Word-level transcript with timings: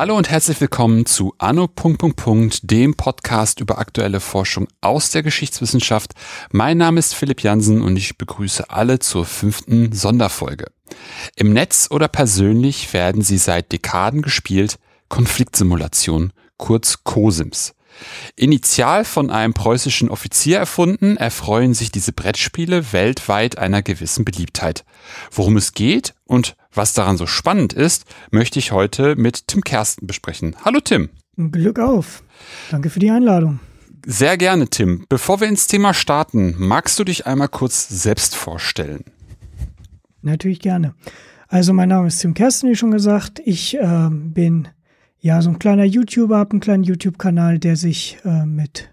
Hallo 0.00 0.16
und 0.16 0.30
herzlich 0.30 0.58
willkommen 0.62 1.04
zu 1.04 1.34
Anno. 1.36 1.68
dem 2.62 2.94
Podcast 2.94 3.60
über 3.60 3.76
aktuelle 3.76 4.20
Forschung 4.20 4.66
aus 4.80 5.10
der 5.10 5.22
Geschichtswissenschaft. 5.22 6.12
Mein 6.52 6.78
Name 6.78 6.98
ist 6.98 7.14
Philipp 7.14 7.42
Jansen 7.42 7.82
und 7.82 7.98
ich 7.98 8.16
begrüße 8.16 8.70
alle 8.70 9.00
zur 9.00 9.26
fünften 9.26 9.92
Sonderfolge. 9.92 10.72
Im 11.36 11.52
Netz 11.52 11.88
oder 11.90 12.08
persönlich 12.08 12.94
werden 12.94 13.20
sie 13.20 13.36
seit 13.36 13.72
Dekaden 13.72 14.22
gespielt, 14.22 14.78
Konfliktsimulation, 15.10 16.32
kurz 16.56 17.04
COSIMS. 17.04 17.74
Initial 18.36 19.04
von 19.04 19.30
einem 19.30 19.54
preußischen 19.54 20.08
Offizier 20.08 20.58
erfunden, 20.58 21.16
erfreuen 21.16 21.74
sich 21.74 21.90
diese 21.90 22.12
Brettspiele 22.12 22.92
weltweit 22.92 23.58
einer 23.58 23.82
gewissen 23.82 24.24
Beliebtheit. 24.24 24.84
Worum 25.30 25.56
es 25.56 25.72
geht 25.72 26.14
und 26.24 26.56
was 26.72 26.92
daran 26.92 27.16
so 27.16 27.26
spannend 27.26 27.72
ist, 27.72 28.04
möchte 28.30 28.58
ich 28.58 28.72
heute 28.72 29.16
mit 29.16 29.48
Tim 29.48 29.62
Kersten 29.62 30.06
besprechen. 30.06 30.56
Hallo 30.64 30.80
Tim. 30.80 31.10
Glück 31.36 31.78
auf. 31.78 32.22
Danke 32.70 32.90
für 32.90 33.00
die 33.00 33.10
Einladung. 33.10 33.60
Sehr 34.06 34.36
gerne, 34.36 34.68
Tim. 34.68 35.04
Bevor 35.08 35.40
wir 35.40 35.48
ins 35.48 35.66
Thema 35.66 35.92
starten, 35.94 36.54
magst 36.58 36.98
du 36.98 37.04
dich 37.04 37.26
einmal 37.26 37.48
kurz 37.48 37.88
selbst 37.88 38.34
vorstellen? 38.34 39.04
Natürlich 40.22 40.60
gerne. 40.60 40.94
Also 41.48 41.72
mein 41.72 41.88
Name 41.88 42.06
ist 42.06 42.18
Tim 42.18 42.34
Kersten, 42.34 42.70
wie 42.70 42.76
schon 42.76 42.92
gesagt. 42.92 43.40
Ich 43.44 43.76
äh, 43.76 44.08
bin 44.10 44.68
ja 45.20 45.42
so 45.42 45.50
ein 45.50 45.58
kleiner 45.58 45.84
YouTuber, 45.84 46.38
habe 46.38 46.52
einen 46.52 46.60
kleinen 46.60 46.84
YouTube-Kanal, 46.84 47.58
der 47.58 47.76
sich 47.76 48.18
äh, 48.24 48.46
mit 48.46 48.90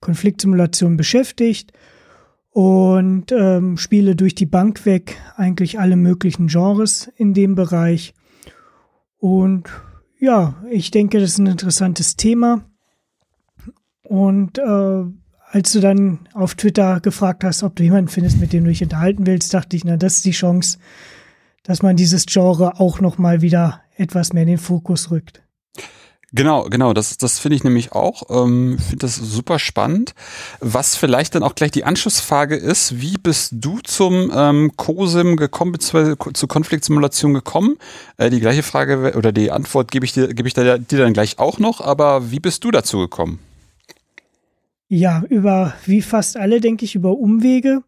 Konfliktsimulation 0.00 0.96
beschäftigt 0.96 1.72
und 2.50 3.32
ähm, 3.32 3.76
spiele 3.78 4.14
durch 4.14 4.34
die 4.34 4.46
Bank 4.46 4.86
weg 4.86 5.16
eigentlich 5.36 5.80
alle 5.80 5.96
möglichen 5.96 6.46
Genres 6.46 7.10
in 7.16 7.34
dem 7.34 7.54
Bereich. 7.54 8.14
Und 9.18 9.68
ja, 10.20 10.62
ich 10.70 10.90
denke, 10.90 11.18
das 11.18 11.30
ist 11.30 11.38
ein 11.38 11.46
interessantes 11.46 12.16
Thema. 12.16 12.64
Und 14.02 14.58
äh, 14.58 15.04
als 15.50 15.72
du 15.72 15.80
dann 15.80 16.28
auf 16.34 16.54
Twitter 16.54 17.00
gefragt 17.00 17.44
hast, 17.44 17.62
ob 17.62 17.76
du 17.76 17.82
jemanden 17.82 18.08
findest, 18.08 18.38
mit 18.40 18.52
dem 18.52 18.64
du 18.64 18.70
dich 18.70 18.82
unterhalten 18.82 19.26
willst, 19.26 19.54
dachte 19.54 19.76
ich, 19.76 19.84
na, 19.84 19.96
das 19.96 20.16
ist 20.16 20.24
die 20.24 20.32
Chance, 20.32 20.78
dass 21.62 21.82
man 21.82 21.96
dieses 21.96 22.26
Genre 22.26 22.78
auch 22.78 23.00
noch 23.00 23.18
mal 23.18 23.40
wieder 23.40 23.80
etwas 23.96 24.32
mehr 24.32 24.42
in 24.42 24.48
den 24.50 24.58
Fokus 24.58 25.10
rückt. 25.10 25.43
Genau, 26.36 26.64
genau, 26.64 26.92
das, 26.94 27.16
das 27.16 27.38
finde 27.38 27.54
ich 27.54 27.62
nämlich 27.62 27.92
auch. 27.92 28.24
Ähm, 28.28 28.76
finde 28.78 29.06
das 29.06 29.14
super 29.14 29.60
spannend. 29.60 30.14
Was 30.58 30.96
vielleicht 30.96 31.36
dann 31.36 31.44
auch 31.44 31.54
gleich 31.54 31.70
die 31.70 31.84
Anschlussfrage 31.84 32.56
ist, 32.56 33.00
wie 33.00 33.16
bist 33.22 33.52
du 33.54 33.78
zum 33.78 34.32
ähm, 34.34 34.72
COSIM 34.76 35.36
gekommen, 35.36 35.70
beziehungsweise 35.70 36.16
zur 36.32 36.48
Konfliktsimulation 36.48 37.34
gekommen? 37.34 37.76
Äh, 38.16 38.30
die 38.30 38.40
gleiche 38.40 38.64
Frage 38.64 39.14
oder 39.16 39.30
die 39.30 39.52
Antwort 39.52 39.92
gebe 39.92 40.04
ich 40.06 40.12
dir, 40.12 40.34
gebe 40.34 40.48
ich 40.48 40.54
dir 40.54 40.80
dann 40.80 41.12
gleich 41.12 41.38
auch 41.38 41.60
noch, 41.60 41.80
aber 41.80 42.32
wie 42.32 42.40
bist 42.40 42.64
du 42.64 42.72
dazu 42.72 42.98
gekommen? 42.98 43.38
Ja, 44.88 45.22
über, 45.28 45.74
wie 45.86 46.02
fast 46.02 46.36
alle, 46.36 46.60
denke 46.60 46.84
ich, 46.84 46.96
über 46.96 47.16
Umwege. 47.16 47.84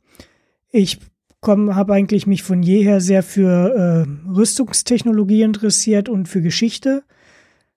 Ich 0.70 1.00
habe 1.44 1.94
eigentlich 1.94 2.28
mich 2.28 2.44
von 2.44 2.62
jeher 2.62 3.00
sehr 3.00 3.25
für 3.25 4.06
äh, 4.06 4.31
Rüstungstechnologie 4.31 5.42
interessiert 5.42 6.08
und 6.08 6.28
für 6.28 6.42
Geschichte 6.42 7.03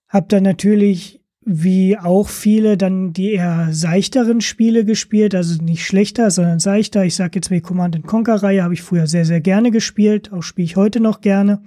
hab 0.09 0.27
dann 0.29 0.43
natürlich, 0.43 1.21
wie 1.45 1.97
auch 1.97 2.27
viele, 2.27 2.77
dann 2.77 3.13
die 3.13 3.33
eher 3.33 3.69
seichteren 3.71 4.41
Spiele 4.41 4.83
gespielt, 4.83 5.33
also 5.35 5.63
nicht 5.63 5.85
schlechter, 5.85 6.31
sondern 6.31 6.59
seichter. 6.59 7.05
Ich 7.05 7.15
sage 7.15 7.31
jetzt 7.35 7.49
mal, 7.49 7.57
die 7.57 7.61
Command 7.61 8.03
Conquer-Reihe 8.05 8.63
habe 8.63 8.73
ich 8.73 8.81
früher 8.81 9.07
sehr, 9.07 9.25
sehr 9.25 9.39
gerne 9.39 9.71
gespielt, 9.71 10.33
auch 10.33 10.43
spiele 10.43 10.65
ich 10.65 10.75
heute 10.75 10.99
noch 10.99 11.21
gerne. 11.21 11.61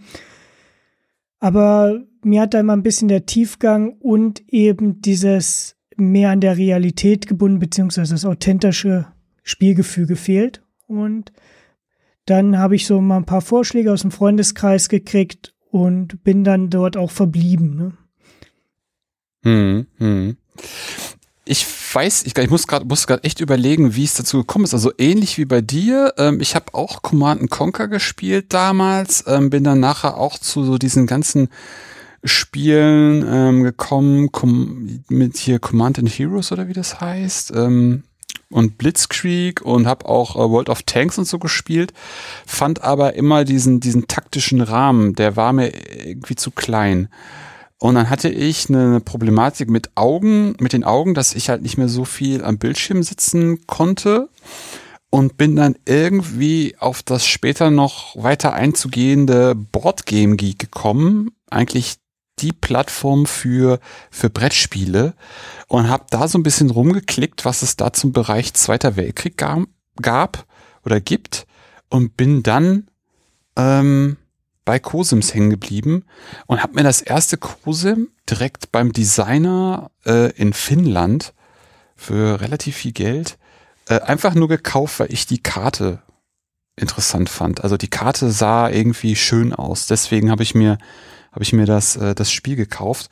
Aber 1.38 2.02
mir 2.22 2.42
hat 2.42 2.54
da 2.54 2.60
immer 2.60 2.74
ein 2.74 2.82
bisschen 2.82 3.08
der 3.08 3.26
Tiefgang 3.26 3.96
und 3.98 4.42
eben 4.48 5.00
dieses 5.00 5.76
mehr 5.96 6.30
an 6.30 6.40
der 6.40 6.56
Realität 6.56 7.26
gebunden, 7.26 7.58
beziehungsweise 7.58 8.14
das 8.14 8.24
authentische 8.24 9.06
Spielgefühl 9.42 10.06
gefehlt. 10.06 10.62
Und 10.86 11.32
dann 12.26 12.58
habe 12.58 12.76
ich 12.76 12.86
so 12.86 13.00
mal 13.00 13.16
ein 13.16 13.26
paar 13.26 13.40
Vorschläge 13.40 13.92
aus 13.92 14.02
dem 14.02 14.10
Freundeskreis 14.10 14.88
gekriegt 14.88 15.54
und 15.70 16.22
bin 16.22 16.44
dann 16.44 16.70
dort 16.70 16.96
auch 16.96 17.10
verblieben. 17.10 17.76
Ne? 17.76 17.92
Hm, 19.42 19.86
hm. 19.98 20.36
Ich 21.44 21.66
weiß, 21.94 22.24
ich, 22.24 22.36
ich 22.36 22.50
muss 22.50 22.66
gerade 22.66 22.84
muss 22.84 23.06
gerade 23.06 23.24
echt 23.24 23.40
überlegen, 23.40 23.96
wie 23.96 24.04
es 24.04 24.14
dazu 24.14 24.38
gekommen 24.38 24.64
ist. 24.64 24.74
Also 24.74 24.92
ähnlich 24.96 25.38
wie 25.38 25.44
bei 25.44 25.60
dir. 25.60 26.14
Ähm, 26.16 26.40
ich 26.40 26.54
habe 26.54 26.74
auch 26.74 27.02
Command 27.02 27.50
Conquer 27.50 27.88
gespielt 27.88 28.52
damals, 28.54 29.24
ähm, 29.26 29.50
bin 29.50 29.64
dann 29.64 29.80
nachher 29.80 30.16
auch 30.16 30.38
zu 30.38 30.64
so 30.64 30.78
diesen 30.78 31.06
ganzen 31.06 31.48
Spielen 32.24 33.26
ähm, 33.28 33.62
gekommen, 33.64 34.30
mit 35.08 35.36
hier 35.36 35.58
Command 35.58 35.98
and 35.98 36.08
Heroes 36.08 36.52
oder 36.52 36.68
wie 36.68 36.72
das 36.72 37.00
heißt. 37.00 37.52
Ähm, 37.56 38.04
und 38.48 38.78
Blitzkrieg 38.78 39.62
und 39.62 39.86
habe 39.86 40.06
auch 40.06 40.36
äh, 40.36 40.50
World 40.50 40.68
of 40.68 40.84
Tanks 40.84 41.18
und 41.18 41.24
so 41.24 41.38
gespielt, 41.38 41.92
fand 42.46 42.82
aber 42.84 43.14
immer 43.14 43.44
diesen 43.44 43.80
diesen 43.80 44.06
taktischen 44.06 44.60
Rahmen, 44.60 45.14
der 45.14 45.36
war 45.36 45.52
mir 45.52 45.72
irgendwie 46.06 46.36
zu 46.36 46.50
klein. 46.50 47.08
Und 47.82 47.96
dann 47.96 48.10
hatte 48.10 48.28
ich 48.28 48.68
eine 48.68 49.00
Problematik 49.00 49.68
mit 49.68 49.90
Augen, 49.96 50.54
mit 50.60 50.72
den 50.72 50.84
Augen, 50.84 51.14
dass 51.14 51.34
ich 51.34 51.48
halt 51.48 51.62
nicht 51.62 51.78
mehr 51.78 51.88
so 51.88 52.04
viel 52.04 52.44
am 52.44 52.56
Bildschirm 52.56 53.02
sitzen 53.02 53.66
konnte. 53.66 54.28
Und 55.10 55.36
bin 55.36 55.56
dann 55.56 55.74
irgendwie 55.84 56.76
auf 56.78 57.02
das 57.02 57.26
später 57.26 57.72
noch 57.72 58.14
weiter 58.14 58.52
einzugehende 58.52 59.56
Boardgame 59.56 60.36
Geek 60.36 60.60
gekommen. 60.60 61.32
Eigentlich 61.50 61.96
die 62.38 62.52
Plattform 62.52 63.26
für, 63.26 63.80
für 64.12 64.30
Brettspiele. 64.30 65.14
Und 65.66 65.88
habe 65.88 66.06
da 66.08 66.28
so 66.28 66.38
ein 66.38 66.44
bisschen 66.44 66.70
rumgeklickt, 66.70 67.44
was 67.44 67.62
es 67.62 67.74
da 67.74 67.92
zum 67.92 68.12
Bereich 68.12 68.54
Zweiter 68.54 68.94
Weltkrieg 68.94 69.36
gab, 69.36 69.64
gab 70.00 70.46
oder 70.84 71.00
gibt. 71.00 71.48
Und 71.88 72.16
bin 72.16 72.44
dann 72.44 72.86
ähm, 73.56 74.18
bei 74.64 74.78
Cosims 74.78 75.34
hängen 75.34 75.50
geblieben 75.50 76.04
und 76.46 76.62
habe 76.62 76.74
mir 76.74 76.82
das 76.82 77.02
erste 77.02 77.36
Cosim 77.36 78.08
direkt 78.28 78.72
beim 78.72 78.92
Designer 78.92 79.90
äh, 80.06 80.30
in 80.32 80.52
Finnland 80.52 81.34
für 81.96 82.40
relativ 82.40 82.76
viel 82.76 82.92
Geld 82.92 83.38
äh, 83.88 84.00
einfach 84.00 84.34
nur 84.34 84.48
gekauft, 84.48 85.00
weil 85.00 85.12
ich 85.12 85.26
die 85.26 85.42
Karte 85.42 86.02
interessant 86.76 87.28
fand. 87.28 87.62
Also 87.62 87.76
die 87.76 87.88
Karte 87.88 88.30
sah 88.30 88.68
irgendwie 88.70 89.16
schön 89.16 89.52
aus. 89.52 89.86
Deswegen 89.86 90.30
habe 90.30 90.42
ich 90.42 90.54
mir 90.54 90.78
habe 91.32 91.44
ich 91.44 91.52
mir 91.52 91.66
das 91.66 91.96
äh, 91.96 92.14
das 92.14 92.30
Spiel 92.30 92.56
gekauft 92.56 93.08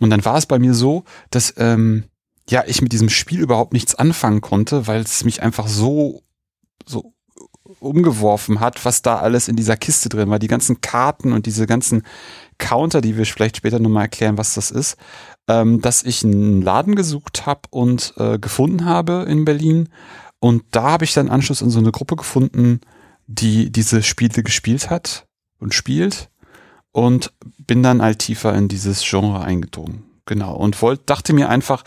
und 0.00 0.10
dann 0.10 0.24
war 0.24 0.36
es 0.36 0.46
bei 0.46 0.58
mir 0.58 0.74
so, 0.74 1.04
dass 1.30 1.54
ähm, 1.56 2.04
ja 2.48 2.64
ich 2.66 2.80
mit 2.80 2.92
diesem 2.92 3.08
Spiel 3.08 3.40
überhaupt 3.40 3.72
nichts 3.72 3.94
anfangen 3.94 4.40
konnte, 4.40 4.86
weil 4.86 5.00
es 5.00 5.24
mich 5.24 5.42
einfach 5.42 5.68
so 5.68 6.22
so 6.84 7.15
umgeworfen 7.80 8.60
hat, 8.60 8.84
was 8.84 9.02
da 9.02 9.18
alles 9.18 9.48
in 9.48 9.56
dieser 9.56 9.76
Kiste 9.76 10.08
drin 10.08 10.30
war. 10.30 10.38
Die 10.38 10.48
ganzen 10.48 10.80
Karten 10.80 11.32
und 11.32 11.46
diese 11.46 11.66
ganzen 11.66 12.02
Counter, 12.58 13.00
die 13.00 13.16
wir 13.16 13.26
vielleicht 13.26 13.58
später 13.58 13.78
nochmal 13.78 14.04
erklären, 14.04 14.38
was 14.38 14.54
das 14.54 14.70
ist, 14.70 14.96
ähm, 15.48 15.80
dass 15.80 16.02
ich 16.02 16.24
einen 16.24 16.62
Laden 16.62 16.94
gesucht 16.94 17.46
habe 17.46 17.62
und 17.70 18.14
äh, 18.16 18.38
gefunden 18.38 18.84
habe 18.84 19.26
in 19.28 19.44
Berlin. 19.44 19.88
Und 20.38 20.64
da 20.70 20.82
habe 20.82 21.04
ich 21.04 21.14
dann 21.14 21.28
Anschluss 21.28 21.62
in 21.62 21.70
so 21.70 21.78
eine 21.78 21.92
Gruppe 21.92 22.16
gefunden, 22.16 22.80
die 23.26 23.70
diese 23.70 24.02
Spiele 24.02 24.42
gespielt 24.42 24.90
hat 24.90 25.26
und 25.58 25.74
spielt 25.74 26.30
und 26.92 27.32
bin 27.58 27.82
dann 27.82 28.02
halt 28.02 28.20
tiefer 28.20 28.54
in 28.54 28.68
dieses 28.68 29.02
Genre 29.02 29.42
eingedrungen. 29.42 30.04
Genau. 30.26 30.56
Und 30.56 30.82
wollte, 30.82 31.04
dachte 31.06 31.32
mir 31.32 31.48
einfach, 31.48 31.84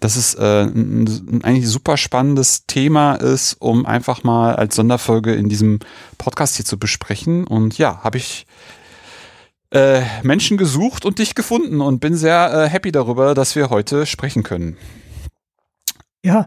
dass 0.00 0.16
es 0.16 0.34
äh, 0.34 0.62
ein, 0.62 1.04
ein 1.06 1.44
eigentlich 1.44 1.68
super 1.68 1.98
spannendes 1.98 2.66
Thema 2.66 3.14
ist, 3.14 3.54
um 3.60 3.84
einfach 3.84 4.24
mal 4.24 4.56
als 4.56 4.74
Sonderfolge 4.74 5.34
in 5.34 5.50
diesem 5.50 5.80
Podcast 6.16 6.56
hier 6.56 6.64
zu 6.64 6.78
besprechen. 6.78 7.46
Und 7.46 7.76
ja, 7.76 8.02
habe 8.02 8.16
ich 8.16 8.46
äh, 9.70 10.00
Menschen 10.22 10.56
gesucht 10.56 11.04
und 11.04 11.18
dich 11.18 11.34
gefunden 11.34 11.82
und 11.82 12.00
bin 12.00 12.14
sehr 12.14 12.52
äh, 12.52 12.68
happy 12.68 12.90
darüber, 12.90 13.34
dass 13.34 13.54
wir 13.54 13.68
heute 13.68 14.06
sprechen 14.06 14.42
können. 14.42 14.78
Ja, 16.24 16.46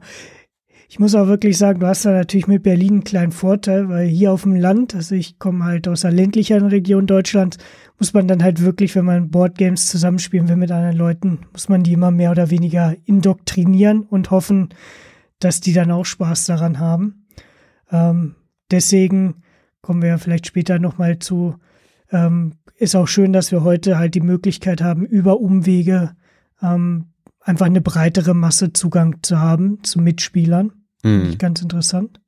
ich 0.89 0.99
muss 0.99 1.13
auch 1.15 1.27
wirklich 1.27 1.57
sagen, 1.57 1.81
du 1.81 1.87
hast 1.87 2.05
da 2.05 2.11
natürlich 2.11 2.47
mit 2.47 2.63
Berlin 2.63 2.93
einen 2.93 3.03
kleinen 3.03 3.31
Vorteil, 3.33 3.89
weil 3.89 4.07
hier 4.07 4.31
auf 4.31 4.43
dem 4.43 4.55
Land, 4.55 4.95
also 4.95 5.15
ich 5.15 5.37
komme 5.37 5.65
halt 5.65 5.87
aus 5.87 6.01
der 6.01 6.11
ländlicheren 6.11 6.67
Region 6.67 7.05
Deutschlands, 7.05 7.57
muss 7.99 8.13
man 8.13 8.27
dann 8.27 8.43
halt 8.43 8.61
wirklich, 8.61 8.95
wenn 8.95 9.05
man 9.05 9.29
Boardgames 9.29 9.87
zusammenspielen 9.87 10.47
will 10.47 10.55
mit 10.55 10.71
anderen 10.71 10.97
Leuten, 10.97 11.39
muss 11.51 11.69
man 11.69 11.83
die 11.83 11.93
immer 11.93 12.11
mehr 12.11 12.31
oder 12.31 12.49
weniger 12.49 12.95
indoktrinieren 13.05 14.01
und 14.03 14.31
hoffen, 14.31 14.69
dass 15.39 15.61
die 15.61 15.73
dann 15.73 15.91
auch 15.91 16.05
Spaß 16.05 16.45
daran 16.45 16.79
haben. 16.79 17.27
Ähm, 17.91 18.35
deswegen 18.69 19.43
kommen 19.81 20.01
wir 20.01 20.09
ja 20.09 20.17
vielleicht 20.17 20.47
später 20.47 20.79
nochmal 20.79 21.19
zu. 21.19 21.55
Ähm, 22.11 22.53
ist 22.75 22.95
auch 22.95 23.07
schön, 23.07 23.33
dass 23.33 23.51
wir 23.51 23.63
heute 23.63 23.97
halt 23.97 24.13
die 24.13 24.21
Möglichkeit 24.21 24.81
haben, 24.81 25.05
über 25.05 25.39
Umwege 25.39 26.15
ähm, 26.61 27.07
einfach 27.41 27.65
eine 27.65 27.81
breitere 27.81 28.33
Masse 28.33 28.73
Zugang 28.73 29.17
zu 29.23 29.39
haben 29.39 29.83
zu 29.83 29.99
Mitspielern. 29.99 30.71
Mhm. 31.03 31.37
Ganz 31.37 31.61
interessant. 31.61 32.19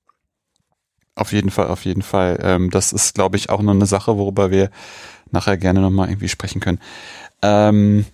Auf 1.15 1.33
jeden 1.33 1.49
Fall, 1.49 1.67
auf 1.67 1.83
jeden 1.83 2.01
Fall. 2.01 2.39
Ähm, 2.41 2.69
das 2.69 2.93
ist, 2.93 3.13
glaube 3.13 3.35
ich, 3.35 3.49
auch 3.49 3.61
noch 3.61 3.73
eine 3.73 3.85
Sache, 3.85 4.17
worüber 4.17 4.51
wir 4.51 4.69
nachher 5.33 5.57
gerne 5.57 5.81
nochmal 5.81 6.09
irgendwie 6.09 6.29
sprechen 6.29 6.61
können. 6.61 6.79
Ähm, 7.41 8.05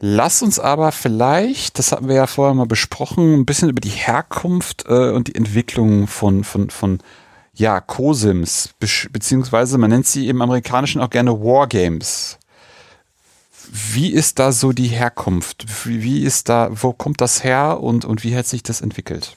lass 0.00 0.42
uns 0.42 0.58
aber 0.58 0.92
vielleicht, 0.92 1.78
das 1.78 1.92
hatten 1.92 2.08
wir 2.08 2.16
ja 2.16 2.26
vorher 2.26 2.54
mal 2.54 2.66
besprochen, 2.66 3.34
ein 3.34 3.46
bisschen 3.46 3.68
über 3.68 3.80
die 3.80 3.88
Herkunft 3.88 4.84
äh, 4.88 5.10
und 5.10 5.28
die 5.28 5.34
Entwicklung 5.34 6.06
von, 6.06 6.44
von, 6.44 6.70
von 6.70 6.98
ja, 7.54 7.80
COSIMs, 7.80 8.70
beziehungsweise 9.12 9.78
man 9.78 9.90
nennt 9.90 10.06
sie 10.06 10.28
im 10.28 10.42
Amerikanischen 10.42 11.00
auch 11.00 11.10
gerne 11.10 11.32
Wargames. 11.32 12.38
Wie 13.70 14.12
ist 14.12 14.38
da 14.38 14.52
so 14.52 14.72
die 14.72 14.88
Herkunft? 14.88 15.64
Wie, 15.84 16.02
wie 16.02 16.22
ist 16.22 16.48
da, 16.48 16.68
wo 16.70 16.92
kommt 16.92 17.20
das 17.20 17.44
her 17.44 17.80
und, 17.80 18.04
und 18.04 18.24
wie 18.24 18.36
hat 18.36 18.46
sich 18.46 18.62
das 18.62 18.80
entwickelt? 18.80 19.36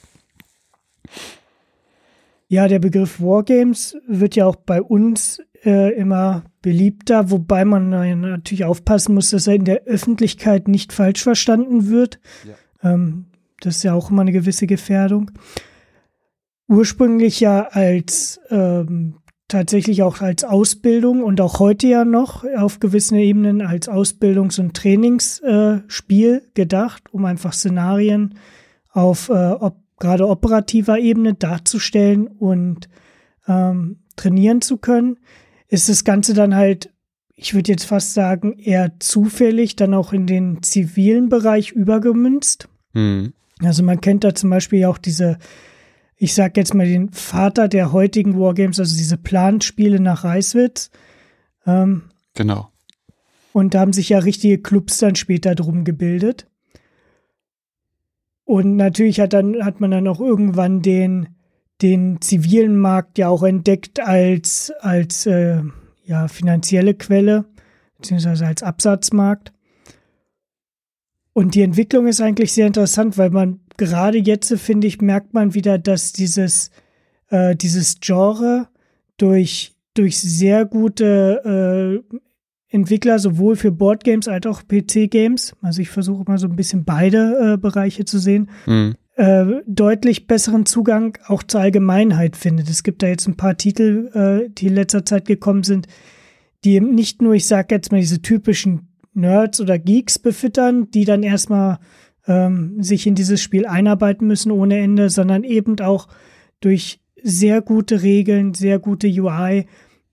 Ja, 2.48 2.66
der 2.66 2.78
Begriff 2.78 3.20
Wargames 3.20 3.96
wird 4.06 4.34
ja 4.34 4.46
auch 4.46 4.56
bei 4.56 4.80
uns 4.80 5.40
äh, 5.64 5.94
immer 5.94 6.44
beliebter, 6.62 7.30
wobei 7.30 7.64
man 7.64 7.90
natürlich 8.20 8.64
aufpassen 8.64 9.14
muss, 9.14 9.30
dass 9.30 9.46
er 9.46 9.54
in 9.54 9.64
der 9.64 9.84
Öffentlichkeit 9.84 10.66
nicht 10.66 10.92
falsch 10.92 11.22
verstanden 11.22 11.88
wird. 11.88 12.18
Ja. 12.82 12.92
Ähm, 12.92 13.26
das 13.60 13.76
ist 13.76 13.82
ja 13.82 13.92
auch 13.92 14.10
immer 14.10 14.22
eine 14.22 14.32
gewisse 14.32 14.66
Gefährdung. 14.66 15.30
Ursprünglich 16.68 17.40
ja 17.40 17.68
als 17.68 18.40
ähm, 18.50 19.16
tatsächlich 19.48 20.02
auch 20.02 20.20
als 20.20 20.44
Ausbildung 20.44 21.22
und 21.24 21.40
auch 21.40 21.58
heute 21.58 21.86
ja 21.86 22.04
noch 22.04 22.44
auf 22.56 22.80
gewissen 22.80 23.16
Ebenen 23.16 23.62
als 23.62 23.88
Ausbildungs- 23.88 24.60
und 24.60 24.74
Trainingsspiel 24.74 26.42
äh, 26.44 26.50
gedacht, 26.54 27.04
um 27.12 27.24
einfach 27.24 27.54
Szenarien 27.54 28.34
auf 28.90 29.30
äh, 29.30 29.32
ob, 29.32 29.76
gerade 29.98 30.28
operativer 30.28 30.98
Ebene 30.98 31.34
darzustellen 31.34 32.26
und 32.26 32.88
ähm, 33.46 34.00
trainieren 34.16 34.60
zu 34.60 34.78
können 34.78 35.18
ist 35.68 35.88
das 35.88 36.04
Ganze 36.04 36.34
dann 36.34 36.54
halt, 36.54 36.90
ich 37.34 37.54
würde 37.54 37.70
jetzt 37.70 37.84
fast 37.84 38.14
sagen, 38.14 38.58
eher 38.58 38.98
zufällig 38.98 39.76
dann 39.76 39.94
auch 39.94 40.12
in 40.12 40.26
den 40.26 40.62
zivilen 40.62 41.28
Bereich 41.28 41.72
übergemünzt. 41.72 42.68
Mhm. 42.94 43.34
Also 43.60 43.82
man 43.82 44.00
kennt 44.00 44.24
da 44.24 44.34
zum 44.34 44.50
Beispiel 44.50 44.84
auch 44.86 44.98
diese, 44.98 45.38
ich 46.16 46.34
sag 46.34 46.56
jetzt 46.56 46.74
mal 46.74 46.86
den 46.86 47.12
Vater 47.12 47.68
der 47.68 47.92
heutigen 47.92 48.38
Wargames, 48.38 48.80
also 48.80 48.96
diese 48.96 49.18
Planspiele 49.18 50.00
nach 50.00 50.24
Reiswitz. 50.24 50.90
Ähm, 51.66 52.04
genau. 52.34 52.70
Und 53.52 53.74
da 53.74 53.80
haben 53.80 53.92
sich 53.92 54.08
ja 54.08 54.20
richtige 54.20 54.58
Clubs 54.58 54.98
dann 54.98 55.16
später 55.16 55.54
drum 55.54 55.84
gebildet. 55.84 56.46
Und 58.48 58.76
natürlich 58.76 59.20
hat 59.20 59.34
dann, 59.34 59.62
hat 59.62 59.78
man 59.78 59.90
dann 59.90 60.08
auch 60.08 60.20
irgendwann 60.20 60.80
den, 60.80 61.28
den 61.82 62.22
zivilen 62.22 62.78
Markt 62.78 63.18
ja 63.18 63.28
auch 63.28 63.42
entdeckt 63.42 64.00
als, 64.00 64.72
als 64.80 65.26
äh, 65.26 65.60
ja, 66.04 66.28
finanzielle 66.28 66.94
Quelle, 66.94 67.44
beziehungsweise 67.98 68.46
als 68.46 68.62
Absatzmarkt. 68.62 69.52
Und 71.34 71.56
die 71.56 71.60
Entwicklung 71.60 72.06
ist 72.06 72.22
eigentlich 72.22 72.54
sehr 72.54 72.66
interessant, 72.66 73.18
weil 73.18 73.28
man 73.28 73.60
gerade 73.76 74.16
jetzt, 74.16 74.50
finde 74.54 74.86
ich, 74.86 75.02
merkt 75.02 75.34
man 75.34 75.52
wieder, 75.52 75.76
dass 75.76 76.14
dieses, 76.14 76.70
äh, 77.28 77.54
dieses 77.54 78.00
Genre 78.00 78.68
durch, 79.18 79.76
durch 79.92 80.18
sehr 80.18 80.64
gute 80.64 82.02
äh, 82.10 82.18
Entwickler 82.70 83.18
sowohl 83.18 83.56
für 83.56 83.72
Boardgames 83.72 84.28
als 84.28 84.46
auch 84.46 84.62
PC-Games, 84.66 85.56
also 85.62 85.80
ich 85.80 85.88
versuche 85.88 86.24
mal 86.26 86.38
so 86.38 86.46
ein 86.46 86.56
bisschen 86.56 86.84
beide 86.84 87.54
äh, 87.54 87.56
Bereiche 87.56 88.04
zu 88.04 88.18
sehen, 88.18 88.50
mhm. 88.66 88.94
Äh, 89.18 89.62
deutlich 89.66 90.28
besseren 90.28 90.64
Zugang 90.64 91.18
auch 91.26 91.42
zur 91.42 91.60
Allgemeinheit 91.60 92.36
findet. 92.36 92.70
Es 92.70 92.84
gibt 92.84 93.02
da 93.02 93.08
jetzt 93.08 93.26
ein 93.26 93.36
paar 93.36 93.56
Titel, 93.56 94.12
äh, 94.14 94.48
die 94.48 94.68
in 94.68 94.76
letzter 94.76 95.04
Zeit 95.04 95.24
gekommen 95.24 95.64
sind, 95.64 95.88
die 96.64 96.74
eben 96.74 96.94
nicht 96.94 97.20
nur, 97.20 97.34
ich 97.34 97.48
sag 97.48 97.72
jetzt 97.72 97.90
mal, 97.90 97.98
diese 97.98 98.22
typischen 98.22 98.92
Nerds 99.14 99.60
oder 99.60 99.76
Geeks 99.76 100.20
befüttern, 100.20 100.92
die 100.92 101.04
dann 101.04 101.24
erstmal 101.24 101.80
ähm, 102.28 102.80
sich 102.80 103.08
in 103.08 103.16
dieses 103.16 103.42
Spiel 103.42 103.66
einarbeiten 103.66 104.28
müssen 104.28 104.52
ohne 104.52 104.78
Ende, 104.78 105.10
sondern 105.10 105.42
eben 105.42 105.80
auch 105.80 106.06
durch 106.60 107.00
sehr 107.20 107.60
gute 107.60 108.02
Regeln, 108.02 108.54
sehr 108.54 108.78
gute 108.78 109.08
UI, 109.08 109.66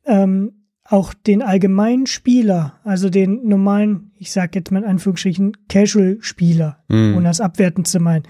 ähm, 0.05 0.64
auch 0.87 1.13
den 1.13 1.41
allgemeinen 1.41 2.05
Spieler, 2.05 2.79
also 2.83 3.09
den 3.09 3.47
normalen, 3.47 4.11
ich 4.17 4.31
sag 4.31 4.55
jetzt 4.55 4.71
mal 4.71 4.83
in 4.83 4.89
Anführungsstrichen, 4.89 5.57
Casual-Spieler, 5.67 6.83
mhm. 6.87 7.15
ohne 7.17 7.25
das 7.25 7.41
abwertend 7.41 7.87
zu 7.87 7.99
meinen, 7.99 8.23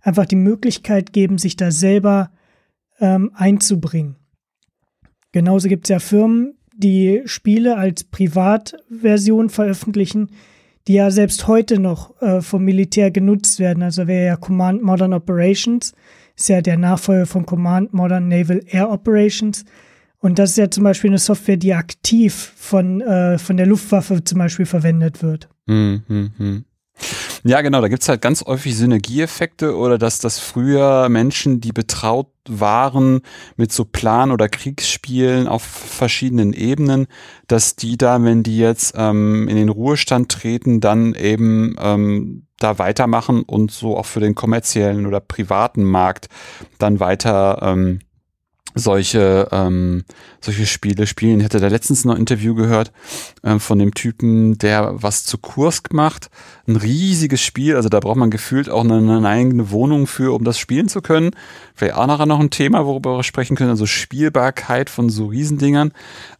einfach 0.00 0.26
die 0.26 0.36
Möglichkeit 0.36 1.12
geben, 1.12 1.38
sich 1.38 1.56
da 1.56 1.72
selber 1.72 2.30
ähm, 3.00 3.32
einzubringen. 3.34 4.16
Genauso 5.32 5.68
gibt 5.68 5.86
es 5.86 5.88
ja 5.88 5.98
Firmen, 5.98 6.54
die 6.74 7.22
Spiele 7.24 7.76
als 7.76 8.04
Privatversion 8.04 9.50
veröffentlichen, 9.50 10.30
die 10.86 10.94
ja 10.94 11.10
selbst 11.10 11.48
heute 11.48 11.78
noch 11.78 12.20
äh, 12.22 12.42
vom 12.42 12.64
Militär 12.64 13.10
genutzt 13.10 13.58
werden. 13.58 13.82
Also 13.82 14.06
wäre 14.06 14.26
ja 14.26 14.36
Command 14.36 14.82
Modern 14.82 15.14
Operations, 15.14 15.94
ist 16.36 16.48
ja 16.48 16.60
der 16.60 16.76
Nachfolger 16.76 17.26
von 17.26 17.44
Command 17.44 17.92
Modern 17.92 18.28
Naval 18.28 18.60
Air 18.66 18.90
Operations. 18.90 19.64
Und 20.22 20.38
das 20.38 20.50
ist 20.50 20.56
ja 20.56 20.70
zum 20.70 20.84
Beispiel 20.84 21.10
eine 21.10 21.18
Software, 21.18 21.56
die 21.56 21.74
aktiv 21.74 22.52
von, 22.56 23.00
äh, 23.00 23.38
von 23.38 23.56
der 23.56 23.66
Luftwaffe 23.66 24.22
zum 24.22 24.38
Beispiel 24.38 24.66
verwendet 24.66 25.20
wird. 25.20 25.48
Hm, 25.66 26.02
hm, 26.06 26.30
hm. 26.38 26.64
Ja, 27.42 27.60
genau, 27.60 27.80
da 27.80 27.88
gibt's 27.88 28.08
halt 28.08 28.20
ganz 28.20 28.44
häufig 28.44 28.76
Synergieeffekte 28.76 29.76
oder 29.76 29.98
dass 29.98 30.20
das 30.20 30.38
früher 30.38 31.08
Menschen, 31.08 31.60
die 31.60 31.72
betraut 31.72 32.28
waren 32.48 33.22
mit 33.56 33.72
so 33.72 33.84
Plan- 33.84 34.30
oder 34.30 34.48
Kriegsspielen 34.48 35.48
auf 35.48 35.64
verschiedenen 35.64 36.52
Ebenen, 36.52 37.08
dass 37.48 37.74
die 37.74 37.98
da, 37.98 38.22
wenn 38.22 38.44
die 38.44 38.58
jetzt 38.58 38.94
ähm, 38.96 39.48
in 39.48 39.56
den 39.56 39.70
Ruhestand 39.70 40.30
treten, 40.30 40.80
dann 40.80 41.14
eben 41.14 41.74
ähm, 41.80 42.46
da 42.60 42.78
weitermachen 42.78 43.42
und 43.42 43.72
so 43.72 43.96
auch 43.96 44.06
für 44.06 44.20
den 44.20 44.36
kommerziellen 44.36 45.06
oder 45.06 45.18
privaten 45.18 45.82
Markt 45.82 46.28
dann 46.78 47.00
weiter 47.00 47.58
ähm, 47.62 47.98
solche 48.74 49.48
ähm, 49.52 50.04
solche 50.40 50.66
Spiele 50.66 51.06
spielen. 51.06 51.38
Ich 51.38 51.44
hatte 51.44 51.60
da 51.60 51.68
letztens 51.68 52.04
noch 52.04 52.14
ein 52.14 52.20
Interview 52.20 52.54
gehört 52.54 52.92
ähm, 53.44 53.60
von 53.60 53.78
dem 53.78 53.94
Typen, 53.94 54.58
der 54.58 54.92
was 54.94 55.24
zu 55.24 55.38
Kursk 55.38 55.92
macht. 55.92 56.30
Ein 56.66 56.76
riesiges 56.76 57.40
Spiel, 57.40 57.76
also 57.76 57.88
da 57.88 58.00
braucht 58.00 58.16
man 58.16 58.30
gefühlt 58.30 58.68
auch 58.68 58.84
eine, 58.84 58.96
eine 58.96 59.28
eigene 59.28 59.70
Wohnung 59.70 60.06
für, 60.06 60.34
um 60.34 60.44
das 60.44 60.58
spielen 60.58 60.88
zu 60.88 61.02
können. 61.02 61.30
Vielleicht 61.74 61.96
auch 61.96 62.06
nachher 62.06 62.26
noch 62.26 62.40
ein 62.40 62.50
Thema, 62.50 62.86
worüber 62.86 63.16
wir 63.18 63.22
sprechen 63.22 63.56
können, 63.56 63.70
also 63.70 63.86
Spielbarkeit 63.86 64.90
von 64.90 65.10
so 65.10 65.26
Riesendingern. 65.26 65.92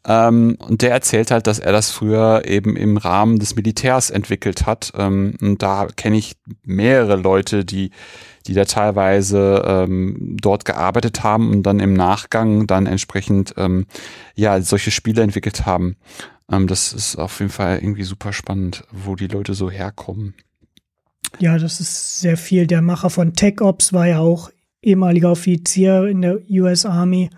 Ähm, 0.04 0.56
und 0.58 0.82
der 0.82 0.90
erzählt 0.92 1.30
halt, 1.30 1.46
dass 1.46 1.58
er 1.58 1.72
das 1.72 1.90
früher 1.90 2.42
eben 2.46 2.76
im 2.76 2.96
Rahmen 2.96 3.38
des 3.38 3.56
Militärs 3.56 4.10
entwickelt 4.10 4.66
hat. 4.66 4.92
Ähm, 4.96 5.34
und 5.40 5.62
da 5.62 5.88
kenne 5.96 6.16
ich 6.16 6.36
mehrere 6.64 7.16
Leute, 7.16 7.64
die 7.64 7.90
die 8.46 8.54
da 8.54 8.64
teilweise 8.64 9.62
ähm, 9.66 10.37
dort 10.40 10.64
gearbeitet 10.64 11.22
haben 11.22 11.50
und 11.50 11.62
dann 11.62 11.80
im 11.80 11.94
Nachgang 11.94 12.66
dann 12.66 12.87
entsprechend 12.87 13.54
ähm, 13.56 13.87
ja 14.34 14.61
solche 14.61 14.90
Spiele 14.90 15.22
entwickelt 15.22 15.66
haben. 15.66 15.96
Ähm, 16.50 16.66
das 16.66 16.92
ist 16.92 17.16
auf 17.16 17.40
jeden 17.40 17.52
Fall 17.52 17.78
irgendwie 17.78 18.04
super 18.04 18.32
spannend, 18.32 18.84
wo 18.90 19.16
die 19.16 19.28
Leute 19.28 19.54
so 19.54 19.70
herkommen. 19.70 20.34
Ja, 21.38 21.58
das 21.58 21.80
ist 21.80 22.20
sehr 22.20 22.37
viel. 22.37 22.66
Der 22.66 22.82
Macher 22.82 23.11
von 23.11 23.32
Tech 23.34 23.61
Ops 23.61 23.92
war 23.92 24.06
ja 24.06 24.18
auch 24.18 24.50
ehemaliger 24.82 25.30
Offizier 25.30 26.06
in 26.06 26.22
der 26.22 26.38
US 26.50 26.84
Army 26.84 27.30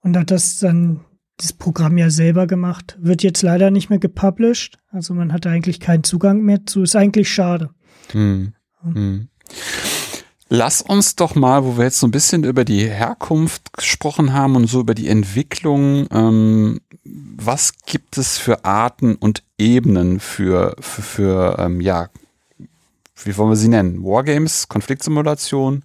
und 0.00 0.16
hat 0.16 0.30
das 0.30 0.58
dann 0.58 1.00
das 1.38 1.52
Programm 1.52 1.98
ja 1.98 2.08
selber 2.10 2.46
gemacht. 2.46 2.96
Wird 3.00 3.22
jetzt 3.22 3.42
leider 3.42 3.70
nicht 3.70 3.90
mehr 3.90 3.98
gepublished. 3.98 4.78
Also 4.90 5.12
man 5.12 5.32
hat 5.32 5.46
eigentlich 5.46 5.80
keinen 5.80 6.04
Zugang 6.04 6.42
mehr 6.42 6.64
zu. 6.64 6.82
Ist 6.82 6.96
eigentlich 6.96 7.30
schade. 7.30 7.70
Hm. 8.12 8.54
Hm. 8.82 9.28
Lass 10.48 10.80
uns 10.80 11.16
doch 11.16 11.34
mal, 11.34 11.64
wo 11.64 11.76
wir 11.76 11.84
jetzt 11.84 11.98
so 11.98 12.06
ein 12.06 12.12
bisschen 12.12 12.44
über 12.44 12.64
die 12.64 12.88
Herkunft 12.88 13.72
gesprochen 13.72 14.32
haben 14.32 14.54
und 14.54 14.68
so 14.68 14.80
über 14.80 14.94
die 14.94 15.08
Entwicklung, 15.08 16.06
ähm, 16.12 16.80
was 17.04 17.72
gibt 17.84 18.16
es 18.16 18.38
für 18.38 18.64
Arten 18.64 19.16
und 19.16 19.42
Ebenen 19.58 20.20
für, 20.20 20.76
für, 20.78 21.02
für 21.02 21.56
ähm, 21.58 21.80
ja, 21.80 22.10
wie 23.24 23.36
wollen 23.36 23.50
wir 23.50 23.56
sie 23.56 23.68
nennen? 23.68 24.04
Wargames, 24.04 24.68
Konfliktsimulation? 24.68 25.84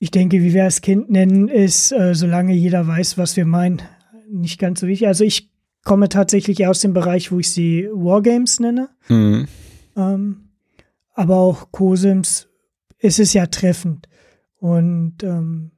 Ich 0.00 0.10
denke, 0.10 0.42
wie 0.42 0.52
wir 0.52 0.64
es 0.64 0.80
Kind 0.80 1.10
nennen, 1.10 1.46
ist, 1.46 1.92
äh, 1.92 2.14
solange 2.14 2.54
jeder 2.54 2.86
weiß, 2.86 3.18
was 3.18 3.36
wir 3.36 3.44
meinen, 3.44 3.82
nicht 4.28 4.58
ganz 4.58 4.80
so 4.80 4.88
wichtig. 4.88 5.06
Also 5.06 5.22
ich 5.22 5.50
komme 5.84 6.08
tatsächlich 6.08 6.66
aus 6.66 6.80
dem 6.80 6.92
Bereich, 6.92 7.30
wo 7.30 7.38
ich 7.38 7.52
sie 7.52 7.88
Wargames 7.92 8.58
nenne. 8.58 8.88
Mhm. 9.08 9.46
Ähm, 9.96 10.48
aber 11.14 11.36
auch 11.36 11.70
Cosims 11.70 12.48
ist 13.02 13.18
es 13.18 13.34
ja 13.34 13.46
treffend. 13.46 14.08
Und 14.56 15.22
ähm, 15.22 15.72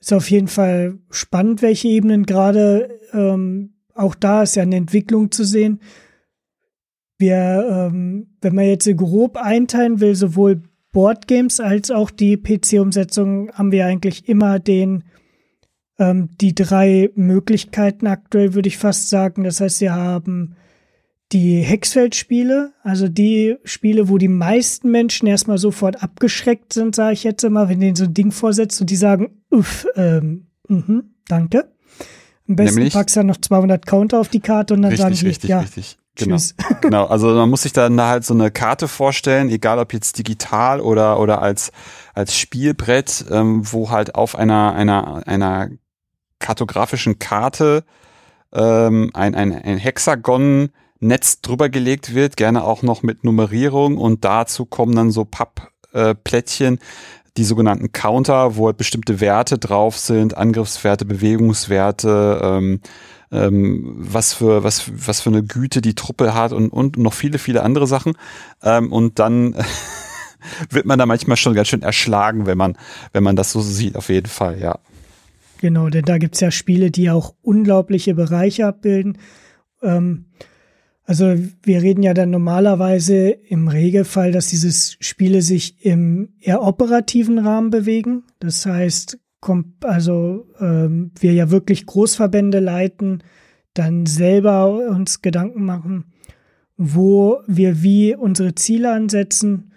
ist 0.00 0.12
auf 0.12 0.30
jeden 0.30 0.48
Fall 0.48 0.98
spannend, 1.10 1.60
welche 1.60 1.88
Ebenen 1.88 2.24
gerade 2.24 3.00
ähm, 3.12 3.74
auch 3.94 4.14
da 4.14 4.42
ist 4.42 4.56
ja 4.56 4.62
eine 4.62 4.76
Entwicklung 4.76 5.30
zu 5.30 5.44
sehen. 5.44 5.80
wir, 7.18 7.88
ähm, 7.90 8.36
wenn 8.42 8.54
man 8.54 8.66
jetzt 8.66 8.84
so 8.84 8.94
grob 8.94 9.38
einteilen 9.38 10.00
will, 10.00 10.14
sowohl 10.14 10.62
Boardgames 10.92 11.60
als 11.60 11.90
auch 11.90 12.10
die 12.10 12.36
PC-Umsetzung, 12.36 13.50
haben 13.52 13.72
wir 13.72 13.86
eigentlich 13.86 14.28
immer 14.28 14.58
den 14.58 15.04
ähm, 15.98 16.28
die 16.40 16.54
drei 16.54 17.10
Möglichkeiten 17.14 18.06
aktuell, 18.06 18.54
würde 18.54 18.68
ich 18.68 18.76
fast 18.76 19.08
sagen. 19.08 19.44
Das 19.44 19.60
heißt, 19.60 19.80
wir 19.80 19.94
haben 19.94 20.56
die 21.32 21.60
Hexfeld-Spiele, 21.60 22.72
also 22.82 23.08
die 23.08 23.56
Spiele, 23.64 24.08
wo 24.08 24.18
die 24.18 24.28
meisten 24.28 24.90
Menschen 24.90 25.26
erstmal 25.26 25.58
sofort 25.58 26.02
abgeschreckt 26.02 26.72
sind, 26.72 26.94
sage 26.94 27.14
ich 27.14 27.24
jetzt 27.24 27.42
immer, 27.42 27.68
wenn 27.68 27.80
denen 27.80 27.96
so 27.96 28.04
ein 28.04 28.14
Ding 28.14 28.30
vorsetzt 28.30 28.80
und 28.80 28.90
die 28.90 28.96
sagen, 28.96 29.42
uff, 29.50 29.86
ähm, 29.96 30.46
mh, 30.68 31.02
danke. 31.26 31.72
Am 32.48 32.54
besten 32.54 32.76
Nämlich? 32.76 32.94
packst 32.94 33.16
du 33.16 33.20
dann 33.20 33.26
noch 33.26 33.40
200 33.40 33.86
Counter 33.86 34.20
auf 34.20 34.28
die 34.28 34.40
Karte 34.40 34.74
und 34.74 34.82
dann 34.82 34.92
richtig, 34.92 35.02
sagen 35.02 35.14
die, 35.16 35.26
richtig, 35.26 35.50
ja, 35.50 35.60
richtig. 35.60 35.98
Genau. 36.14 36.36
genau. 36.80 37.06
Also 37.06 37.28
man 37.34 37.50
muss 37.50 37.62
sich 37.62 37.72
dann 37.72 37.96
da 37.96 38.08
halt 38.08 38.24
so 38.24 38.32
eine 38.32 38.50
Karte 38.50 38.88
vorstellen, 38.88 39.50
egal 39.50 39.78
ob 39.78 39.92
jetzt 39.92 40.18
digital 40.18 40.80
oder 40.80 41.18
oder 41.20 41.42
als 41.42 41.72
als 42.14 42.36
Spielbrett, 42.38 43.26
ähm, 43.30 43.60
wo 43.70 43.90
halt 43.90 44.14
auf 44.14 44.36
einer 44.36 44.74
einer 44.74 45.26
einer 45.26 45.70
kartografischen 46.38 47.18
Karte 47.18 47.84
ähm, 48.52 49.10
ein, 49.12 49.34
ein, 49.34 49.52
ein 49.52 49.78
Hexagon 49.78 50.70
Netz 51.00 51.40
drüber 51.40 51.68
gelegt 51.68 52.14
wird, 52.14 52.36
gerne 52.36 52.64
auch 52.64 52.82
noch 52.82 53.02
mit 53.02 53.24
Nummerierung 53.24 53.98
und 53.98 54.24
dazu 54.24 54.64
kommen 54.66 54.94
dann 54.94 55.10
so 55.10 55.24
Pappplättchen, 55.24 56.78
die 57.36 57.44
sogenannten 57.44 57.92
Counter, 57.92 58.56
wo 58.56 58.66
halt 58.66 58.78
bestimmte 58.78 59.20
Werte 59.20 59.58
drauf 59.58 59.98
sind, 59.98 60.36
Angriffswerte, 60.36 61.04
Bewegungswerte, 61.04 62.40
ähm, 62.42 62.80
ähm, 63.30 63.94
was 63.96 64.32
für 64.32 64.62
was 64.64 64.90
was 65.06 65.20
für 65.20 65.30
eine 65.30 65.42
Güte 65.42 65.80
die 65.80 65.94
Truppe 65.94 66.34
hat 66.34 66.52
und 66.52 66.70
und 66.70 66.96
noch 66.96 67.12
viele 67.12 67.38
viele 67.38 67.62
andere 67.62 67.86
Sachen 67.86 68.14
ähm, 68.62 68.92
und 68.92 69.18
dann 69.18 69.54
wird 70.70 70.86
man 70.86 70.98
da 70.98 71.06
manchmal 71.06 71.36
schon 71.36 71.54
ganz 71.54 71.68
schön 71.68 71.82
erschlagen, 71.82 72.46
wenn 72.46 72.56
man 72.56 72.78
wenn 73.12 73.24
man 73.24 73.36
das 73.36 73.52
so 73.52 73.60
sieht, 73.60 73.96
auf 73.96 74.08
jeden 74.08 74.28
Fall, 74.28 74.60
ja. 74.60 74.78
Genau, 75.58 75.88
denn 75.88 76.04
da 76.04 76.18
gibt's 76.18 76.40
ja 76.40 76.50
Spiele, 76.50 76.90
die 76.90 77.10
auch 77.10 77.34
unglaubliche 77.42 78.14
Bereiche 78.14 78.66
abbilden. 78.66 79.18
Ähm, 79.82 80.26
also 81.06 81.36
wir 81.62 81.82
reden 81.82 82.02
ja 82.02 82.14
dann 82.14 82.30
normalerweise 82.30 83.28
im 83.28 83.68
Regelfall, 83.68 84.32
dass 84.32 84.48
diese 84.48 84.72
Spiele 85.00 85.40
sich 85.40 85.84
im 85.84 86.30
eher 86.40 86.62
operativen 86.62 87.38
Rahmen 87.38 87.70
bewegen. 87.70 88.24
Das 88.40 88.66
heißt, 88.66 89.16
also 89.82 90.48
ähm, 90.60 91.12
wir 91.18 91.32
ja 91.32 91.50
wirklich 91.50 91.86
Großverbände 91.86 92.58
leiten, 92.58 93.22
dann 93.72 94.06
selber 94.06 94.88
uns 94.88 95.22
Gedanken 95.22 95.64
machen, 95.64 96.06
wo 96.76 97.38
wir 97.46 97.82
wie 97.84 98.16
unsere 98.16 98.56
Ziele 98.56 98.92
ansetzen. 98.92 99.70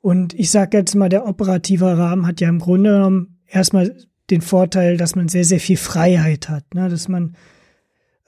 Und 0.00 0.32
ich 0.32 0.50
sage 0.50 0.78
jetzt 0.78 0.94
mal, 0.94 1.10
der 1.10 1.26
operative 1.26 1.98
Rahmen 1.98 2.26
hat 2.26 2.40
ja 2.40 2.48
im 2.48 2.58
Grunde 2.58 2.92
genommen 2.92 3.38
erstmal 3.46 3.94
den 4.30 4.40
Vorteil, 4.40 4.96
dass 4.96 5.14
man 5.14 5.28
sehr, 5.28 5.44
sehr 5.44 5.60
viel 5.60 5.76
Freiheit 5.76 6.48
hat, 6.48 6.74
ne? 6.74 6.88
dass 6.88 7.08
man 7.08 7.34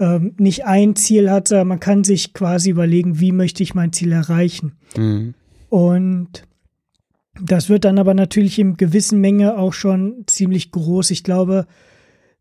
ähm, 0.03 0.35
nicht 0.37 0.67
ein 0.67 0.97
Ziel 0.97 1.31
hat, 1.31 1.47
sondern 1.47 1.69
man 1.69 1.81
kann 1.81 2.03
sich 2.03 2.35
quasi 2.35 2.71
überlegen, 2.71 3.21
wie 3.21 3.31
möchte 3.31 3.63
ich 3.63 3.75
mein 3.75 3.93
Ziel 3.93 4.11
erreichen. 4.11 4.73
Mhm. 4.97 5.35
Und 5.69 6.43
das 7.41 7.69
wird 7.69 7.85
dann 7.85 8.01
aber 8.01 8.13
natürlich 8.13 8.59
in 8.59 8.77
gewissen 8.77 9.21
Menge 9.21 9.57
auch 9.57 9.73
schon 9.73 10.25
ziemlich 10.27 10.73
groß. 10.73 11.13
Ich 11.13 11.23
glaube, 11.23 11.67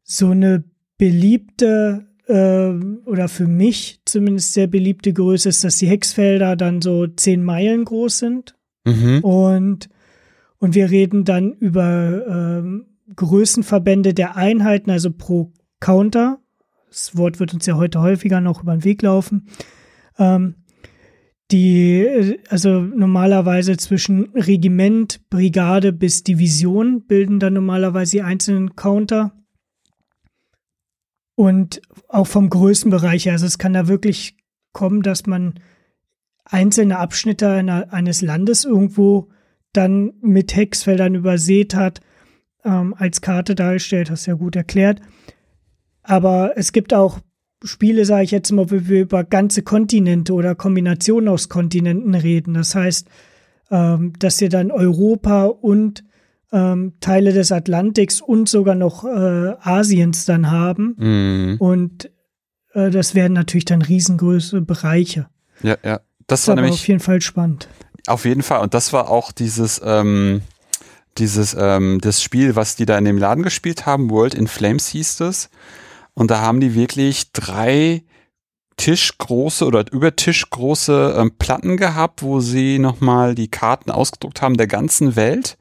so 0.04 0.32
eine 0.32 0.64
beliebte 0.98 2.08
äh, 2.28 2.70
oder 3.06 3.28
für 3.28 3.48
mich 3.48 4.02
zumindest 4.06 4.54
sehr 4.54 4.68
beliebte 4.68 5.14
Größe 5.14 5.50
ist, 5.50 5.64
dass 5.64 5.78
die 5.78 5.88
Hexfelder 5.88 6.56
dann 6.56 6.82
so 6.82 7.06
zehn 7.06 7.44
Meilen 7.44 7.86
groß 7.86 8.18
sind. 8.18 8.56
Mhm. 8.86 9.20
Und, 9.20 9.90
und 10.58 10.74
wir 10.74 10.90
reden 10.90 11.26
dann 11.26 11.54
über 11.54 12.26
ähm, 12.28 12.88
Größenverbände 13.16 14.16
der 14.16 14.36
Einheiten, 14.36 14.90
also 14.90 15.12
pro 15.12 15.54
Counter. 15.80 16.40
Das 16.92 17.16
Wort 17.16 17.40
wird 17.40 17.54
uns 17.54 17.66
ja 17.66 17.78
heute 17.78 18.02
häufiger 18.02 18.42
noch 18.42 18.64
über 18.64 18.76
den 18.76 18.84
Weg 18.84 19.02
laufen. 19.02 19.48
Ähm, 20.20 20.56
die, 21.50 22.38
also 22.50 22.82
normalerweise 22.82 23.78
zwischen 23.78 24.30
Regiment, 24.36 25.22
Brigade 25.30 25.94
bis 25.94 26.24
Division 26.24 27.06
bilden 27.08 27.40
dann 27.40 27.54
normalerweise 27.54 28.12
die 28.18 28.22
einzelnen 28.22 28.76
Counter. 28.76 29.32
Und 31.36 31.82
auch 32.10 32.28
vom 32.28 32.50
Größenbereich 32.50 33.26
her, 33.26 33.34
also 33.34 33.46
es 33.46 33.58
kann 33.58 33.74
da 33.74 33.88
wirklich 33.88 34.38
kommen, 34.74 35.02
dass 35.02 35.26
man 35.26 35.56
einzelne 36.44 37.00
Abschnitte 37.00 37.50
einer, 37.50 37.94
eines 37.94 38.22
Landes 38.22 38.66
irgendwo 38.66 39.30
dann 39.72 40.12
mit 40.22 40.56
Hexfeldern 40.56 41.16
übersät 41.16 41.74
hat, 41.74 42.02
ähm, 42.66 42.94
als 42.98 43.22
Karte 43.22 43.56
dargestellt, 43.56 44.12
hast 44.12 44.28
du 44.28 44.32
ja 44.32 44.38
gut 44.38 44.58
erklärt. 44.58 45.00
Aber 46.04 46.54
es 46.56 46.72
gibt 46.72 46.94
auch 46.94 47.20
Spiele, 47.64 48.06
sage 48.06 48.24
ich 48.24 48.32
jetzt 48.32 48.52
mal, 48.52 48.72
wo 48.72 48.88
wir 48.88 49.02
über 49.02 49.24
ganze 49.24 49.62
Kontinente 49.62 50.34
oder 50.34 50.56
Kombinationen 50.56 51.30
aus 51.30 51.50
Kontinenten 51.50 52.16
reden. 52.16 52.56
Das 52.56 52.74
heißt, 52.74 53.08
ähm, 53.70 54.14
dass 54.20 54.42
wir 54.42 54.50
dann 54.50 54.72
Europa 54.72 55.46
und 55.46 56.04
ähm, 56.52 56.94
Teile 57.00 57.34
des 57.34 57.52
Atlantiks 57.52 58.20
und 58.20 58.50
sogar 58.50 58.76
noch 58.76 59.06
äh, 59.06 59.56
Asiens 59.62 60.26
dann 60.26 60.52
haben. 60.52 60.96
Mhm. 60.98 61.56
Und 61.60 62.12
äh, 62.74 62.90
das 62.90 63.16
werden 63.16 63.34
natürlich 63.34 63.66
dann 63.66 63.82
riesengroße 63.82 64.62
Bereiche. 64.62 65.28
Ja, 65.62 65.78
ja. 65.84 66.02
Das, 66.28 66.42
das 66.42 66.48
war 66.50 66.56
nämlich 66.56 66.74
auf 66.74 66.88
jeden 66.88 67.00
Fall 67.00 67.22
spannend. 67.22 67.68
Auf 68.08 68.26
jeden 68.26 68.42
Fall. 68.42 68.62
Und 68.62 68.74
das 68.74 68.94
war 68.94 69.10
auch 69.10 69.32
dieses, 69.32 69.82
ähm, 69.84 70.42
dieses, 71.18 71.56
ähm, 71.60 72.00
das 72.02 72.24
Spiel, 72.24 72.56
was 72.56 72.76
die 72.76 72.86
da 72.86 72.98
in 72.98 73.06
dem 73.06 73.18
Laden 73.18 73.44
gespielt 73.44 73.86
haben, 73.86 74.10
World 74.10 74.34
in 74.34 74.48
Flames 74.48 74.88
hieß 74.88 75.18
das. 75.18 75.50
Und 76.14 76.32
da 76.32 76.42
haben 76.42 76.60
die 76.60 76.76
wirklich 76.76 77.32
drei 77.32 78.04
Tischgroße 78.78 79.66
oder 79.66 79.86
über 79.92 80.16
Tischgroße 80.16 81.16
ähm, 81.18 81.38
Platten 81.38 81.78
gehabt, 81.78 82.24
wo 82.24 82.40
sie 82.40 82.80
nochmal 82.80 83.36
die 83.36 83.50
Karten 83.50 83.92
ausgedruckt 83.92 84.42
haben 84.42 84.58
der 84.58 84.68
ganzen 84.68 85.16
Welt, 85.16 85.58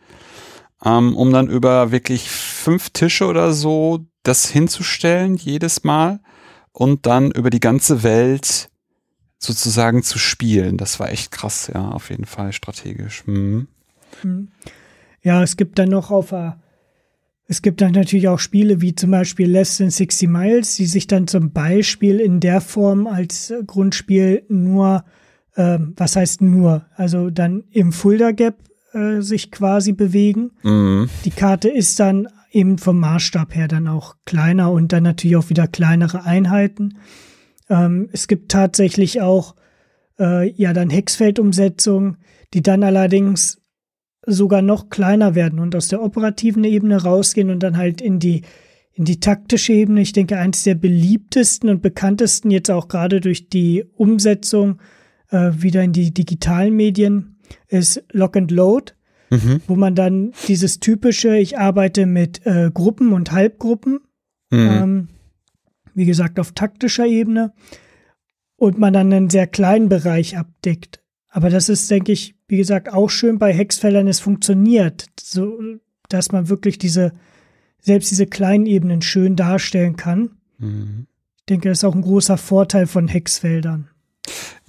ähm, 0.85 1.17
um 1.17 1.33
dann 1.33 1.49
über 1.49 1.93
wirklich 1.93 2.31
fünf 2.31 2.91
Tische 2.91 3.27
oder 3.27 3.53
so 3.53 4.07
das 4.23 4.49
hinzustellen 4.49 5.37
jedes 5.37 5.85
Mal 5.85 6.21
und 6.73 7.07
dann 7.07 7.31
über 7.31 7.51
die 7.51 7.61
ganze 7.61 8.03
Welt 8.03 8.71
sozusagen 9.39 10.03
zu 10.03 10.19
spielen. 10.19 10.77
Das 10.77 11.01
war 11.01 11.11
echt 11.11 11.31
krass, 11.31 11.71
ja, 11.73 11.89
auf 11.89 12.11
jeden 12.11 12.27
Fall 12.27 12.53
strategisch. 12.53 13.25
Mhm. 13.27 13.69
Ja, 15.23 15.43
es 15.43 15.57
gibt 15.57 15.79
dann 15.79 15.89
noch 15.89 16.11
auf 16.11 16.33
a, 16.33 16.60
es 17.51 17.63
gibt 17.63 17.81
dann 17.81 17.91
natürlich 17.91 18.29
auch 18.29 18.39
Spiele 18.39 18.81
wie 18.81 18.95
zum 18.95 19.11
Beispiel 19.11 19.51
Less 19.51 19.79
Than 19.79 19.91
60 19.91 20.29
Miles, 20.29 20.77
die 20.77 20.87
sich 20.87 21.09
dann 21.09 21.27
zum 21.27 21.51
Beispiel 21.51 22.21
in 22.21 22.39
der 22.39 22.61
Form 22.61 23.09
als 23.09 23.53
Grundspiel 23.67 24.45
nur, 24.49 25.05
äh, 25.57 25.81
was 25.97 26.15
heißt 26.15 26.43
nur, 26.43 26.87
also 26.95 27.29
dann 27.29 27.65
im 27.73 27.91
Fulda 27.93 28.31
Gap 28.31 28.59
äh, 28.93 29.21
sich 29.21 29.51
quasi 29.51 29.91
bewegen. 29.91 30.53
Mhm. 30.63 31.11
Die 31.25 31.33
Karte 31.33 31.69
ist 31.69 31.99
dann 31.99 32.29
eben 32.53 32.79
vom 32.79 33.01
Maßstab 33.01 33.53
her 33.57 33.67
dann 33.67 33.89
auch 33.89 34.15
kleiner 34.27 34.71
und 34.71 34.93
dann 34.93 35.03
natürlich 35.03 35.37
auch 35.37 35.51
wieder 35.51 35.67
kleinere 35.67 36.23
Einheiten. 36.23 36.99
Ähm, 37.69 38.09
es 38.13 38.29
gibt 38.29 38.53
tatsächlich 38.53 39.23
auch 39.23 39.57
äh, 40.21 40.49
ja 40.53 40.73
dann 40.73 40.89
Hexfeldumsetzungen, 40.89 42.19
die 42.55 42.63
dann 42.63 42.85
allerdings 42.85 43.61
sogar 44.27 44.63
noch 44.63 44.91
kleiner 44.91 45.35
werden 45.35 45.59
und 45.59 45.75
aus 45.75 45.89
der 45.89 46.03
operativen 46.03 46.65
Ebene 46.65 47.03
rausgehen 47.03 47.51
und 47.51 47.63
dann 47.63 47.77
halt 47.77 48.01
in 48.01 48.19
die 48.19 48.43
in 48.93 49.05
die 49.05 49.21
taktische 49.21 49.73
Ebene. 49.73 50.03
Ich 50.03 50.13
denke, 50.13 50.37
eins 50.37 50.65
der 50.65 50.75
beliebtesten 50.75 51.71
und 51.71 51.81
bekanntesten 51.81 52.51
jetzt 52.51 52.71
auch 52.71 52.89
gerade 52.89 53.21
durch 53.21 53.49
die 53.49 53.85
Umsetzung 53.97 54.81
äh, 55.31 55.53
wieder 55.57 55.83
in 55.83 55.93
die 55.93 56.13
digitalen 56.13 56.75
Medien 56.75 57.37
ist 57.69 58.03
Lock 58.13 58.37
and 58.37 58.51
Load, 58.51 58.93
mhm. 59.31 59.63
wo 59.67 59.77
man 59.77 59.95
dann 59.95 60.33
dieses 60.49 60.81
typische, 60.81 61.37
ich 61.37 61.59
arbeite 61.59 62.07
mit 62.07 62.45
äh, 62.47 62.71
Gruppen 62.73 63.13
und 63.13 63.33
Halbgruppen, 63.33 64.01
mhm. 64.51 64.59
ähm, 64.59 65.09
wie 65.95 66.05
gesagt, 66.05 66.39
auf 66.39 66.53
taktischer 66.53 67.07
Ebene 67.07 67.53
und 68.57 68.79
man 68.79 68.93
dann 68.93 69.13
einen 69.13 69.31
sehr 69.31 69.47
kleinen 69.47 69.89
Bereich 69.89 70.37
abdeckt. 70.37 71.03
Aber 71.29 71.49
das 71.49 71.69
ist, 71.69 71.91
denke 71.91 72.13
ich, 72.13 72.35
wie 72.51 72.57
gesagt, 72.57 72.93
auch 72.93 73.09
schön 73.11 73.39
bei 73.39 73.53
Hexfeldern. 73.53 74.09
Es 74.09 74.21
funktioniert, 74.21 75.07
so 75.21 75.59
dass 76.09 76.33
man 76.33 76.49
wirklich 76.49 76.79
diese, 76.79 77.13
selbst 77.81 78.11
diese 78.11 78.27
kleinen 78.27 78.67
Ebenen 78.67 79.03
schön 79.03 79.37
darstellen 79.37 79.97
kann. 79.97 80.31
Mhm. 80.59 81.07
Ich 81.39 81.47
denke, 81.47 81.69
das 81.69 81.79
ist 81.79 81.85
auch 81.85 81.95
ein 81.95 82.03
großer 82.03 82.37
Vorteil 82.37 82.87
von 82.87 83.09
Hexfeldern. 83.09 83.90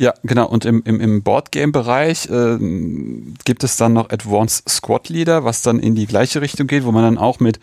Ja, 0.01 0.15
genau. 0.24 0.48
Und 0.48 0.65
im, 0.65 0.81
im, 0.84 1.00
im 1.00 1.22
Boardgame-Bereich 1.22 2.27
äh, 2.27 2.58
gibt 3.46 3.63
es 3.63 3.77
dann 3.77 3.93
noch 3.93 4.10
Advanced 4.10 4.67
Squad 4.67 5.10
Leader, 5.10 5.43
was 5.43 5.62
dann 5.62 5.77
in 5.79 5.93
die 5.93 6.08
gleiche 6.08 6.41
Richtung 6.41 6.65
geht, 6.65 6.86
wo 6.86 6.91
man 6.91 7.03
dann 7.03 7.17
auch 7.20 7.39
mit 7.39 7.60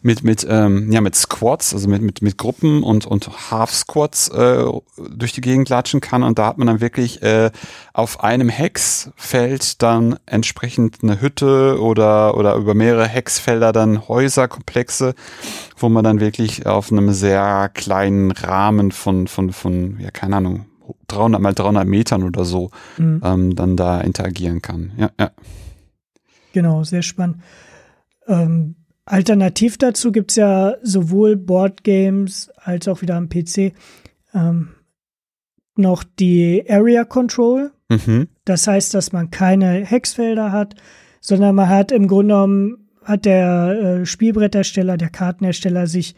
mit 0.00 0.22
mit 0.22 0.46
ähm, 0.48 0.92
ja 0.92 1.00
mit 1.00 1.16
Squads, 1.16 1.74
also 1.74 1.88
mit 1.88 2.00
mit 2.00 2.22
mit 2.22 2.38
Gruppen 2.38 2.84
und 2.84 3.06
und 3.06 3.50
Half 3.50 3.72
Squads 3.72 4.28
äh, 4.28 4.64
durch 5.10 5.32
die 5.32 5.40
Gegend 5.40 5.68
latschen 5.68 6.00
kann. 6.00 6.22
Und 6.22 6.38
da 6.38 6.46
hat 6.46 6.58
man 6.58 6.68
dann 6.68 6.80
wirklich 6.80 7.22
äh, 7.22 7.50
auf 7.92 8.22
einem 8.22 8.50
Hexfeld 8.50 9.82
dann 9.82 10.16
entsprechend 10.26 10.98
eine 11.02 11.20
Hütte 11.20 11.80
oder 11.80 12.36
oder 12.36 12.54
über 12.54 12.74
mehrere 12.74 13.08
Hexfelder 13.08 13.72
dann 13.72 14.06
Häuserkomplexe, 14.06 15.16
wo 15.76 15.88
man 15.88 16.04
dann 16.04 16.20
wirklich 16.20 16.66
auf 16.66 16.92
einem 16.92 17.12
sehr 17.12 17.68
kleinen 17.74 18.30
Rahmen 18.30 18.92
von 18.92 19.26
von 19.26 19.52
von 19.52 19.98
ja 19.98 20.12
keine 20.12 20.36
Ahnung 20.36 20.69
300 21.08 21.40
mal 21.40 21.54
300 21.54 21.86
Metern 21.86 22.22
oder 22.22 22.44
so 22.44 22.70
mhm. 22.98 23.20
ähm, 23.24 23.56
dann 23.56 23.76
da 23.76 24.00
interagieren 24.00 24.62
kann. 24.62 24.92
Ja, 24.96 25.10
ja. 25.18 25.30
Genau, 26.52 26.82
sehr 26.82 27.02
spannend. 27.02 27.38
Ähm, 28.26 28.76
alternativ 29.04 29.78
dazu 29.78 30.12
gibt 30.12 30.30
es 30.32 30.36
ja 30.36 30.74
sowohl 30.82 31.36
Boardgames 31.36 32.50
als 32.56 32.88
auch 32.88 33.02
wieder 33.02 33.16
am 33.16 33.28
PC 33.28 33.72
ähm, 34.34 34.70
noch 35.76 36.04
die 36.04 36.64
Area 36.68 37.04
Control. 37.04 37.72
Mhm. 37.88 38.28
Das 38.44 38.66
heißt, 38.66 38.94
dass 38.94 39.12
man 39.12 39.30
keine 39.30 39.84
Hexfelder 39.84 40.52
hat, 40.52 40.74
sondern 41.20 41.54
man 41.54 41.68
hat 41.68 41.92
im 41.92 42.08
Grunde 42.08 42.34
genommen, 42.34 42.88
hat 43.04 43.24
der 43.24 44.00
äh, 44.02 44.06
Spielbrettersteller, 44.06 44.96
der 44.96 45.10
Kartenhersteller 45.10 45.86
sich 45.86 46.14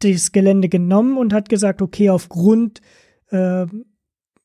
das 0.00 0.32
Gelände 0.32 0.68
genommen 0.68 1.16
und 1.16 1.32
hat 1.32 1.48
gesagt, 1.48 1.80
okay, 1.80 2.10
aufgrund 2.10 2.80
äh, 2.80 2.82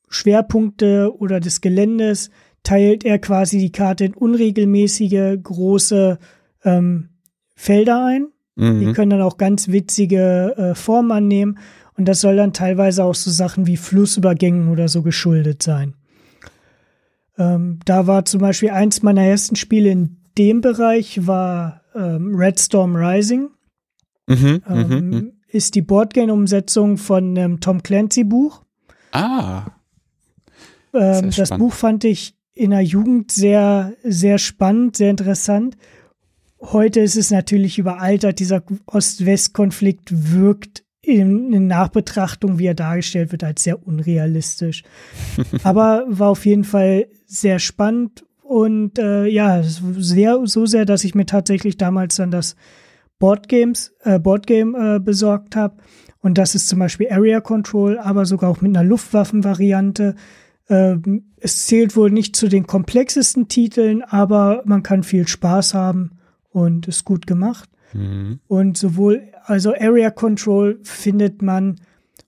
Schwerpunkte 0.08 1.14
oder 1.16 1.40
des 1.40 1.60
Geländes 1.60 2.30
teilt 2.62 3.04
er 3.04 3.18
quasi 3.18 3.58
die 3.58 3.72
Karte 3.72 4.04
in 4.04 4.14
unregelmäßige 4.14 5.38
große 5.42 6.18
ähm, 6.64 7.08
Felder 7.54 8.04
ein. 8.04 8.28
Mhm. 8.54 8.80
Die 8.80 8.92
können 8.92 9.10
dann 9.10 9.22
auch 9.22 9.36
ganz 9.36 9.68
witzige 9.68 10.54
äh, 10.56 10.74
Formen 10.74 11.12
annehmen. 11.12 11.58
Und 11.96 12.06
das 12.06 12.20
soll 12.20 12.36
dann 12.36 12.52
teilweise 12.52 13.04
auch 13.04 13.14
so 13.14 13.30
Sachen 13.30 13.66
wie 13.66 13.76
Flussübergängen 13.76 14.68
oder 14.68 14.88
so 14.88 15.02
geschuldet 15.02 15.62
sein. 15.62 15.94
Ähm, 17.38 17.80
da 17.84 18.06
war 18.06 18.24
zum 18.24 18.40
Beispiel 18.40 18.70
eins 18.70 19.02
meiner 19.02 19.22
ersten 19.22 19.56
Spiele 19.56 19.90
in 19.90 20.16
dem 20.38 20.60
Bereich 20.60 21.26
war 21.26 21.82
ähm, 21.94 22.34
Red 22.34 22.60
Storm 22.60 22.96
Rising. 22.96 23.50
Mhm, 24.26 24.62
ähm, 24.68 24.88
mhm, 24.88 25.10
mhm. 25.10 25.32
ist 25.48 25.74
die 25.74 25.82
Boardgame-Umsetzung 25.82 26.96
von 26.96 27.36
einem 27.36 27.60
Tom 27.60 27.82
Clancy-Buch. 27.82 28.62
Ah. 29.12 29.66
Ähm, 30.94 31.30
das 31.30 31.50
Buch 31.50 31.72
fand 31.72 32.04
ich 32.04 32.34
in 32.54 32.70
der 32.70 32.82
Jugend 32.82 33.32
sehr, 33.32 33.94
sehr 34.02 34.38
spannend, 34.38 34.96
sehr 34.96 35.10
interessant. 35.10 35.76
Heute 36.60 37.00
ist 37.00 37.16
es 37.16 37.30
natürlich 37.30 37.78
überaltert. 37.78 38.38
Dieser 38.38 38.62
Ost-West-Konflikt 38.86 40.32
wirkt 40.32 40.84
in, 41.00 41.52
in, 41.52 41.66
Nachbetrachtung, 41.66 42.58
wie 42.58 42.66
er 42.66 42.74
dargestellt 42.74 43.32
wird, 43.32 43.42
als 43.42 43.64
sehr 43.64 43.84
unrealistisch. 43.84 44.84
Aber 45.64 46.04
war 46.08 46.28
auf 46.28 46.46
jeden 46.46 46.64
Fall 46.64 47.06
sehr 47.26 47.58
spannend 47.58 48.24
und 48.42 48.98
äh, 48.98 49.26
ja, 49.26 49.62
sehr, 49.62 50.40
so 50.44 50.66
sehr, 50.66 50.84
dass 50.84 51.04
ich 51.04 51.14
mir 51.14 51.26
tatsächlich 51.26 51.78
damals 51.78 52.16
dann 52.16 52.30
das 52.30 52.54
Boardgames, 53.18 53.94
äh, 54.02 54.18
Boardgame 54.18 54.96
äh, 54.96 55.00
besorgt 55.00 55.56
habe. 55.56 55.76
Und 56.22 56.38
das 56.38 56.54
ist 56.54 56.68
zum 56.68 56.78
Beispiel 56.78 57.08
Area 57.10 57.40
Control, 57.40 57.98
aber 57.98 58.24
sogar 58.24 58.48
auch 58.48 58.60
mit 58.60 58.74
einer 58.74 58.88
Luftwaffenvariante. 58.88 60.14
Ähm, 60.68 61.32
es 61.36 61.66
zählt 61.66 61.96
wohl 61.96 62.10
nicht 62.10 62.36
zu 62.36 62.48
den 62.48 62.66
komplexesten 62.66 63.48
Titeln, 63.48 64.02
aber 64.02 64.62
man 64.64 64.84
kann 64.84 65.02
viel 65.02 65.26
Spaß 65.26 65.74
haben 65.74 66.12
und 66.48 66.86
ist 66.86 67.04
gut 67.04 67.26
gemacht. 67.26 67.68
Mhm. 67.92 68.38
Und 68.46 68.78
sowohl, 68.78 69.28
also 69.44 69.74
Area 69.74 70.10
Control 70.10 70.78
findet 70.84 71.42
man 71.42 71.80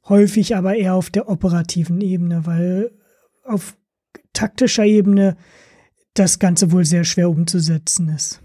häufig 0.09 0.57
aber 0.57 0.75
eher 0.75 0.95
auf 0.95 1.11
der 1.11 1.29
operativen 1.29 2.01
Ebene, 2.01 2.47
weil 2.47 2.91
auf 3.45 3.77
taktischer 4.33 4.85
Ebene 4.85 5.37
das 6.15 6.39
Ganze 6.41 6.73
wohl 6.73 6.85
sehr 6.85 7.05
schwer 7.05 7.31
umzusetzen 7.31 8.09
ist. 8.09 8.41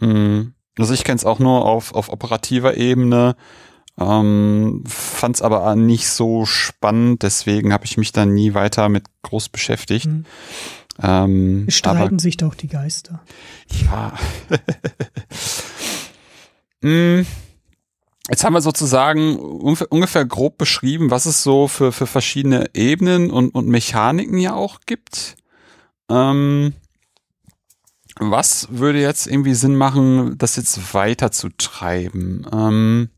Mhm. 0.00 0.52
Also 0.78 0.92
ich 0.92 1.04
kenne 1.04 1.16
es 1.16 1.24
auch 1.24 1.38
nur 1.38 1.64
auf, 1.64 1.94
auf 1.94 2.10
operativer 2.10 2.76
Ebene. 2.76 3.36
Ähm, 3.98 4.82
Fand 4.86 5.36
es 5.36 5.42
aber 5.42 5.76
nicht 5.76 6.08
so 6.08 6.46
spannend, 6.46 7.22
deswegen 7.22 7.72
habe 7.72 7.84
ich 7.84 7.96
mich 7.96 8.12
dann 8.12 8.34
nie 8.34 8.54
weiter 8.54 8.88
mit 8.88 9.04
groß 9.22 9.48
beschäftigt. 9.48 10.06
Mhm. 10.06 10.24
Ähm, 11.02 11.66
streiten 11.68 12.18
sich 12.18 12.36
doch 12.36 12.54
die 12.54 12.68
Geister. 12.68 13.20
Ja. 13.84 14.12
mm. 16.88 17.26
Jetzt 18.30 18.42
haben 18.42 18.54
wir 18.54 18.62
sozusagen 18.62 19.36
ungefähr 19.36 20.24
grob 20.24 20.56
beschrieben, 20.56 21.10
was 21.10 21.26
es 21.26 21.42
so 21.42 21.68
für, 21.68 21.92
für 21.92 22.06
verschiedene 22.06 22.70
Ebenen 22.72 23.30
und, 23.30 23.50
und 23.50 23.68
Mechaniken 23.68 24.38
ja 24.38 24.54
auch 24.54 24.80
gibt. 24.86 25.36
Ähm, 26.08 26.72
was 28.16 28.68
würde 28.70 29.00
jetzt 29.00 29.26
irgendwie 29.26 29.54
Sinn 29.54 29.76
machen, 29.76 30.38
das 30.38 30.56
jetzt 30.56 30.94
weiter 30.94 31.32
zu 31.32 31.50
treiben? 31.50 32.46
Ähm, 32.50 33.10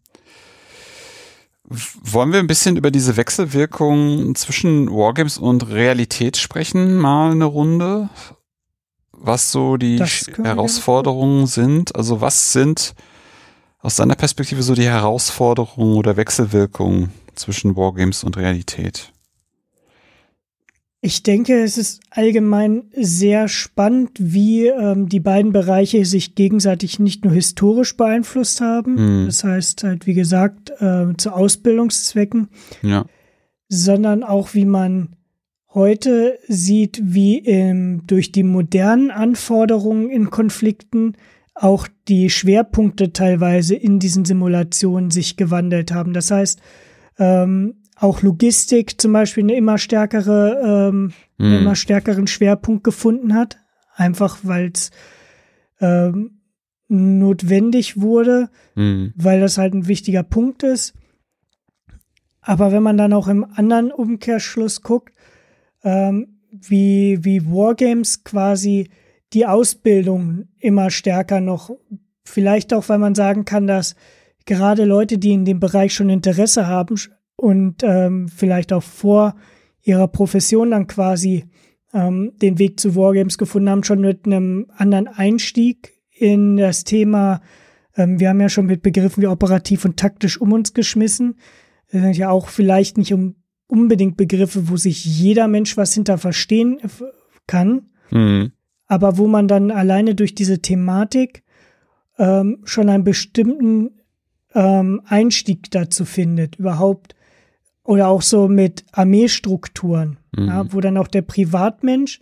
wollen 1.69 2.33
wir 2.33 2.39
ein 2.39 2.47
bisschen 2.47 2.77
über 2.77 2.91
diese 2.91 3.17
Wechselwirkung 3.17 4.35
zwischen 4.35 4.91
Wargames 4.91 5.39
und 5.39 5.69
Realität 5.69 6.37
sprechen? 6.37 6.97
Mal 6.97 7.33
eine 7.33 7.45
Runde. 7.45 8.09
Was 9.13 9.51
so 9.51 9.77
die 9.77 9.99
Herausforderungen 9.99 11.47
sind? 11.47 11.97
Also 11.97 12.21
was 12.21 12.53
sind 12.53 12.95
aus 13.81 13.97
deiner 13.97 14.15
Perspektive 14.15 14.63
so 14.63 14.75
die 14.75 14.89
Herausforderungen 14.89 15.97
oder 15.97 16.17
Wechselwirkungen 16.17 17.13
zwischen 17.35 17.77
Wargames 17.77 18.23
und 18.25 18.37
Realität? 18.37 19.13
Ich 21.03 21.23
denke, 21.23 21.63
es 21.63 21.79
ist 21.79 22.01
allgemein 22.11 22.85
sehr 22.97 23.49
spannend, 23.49 24.11
wie 24.19 24.67
ähm, 24.67 25.09
die 25.09 25.21
beiden 25.21 25.53
Bereiche 25.53 26.05
sich 26.05 26.35
gegenseitig 26.35 26.99
nicht 26.99 27.25
nur 27.25 27.35
historisch 27.35 27.97
beeinflusst 27.97 28.61
haben, 28.61 28.95
mhm. 29.23 29.27
das 29.27 29.45
heißt 29.45 29.85
halt, 29.85 30.07
wie 30.07 30.15
gesagt, 30.15 30.73
äh, 30.81 31.15
zu 31.17 31.33
Ausbildungszwecken, 31.33 32.49
ja. 32.83 33.05
sondern 33.69 34.25
auch, 34.25 34.55
wie 34.55 34.65
man 34.65 35.11
heute 35.77 36.39
sieht, 36.49 37.01
wie 37.05 37.39
ähm, 37.41 38.03
durch 38.07 38.33
die 38.33 38.43
modernen 38.43 39.11
Anforderungen 39.11 40.09
in 40.09 40.31
Konflikten 40.31 41.13
auch 41.55 41.87
die 42.09 42.31
Schwerpunkte 42.31 43.13
teilweise 43.13 43.75
in 43.75 43.99
diesen 43.99 44.25
Simulationen 44.25 45.11
sich 45.11 45.37
gewandelt 45.37 45.93
haben. 45.93 46.15
Das 46.15 46.31
heißt, 46.31 46.61
ähm, 47.19 47.75
auch 47.97 48.23
Logistik 48.23 49.01
zum 49.01 49.13
Beispiel 49.13 49.43
eine 49.43 49.57
immer 49.57 49.79
stärkere, 49.79 50.91
ähm, 50.91 51.13
mhm. 51.39 51.45
einen 51.45 51.59
immer 51.63 51.75
stärkeren 51.75 52.27
Schwerpunkt 52.27 52.85
gefunden 52.85 53.35
hat. 53.35 53.59
Einfach 53.95 54.39
weil 54.43 54.71
es 54.75 54.91
ähm, 55.81 56.43
notwendig 56.89 58.01
wurde, 58.01 58.51
mhm. 58.75 59.13
weil 59.17 59.41
das 59.41 59.59
halt 59.59 59.75
ein 59.75 59.89
wichtiger 59.89 60.23
Punkt 60.23 60.63
ist. 60.63 60.95
Aber 62.43 62.71
wenn 62.71 62.83
man 62.83 62.97
dann 62.97 63.13
auch 63.13 63.27
im 63.27 63.45
anderen 63.45 63.91
Umkehrschluss 63.91 64.83
guckt, 64.83 65.15
ähm, 65.83 66.41
wie, 66.51 67.19
wie 67.25 67.45
Wargames 67.47 68.23
quasi 68.23 68.91
die 69.33 69.47
Ausbildung 69.47 70.49
immer 70.61 70.91
stärker 70.91 71.41
noch, 71.41 71.71
vielleicht 72.25 72.73
auch, 72.73 72.89
weil 72.89 72.99
man 72.99 73.15
sagen 73.15 73.45
kann, 73.45 73.67
dass 73.67 73.97
gerade 74.45 74.85
Leute, 74.85 75.19
die 75.19 75.33
in 75.33 75.45
dem 75.45 75.59
Bereich 75.59 75.93
schon 75.93 76.09
Interesse 76.09 76.67
haben, 76.67 76.97
und 77.37 77.83
ähm, 77.83 78.29
vielleicht 78.29 78.73
auch 78.73 78.83
vor 78.83 79.37
ihrer 79.83 80.09
Profession 80.09 80.71
dann 80.71 80.87
quasi 80.87 81.45
ähm, 81.93 82.33
den 82.43 82.59
Weg 82.59 82.81
zu 82.81 82.97
Wargames 82.97 83.39
gefunden 83.39 83.71
haben, 83.71 83.85
schon 83.85 84.01
mit 84.01 84.27
einem 84.27 84.67
anderen 84.77 85.09
Einstieg 85.09 85.95
in 86.11 86.57
das 86.57 86.85
Thema. 86.85 87.41
Ähm, 87.97 88.19
wir 88.19 88.31
haben 88.31 88.41
ja 88.41 88.49
schon 88.49 88.67
mit 88.67 88.83
Begriffen 88.83 89.23
wie 89.23 89.29
operativ 89.29 89.85
und 89.85 89.97
taktisch 89.97 90.41
um 90.41 90.53
uns 90.53 90.75
geschmissen. 90.75 91.37
Das 91.93 92.03
sind 92.03 92.17
ja 92.17 92.31
auch 92.31 92.49
vielleicht 92.49 92.99
nicht 92.99 93.13
um, 93.13 93.37
unbedingt 93.69 94.17
Begriffe, 94.17 94.69
wo 94.69 94.77
sich 94.77 95.05
jeder 95.05 95.47
Mensch 95.47 95.77
was 95.77 95.95
hinter 95.95 96.19
verstehen 96.19 96.81
kann, 97.47 97.91
mhm. 98.11 98.53
aber 98.87 99.19
wo 99.19 99.29
man 99.29 99.47
dann 99.47 99.71
alleine 99.71 100.15
durch 100.15 100.35
diese 100.35 100.61
Thematik 100.61 101.45
ähm, 102.19 102.59
schon 102.65 102.89
einen 102.89 103.05
bestimmten 103.05 103.91
ähm, 104.55 105.03
Einstieg 105.05 105.71
dazu 105.71 106.05
findet, 106.05 106.57
überhaupt 106.57 107.15
oder 107.87 108.09
auch 108.09 108.23
so 108.23 108.49
mit 108.49 108.85
Armeestrukturen, 108.93 110.19
mhm. 110.37 110.49
ja, 110.49 110.73
wo 110.73 110.81
dann 110.81 110.97
auch 110.97 111.09
der 111.09 111.23
Privatmensch 111.23 112.21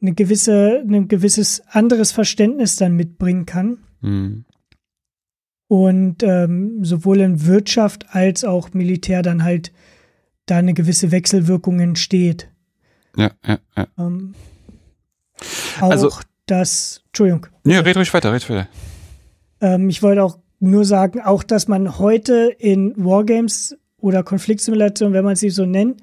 eine 0.00 0.12
gewisse, 0.14 0.82
ein 0.86 1.08
gewisses 1.08 1.62
anderes 1.68 2.12
Verständnis 2.12 2.76
dann 2.76 2.94
mitbringen 2.96 3.46
kann. 3.46 3.78
Mhm. 4.00 4.44
Und 5.68 6.22
ähm, 6.22 6.84
sowohl 6.84 7.20
in 7.20 7.46
Wirtschaft 7.46 8.06
als 8.10 8.44
auch 8.44 8.74
Militär 8.74 9.22
dann 9.22 9.42
halt 9.42 9.72
da 10.46 10.58
eine 10.58 10.74
gewisse 10.74 11.12
Wechselwirkung 11.12 11.80
entsteht. 11.80 12.50
Ja, 13.16 13.30
ja, 13.46 13.58
ja. 13.76 13.86
Ähm, 13.98 14.34
auch 15.80 15.90
Also- 15.90 16.10
das, 16.46 17.02
Entschuldigung, 17.06 17.46
Nee, 17.64 17.78
red 17.78 17.96
ruhig 17.96 18.12
weiter, 18.12 18.32
red 18.32 18.50
weiter. 18.50 18.68
ähm, 19.60 19.88
ich 19.88 20.02
wollte 20.02 20.24
auch 20.24 20.38
nur 20.58 20.84
sagen, 20.84 21.20
auch 21.20 21.44
dass 21.44 21.68
man 21.68 21.98
heute 21.98 22.54
in 22.58 22.92
Wargames 22.96 23.78
oder 24.02 24.22
Konfliktsimulationen, 24.22 25.14
wenn 25.14 25.24
man 25.24 25.36
sie 25.36 25.50
so 25.50 25.64
nennt, 25.64 26.00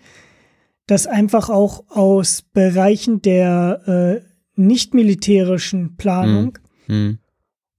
das 0.88 1.06
einfach 1.06 1.50
auch 1.50 1.84
aus 1.90 2.42
Bereichen 2.42 3.22
der 3.22 4.24
äh, 4.26 4.30
nicht 4.56 4.94
militärischen 4.94 5.96
Planung 5.98 6.58
Hm. 6.88 7.20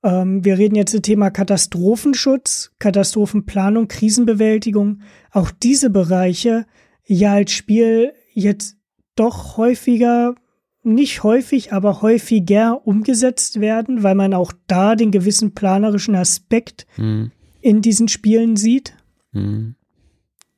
Ähm, 0.03 0.45
wir 0.45 0.57
reden 0.57 0.77
jetzt 0.77 0.93
zum 0.93 1.03
Thema 1.03 1.31
Katastrophenschutz, 1.31 2.73
Katastrophenplanung, 2.79 3.89
Krisenbewältigung. 3.89 5.03
Auch 5.31 5.51
diese 5.51 5.91
Bereiche 5.91 6.67
ja 7.07 7.35
als 7.35 7.53
Spiel 7.53 8.13
jetzt 8.33 8.77
doch 9.17 9.57
häufiger, 9.57 10.35
nicht 10.83 11.23
häufig, 11.23 11.73
aber 11.73 12.01
häufiger 12.01 12.87
umgesetzt 12.87 13.61
werden, 13.61 14.03
weil 14.03 14.15
man 14.15 14.33
auch 14.33 14.53
da 14.67 14.97
den 14.97 15.11
gewissen 15.11 15.53
planerischen 15.55 16.15
Aspekt 16.15 16.87
Hm. 16.95 17.33
in 17.61 17.83
diesen 17.83 18.09
Spielen 18.09 18.57
sieht. 18.57 18.95
Hm. 19.33 19.75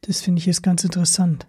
Das 0.03 0.21
finde 0.21 0.41
ich 0.41 0.47
jetzt 0.47 0.63
ganz 0.63 0.85
interessant. 0.85 1.47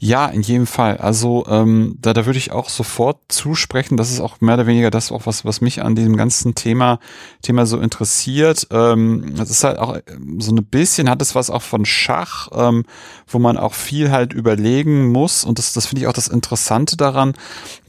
Ja, 0.00 0.26
in 0.26 0.42
jedem 0.42 0.66
Fall. 0.68 0.98
Also 0.98 1.44
ähm, 1.48 1.96
da, 2.00 2.12
da 2.12 2.24
würde 2.24 2.38
ich 2.38 2.52
auch 2.52 2.68
sofort 2.68 3.18
zusprechen. 3.28 3.96
Das 3.96 4.12
ist 4.12 4.20
auch 4.20 4.40
mehr 4.40 4.54
oder 4.54 4.66
weniger 4.68 4.90
das, 4.90 5.10
auch 5.10 5.26
was, 5.26 5.44
was 5.44 5.60
mich 5.60 5.82
an 5.82 5.96
diesem 5.96 6.16
ganzen 6.16 6.54
Thema, 6.54 7.00
Thema 7.42 7.66
so 7.66 7.80
interessiert. 7.80 8.68
Ähm, 8.70 9.34
das 9.36 9.50
ist 9.50 9.64
halt 9.64 9.78
auch 9.78 9.98
ähm, 10.06 10.40
so 10.40 10.52
ein 10.52 10.64
bisschen, 10.64 11.10
hat 11.10 11.20
es 11.20 11.34
was 11.34 11.50
auch 11.50 11.62
von 11.62 11.84
Schach, 11.84 12.48
ähm, 12.52 12.84
wo 13.26 13.40
man 13.40 13.56
auch 13.56 13.74
viel 13.74 14.12
halt 14.12 14.32
überlegen 14.32 15.08
muss. 15.10 15.44
Und 15.44 15.58
das, 15.58 15.72
das 15.72 15.86
finde 15.86 16.02
ich 16.02 16.06
auch 16.06 16.12
das 16.12 16.28
Interessante 16.28 16.96
daran, 16.96 17.34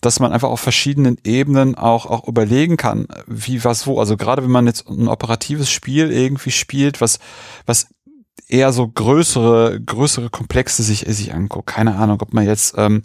dass 0.01 0.19
man 0.19 0.33
einfach 0.33 0.49
auf 0.49 0.61
verschiedenen 0.61 1.17
Ebenen 1.23 1.75
auch, 1.75 2.07
auch 2.07 2.27
überlegen 2.27 2.77
kann, 2.77 3.07
wie 3.27 3.63
was 3.63 3.85
wo. 3.85 3.99
Also 3.99 4.17
gerade 4.17 4.41
wenn 4.41 4.51
man 4.51 4.65
jetzt 4.65 4.87
ein 4.89 5.07
operatives 5.07 5.69
Spiel 5.69 6.11
irgendwie 6.11 6.51
spielt, 6.51 7.01
was, 7.01 7.19
was 7.67 7.87
eher 8.47 8.71
so 8.71 8.87
größere, 8.87 9.79
größere 9.81 10.29
Komplexe 10.29 10.83
sich, 10.83 11.05
sich 11.07 11.33
anguckt. 11.33 11.67
Keine 11.67 11.95
Ahnung, 11.95 12.21
ob 12.21 12.33
man 12.33 12.45
jetzt 12.45 12.75
ähm, 12.77 13.03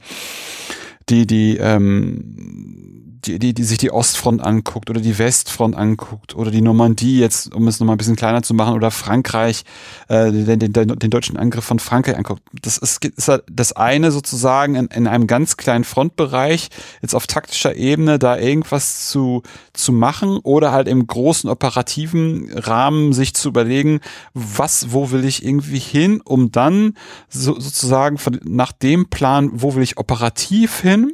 die, 1.09 1.27
die, 1.27 1.57
ähm, 1.59 3.04
die, 3.27 3.39
die, 3.39 3.55
die 3.55 3.65
sich 3.65 3.79
die 3.79 3.91
Ostfront 3.91 4.43
anguckt 4.43 4.91
oder 4.91 5.01
die 5.01 5.19
Westfront 5.19 5.77
anguckt 5.77 6.35
oder 6.35 6.51
die 6.51 6.61
Normandie 6.61 7.19
jetzt, 7.19 7.55
um 7.55 7.67
es 7.69 7.81
nochmal 7.81 7.95
ein 7.95 7.99
bisschen 7.99 8.17
kleiner 8.17 8.43
zu 8.43 8.55
machen, 8.55 8.75
oder 8.75 8.91
Frankreich, 8.91 9.65
äh, 10.09 10.31
den, 10.31 10.59
den, 10.59 10.73
den, 10.73 11.11
deutschen 11.11 11.37
Angriff 11.37 11.65
von 11.65 11.79
Frankreich 11.79 12.17
anguckt. 12.17 12.43
Das 12.63 12.79
ist, 12.79 13.05
ist 13.05 13.29
halt 13.29 13.45
das 13.51 13.73
eine 13.73 14.11
sozusagen 14.11 14.75
in, 14.75 14.87
in 14.89 15.07
einem 15.07 15.27
ganz 15.27 15.57
kleinen 15.57 15.85
Frontbereich, 15.85 16.69
jetzt 17.03 17.15
auf 17.15 17.27
taktischer 17.27 17.77
Ebene 17.77 18.19
da 18.19 18.39
irgendwas 18.39 19.09
zu, 19.09 19.43
zu 19.73 19.93
machen 19.93 20.39
oder 20.43 20.73
halt 20.73 20.89
im 20.89 21.07
großen 21.07 21.49
operativen 21.49 22.51
Rahmen 22.53 23.13
sich 23.13 23.35
zu 23.35 23.49
überlegen, 23.49 24.01
was, 24.35 24.93
wo 24.93 25.11
will 25.11 25.25
ich 25.25 25.45
irgendwie 25.45 25.79
hin, 25.79 26.21
um 26.25 26.53
dann 26.53 26.95
so, 27.29 27.59
sozusagen 27.59 28.19
von, 28.19 28.41
nach 28.45 28.73
dem 28.73 29.09
Plan, 29.09 29.51
wo 29.55 29.75
will 29.75 29.83
ich 29.83 29.99
operativ 29.99 30.81
hin, 30.81 31.13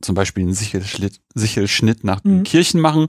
zum 0.00 0.14
Beispiel 0.14 0.42
einen 0.44 0.54
Sichelschnitt, 0.54 1.20
Sichelschnitt 1.34 2.04
nach 2.04 2.22
Mhm. 2.24 2.42
Kirchen 2.42 2.80
machen. 2.80 3.08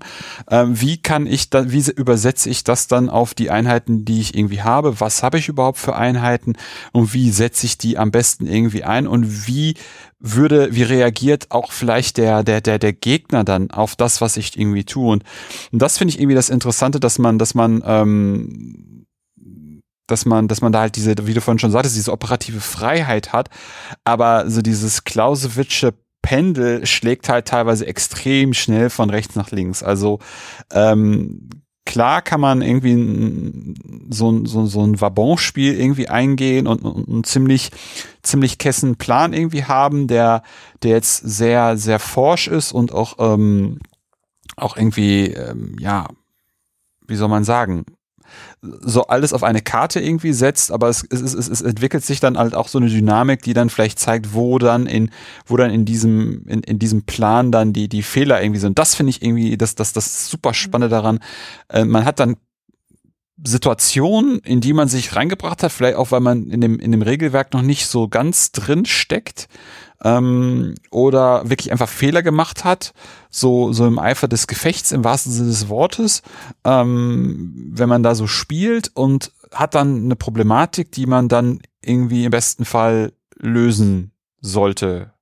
Ähm, 0.49 0.79
wie 0.79 0.97
kann 0.97 1.27
ich 1.27 1.49
da, 1.49 1.71
wie 1.71 1.83
übersetze 1.91 2.49
ich 2.49 2.63
das 2.63 2.87
dann 2.87 3.09
auf 3.09 3.33
die 3.33 3.49
Einheiten, 3.49 4.05
die 4.05 4.21
ich 4.21 4.35
irgendwie 4.35 4.61
habe? 4.61 4.99
Was 4.99 5.23
habe 5.23 5.37
ich 5.37 5.47
überhaupt 5.49 5.77
für 5.77 5.95
Einheiten 5.95 6.53
und 6.93 7.13
wie 7.13 7.31
setze 7.31 7.65
ich 7.65 7.77
die 7.77 7.97
am 7.97 8.11
besten 8.11 8.47
irgendwie 8.47 8.83
ein 8.83 9.07
und 9.07 9.47
wie 9.47 9.75
würde, 10.19 10.73
wie 10.73 10.83
reagiert 10.83 11.51
auch 11.51 11.71
vielleicht 11.71 12.17
der, 12.17 12.43
der, 12.43 12.61
der, 12.61 12.79
der 12.79 12.93
Gegner 12.93 13.43
dann 13.43 13.71
auf 13.71 13.95
das, 13.95 14.21
was 14.21 14.37
ich 14.37 14.57
irgendwie 14.57 14.85
tue? 14.85 15.11
Und, 15.11 15.23
und 15.71 15.81
das 15.81 15.97
finde 15.97 16.13
ich 16.13 16.19
irgendwie 16.19 16.35
das 16.35 16.49
Interessante, 16.49 16.99
dass 16.99 17.19
man, 17.19 17.37
dass 17.39 17.55
man, 17.55 17.83
ähm, 17.85 19.05
dass 20.07 20.25
man, 20.25 20.47
dass 20.47 20.61
man 20.61 20.71
da 20.71 20.81
halt 20.81 20.95
diese, 20.95 21.15
wie 21.25 21.33
du 21.33 21.41
vorhin 21.41 21.59
schon 21.59 21.71
sagtest, 21.71 21.95
diese 21.95 22.11
operative 22.11 22.59
Freiheit 22.61 23.33
hat, 23.33 23.49
aber 24.03 24.49
so 24.49 24.61
dieses 24.61 25.03
Clausewitsche 25.03 25.93
Pendel 26.25 26.87
schlägt 26.87 27.29
halt 27.29 27.47
teilweise 27.47 27.85
extrem 27.85 28.53
schnell 28.55 28.89
von 28.89 29.11
rechts 29.11 29.35
nach 29.35 29.51
links. 29.51 29.83
Also 29.83 30.17
ähm, 30.71 31.49
klar 31.85 32.23
kann 32.23 32.41
man 32.41 32.63
irgendwie 32.63 32.93
ein, 32.93 34.07
so, 34.09 34.31
ein- 34.31 34.47
so, 34.47 34.65
so 34.65 34.81
ein 34.83 34.99
Wabonspiel 34.99 35.79
irgendwie 35.79 36.09
eingehen 36.09 36.65
und, 36.65 36.83
und 36.83 37.07
einen 37.07 37.23
ziemlich, 37.23 37.69
ziemlich 38.23 38.57
kessen 38.57 38.95
Plan 38.95 39.33
irgendwie 39.33 39.65
haben, 39.65 40.07
der, 40.07 40.41
der 40.81 40.91
jetzt 40.93 41.17
sehr, 41.17 41.77
sehr 41.77 41.99
forsch 41.99 42.47
ist 42.47 42.71
und 42.71 42.91
auch, 42.91 43.17
ähm, 43.19 43.77
auch 44.57 44.77
irgendwie, 44.77 45.27
ähm, 45.27 45.75
ja, 45.79 46.07
wie 47.07 47.15
soll 47.15 47.29
man 47.29 47.43
sagen, 47.43 47.85
so 48.81 49.07
alles 49.07 49.33
auf 49.33 49.43
eine 49.43 49.61
Karte 49.61 49.99
irgendwie 49.99 50.33
setzt, 50.33 50.71
aber 50.71 50.89
es, 50.89 51.03
es, 51.09 51.21
es, 51.21 51.47
es 51.47 51.61
entwickelt 51.61 52.05
sich 52.05 52.19
dann 52.19 52.37
halt 52.37 52.55
auch 52.55 52.67
so 52.67 52.77
eine 52.77 52.89
Dynamik, 52.89 53.41
die 53.41 53.53
dann 53.53 53.69
vielleicht 53.69 53.99
zeigt, 53.99 54.33
wo 54.33 54.59
dann 54.59 54.85
in, 54.87 55.09
wo 55.45 55.57
dann 55.57 55.71
in 55.71 55.85
diesem, 55.85 56.45
in, 56.47 56.61
in 56.61 56.79
diesem 56.79 57.03
Plan 57.03 57.51
dann 57.51 57.73
die, 57.73 57.87
die 57.87 58.03
Fehler 58.03 58.41
irgendwie 58.41 58.59
sind. 58.59 58.79
Das 58.79 58.95
finde 58.95 59.11
ich 59.11 59.21
irgendwie, 59.21 59.57
das, 59.57 59.75
das, 59.75 59.93
das 59.93 60.29
super 60.29 60.53
Spannende 60.53 60.89
daran. 60.89 61.19
Äh, 61.69 61.85
man 61.85 62.05
hat 62.05 62.19
dann 62.19 62.37
Situationen, 63.43 64.39
in 64.39 64.61
die 64.61 64.73
man 64.73 64.87
sich 64.87 65.15
reingebracht 65.15 65.61
hat, 65.61 65.71
vielleicht 65.71 65.97
auch, 65.97 66.11
weil 66.11 66.21
man 66.21 66.49
in 66.49 66.61
dem, 66.61 66.79
in 66.79 66.91
dem 66.91 67.01
Regelwerk 67.01 67.53
noch 67.53 67.61
nicht 67.61 67.87
so 67.87 68.07
ganz 68.07 68.51
drin 68.53 68.85
steckt, 68.85 69.49
ähm, 70.03 70.75
oder 70.91 71.49
wirklich 71.49 71.71
einfach 71.71 71.89
Fehler 71.89 72.23
gemacht 72.23 72.63
hat, 72.63 72.93
so, 73.29 73.73
so 73.73 73.85
im 73.85 73.99
Eifer 73.99 74.27
des 74.27 74.47
Gefechts 74.47 74.91
im 74.91 75.03
wahrsten 75.03 75.31
Sinne 75.31 75.49
des 75.49 75.69
Wortes, 75.69 76.21
ähm, 76.63 77.71
wenn 77.73 77.89
man 77.89 78.03
da 78.03 78.15
so 78.15 78.27
spielt 78.27 78.91
und 78.93 79.31
hat 79.53 79.75
dann 79.75 80.05
eine 80.05 80.15
Problematik, 80.15 80.91
die 80.91 81.05
man 81.05 81.27
dann 81.29 81.59
irgendwie 81.81 82.25
im 82.25 82.31
besten 82.31 82.65
Fall 82.65 83.13
lösen 83.37 84.11
sollte 84.41 85.13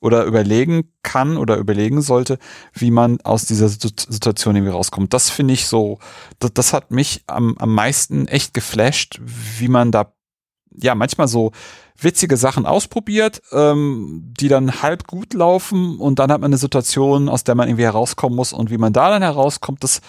oder 0.00 0.24
überlegen 0.24 0.92
kann 1.02 1.36
oder 1.36 1.56
überlegen 1.56 2.02
sollte, 2.02 2.38
wie 2.72 2.90
man 2.90 3.20
aus 3.22 3.46
dieser 3.46 3.68
Situ- 3.68 4.06
Situation 4.08 4.54
irgendwie 4.54 4.72
rauskommt. 4.72 5.12
Das 5.12 5.30
finde 5.30 5.54
ich 5.54 5.66
so, 5.66 5.98
das, 6.38 6.52
das 6.54 6.72
hat 6.72 6.90
mich 6.90 7.24
am, 7.26 7.56
am 7.58 7.74
meisten 7.74 8.28
echt 8.28 8.54
geflasht, 8.54 9.20
wie 9.22 9.68
man 9.68 9.90
da 9.90 10.12
ja 10.80 10.94
manchmal 10.94 11.26
so 11.28 11.52
witzige 12.00 12.36
Sachen 12.36 12.66
ausprobiert, 12.66 13.42
ähm, 13.52 14.32
die 14.38 14.48
dann 14.48 14.82
halb 14.82 15.06
gut 15.06 15.34
laufen 15.34 15.98
und 15.98 16.18
dann 16.18 16.30
hat 16.30 16.40
man 16.40 16.50
eine 16.50 16.58
Situation, 16.58 17.28
aus 17.28 17.44
der 17.44 17.54
man 17.54 17.68
irgendwie 17.68 17.84
herauskommen 17.84 18.36
muss 18.36 18.52
und 18.52 18.70
wie 18.70 18.78
man 18.78 18.92
da 18.92 19.10
dann 19.10 19.22
herauskommt, 19.22 19.82
das 19.84 20.00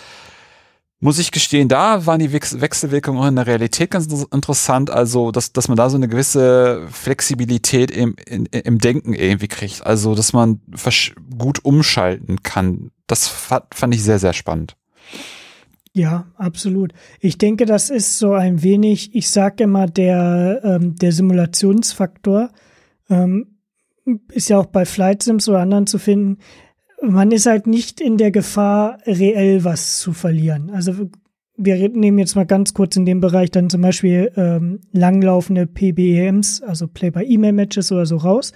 muss 1.01 1.17
ich 1.17 1.31
gestehen, 1.31 1.69
da 1.69 2.05
waren 2.05 2.19
die 2.19 2.33
Wechsel 2.33 2.59
Wechselwirkungen 2.59 3.21
auch 3.21 3.27
in 3.27 3.37
der 3.37 3.47
Realität 3.47 3.91
ganz 3.91 4.07
inter- 4.07 4.27
interessant, 4.33 4.89
also 4.89 5.31
dass, 5.31 5.53
dass 5.53 5.69
man 5.69 5.77
da 5.77 5.89
so 5.89 5.95
eine 5.95 6.09
gewisse 6.09 6.87
Flexibilität 6.91 7.89
im, 7.89 8.15
in, 8.25 8.45
im 8.47 8.79
Denken 8.79 9.13
irgendwie 9.13 9.47
kriegt, 9.47 9.85
also 9.85 10.13
dass 10.13 10.33
man 10.33 10.59
gut 11.37 11.63
umschalten 11.63 12.43
kann. 12.43 12.91
Das 13.07 13.27
fand 13.27 13.95
ich 13.95 14.03
sehr, 14.03 14.19
sehr 14.19 14.33
spannend. 14.33 14.75
Ja, 15.93 16.27
absolut. 16.35 16.93
Ich 17.19 17.37
denke, 17.37 17.65
das 17.65 17.89
ist 17.89 18.19
so 18.19 18.33
ein 18.33 18.61
wenig, 18.63 19.15
ich 19.15 19.29
sage 19.29 19.63
immer, 19.63 19.87
der, 19.87 20.61
ähm, 20.63 20.95
der 20.95 21.11
Simulationsfaktor 21.11 22.51
ähm, 23.09 23.57
ist 24.31 24.49
ja 24.49 24.59
auch 24.59 24.67
bei 24.67 24.85
Flight 24.85 25.23
Sims 25.23 25.49
oder 25.49 25.59
anderen 25.59 25.87
zu 25.87 25.97
finden. 25.97 26.37
Man 27.01 27.31
ist 27.31 27.45
halt 27.45 27.65
nicht 27.65 28.01
in 28.01 28.17
der 28.17 28.31
Gefahr, 28.31 28.99
reell 29.05 29.63
was 29.63 29.99
zu 29.99 30.13
verlieren. 30.13 30.69
Also 30.71 31.09
wir 31.57 31.89
nehmen 31.89 32.19
jetzt 32.19 32.35
mal 32.35 32.45
ganz 32.45 32.73
kurz 32.73 32.95
in 32.95 33.05
dem 33.05 33.19
Bereich 33.19 33.51
dann 33.51 33.69
zum 33.69 33.81
Beispiel 33.81 34.31
ähm, 34.37 34.79
langlaufende 34.93 35.67
PBEMs, 35.67 36.61
also 36.61 36.87
Play-by-E-Mail-Matches 36.87 37.91
oder 37.91 38.05
so 38.05 38.17
raus. 38.17 38.53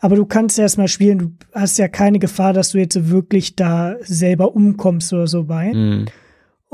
Aber 0.00 0.16
du 0.16 0.26
kannst 0.26 0.58
erstmal 0.58 0.88
spielen, 0.88 1.18
du 1.18 1.32
hast 1.52 1.78
ja 1.78 1.88
keine 1.88 2.18
Gefahr, 2.18 2.52
dass 2.52 2.72
du 2.72 2.78
jetzt 2.78 3.10
wirklich 3.10 3.54
da 3.56 3.96
selber 4.00 4.54
umkommst 4.54 5.12
oder 5.12 5.26
so 5.26 5.44
bei 5.44 5.72
Mhm. 5.72 6.06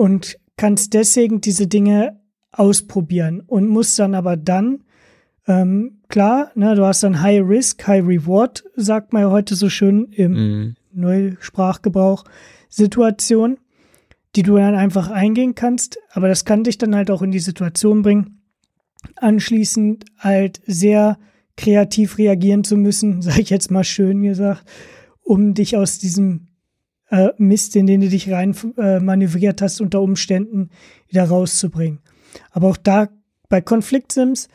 Und 0.00 0.38
kannst 0.56 0.94
deswegen 0.94 1.42
diese 1.42 1.66
Dinge 1.66 2.18
ausprobieren 2.52 3.42
und 3.46 3.68
musst 3.68 3.98
dann 3.98 4.14
aber 4.14 4.38
dann, 4.38 4.82
ähm, 5.46 6.00
klar, 6.08 6.52
ne, 6.54 6.74
du 6.74 6.86
hast 6.86 7.02
dann 7.02 7.20
High 7.20 7.42
Risk, 7.46 7.86
High 7.86 8.06
Reward, 8.06 8.64
sagt 8.76 9.12
man 9.12 9.22
ja 9.22 9.30
heute 9.30 9.54
so 9.56 9.68
schön 9.68 10.06
im 10.12 10.32
Mhm. 10.32 10.76
Neusprachgebrauch, 10.92 12.24
Situation, 12.70 13.58
die 14.36 14.42
du 14.42 14.56
dann 14.56 14.74
einfach 14.74 15.10
eingehen 15.10 15.54
kannst, 15.54 15.98
aber 16.12 16.28
das 16.28 16.46
kann 16.46 16.64
dich 16.64 16.78
dann 16.78 16.96
halt 16.96 17.10
auch 17.10 17.20
in 17.20 17.30
die 17.30 17.38
Situation 17.38 18.00
bringen, 18.00 18.40
anschließend 19.16 20.06
halt 20.16 20.62
sehr 20.66 21.18
kreativ 21.58 22.16
reagieren 22.16 22.64
zu 22.64 22.78
müssen, 22.78 23.20
sage 23.22 23.42
ich 23.42 23.50
jetzt 23.50 23.70
mal 23.70 23.84
schön 23.84 24.22
gesagt, 24.22 24.64
um 25.22 25.52
dich 25.52 25.76
aus 25.76 25.98
diesem 25.98 26.46
äh, 27.10 27.30
Mist, 27.38 27.76
in 27.76 27.86
den 27.86 28.00
du 28.00 28.08
dich 28.08 28.30
rein 28.30 28.54
äh, 28.76 29.00
manövriert 29.00 29.62
hast, 29.62 29.80
unter 29.80 30.00
Umständen 30.00 30.70
wieder 31.08 31.24
rauszubringen. 31.24 32.00
Aber 32.50 32.68
auch 32.68 32.76
da 32.76 33.08
bei 33.48 33.60
Konfliktsims, 33.60 34.48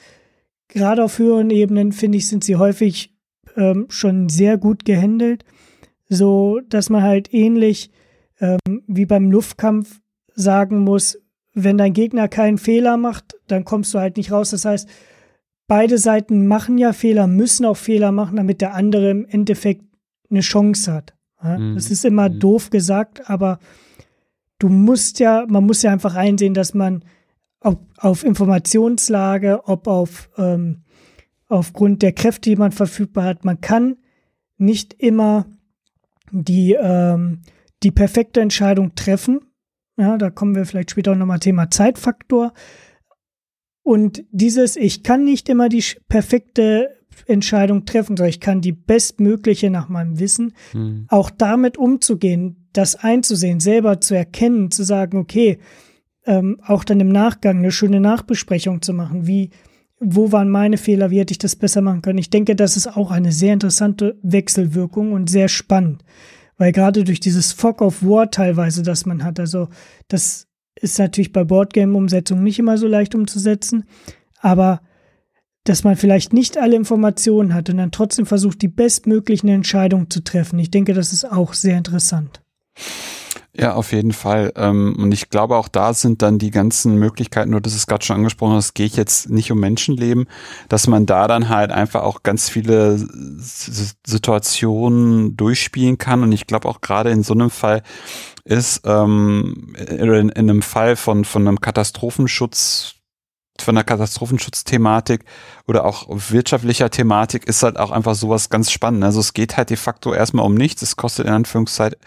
gerade 0.67 1.03
auf 1.03 1.19
höheren 1.19 1.49
Ebenen, 1.49 1.91
finde 1.91 2.17
ich, 2.17 2.27
sind 2.27 2.43
sie 2.43 2.55
häufig 2.55 3.13
ähm, 3.55 3.85
schon 3.89 4.29
sehr 4.29 4.57
gut 4.57 4.85
gehandelt, 4.85 5.45
so 6.07 6.59
dass 6.69 6.89
man 6.89 7.03
halt 7.03 7.33
ähnlich 7.33 7.91
ähm, 8.39 8.59
wie 8.87 9.05
beim 9.05 9.31
Luftkampf 9.31 10.01
sagen 10.33 10.79
muss, 10.79 11.19
wenn 11.53 11.77
dein 11.77 11.93
Gegner 11.93 12.27
keinen 12.27 12.57
Fehler 12.57 12.97
macht, 12.97 13.35
dann 13.47 13.63
kommst 13.63 13.93
du 13.93 13.99
halt 13.99 14.17
nicht 14.17 14.31
raus. 14.31 14.51
Das 14.51 14.65
heißt, 14.65 14.89
beide 15.67 15.97
Seiten 15.97 16.47
machen 16.47 16.77
ja 16.77 16.93
Fehler, 16.93 17.27
müssen 17.27 17.65
auch 17.65 17.77
Fehler 17.77 18.11
machen, 18.11 18.35
damit 18.35 18.61
der 18.61 18.73
andere 18.73 19.09
im 19.09 19.25
Endeffekt 19.25 19.85
eine 20.29 20.41
Chance 20.41 20.91
hat. 20.91 21.14
Ja? 21.45 21.57
Mhm. 21.57 21.75
Das 21.75 21.91
ist 21.91 22.05
immer 22.05 22.29
mhm. 22.29 22.39
doof 22.39 22.69
gesagt, 22.69 23.29
aber 23.29 23.59
du 24.59 24.69
musst 24.69 25.19
ja, 25.19 25.45
man 25.47 25.65
muss 25.65 25.81
ja 25.81 25.91
einfach 25.91 26.15
einsehen, 26.15 26.53
dass 26.53 26.73
man 26.73 27.03
ob 27.59 27.81
auf 27.97 28.23
Informationslage, 28.23 29.67
ob 29.67 29.87
auf 29.87 30.29
ähm, 30.37 30.83
aufgrund 31.47 32.01
der 32.01 32.13
Kräfte, 32.13 32.49
die 32.49 32.55
man 32.55 32.71
verfügbar 32.71 33.25
hat, 33.25 33.45
man 33.45 33.59
kann 33.61 33.97
nicht 34.57 34.93
immer 34.93 35.45
die, 36.31 36.73
ähm, 36.73 37.41
die 37.83 37.91
perfekte 37.91 38.41
Entscheidung 38.41 38.95
treffen. 38.95 39.39
Ja, 39.97 40.17
da 40.17 40.29
kommen 40.29 40.55
wir 40.55 40.65
vielleicht 40.65 40.91
später 40.91 41.13
auch 41.13 41.15
nochmal 41.15 41.39
Thema 41.39 41.69
Zeitfaktor. 41.69 42.53
Und 43.81 44.23
dieses, 44.31 44.75
ich 44.75 45.03
kann 45.03 45.23
nicht 45.23 45.47
immer 45.47 45.69
die 45.69 45.83
perfekte 46.07 46.89
Entscheidung 47.25 47.85
treffen, 47.85 48.17
sondern 48.17 48.29
ich 48.29 48.39
kann 48.39 48.61
die 48.61 48.71
bestmögliche 48.71 49.69
nach 49.69 49.89
meinem 49.89 50.19
Wissen, 50.19 50.53
hm. 50.71 51.05
auch 51.09 51.29
damit 51.29 51.77
umzugehen, 51.77 52.67
das 52.73 52.95
einzusehen, 52.95 53.59
selber 53.59 54.01
zu 54.01 54.15
erkennen, 54.15 54.71
zu 54.71 54.83
sagen, 54.83 55.17
okay, 55.17 55.59
ähm, 56.25 56.59
auch 56.65 56.83
dann 56.83 56.99
im 56.99 57.09
Nachgang 57.09 57.57
eine 57.59 57.71
schöne 57.71 57.99
Nachbesprechung 57.99 58.81
zu 58.81 58.93
machen, 58.93 59.27
wie, 59.27 59.51
wo 59.99 60.31
waren 60.31 60.49
meine 60.49 60.77
Fehler, 60.77 61.11
wie 61.11 61.19
hätte 61.19 61.31
ich 61.31 61.37
das 61.37 61.55
besser 61.55 61.81
machen 61.81 62.01
können. 62.01 62.19
Ich 62.19 62.29
denke, 62.29 62.55
das 62.55 62.77
ist 62.77 62.87
auch 62.87 63.11
eine 63.11 63.31
sehr 63.31 63.53
interessante 63.53 64.17
Wechselwirkung 64.23 65.13
und 65.13 65.29
sehr 65.29 65.47
spannend, 65.47 66.03
weil 66.57 66.71
gerade 66.71 67.03
durch 67.03 67.19
dieses 67.19 67.53
Fog 67.53 67.81
of 67.81 68.03
War 68.03 68.31
teilweise, 68.31 68.83
das 68.83 69.05
man 69.05 69.23
hat, 69.23 69.39
also 69.39 69.69
das 70.07 70.47
ist 70.75 70.99
natürlich 70.99 71.31
bei 71.31 71.43
Boardgame-Umsetzungen 71.43 72.43
nicht 72.43 72.59
immer 72.59 72.77
so 72.77 72.87
leicht 72.87 73.15
umzusetzen, 73.15 73.85
aber 74.39 74.81
dass 75.65 75.83
man 75.83 75.97
vielleicht 75.97 76.31
nicht 76.31 76.57
alle 76.57 76.75
Informationen 76.75 77.53
hat 77.53 77.69
und 77.69 77.77
dann 77.77 77.91
trotzdem 77.91 78.25
versucht, 78.25 78.61
die 78.61 78.67
bestmöglichen 78.67 79.49
Entscheidungen 79.49 80.09
zu 80.09 80.23
treffen. 80.23 80.57
Ich 80.59 80.71
denke, 80.71 80.93
das 80.93 81.11
ist 81.11 81.29
auch 81.29 81.53
sehr 81.53 81.77
interessant. 81.77 82.41
Ja, 83.57 83.73
auf 83.73 83.93
jeden 83.93 84.11
Fall. 84.11 84.51
Ähm, 84.57 84.97
und 84.99 85.13
ich 85.13 85.29
glaube, 85.29 85.55
auch 85.55 85.69
da 85.69 85.93
sind 85.93 86.21
dann 86.21 86.39
die 86.39 86.51
ganzen 86.51 86.95
Möglichkeiten, 86.95 87.51
nur 87.51 87.61
das 87.61 87.73
ist 87.73 87.87
gerade 87.87 88.03
schon 88.03 88.17
angesprochen, 88.17 88.57
es 88.57 88.73
geht 88.73 88.97
jetzt 88.97 89.29
nicht 89.29 89.49
um 89.49 89.59
Menschenleben, 89.59 90.27
dass 90.67 90.87
man 90.87 91.05
da 91.05 91.27
dann 91.27 91.47
halt 91.47 91.71
einfach 91.71 92.03
auch 92.03 92.21
ganz 92.21 92.49
viele 92.49 92.97
Situationen 93.39 95.37
durchspielen 95.37 95.97
kann. 95.97 96.21
Und 96.21 96.33
ich 96.33 96.47
glaube 96.47 96.67
auch 96.67 96.81
gerade 96.81 97.11
in 97.11 97.23
so 97.23 97.33
einem 97.33 97.49
Fall 97.49 97.81
ist, 98.43 98.81
ähm, 98.85 99.73
in, 99.87 100.09
in 100.09 100.31
einem 100.31 100.61
Fall 100.61 100.97
von, 100.97 101.23
von 101.23 101.47
einem 101.47 101.61
Katastrophenschutz 101.61 102.94
von 103.61 103.75
der 103.75 103.83
Katastrophenschutzthematik 103.83 105.23
oder 105.67 105.85
auch 105.85 106.07
wirtschaftlicher 106.09 106.89
Thematik 106.89 107.45
ist 107.45 107.63
halt 107.63 107.77
auch 107.77 107.91
einfach 107.91 108.15
sowas 108.15 108.49
ganz 108.49 108.71
spannend. 108.71 109.03
Also 109.03 109.19
es 109.19 109.33
geht 109.33 109.57
halt 109.57 109.69
de 109.69 109.77
facto 109.77 110.13
erstmal 110.13 110.45
um 110.45 110.55
nichts. 110.55 110.81
Es 110.81 110.95
kostet 110.95 111.27
in 111.27 111.33
Anführungszeichen, 111.33 111.97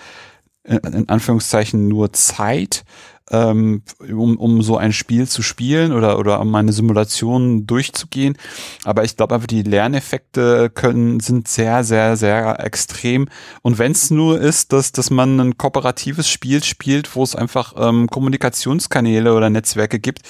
in 0.64 1.08
Anführungszeichen 1.08 1.88
nur 1.88 2.12
Zeit 2.12 2.84
ähm, 3.30 3.82
um, 4.00 4.36
um 4.36 4.62
so 4.62 4.76
ein 4.76 4.92
Spiel 4.92 5.28
zu 5.28 5.42
spielen 5.42 5.92
oder, 5.92 6.18
oder 6.18 6.40
um 6.40 6.54
eine 6.54 6.72
Simulation 6.72 7.66
durchzugehen. 7.66 8.36
Aber 8.84 9.04
ich 9.04 9.16
glaube 9.16 9.34
einfach, 9.34 9.46
die 9.46 9.62
Lerneffekte 9.62 10.70
können, 10.70 11.20
sind 11.20 11.48
sehr, 11.48 11.84
sehr, 11.84 12.16
sehr 12.16 12.64
extrem. 12.64 13.28
Und 13.62 13.78
wenn 13.78 13.92
es 13.92 14.10
nur 14.10 14.40
ist, 14.40 14.72
dass, 14.72 14.92
dass 14.92 15.10
man 15.10 15.40
ein 15.40 15.58
kooperatives 15.58 16.28
Spiel 16.28 16.62
spielt, 16.64 17.14
wo 17.14 17.22
es 17.22 17.36
einfach 17.36 17.74
ähm, 17.76 18.08
Kommunikationskanäle 18.08 19.34
oder 19.34 19.50
Netzwerke 19.50 19.98
gibt, 19.98 20.22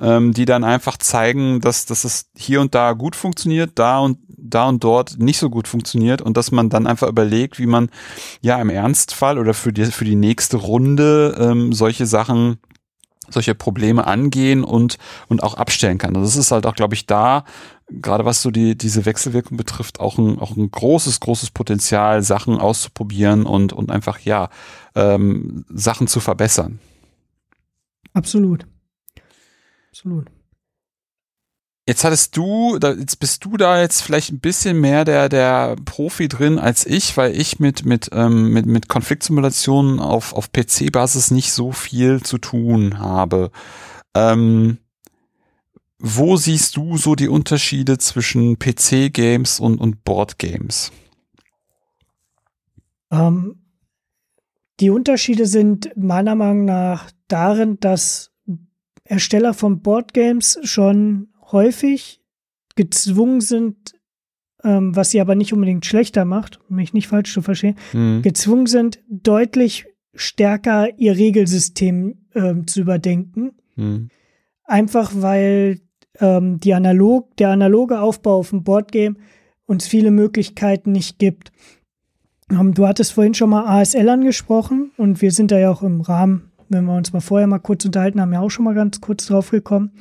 ähm, 0.00 0.32
die 0.32 0.44
dann 0.44 0.64
einfach 0.64 0.96
zeigen, 0.96 1.60
dass, 1.60 1.86
dass 1.86 2.04
es 2.04 2.30
hier 2.36 2.60
und 2.60 2.74
da 2.74 2.92
gut 2.92 3.16
funktioniert, 3.16 3.72
da 3.74 3.98
und 3.98 4.18
da 4.42 4.68
und 4.68 4.82
dort 4.82 5.18
nicht 5.18 5.38
so 5.38 5.50
gut 5.50 5.68
funktioniert 5.68 6.22
und 6.22 6.36
dass 6.36 6.50
man 6.50 6.70
dann 6.70 6.86
einfach 6.86 7.08
überlegt, 7.08 7.58
wie 7.58 7.66
man 7.66 7.90
ja 8.40 8.60
im 8.60 8.70
Ernstfall 8.70 9.38
oder 9.38 9.54
für 9.54 9.72
die, 9.72 9.86
für 9.86 10.04
die 10.04 10.16
nächste 10.16 10.56
Runde 10.56 11.36
ähm, 11.38 11.72
solche 11.72 12.06
Sachen 12.06 12.29
solche 13.28 13.54
Probleme 13.54 14.06
angehen 14.06 14.64
und, 14.64 14.98
und 15.28 15.42
auch 15.42 15.54
abstellen 15.54 15.98
kann. 15.98 16.16
Also 16.16 16.26
das 16.26 16.36
ist 16.36 16.50
halt 16.50 16.66
auch, 16.66 16.74
glaube 16.74 16.94
ich, 16.94 17.06
da, 17.06 17.44
gerade 17.88 18.24
was 18.24 18.42
so 18.42 18.50
die, 18.50 18.76
diese 18.76 19.04
Wechselwirkung 19.04 19.56
betrifft, 19.56 20.00
auch 20.00 20.18
ein, 20.18 20.38
auch 20.38 20.56
ein 20.56 20.70
großes, 20.70 21.20
großes 21.20 21.50
Potenzial, 21.50 22.22
Sachen 22.22 22.58
auszuprobieren 22.58 23.46
und, 23.46 23.72
und 23.72 23.90
einfach, 23.90 24.18
ja, 24.20 24.50
ähm, 24.94 25.64
Sachen 25.68 26.06
zu 26.06 26.20
verbessern. 26.20 26.80
Absolut. 28.12 28.66
Absolut. 29.90 30.26
Jetzt 31.90 32.04
hattest 32.04 32.36
du, 32.36 32.78
jetzt 32.78 33.18
bist 33.18 33.44
du 33.44 33.56
da 33.56 33.80
jetzt 33.80 34.02
vielleicht 34.02 34.30
ein 34.30 34.38
bisschen 34.38 34.80
mehr 34.80 35.04
der, 35.04 35.28
der 35.28 35.74
Profi 35.84 36.28
drin 36.28 36.60
als 36.60 36.86
ich, 36.86 37.16
weil 37.16 37.34
ich 37.34 37.58
mit, 37.58 37.84
mit, 37.84 38.10
ähm, 38.12 38.52
mit, 38.52 38.64
mit 38.64 38.86
Konfliktsimulationen 38.86 39.98
auf, 39.98 40.32
auf 40.32 40.52
PC-Basis 40.52 41.32
nicht 41.32 41.50
so 41.50 41.72
viel 41.72 42.22
zu 42.22 42.38
tun 42.38 43.00
habe. 43.00 43.50
Ähm, 44.14 44.78
wo 45.98 46.36
siehst 46.36 46.76
du 46.76 46.96
so 46.96 47.16
die 47.16 47.26
Unterschiede 47.26 47.98
zwischen 47.98 48.60
PC-Games 48.60 49.58
und, 49.58 49.80
und 49.80 50.04
Board-Games? 50.04 50.92
Ähm, 53.10 53.64
die 54.78 54.90
Unterschiede 54.90 55.46
sind 55.46 55.90
meiner 55.96 56.36
Meinung 56.36 56.66
nach 56.66 57.10
darin, 57.26 57.80
dass 57.80 58.30
Ersteller 59.02 59.54
von 59.54 59.82
Boardgames 59.82 60.60
schon 60.62 61.30
häufig 61.52 62.20
gezwungen 62.76 63.40
sind, 63.40 63.94
ähm, 64.64 64.94
was 64.94 65.10
sie 65.10 65.20
aber 65.20 65.34
nicht 65.34 65.52
unbedingt 65.52 65.86
schlechter 65.86 66.24
macht, 66.24 66.60
mich 66.68 66.92
nicht 66.92 67.08
falsch 67.08 67.32
zu 67.32 67.42
verstehen, 67.42 67.76
mhm. 67.92 68.22
gezwungen 68.22 68.66
sind, 68.66 69.00
deutlich 69.08 69.86
stärker 70.14 70.98
ihr 70.98 71.16
Regelsystem 71.16 72.18
ähm, 72.34 72.66
zu 72.66 72.80
überdenken. 72.80 73.52
Mhm. 73.76 74.08
Einfach 74.64 75.12
weil 75.14 75.80
ähm, 76.18 76.60
die 76.60 76.74
analog, 76.74 77.36
der 77.36 77.50
analoge 77.50 78.00
Aufbau 78.00 78.36
auf 78.36 78.50
dem 78.50 78.62
Boardgame 78.62 79.16
uns 79.66 79.86
viele 79.86 80.10
Möglichkeiten 80.10 80.92
nicht 80.92 81.18
gibt. 81.18 81.52
Ähm, 82.50 82.74
du 82.74 82.86
hattest 82.86 83.12
vorhin 83.12 83.34
schon 83.34 83.50
mal 83.50 83.80
ASL 83.80 84.08
angesprochen 84.08 84.90
und 84.96 85.22
wir 85.22 85.32
sind 85.32 85.50
da 85.50 85.58
ja 85.58 85.70
auch 85.70 85.82
im 85.82 86.00
Rahmen, 86.00 86.50
wenn 86.68 86.84
wir 86.84 86.96
uns 86.96 87.12
mal 87.12 87.20
vorher 87.20 87.46
mal 87.46 87.58
kurz 87.58 87.84
unterhalten 87.84 88.20
haben, 88.20 88.32
ja 88.32 88.40
auch 88.40 88.50
schon 88.50 88.64
mal 88.64 88.74
ganz 88.74 89.00
kurz 89.00 89.26
drauf 89.26 89.50
gekommen. 89.50 89.92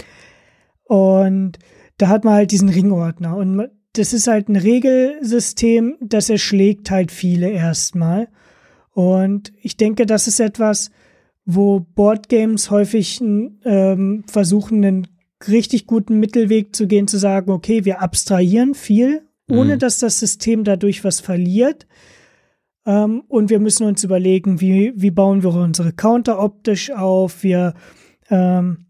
Und 0.90 1.60
da 2.00 2.08
hat 2.08 2.24
man 2.24 2.34
halt 2.34 2.52
diesen 2.52 2.68
Ringordner. 2.68 3.38
Und 3.38 3.70
das 3.94 4.12
ist 4.12 4.26
halt 4.26 4.50
ein 4.50 4.56
Regelsystem, 4.56 5.98
das 6.02 6.32
erschlägt 6.32 6.90
halt 6.90 7.12
viele 7.12 7.52
erstmal. 7.52 8.28
Und 8.92 9.54
ich 9.62 9.78
denke, 9.78 10.08
das 10.08 10.28
ist 10.28 10.40
etwas, 10.40 10.90
wo 11.46 11.80
Boardgames 11.80 12.72
häufig 12.72 13.22
ähm, 13.22 14.24
versuchen, 14.26 14.84
einen 14.84 15.08
richtig 15.48 15.86
guten 15.86 16.20
Mittelweg 16.20 16.76
zu 16.76 16.88
gehen, 16.88 17.08
zu 17.08 17.20
sagen, 17.20 17.52
okay, 17.52 17.86
wir 17.86 18.02
abstrahieren 18.02 18.74
viel, 18.74 19.22
ohne 19.48 19.76
mhm. 19.76 19.80
dass 19.80 20.00
das 20.00 20.20
System 20.20 20.64
dadurch 20.64 21.04
was 21.04 21.20
verliert. 21.20 21.86
Ähm, 22.88 23.22
und 23.28 23.52
wir 23.52 23.60
müssen 23.60 23.86
uns 23.86 24.04
überlegen, 24.04 24.60
wie, 24.60 24.92
wie 24.96 25.12
bauen 25.12 25.44
wir 25.44 25.54
unsere 25.54 25.94
Counter 25.94 26.40
optisch 26.40 26.90
auf, 26.90 27.44
wir 27.44 27.76
ähm, 28.32 28.88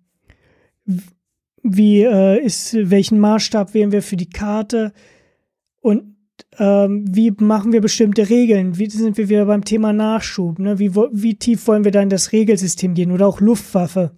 wie 1.64 2.02
äh, 2.02 2.44
ist, 2.44 2.76
welchen 2.90 3.20
Maßstab 3.20 3.74
wählen 3.74 3.92
wir 3.92 4.02
für 4.02 4.18
die 4.18 4.30
Karte 4.30 4.94
und 5.82 6.16
ähm, 6.58 7.06
wie 7.10 7.32
machen 7.32 7.72
wir 7.72 7.82
bestimmte 7.82 8.30
Regeln? 8.30 8.78
Wie 8.78 8.90
sind 8.90 9.18
wir 9.18 9.30
wieder 9.30 9.46
beim 9.46 9.64
Thema 9.64 9.94
Nachschub? 9.94 10.60
Ne? 10.60 10.80
Wie, 10.80 10.96
wie 10.96 11.36
tief 11.36 11.68
wollen 11.68 11.84
wir 11.84 11.92
da 11.92 12.02
in 12.02 12.10
das 12.10 12.32
Regelsystem 12.32 12.94
gehen 12.94 13.12
oder 13.12 13.28
auch 13.28 13.40
Luftwaffe? 13.40 14.12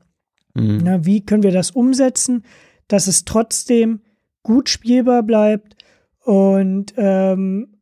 Mhm. 0.54 0.78
Ne? 0.78 1.00
Wie 1.04 1.26
können 1.26 1.44
wir 1.44 1.52
das 1.52 1.72
umsetzen, 1.72 2.44
dass 2.88 3.08
es 3.08 3.26
trotzdem 3.26 4.02
gut 4.44 4.70
spielbar 4.70 5.24
bleibt 5.24 5.76
und 6.24 6.94
ähm, 6.98 7.78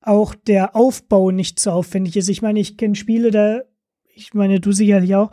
auch 0.00 0.34
der 0.34 0.76
Aufbau 0.76 1.30
nicht 1.30 1.58
zu 1.58 1.72
aufwendig 1.72 2.16
ist? 2.16 2.28
Ich 2.28 2.42
meine, 2.42 2.60
ich 2.60 2.76
kenne 2.76 2.94
Spiele, 2.94 3.30
da, 3.30 3.60
ich 4.14 4.34
meine, 4.34 4.60
du 4.60 4.72
sicherlich 4.72 5.14
auch, 5.14 5.30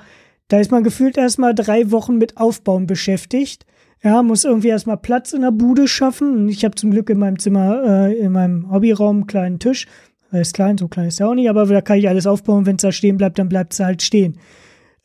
da 0.48 0.60
ist 0.60 0.72
man 0.72 0.84
gefühlt 0.84 1.18
erstmal 1.18 1.56
drei 1.56 1.92
Wochen 1.92 2.18
mit 2.18 2.38
Aufbauen 2.38 2.88
beschäftigt. 2.88 3.66
Ja, 4.04 4.22
muss 4.22 4.44
irgendwie 4.44 4.68
erstmal 4.68 4.98
Platz 4.98 5.32
in 5.32 5.42
der 5.42 5.52
Bude 5.52 5.88
schaffen. 5.88 6.36
Und 6.36 6.50
ich 6.50 6.66
habe 6.66 6.76
zum 6.76 6.92
Glück 6.92 7.10
in 7.10 7.20
meinem 7.20 7.40
Zimmer, 7.40 7.84
äh, 7.86 8.18
in 8.18 8.34
meinem 8.34 8.70
Hobbyraum 8.70 9.18
einen 9.18 9.28
kleinen 9.28 9.60
Tisch. 9.60 9.88
Er 10.32 10.42
ist 10.42 10.54
klein, 10.54 10.78
so 10.78 10.88
klein 10.88 11.08
ist 11.08 11.22
er 11.22 11.30
auch 11.30 11.36
nicht, 11.36 11.50
aber 11.50 11.66
da 11.66 11.82
kann 11.82 11.98
ich 11.98 12.10
alles 12.10 12.28
aufbauen. 12.28 12.66
Wenn 12.66 12.76
es 12.76 12.82
da 12.82 12.92
stehen 12.92 13.18
bleibt, 13.18 13.40
dann 13.40 13.50
bleibt 13.50 13.74
es 13.74 13.80
halt 13.80 14.02
stehen. 14.02 14.38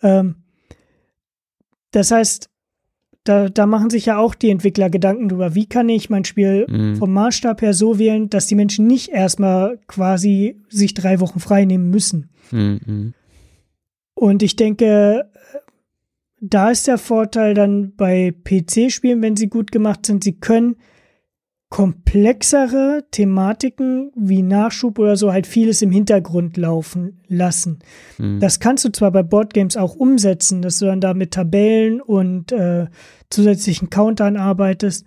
Ähm, 0.03 0.37
das 1.93 2.11
heißt, 2.11 2.49
da, 3.25 3.49
da 3.49 3.67
machen 3.67 3.91
sich 3.91 4.07
ja 4.07 4.19
auch 4.19 4.35
die 4.35 4.51
Entwickler 4.51 4.89
Gedanken 4.89 5.29
drüber, 5.29 5.55
wie 5.55 5.67
kann 5.67 5.89
ich 5.89 6.09
mein 6.09 6.25
Spiel 6.25 6.67
mhm. 6.69 6.97
vom 6.97 7.13
Maßstab 7.13 7.61
her 7.61 7.75
so 7.75 7.99
wählen, 7.99 8.31
dass 8.31 8.47
die 8.47 8.55
Menschen 8.55 8.87
nicht 8.87 9.11
erstmal 9.11 9.79
quasi 9.87 10.57
sich 10.71 10.95
drei 10.95 11.21
Wochen 11.21 11.41
frei 11.41 11.67
nehmen 11.67 11.91
müssen. 11.91 12.31
Mhm. 12.51 13.13
Und 14.19 14.43
ich 14.43 14.57
denke, 14.57 15.31
da 16.41 16.71
ist 16.71 16.89
der 16.89 16.99
Vorteil 16.99 17.55
dann 17.55 17.95
bei 17.95 18.33
PC-Spielen, 18.33 19.23
wenn 19.23 19.37
sie 19.37 19.49
gut 19.49 19.71
gemacht 19.71 20.07
sind, 20.07 20.25
sie 20.25 20.41
können 20.41 20.75
komplexere 21.69 23.05
Thematiken 23.13 24.11
wie 24.17 24.43
Nachschub 24.43 24.99
oder 24.99 25.17
so 25.17 25.33
halt 25.33 25.47
vieles 25.47 25.83
im 25.83 25.93
Hintergrund 25.93 26.57
laufen 26.57 27.21
lassen. 27.29 27.79
Mhm. 28.19 28.41
Das 28.41 28.59
kannst 28.59 28.85
du 28.85 28.89
zwar 28.91 29.13
bei 29.13 29.23
Boardgames 29.23 29.77
auch 29.77 29.95
umsetzen, 29.95 30.63
dass 30.63 30.81
du 30.81 30.87
dann 30.87 31.01
da 31.01 31.15
mit 31.15 31.31
Tabellen 31.31 32.01
und 32.01 32.51
äh, 32.51 32.87
zusätzlichen 33.31 33.89
Countern 33.89 34.37
arbeitest, 34.37 35.07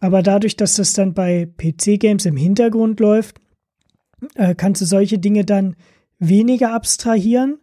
aber 0.00 0.24
dadurch, 0.24 0.56
dass 0.56 0.74
das 0.74 0.92
dann 0.92 1.14
bei 1.14 1.46
PC-Games 1.56 2.26
im 2.26 2.36
Hintergrund 2.36 2.98
läuft, 2.98 3.40
äh, 4.34 4.56
kannst 4.56 4.82
du 4.82 4.86
solche 4.86 5.20
Dinge 5.20 5.44
dann 5.44 5.76
weniger 6.18 6.72
abstrahieren, 6.74 7.60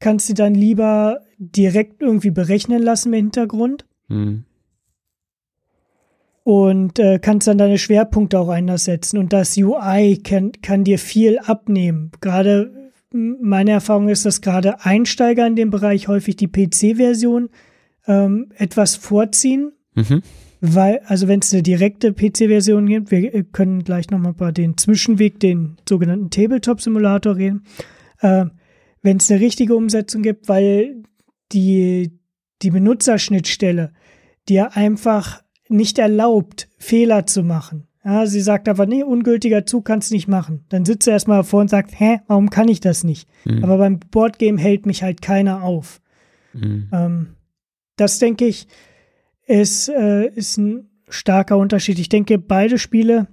kannst 0.00 0.28
du 0.28 0.34
dann 0.34 0.54
lieber 0.54 1.20
direkt 1.38 2.02
irgendwie 2.02 2.30
berechnen 2.30 2.82
lassen 2.82 3.12
im 3.12 3.24
Hintergrund. 3.24 3.86
Mhm 4.08 4.44
und 6.46 7.00
äh, 7.00 7.18
kannst 7.18 7.48
dann 7.48 7.58
deine 7.58 7.76
Schwerpunkte 7.76 8.38
auch 8.38 8.50
anders 8.50 8.84
setzen. 8.84 9.18
Und 9.18 9.32
das 9.32 9.56
UI 9.56 10.20
kann, 10.22 10.52
kann 10.62 10.84
dir 10.84 11.00
viel 11.00 11.40
abnehmen. 11.40 12.12
Gerade 12.20 12.92
meine 13.12 13.72
Erfahrung 13.72 14.08
ist, 14.08 14.24
dass 14.24 14.42
gerade 14.42 14.84
Einsteiger 14.84 15.44
in 15.44 15.56
dem 15.56 15.70
Bereich 15.70 16.06
häufig 16.06 16.36
die 16.36 16.46
PC-Version 16.46 17.48
ähm, 18.06 18.52
etwas 18.56 18.94
vorziehen. 18.94 19.72
Mhm. 19.96 20.22
Weil, 20.60 21.00
also 21.06 21.26
wenn 21.26 21.40
es 21.40 21.52
eine 21.52 21.64
direkte 21.64 22.12
PC-Version 22.12 22.86
gibt, 22.86 23.10
wir 23.10 23.34
äh, 23.34 23.42
können 23.42 23.82
gleich 23.82 24.10
nochmal 24.10 24.30
über 24.30 24.52
den 24.52 24.76
Zwischenweg, 24.76 25.40
den 25.40 25.78
sogenannten 25.88 26.30
Tabletop-Simulator 26.30 27.34
reden. 27.34 27.64
Äh, 28.20 28.44
wenn 29.06 29.18
es 29.18 29.30
eine 29.30 29.40
richtige 29.40 29.74
Umsetzung 29.74 30.22
gibt, 30.22 30.48
weil 30.48 31.02
die, 31.52 32.18
die 32.62 32.70
Benutzerschnittstelle 32.70 33.92
dir 34.48 34.76
einfach 34.76 35.42
nicht 35.68 35.98
erlaubt, 35.98 36.68
Fehler 36.78 37.26
zu 37.26 37.42
machen. 37.42 37.86
Ja, 38.04 38.26
sie 38.26 38.40
sagt 38.40 38.68
aber, 38.68 38.86
nee, 38.86 39.02
ungültiger 39.02 39.66
Zug 39.66 39.84
kannst 39.84 40.10
du 40.10 40.14
nicht 40.14 40.28
machen. 40.28 40.64
Dann 40.68 40.84
sitzt 40.84 41.08
er 41.08 41.14
erstmal 41.14 41.38
davor 41.38 41.60
und 41.60 41.70
sagt, 41.70 41.98
hä, 41.98 42.20
warum 42.28 42.50
kann 42.50 42.68
ich 42.68 42.80
das 42.80 43.02
nicht? 43.02 43.28
Mhm. 43.44 43.64
Aber 43.64 43.78
beim 43.78 43.98
Boardgame 43.98 44.60
hält 44.60 44.86
mich 44.86 45.02
halt 45.02 45.22
keiner 45.22 45.62
auf. 45.62 46.00
Mhm. 46.52 46.88
Ähm, 46.92 47.26
das 47.96 48.18
denke 48.18 48.46
ich, 48.46 48.68
ist, 49.46 49.88
äh, 49.88 50.28
ist 50.28 50.56
ein 50.56 50.90
starker 51.08 51.58
Unterschied. 51.58 51.98
Ich 51.98 52.08
denke, 52.08 52.38
beide 52.38 52.78
Spiele, 52.78 53.26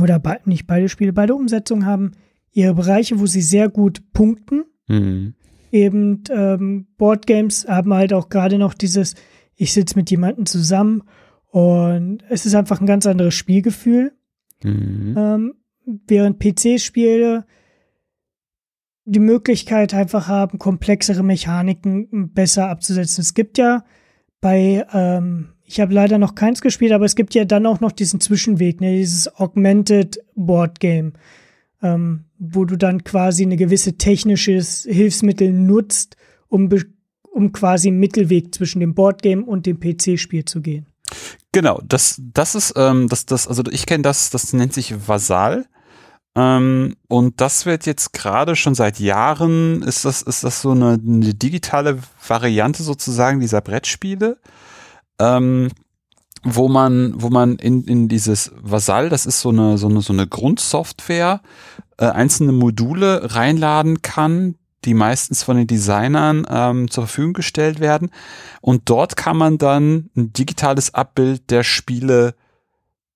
oder 0.00 0.18
be 0.18 0.38
nicht 0.44 0.66
beide 0.66 0.88
Spiele, 0.88 1.12
beide 1.12 1.34
Umsetzungen 1.34 1.86
haben 1.86 2.12
ihre 2.52 2.74
Bereiche, 2.74 3.20
wo 3.20 3.26
sie 3.26 3.42
sehr 3.42 3.68
gut 3.68 4.12
punkten. 4.12 4.64
Mhm. 4.86 5.34
Eben 5.70 6.22
ähm, 6.30 6.86
Boardgames 6.96 7.66
haben 7.68 7.92
halt 7.94 8.12
auch 8.12 8.28
gerade 8.28 8.58
noch 8.58 8.74
dieses, 8.74 9.14
ich 9.56 9.72
sitze 9.72 9.96
mit 9.96 10.10
jemandem 10.10 10.46
zusammen 10.46 11.02
und 11.50 12.22
es 12.28 12.46
ist 12.46 12.54
einfach 12.54 12.80
ein 12.80 12.86
ganz 12.86 13.06
anderes 13.06 13.34
Spielgefühl. 13.34 14.12
Mhm. 14.62 15.14
Ähm, 15.16 15.54
während 16.06 16.38
PC-Spiele 16.38 17.44
die 19.04 19.20
Möglichkeit 19.20 19.92
einfach 19.92 20.28
haben, 20.28 20.58
komplexere 20.58 21.22
Mechaniken 21.22 22.32
besser 22.32 22.70
abzusetzen. 22.70 23.20
Es 23.20 23.34
gibt 23.34 23.58
ja 23.58 23.84
bei, 24.40 24.86
ähm, 24.92 25.50
ich 25.64 25.80
habe 25.80 25.92
leider 25.92 26.18
noch 26.18 26.34
keins 26.34 26.60
gespielt, 26.62 26.92
aber 26.92 27.04
es 27.04 27.16
gibt 27.16 27.34
ja 27.34 27.44
dann 27.44 27.66
auch 27.66 27.80
noch 27.80 27.92
diesen 27.92 28.20
Zwischenweg, 28.20 28.80
ne, 28.80 28.96
dieses 28.96 29.34
Augmented 29.36 30.18
Board 30.34 30.80
Game, 30.80 31.12
ähm, 31.84 32.24
wo 32.38 32.64
du 32.64 32.76
dann 32.76 33.04
quasi 33.04 33.44
eine 33.44 33.56
gewisse 33.56 33.98
technisches 33.98 34.86
Hilfsmittel 34.90 35.52
nutzt, 35.52 36.16
um, 36.48 36.70
um 37.30 37.52
quasi 37.52 37.88
einen 37.88 38.00
Mittelweg 38.00 38.54
zwischen 38.54 38.80
dem 38.80 38.94
Boardgame 38.94 39.44
und 39.44 39.66
dem 39.66 39.78
PC-Spiel 39.78 40.46
zu 40.46 40.62
gehen. 40.62 40.86
Genau, 41.52 41.80
das, 41.84 42.20
das 42.32 42.54
ist, 42.54 42.72
ähm, 42.76 43.08
das, 43.08 43.26
das, 43.26 43.46
also 43.46 43.62
ich 43.70 43.84
kenne 43.84 44.02
das, 44.02 44.30
das 44.30 44.52
nennt 44.54 44.72
sich 44.72 44.94
Vasal. 45.06 45.66
Ähm, 46.34 46.96
und 47.06 47.40
das 47.40 47.66
wird 47.66 47.84
jetzt 47.86 48.14
gerade 48.14 48.56
schon 48.56 48.74
seit 48.74 48.98
Jahren, 48.98 49.82
ist 49.82 50.06
das, 50.06 50.22
ist 50.22 50.42
das 50.42 50.62
so 50.62 50.70
eine, 50.70 50.98
eine 51.06 51.34
digitale 51.34 51.98
Variante 52.26 52.82
sozusagen 52.82 53.40
dieser 53.40 53.60
Brettspiele, 53.60 54.38
ähm, 55.20 55.68
wo 56.44 56.68
man, 56.68 57.14
wo 57.16 57.30
man 57.30 57.56
in, 57.56 57.84
in 57.84 58.08
dieses 58.08 58.52
Vasal, 58.60 59.08
das 59.08 59.26
ist 59.26 59.40
so 59.40 59.48
eine, 59.48 59.78
so 59.78 59.88
eine, 59.88 60.02
so 60.02 60.12
eine 60.12 60.26
Grundsoftware, 60.26 61.40
äh, 61.98 62.06
einzelne 62.06 62.52
Module 62.52 63.34
reinladen 63.34 64.02
kann, 64.02 64.56
die 64.84 64.94
meistens 64.94 65.42
von 65.42 65.56
den 65.56 65.66
Designern 65.66 66.46
ähm, 66.48 66.90
zur 66.90 67.06
Verfügung 67.06 67.32
gestellt 67.32 67.80
werden. 67.80 68.10
Und 68.60 68.82
dort 68.90 69.16
kann 69.16 69.36
man 69.36 69.58
dann 69.58 70.10
ein 70.16 70.32
digitales 70.32 70.92
Abbild 70.92 71.50
der 71.50 71.64
Spiele 71.64 72.34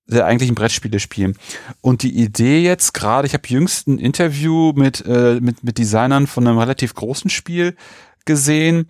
der 0.07 0.25
eigentlichen 0.25 0.55
Brettspiele 0.55 0.99
spielen. 0.99 1.37
Und 1.81 2.01
die 2.01 2.17
Idee 2.19 2.63
jetzt 2.63 2.95
gerade, 2.95 3.27
ich 3.27 3.33
habe 3.33 3.47
jüngst 3.47 3.87
ein 3.87 3.99
Interview 3.99 4.73
mit, 4.75 5.05
äh, 5.05 5.39
mit, 5.39 5.63
mit 5.63 5.77
Designern 5.77 6.25
von 6.25 6.47
einem 6.47 6.57
relativ 6.57 6.95
großen 6.95 7.29
Spiel 7.29 7.75
gesehen, 8.25 8.87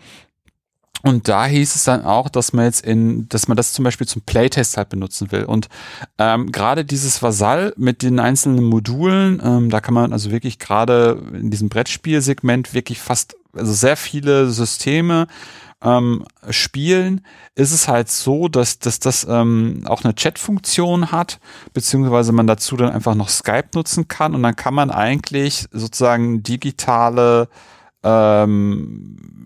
und 1.01 1.27
da 1.27 1.45
hieß 1.45 1.75
es 1.75 1.83
dann 1.85 2.03
auch, 2.03 2.29
dass 2.29 2.53
man 2.53 2.65
jetzt 2.65 2.85
in, 2.85 3.29
dass 3.29 3.47
man 3.47 3.55
das 3.55 3.73
zum 3.73 3.83
Beispiel 3.85 4.07
zum 4.07 4.21
Playtest 4.21 4.77
halt 4.77 4.89
benutzen 4.89 5.31
will. 5.31 5.45
Und 5.45 5.69
ähm, 6.17 6.51
gerade 6.51 6.83
dieses 6.83 7.21
Vasall 7.23 7.73
mit 7.77 8.01
den 8.01 8.19
einzelnen 8.19 8.65
Modulen, 8.65 9.41
ähm, 9.43 9.69
da 9.69 9.79
kann 9.79 9.93
man 9.93 10.11
also 10.11 10.31
wirklich 10.31 10.59
gerade 10.59 11.21
in 11.33 11.51
diesem 11.51 11.69
Brettspielsegment 11.69 12.73
wirklich 12.73 12.99
fast, 12.99 13.37
also 13.53 13.71
sehr 13.71 13.95
viele 13.95 14.49
Systeme 14.49 15.27
ähm, 15.81 16.25
spielen, 16.49 17.21
ist 17.55 17.71
es 17.71 17.87
halt 17.87 18.09
so, 18.09 18.49
dass, 18.49 18.79
dass 18.79 18.99
das 18.99 19.25
ähm, 19.29 19.83
auch 19.85 20.03
eine 20.03 20.15
Chat-Funktion 20.15 21.11
hat, 21.11 21.39
beziehungsweise 21.73 22.33
man 22.33 22.47
dazu 22.47 22.75
dann 22.75 22.91
einfach 22.91 23.15
noch 23.15 23.29
Skype 23.29 23.69
nutzen 23.75 24.09
kann 24.09 24.35
und 24.35 24.43
dann 24.43 24.57
kann 24.57 24.73
man 24.73 24.91
eigentlich 24.91 25.67
sozusagen 25.71 26.43
digitale 26.43 27.47
ähm, 28.03 29.45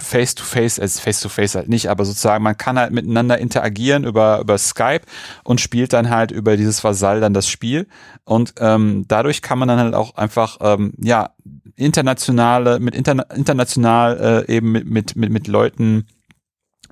Face-to-Face, 0.00 0.78
-face, 0.78 0.80
also 0.80 1.00
Face-to-Face 1.00 1.54
halt 1.54 1.68
nicht, 1.68 1.88
aber 1.88 2.04
sozusagen 2.04 2.42
man 2.42 2.56
kann 2.56 2.78
halt 2.78 2.92
miteinander 2.92 3.38
interagieren 3.38 4.04
über, 4.04 4.40
über 4.40 4.58
Skype 4.58 5.02
und 5.44 5.60
spielt 5.60 5.92
dann 5.92 6.10
halt 6.10 6.30
über 6.30 6.56
dieses 6.56 6.82
Vasall 6.82 7.20
dann 7.20 7.34
das 7.34 7.48
Spiel. 7.48 7.86
Und 8.24 8.54
ähm, 8.58 9.04
dadurch 9.08 9.42
kann 9.42 9.58
man 9.58 9.68
dann 9.68 9.78
halt 9.78 9.94
auch 9.94 10.16
einfach, 10.16 10.58
ähm, 10.60 10.92
ja, 10.98 11.30
internationale, 11.76 12.78
mit 12.78 12.94
interna 12.94 13.24
international 13.34 14.44
äh, 14.48 14.54
eben 14.54 14.72
mit, 14.72 14.86
mit, 14.86 15.16
mit, 15.16 15.30
mit 15.30 15.48
Leuten 15.48 16.06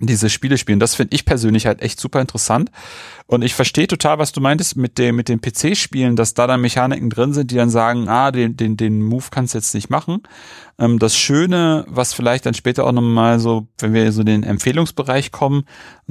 diese 0.01 0.31
Spiele 0.31 0.59
spielen. 0.59 0.81
Das 0.81 0.95
finde 0.95 1.15
ich 1.15 1.25
persönlich 1.25 1.67
halt 1.67 1.83
echt 1.83 1.99
super 2.01 2.21
interessant. 2.21 2.71
Und 3.27 3.43
ich 3.43 3.55
verstehe 3.55 3.87
total, 3.87 4.19
was 4.19 4.33
du 4.33 4.41
meintest 4.41 4.77
mit 4.77 4.97
dem, 4.99 5.17
mit 5.17 5.29
den 5.29 5.41
PC-Spielen, 5.41 6.17
dass 6.17 6.35
da 6.35 6.47
dann 6.47 6.61
Mechaniken 6.61 7.11
drin 7.11 7.33
sind, 7.33 7.51
die 7.51 7.57
dann 7.57 7.71
sagen, 7.71 8.09
ah, 8.09 8.31
den, 8.31 8.57
den, 8.57 8.77
den 8.77 9.03
Move 9.03 9.27
kannst 9.31 9.55
du 9.55 9.59
jetzt 9.59 9.75
nicht 9.75 9.91
machen. 9.91 10.23
Ähm, 10.79 10.99
das 10.99 11.17
Schöne, 11.17 11.85
was 11.89 12.15
vielleicht 12.15 12.47
dann 12.47 12.55
später 12.55 12.85
auch 12.85 12.93
nochmal 12.93 13.39
so, 13.39 13.69
wenn 13.79 13.93
wir 13.93 14.13
so 14.13 14.23
den 14.23 14.45
Empfehlungsbereich 14.45 15.33
kommen, 15.33 15.65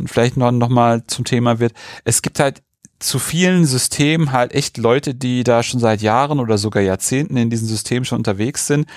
vielleicht 0.06 0.38
noch, 0.38 0.52
noch 0.52 0.69
mal 0.69 1.04
zum 1.08 1.26
Thema 1.26 1.60
wird, 1.60 1.73
es 2.04 2.21
gibt 2.21 2.39
halt 2.39 2.62
zu 2.99 3.19
vielen 3.19 3.65
Systemen 3.65 4.31
halt 4.31 4.53
echt 4.53 4.77
Leute, 4.77 5.13
die 5.13 5.43
da 5.43 5.62
schon 5.62 5.79
seit 5.79 6.01
Jahren 6.01 6.39
oder 6.39 6.57
sogar 6.57 6.81
Jahrzehnten 6.81 7.38
in 7.38 7.49
diesem 7.49 7.67
System 7.67 8.03
schon 8.05 8.19
unterwegs 8.19 8.65
sind, 8.65 8.88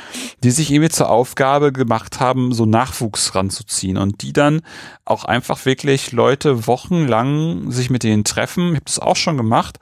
die 0.42 0.50
sich 0.50 0.70
irgendwie 0.70 0.88
zur 0.90 1.10
Aufgabe 1.10 1.72
gemacht 1.72 2.18
haben, 2.18 2.52
so 2.52 2.64
Nachwuchs 2.64 3.34
ranzuziehen 3.34 3.98
und 3.98 4.22
die 4.22 4.32
dann 4.32 4.62
auch 5.04 5.24
einfach 5.24 5.64
wirklich 5.66 6.12
Leute 6.12 6.66
wochenlang 6.66 7.70
sich 7.70 7.90
mit 7.90 8.02
denen 8.02 8.24
treffen. 8.24 8.70
Ich 8.70 8.76
habe 8.76 8.84
das 8.86 8.98
auch 8.98 9.16
schon 9.16 9.36
gemacht 9.36 9.78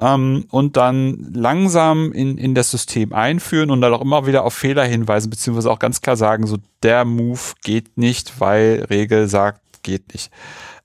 ähm, 0.00 0.46
und 0.50 0.76
dann 0.76 1.30
langsam 1.32 2.12
in, 2.12 2.38
in 2.38 2.54
das 2.54 2.72
System 2.72 3.12
einführen 3.12 3.70
und 3.70 3.80
dann 3.80 3.94
auch 3.94 4.00
immer 4.00 4.26
wieder 4.26 4.44
auf 4.44 4.54
Fehler 4.54 4.84
hinweisen, 4.84 5.30
beziehungsweise 5.30 5.70
auch 5.70 5.78
ganz 5.78 6.00
klar 6.00 6.16
sagen, 6.16 6.46
so 6.46 6.58
der 6.82 7.04
Move 7.04 7.40
geht 7.62 7.96
nicht, 7.96 8.40
weil 8.40 8.86
Regel 8.90 9.28
sagt, 9.28 9.60
geht 9.82 10.12
nicht. 10.12 10.30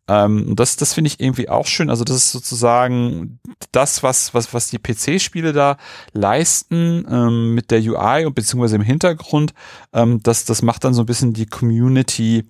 Ähm, 0.08 0.56
das 0.56 0.76
das 0.76 0.94
finde 0.94 1.08
ich 1.08 1.20
irgendwie 1.20 1.50
auch 1.50 1.65
schön. 1.65 1.89
Also 1.89 2.04
das 2.04 2.18
ist 2.18 2.32
sozusagen 2.32 3.39
das, 3.72 4.04
was, 4.04 4.34
was, 4.34 4.53
was 4.53 4.70
die 4.70 4.78
PC-Spiele 4.78 5.51
da 5.51 5.78
leisten 6.14 7.06
ähm, 7.10 7.56
mit 7.56 7.72
der 7.72 7.80
UI 7.82 8.26
und 8.26 8.36
beziehungsweise 8.36 8.76
im 8.76 8.82
Hintergrund. 8.82 9.53
Ähm, 9.93 10.22
das, 10.22 10.45
das 10.45 10.62
macht 10.62 10.84
dann 10.84 10.93
so 10.93 11.03
ein 11.03 11.08
bisschen 11.08 11.34
die 11.34 11.47
Community 11.47 12.45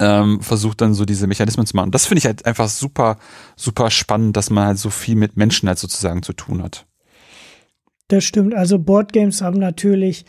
ähm, 0.00 0.40
versucht 0.40 0.80
dann 0.80 0.94
so 0.94 1.04
diese 1.04 1.26
Mechanismen 1.26 1.66
zu 1.66 1.76
machen. 1.76 1.90
Das 1.90 2.06
finde 2.06 2.18
ich 2.20 2.26
halt 2.26 2.46
einfach 2.46 2.68
super, 2.68 3.18
super 3.56 3.90
spannend, 3.90 4.36
dass 4.36 4.50
man 4.50 4.66
halt 4.66 4.78
so 4.78 4.90
viel 4.90 5.16
mit 5.16 5.36
Menschen 5.36 5.68
halt 5.68 5.78
sozusagen 5.78 6.22
zu 6.22 6.32
tun 6.32 6.62
hat. 6.62 6.86
Das 8.08 8.24
stimmt. 8.24 8.54
Also 8.54 8.78
Boardgames 8.78 9.42
haben 9.42 9.58
natürlich 9.58 10.24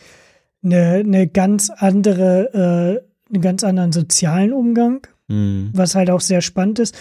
eine, 0.62 1.02
eine 1.04 1.26
ganz 1.28 1.70
andere, 1.70 3.02
äh, 3.32 3.32
einen 3.34 3.42
ganz 3.42 3.64
anderen 3.64 3.92
sozialen 3.92 4.52
Umgang 4.52 5.06
mhm. 5.28 5.70
was 5.72 5.94
halt 5.94 6.10
auch 6.10 6.20
sehr 6.20 6.40
spannend 6.40 6.78
ist. 6.78 6.96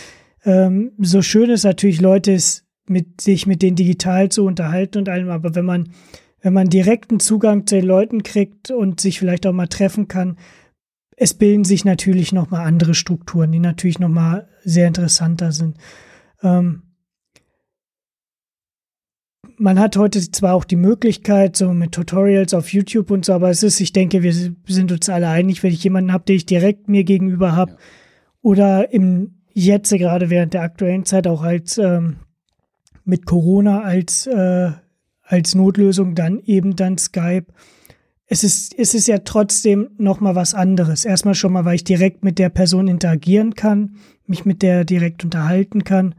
Ähm, 0.45 0.91
so 0.97 1.21
schön 1.21 1.49
ist 1.49 1.63
natürlich, 1.63 2.01
Leute 2.01 2.32
ist 2.32 2.65
mit 2.88 3.21
sich 3.21 3.47
mit 3.47 3.61
denen 3.61 3.76
digital 3.76 4.30
zu 4.30 4.45
unterhalten 4.45 4.99
und 4.99 5.09
allem, 5.09 5.30
aber 5.30 5.55
wenn 5.55 5.65
man 5.65 5.89
wenn 6.41 6.53
man 6.53 6.69
direkten 6.69 7.21
Zugang 7.21 7.65
zu 7.65 7.76
den 7.76 7.86
Leuten 7.86 8.21
kriegt 8.21 8.69
und 8.69 8.99
sich 8.99 9.17
vielleicht 9.17 9.47
auch 9.47 9.53
mal 9.53 9.67
treffen 9.67 10.09
kann, 10.09 10.38
es 11.15 11.34
bilden 11.34 11.63
sich 11.63 11.86
natürlich 11.86 12.34
noch 12.34 12.51
mal 12.51 12.65
andere 12.65 12.95
Strukturen, 12.95 13.53
die 13.53 13.59
natürlich 13.59 13.97
noch 13.97 14.09
mal 14.09 14.49
sehr 14.61 14.89
interessanter 14.89 15.53
sind. 15.53 15.78
Ähm, 16.41 16.84
man 19.57 19.80
hat 19.80 19.95
heute 19.95 20.19
zwar 20.32 20.53
auch 20.53 20.65
die 20.65 20.76
Möglichkeit, 20.76 21.55
so 21.55 21.71
mit 21.71 21.93
Tutorials 21.93 22.53
auf 22.53 22.74
YouTube 22.74 23.09
und 23.11 23.24
so, 23.24 23.32
aber 23.32 23.49
es 23.49 23.63
ist, 23.63 23.80
ich 23.80 23.93
denke, 23.93 24.21
wir 24.21 24.34
sind 24.34 24.91
uns 24.91 25.07
alle 25.07 25.30
einig, 25.30 25.63
wenn 25.63 25.71
ich 25.71 25.84
jemanden 25.84 26.11
habe, 26.11 26.26
den 26.26 26.36
ich 26.36 26.45
direkt 26.45 26.89
mir 26.89 27.05
gegenüber 27.05 27.55
habe 27.55 27.71
ja. 27.71 27.78
Oder 28.43 28.93
im 28.93 29.39
jetzt 29.53 29.89
gerade 29.91 30.29
während 30.29 30.53
der 30.53 30.61
aktuellen 30.61 31.05
Zeit 31.05 31.25
auch 31.25 31.41
als 31.41 31.79
ähm, 31.79 32.17
mit 33.03 33.25
Corona 33.25 33.81
als 33.81 34.27
äh, 34.27 34.71
als 35.23 35.55
Notlösung 35.55 36.13
dann 36.13 36.39
eben 36.39 36.75
dann 36.75 36.97
Skype. 36.97 37.45
Es 38.25 38.43
ist, 38.43 38.77
es 38.77 38.93
ist 38.93 39.07
ja 39.07 39.19
trotzdem 39.19 39.89
noch 39.97 40.19
mal 40.19 40.35
was 40.35 40.53
anderes. 40.53 41.05
Erstmal 41.05 41.35
schon 41.35 41.53
mal, 41.53 41.65
weil 41.65 41.75
ich 41.75 41.83
direkt 41.83 42.23
mit 42.23 42.39
der 42.39 42.49
Person 42.49 42.87
interagieren 42.87 43.55
kann, 43.55 43.95
mich 44.25 44.45
mit 44.45 44.61
der 44.61 44.85
direkt 44.85 45.23
unterhalten 45.23 45.83
kann. 45.83 46.15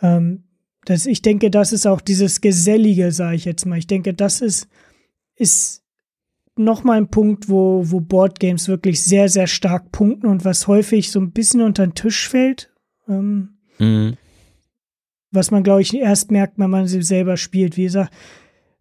Ähm, 0.00 0.44
das, 0.84 1.06
ich 1.06 1.22
denke, 1.22 1.50
das 1.50 1.72
ist 1.72 1.86
auch 1.86 2.00
dieses 2.00 2.40
Gesellige, 2.40 3.12
sage 3.12 3.36
ich 3.36 3.44
jetzt 3.44 3.66
mal. 3.66 3.78
Ich 3.78 3.86
denke, 3.86 4.14
das 4.14 4.40
ist, 4.40 4.68
ist 5.36 5.81
noch 6.56 6.84
mal 6.84 6.98
ein 6.98 7.08
Punkt, 7.08 7.48
wo, 7.48 7.82
wo 7.90 8.00
Boardgames 8.00 8.68
wirklich 8.68 9.02
sehr, 9.02 9.28
sehr 9.28 9.46
stark 9.46 9.90
punkten 9.92 10.26
und 10.26 10.44
was 10.44 10.66
häufig 10.66 11.10
so 11.10 11.20
ein 11.20 11.32
bisschen 11.32 11.62
unter 11.62 11.86
den 11.86 11.94
Tisch 11.94 12.28
fällt. 12.28 12.72
Ähm, 13.08 13.56
mhm 13.78 14.16
was 15.32 15.50
man, 15.50 15.64
glaube 15.64 15.80
ich, 15.80 15.94
erst 15.94 16.30
merkt, 16.30 16.58
wenn 16.58 16.70
man 16.70 16.86
sie 16.86 17.02
selber 17.02 17.36
spielt. 17.36 17.76
Wie 17.76 17.84
gesagt, 17.84 18.14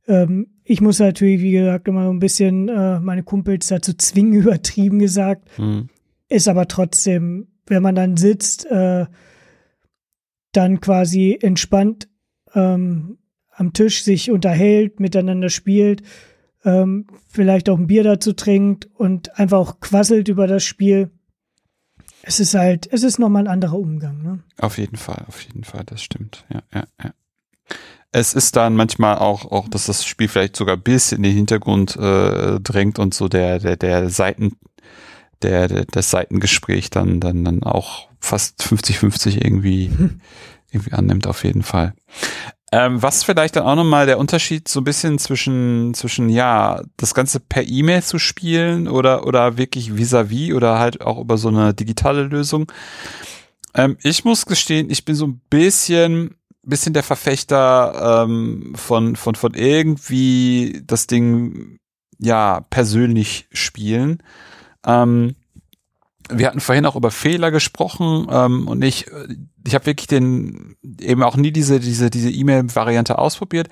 ähm, 0.07 0.47
ich 0.63 0.81
muss 0.81 0.99
natürlich, 0.99 1.41
wie 1.41 1.51
gesagt, 1.53 1.87
immer 1.87 2.05
so 2.05 2.11
ein 2.11 2.19
bisschen 2.19 2.67
äh, 2.69 2.99
meine 2.99 3.23
Kumpels 3.23 3.67
dazu 3.67 3.93
zwingen, 3.93 4.33
übertrieben 4.41 4.99
gesagt. 4.99 5.47
Mhm. 5.57 5.89
Ist 6.29 6.47
aber 6.47 6.67
trotzdem, 6.67 7.47
wenn 7.65 7.81
man 7.81 7.95
dann 7.95 8.17
sitzt, 8.17 8.69
äh, 8.69 9.05
dann 10.51 10.81
quasi 10.81 11.39
entspannt 11.41 12.09
ähm, 12.53 13.17
am 13.51 13.73
Tisch 13.73 14.03
sich 14.03 14.29
unterhält, 14.29 14.99
miteinander 14.99 15.49
spielt, 15.49 16.03
ähm, 16.63 17.07
vielleicht 17.27 17.69
auch 17.69 17.77
ein 17.77 17.87
Bier 17.87 18.03
dazu 18.03 18.33
trinkt 18.33 18.89
und 18.95 19.37
einfach 19.39 19.57
auch 19.57 19.79
quasselt 19.79 20.27
über 20.27 20.47
das 20.47 20.63
Spiel 20.63 21.11
es 22.23 22.39
ist 22.39 22.53
halt, 22.53 22.87
es 22.91 23.03
ist 23.03 23.19
nochmal 23.19 23.43
ein 23.43 23.51
anderer 23.51 23.77
Umgang. 23.77 24.21
Ne? 24.21 24.39
Auf 24.59 24.77
jeden 24.77 24.97
Fall, 24.97 25.25
auf 25.27 25.41
jeden 25.41 25.63
Fall, 25.63 25.83
das 25.85 26.01
stimmt. 26.01 26.45
Ja, 26.53 26.61
ja, 26.73 26.83
ja. 27.03 27.13
Es 28.11 28.33
ist 28.33 28.57
dann 28.57 28.75
manchmal 28.75 29.17
auch, 29.17 29.49
auch, 29.51 29.69
dass 29.69 29.85
das 29.85 30.05
Spiel 30.05 30.27
vielleicht 30.27 30.57
sogar 30.57 30.75
bis 30.75 31.13
in 31.13 31.23
den 31.23 31.33
Hintergrund 31.33 31.95
äh, 31.95 32.59
drängt 32.59 32.99
und 32.99 33.13
so 33.13 33.29
der, 33.29 33.59
der, 33.59 33.77
der 33.77 34.09
Seiten, 34.09 34.57
der, 35.41 35.69
der 35.69 35.85
das 35.85 36.11
Seitengespräch 36.11 36.89
dann, 36.89 37.21
dann, 37.21 37.45
dann 37.45 37.63
auch 37.63 38.09
fast 38.19 38.61
50-50 38.63 39.43
irgendwie, 39.43 39.91
irgendwie 40.71 40.91
annimmt, 40.91 41.25
auf 41.25 41.43
jeden 41.45 41.63
Fall. 41.63 41.93
Ähm, 42.73 43.01
was 43.03 43.23
vielleicht 43.23 43.57
dann 43.57 43.63
auch 43.63 43.75
nochmal 43.75 44.05
der 44.05 44.17
Unterschied 44.17 44.69
so 44.69 44.79
ein 44.79 44.85
bisschen 44.85 45.19
zwischen, 45.19 45.93
zwischen, 45.93 46.29
ja, 46.29 46.81
das 46.95 47.13
Ganze 47.13 47.41
per 47.41 47.67
E-Mail 47.67 48.01
zu 48.01 48.17
spielen 48.17 48.87
oder, 48.87 49.27
oder 49.27 49.57
wirklich 49.57 49.91
vis-à-vis 49.91 50.51
-vis 50.51 50.55
oder 50.55 50.79
halt 50.79 51.01
auch 51.01 51.19
über 51.19 51.37
so 51.37 51.49
eine 51.49 51.73
digitale 51.73 52.23
Lösung. 52.23 52.71
Ähm, 53.73 53.97
ich 54.03 54.23
muss 54.23 54.45
gestehen, 54.45 54.89
ich 54.89 55.03
bin 55.03 55.15
so 55.15 55.27
ein 55.27 55.41
bisschen, 55.49 56.35
bisschen 56.63 56.93
der 56.93 57.03
Verfechter 57.03 58.23
ähm, 58.23 58.73
von, 58.75 59.17
von, 59.17 59.35
von 59.35 59.53
irgendwie 59.53 60.81
das 60.85 61.07
Ding, 61.07 61.77
ja, 62.19 62.61
persönlich 62.69 63.47
spielen. 63.51 64.23
Ähm, 64.85 65.35
wir 66.31 66.47
hatten 66.47 66.59
vorhin 66.59 66.85
auch 66.85 66.95
über 66.95 67.11
Fehler 67.11 67.51
gesprochen 67.51 68.27
ähm, 68.31 68.67
und 68.67 68.81
ich, 68.83 69.07
ich 69.65 69.75
habe 69.75 69.85
wirklich 69.85 70.07
den 70.07 70.75
eben 70.99 71.23
auch 71.23 71.35
nie 71.35 71.51
diese 71.51 71.79
diese 71.79 72.09
diese 72.09 72.29
E-Mail-Variante 72.29 73.17
ausprobiert. 73.17 73.67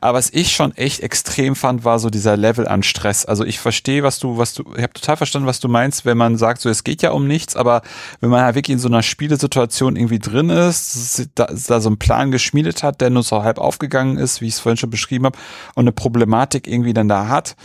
Aber 0.00 0.18
was 0.18 0.30
ich 0.32 0.52
schon 0.52 0.74
echt 0.76 1.00
extrem 1.00 1.56
fand, 1.56 1.84
war 1.84 1.98
so 1.98 2.10
dieser 2.10 2.36
Level 2.36 2.66
an 2.66 2.82
Stress. 2.82 3.26
Also 3.26 3.44
ich 3.44 3.58
verstehe, 3.58 4.02
was 4.02 4.18
du 4.18 4.38
was 4.38 4.54
du, 4.54 4.64
ich 4.76 4.82
habe 4.82 4.92
total 4.92 5.16
verstanden, 5.16 5.46
was 5.46 5.60
du 5.60 5.68
meinst, 5.68 6.04
wenn 6.04 6.16
man 6.16 6.36
sagt, 6.36 6.60
so 6.60 6.70
es 6.70 6.84
geht 6.84 7.02
ja 7.02 7.10
um 7.10 7.26
nichts, 7.26 7.56
aber 7.56 7.82
wenn 8.20 8.30
man 8.30 8.42
halt 8.42 8.54
wirklich 8.54 8.74
in 8.74 8.80
so 8.80 8.88
einer 8.88 9.02
Spielesituation 9.02 9.96
irgendwie 9.96 10.18
drin 10.18 10.50
ist, 10.50 11.28
da, 11.34 11.46
da 11.46 11.80
so 11.80 11.88
einen 11.88 11.98
Plan 11.98 12.30
geschmiedet 12.30 12.82
hat, 12.82 13.00
der 13.00 13.10
nur 13.10 13.22
so 13.22 13.42
halb 13.42 13.58
aufgegangen 13.58 14.16
ist, 14.16 14.40
wie 14.40 14.48
ich 14.48 14.54
es 14.54 14.60
vorhin 14.60 14.76
schon 14.76 14.90
beschrieben 14.90 15.26
habe, 15.26 15.38
und 15.74 15.84
eine 15.84 15.92
Problematik 15.92 16.66
irgendwie 16.66 16.94
dann 16.94 17.08
da 17.08 17.28
hat 17.28 17.56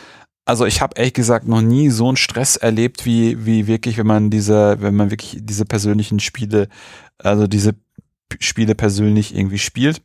also 0.49 0.65
ich 0.65 0.81
habe 0.81 0.95
ehrlich 0.97 1.13
gesagt 1.13 1.47
noch 1.47 1.61
nie 1.61 1.91
so 1.91 2.07
einen 2.07 2.17
Stress 2.17 2.55
erlebt, 2.55 3.05
wie, 3.05 3.45
wie 3.45 3.67
wirklich, 3.67 3.99
wenn 3.99 4.07
man 4.07 4.31
diese, 4.31 4.81
wenn 4.81 4.95
man 4.95 5.11
wirklich 5.11 5.37
diese 5.41 5.63
persönlichen 5.63 6.19
Spiele, 6.19 6.69
also 7.19 7.45
diese 7.45 7.75
Spiele 8.39 8.73
persönlich 8.73 9.35
irgendwie 9.35 9.59
spielt. 9.59 10.01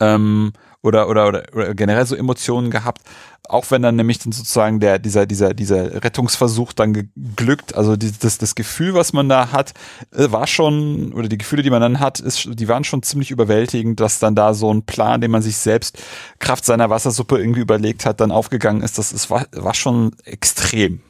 Ähm, 0.00 0.52
oder, 0.82 1.08
oder, 1.08 1.28
oder, 1.28 1.44
oder 1.52 1.74
generell 1.74 2.06
so 2.06 2.14
Emotionen 2.14 2.70
gehabt, 2.70 3.02
auch 3.48 3.70
wenn 3.70 3.82
dann 3.82 3.96
nämlich 3.96 4.18
dann 4.18 4.32
sozusagen 4.32 4.78
der, 4.78 4.98
dieser, 4.98 5.26
dieser, 5.26 5.54
dieser 5.54 6.04
Rettungsversuch 6.04 6.72
dann 6.72 6.92
geglückt, 6.92 7.74
also 7.74 7.96
die, 7.96 8.12
das, 8.12 8.38
das 8.38 8.54
Gefühl, 8.54 8.94
was 8.94 9.12
man 9.12 9.28
da 9.28 9.52
hat, 9.52 9.72
äh, 10.12 10.30
war 10.30 10.46
schon, 10.46 11.12
oder 11.12 11.28
die 11.28 11.38
Gefühle, 11.38 11.62
die 11.62 11.70
man 11.70 11.80
dann 11.80 11.98
hat, 11.98 12.20
ist, 12.20 12.48
die 12.52 12.68
waren 12.68 12.84
schon 12.84 13.02
ziemlich 13.02 13.30
überwältigend, 13.30 14.00
dass 14.00 14.18
dann 14.18 14.34
da 14.34 14.54
so 14.54 14.72
ein 14.72 14.82
Plan, 14.84 15.20
den 15.20 15.30
man 15.30 15.42
sich 15.42 15.56
selbst 15.56 15.98
Kraft 16.38 16.64
seiner 16.64 16.90
Wassersuppe 16.90 17.38
irgendwie 17.38 17.60
überlegt 17.60 18.04
hat, 18.04 18.20
dann 18.20 18.30
aufgegangen 18.30 18.82
ist. 18.82 18.98
Das 18.98 19.12
ist, 19.12 19.30
war, 19.30 19.46
war 19.52 19.74
schon 19.74 20.14
extrem, 20.24 21.00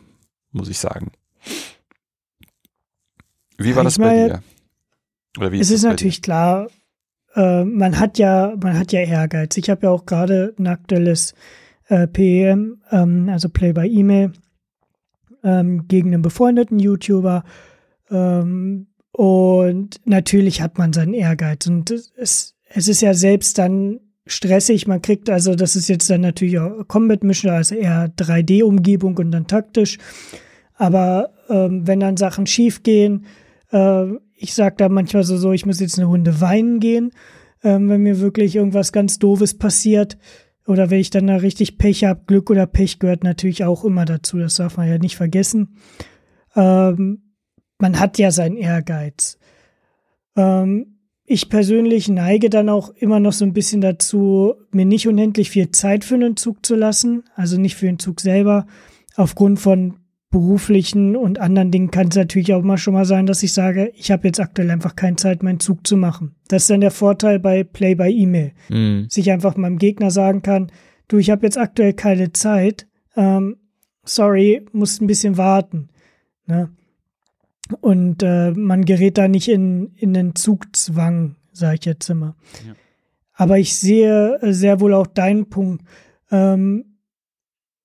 muss 0.52 0.68
ich 0.68 0.78
sagen. 0.78 1.10
Wie 3.58 3.74
war 3.74 3.84
das 3.84 3.98
bei 3.98 4.28
dir? 4.28 4.42
Oder 5.36 5.52
wie 5.52 5.60
es 5.60 5.70
ist, 5.70 5.78
ist 5.78 5.82
natürlich 5.82 6.22
klar, 6.22 6.68
äh, 7.34 7.64
man 7.64 7.98
hat 7.98 8.18
ja, 8.18 8.54
man 8.62 8.78
hat 8.78 8.92
ja 8.92 9.00
Ehrgeiz. 9.00 9.56
Ich 9.56 9.70
habe 9.70 9.86
ja 9.86 9.90
auch 9.90 10.06
gerade 10.06 10.54
ein 10.58 10.66
aktuelles 10.66 11.34
äh, 11.88 12.06
PEM, 12.06 12.80
ähm, 12.90 13.28
also 13.28 13.48
Play 13.48 13.72
by 13.72 13.86
E-Mail, 13.86 14.32
ähm, 15.44 15.86
gegen 15.88 16.12
einen 16.12 16.22
befreundeten 16.22 16.78
YouTuber. 16.78 17.44
Ähm, 18.10 18.86
und 19.12 20.00
natürlich 20.04 20.60
hat 20.60 20.78
man 20.78 20.92
seinen 20.92 21.14
Ehrgeiz. 21.14 21.66
Und 21.66 21.90
es, 21.90 22.54
es 22.68 22.88
ist 22.88 23.00
ja 23.00 23.14
selbst 23.14 23.58
dann 23.58 24.00
stressig. 24.26 24.86
Man 24.86 25.02
kriegt 25.02 25.30
also, 25.30 25.54
das 25.54 25.76
ist 25.76 25.88
jetzt 25.88 26.08
dann 26.10 26.20
natürlich 26.20 26.58
auch 26.58 26.86
Combat 26.86 27.24
Mission, 27.24 27.52
also 27.52 27.74
eher 27.74 28.12
3D-Umgebung 28.16 29.16
und 29.16 29.30
dann 29.30 29.46
taktisch. 29.46 29.98
Aber 30.74 31.30
ähm, 31.48 31.86
wenn 31.86 32.00
dann 32.00 32.16
Sachen 32.16 32.46
schief 32.46 32.82
gehen, 32.82 33.26
äh, 33.72 34.06
ich 34.38 34.54
sage 34.54 34.76
da 34.78 34.88
manchmal 34.88 35.24
so, 35.24 35.36
so, 35.36 35.52
ich 35.52 35.66
muss 35.66 35.80
jetzt 35.80 35.98
eine 35.98 36.06
Runde 36.06 36.40
weinen 36.40 36.80
gehen, 36.80 37.10
ähm, 37.62 37.88
wenn 37.88 38.02
mir 38.02 38.20
wirklich 38.20 38.56
irgendwas 38.56 38.92
ganz 38.92 39.18
Doofes 39.18 39.58
passiert. 39.58 40.16
Oder 40.66 40.90
wenn 40.90 41.00
ich 41.00 41.10
dann 41.10 41.26
da 41.26 41.36
richtig 41.36 41.78
Pech 41.78 42.04
habe, 42.04 42.22
Glück 42.26 42.50
oder 42.50 42.66
Pech 42.66 42.98
gehört 42.98 43.24
natürlich 43.24 43.64
auch 43.64 43.84
immer 43.84 44.04
dazu, 44.04 44.38
das 44.38 44.56
darf 44.56 44.76
man 44.76 44.88
ja 44.88 44.98
nicht 44.98 45.16
vergessen. 45.16 45.76
Ähm, 46.54 47.34
man 47.78 47.98
hat 47.98 48.18
ja 48.18 48.30
seinen 48.30 48.56
Ehrgeiz. 48.56 49.38
Ähm, 50.36 50.98
ich 51.24 51.48
persönlich 51.48 52.08
neige 52.08 52.48
dann 52.48 52.68
auch 52.68 52.90
immer 52.90 53.20
noch 53.20 53.32
so 53.32 53.44
ein 53.44 53.52
bisschen 53.52 53.80
dazu, 53.80 54.54
mir 54.70 54.86
nicht 54.86 55.08
unendlich 55.08 55.50
viel 55.50 55.70
Zeit 55.72 56.04
für 56.04 56.14
einen 56.14 56.36
Zug 56.36 56.64
zu 56.64 56.74
lassen, 56.74 57.24
also 57.34 57.58
nicht 57.58 57.76
für 57.76 57.86
den 57.86 57.98
Zug 57.98 58.20
selber, 58.20 58.66
aufgrund 59.16 59.60
von 59.60 59.97
beruflichen 60.30 61.16
und 61.16 61.38
anderen 61.38 61.70
Dingen 61.70 61.90
kann 61.90 62.08
es 62.08 62.16
natürlich 62.16 62.52
auch 62.52 62.62
mal 62.62 62.76
schon 62.76 62.94
mal 62.94 63.06
sein, 63.06 63.26
dass 63.26 63.42
ich 63.42 63.52
sage, 63.52 63.92
ich 63.94 64.10
habe 64.10 64.28
jetzt 64.28 64.40
aktuell 64.40 64.70
einfach 64.70 64.94
keine 64.94 65.16
Zeit, 65.16 65.42
meinen 65.42 65.60
Zug 65.60 65.86
zu 65.86 65.96
machen. 65.96 66.34
Das 66.48 66.62
ist 66.62 66.70
dann 66.70 66.82
der 66.82 66.90
Vorteil 66.90 67.38
bei 67.38 67.64
Play 67.64 67.94
by 67.94 68.10
E-Mail. 68.10 68.52
Mhm. 68.68 69.06
Sich 69.08 69.30
einfach 69.30 69.56
meinem 69.56 69.78
Gegner 69.78 70.10
sagen 70.10 70.42
kann, 70.42 70.70
du, 71.08 71.16
ich 71.16 71.30
habe 71.30 71.46
jetzt 71.46 71.56
aktuell 71.56 71.94
keine 71.94 72.32
Zeit, 72.32 72.86
ähm, 73.16 73.56
sorry, 74.04 74.66
muss 74.72 75.00
ein 75.00 75.06
bisschen 75.06 75.38
warten. 75.38 75.88
Ne? 76.46 76.70
Und 77.80 78.22
äh, 78.22 78.52
man 78.52 78.84
gerät 78.84 79.16
da 79.16 79.28
nicht 79.28 79.48
in, 79.48 79.92
in 79.96 80.12
den 80.12 80.34
Zugzwang, 80.34 81.36
sage 81.52 81.78
ich 81.80 81.84
jetzt 81.86 82.08
immer. 82.10 82.36
Ja. 82.66 82.74
Aber 83.32 83.58
ich 83.58 83.76
sehe 83.76 84.38
sehr 84.42 84.80
wohl 84.80 84.92
auch 84.92 85.06
deinen 85.06 85.48
Punkt. 85.48 85.84
Ähm, 86.30 86.98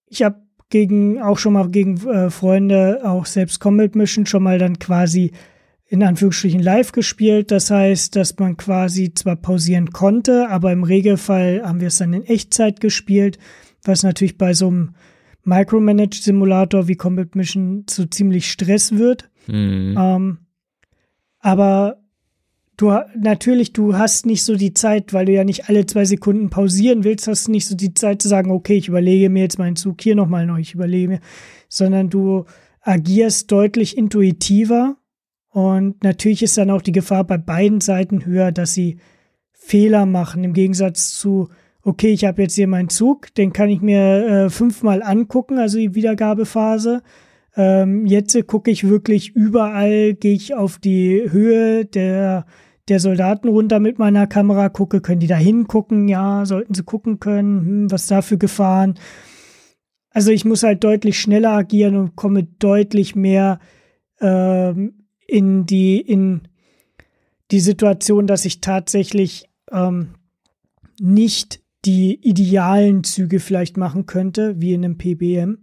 ich 0.07 0.23
habe 0.23 0.42
gegen, 0.73 1.21
auch 1.21 1.37
schon 1.37 1.53
mal 1.53 1.69
gegen 1.69 1.97
äh, 2.07 2.31
Freunde, 2.31 3.01
auch 3.03 3.27
selbst 3.27 3.59
Combat 3.59 3.95
Mission 3.95 4.25
schon 4.25 4.41
mal 4.41 4.57
dann 4.57 4.79
quasi 4.79 5.31
in 5.87 6.01
Anführungsstrichen 6.01 6.63
live 6.63 6.93
gespielt. 6.93 7.51
Das 7.51 7.69
heißt, 7.69 8.15
dass 8.15 8.39
man 8.39 8.57
quasi 8.57 9.13
zwar 9.13 9.35
pausieren 9.35 9.91
konnte, 9.91 10.49
aber 10.49 10.71
im 10.71 10.83
Regelfall 10.83 11.61
haben 11.63 11.79
wir 11.79 11.89
es 11.89 11.99
dann 11.99 12.13
in 12.13 12.23
Echtzeit 12.23 12.81
gespielt, 12.81 13.37
was 13.83 14.01
natürlich 14.01 14.39
bei 14.39 14.55
so 14.55 14.67
einem 14.67 14.95
Micromanage-Simulator 15.43 16.87
wie 16.87 16.95
Combat 16.95 17.35
Mission 17.35 17.83
zu 17.85 18.07
ziemlich 18.07 18.49
Stress 18.49 18.97
wird. 18.97 19.29
Mhm. 19.45 19.95
Ähm, 19.95 20.37
Aber 21.39 22.02
du 22.77 22.91
natürlich, 23.15 23.73
du 23.73 23.97
hast 23.97 24.25
nicht 24.25 24.43
so 24.43 24.55
die 24.55 24.73
Zeit, 24.73 25.13
weil 25.13 25.25
du 25.25 25.31
ja 25.31 25.43
nicht 25.43 25.69
alle 25.69 25.85
zwei 25.85 26.05
Sekunden 26.05 26.49
pausieren 26.49 27.03
willst, 27.03 27.27
hast 27.27 27.47
du 27.47 27.51
nicht 27.51 27.65
so 27.65 27.75
die 27.75 27.93
Zeit 27.93 28.21
zu 28.21 28.27
sagen, 28.27 28.51
okay, 28.51 28.75
ich 28.75 28.87
überlege 28.87 29.29
mir 29.29 29.43
jetzt 29.43 29.59
meinen 29.59 29.75
Zug 29.75 30.01
hier 30.01 30.15
nochmal 30.15 30.45
neu, 30.45 30.59
ich 30.59 30.73
überlege 30.73 31.07
mir, 31.07 31.19
sondern 31.69 32.09
du 32.09 32.45
agierst 32.81 33.51
deutlich 33.51 33.97
intuitiver 33.97 34.97
und 35.49 36.03
natürlich 36.03 36.41
ist 36.41 36.57
dann 36.57 36.71
auch 36.71 36.81
die 36.81 36.91
Gefahr 36.91 37.23
bei 37.23 37.37
beiden 37.37 37.79
Seiten 37.79 38.25
höher, 38.25 38.51
dass 38.51 38.73
sie 38.73 38.97
Fehler 39.51 40.05
machen, 40.05 40.43
im 40.43 40.53
Gegensatz 40.53 41.17
zu, 41.17 41.49
okay, 41.83 42.09
ich 42.11 42.25
habe 42.25 42.41
jetzt 42.41 42.55
hier 42.55 42.67
meinen 42.67 42.89
Zug, 42.89 43.33
den 43.35 43.53
kann 43.53 43.69
ich 43.69 43.81
mir 43.81 44.27
äh, 44.27 44.49
fünfmal 44.49 45.03
angucken, 45.03 45.59
also 45.59 45.77
die 45.77 45.95
Wiedergabephase. 45.95 47.03
Ähm, 47.55 48.05
jetzt 48.05 48.35
gucke 48.47 48.71
ich 48.71 48.87
wirklich 48.87 49.35
überall, 49.35 50.13
gehe 50.13 50.33
ich 50.33 50.55
auf 50.55 50.79
die 50.79 51.29
Höhe 51.29 51.85
der, 51.85 52.45
der 52.87 52.99
Soldaten 52.99 53.47
runter 53.47 53.79
mit 53.79 53.99
meiner 53.99 54.27
Kamera, 54.27 54.69
gucke, 54.69 55.01
können 55.01 55.19
die 55.19 55.27
da 55.27 55.37
hingucken? 55.37 56.07
Ja, 56.07 56.45
sollten 56.45 56.73
sie 56.73 56.83
gucken 56.83 57.19
können, 57.19 57.65
hm, 57.65 57.91
was 57.91 58.07
da 58.07 58.21
für 58.21 58.37
Gefahren. 58.37 58.95
Also 60.09 60.31
ich 60.31 60.45
muss 60.45 60.63
halt 60.63 60.83
deutlich 60.83 61.19
schneller 61.19 61.51
agieren 61.51 61.95
und 61.95 62.15
komme 62.15 62.43
deutlich 62.43 63.15
mehr 63.15 63.59
ähm, 64.19 65.05
in 65.27 65.65
die, 65.65 65.99
in 65.99 66.47
die 67.51 67.59
Situation, 67.59 68.27
dass 68.27 68.45
ich 68.45 68.61
tatsächlich 68.61 69.49
ähm, 69.71 70.15
nicht 70.99 71.61
die 71.85 72.19
idealen 72.21 73.03
Züge 73.03 73.39
vielleicht 73.39 73.77
machen 73.77 74.05
könnte, 74.05 74.59
wie 74.61 74.73
in 74.73 74.85
einem 74.85 74.97
PBM. 74.97 75.62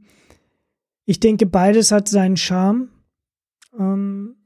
Ich 1.11 1.18
denke, 1.18 1.44
beides 1.44 1.90
hat 1.90 2.06
seinen 2.06 2.36
Charme. 2.36 2.88
Ähm 3.76 4.36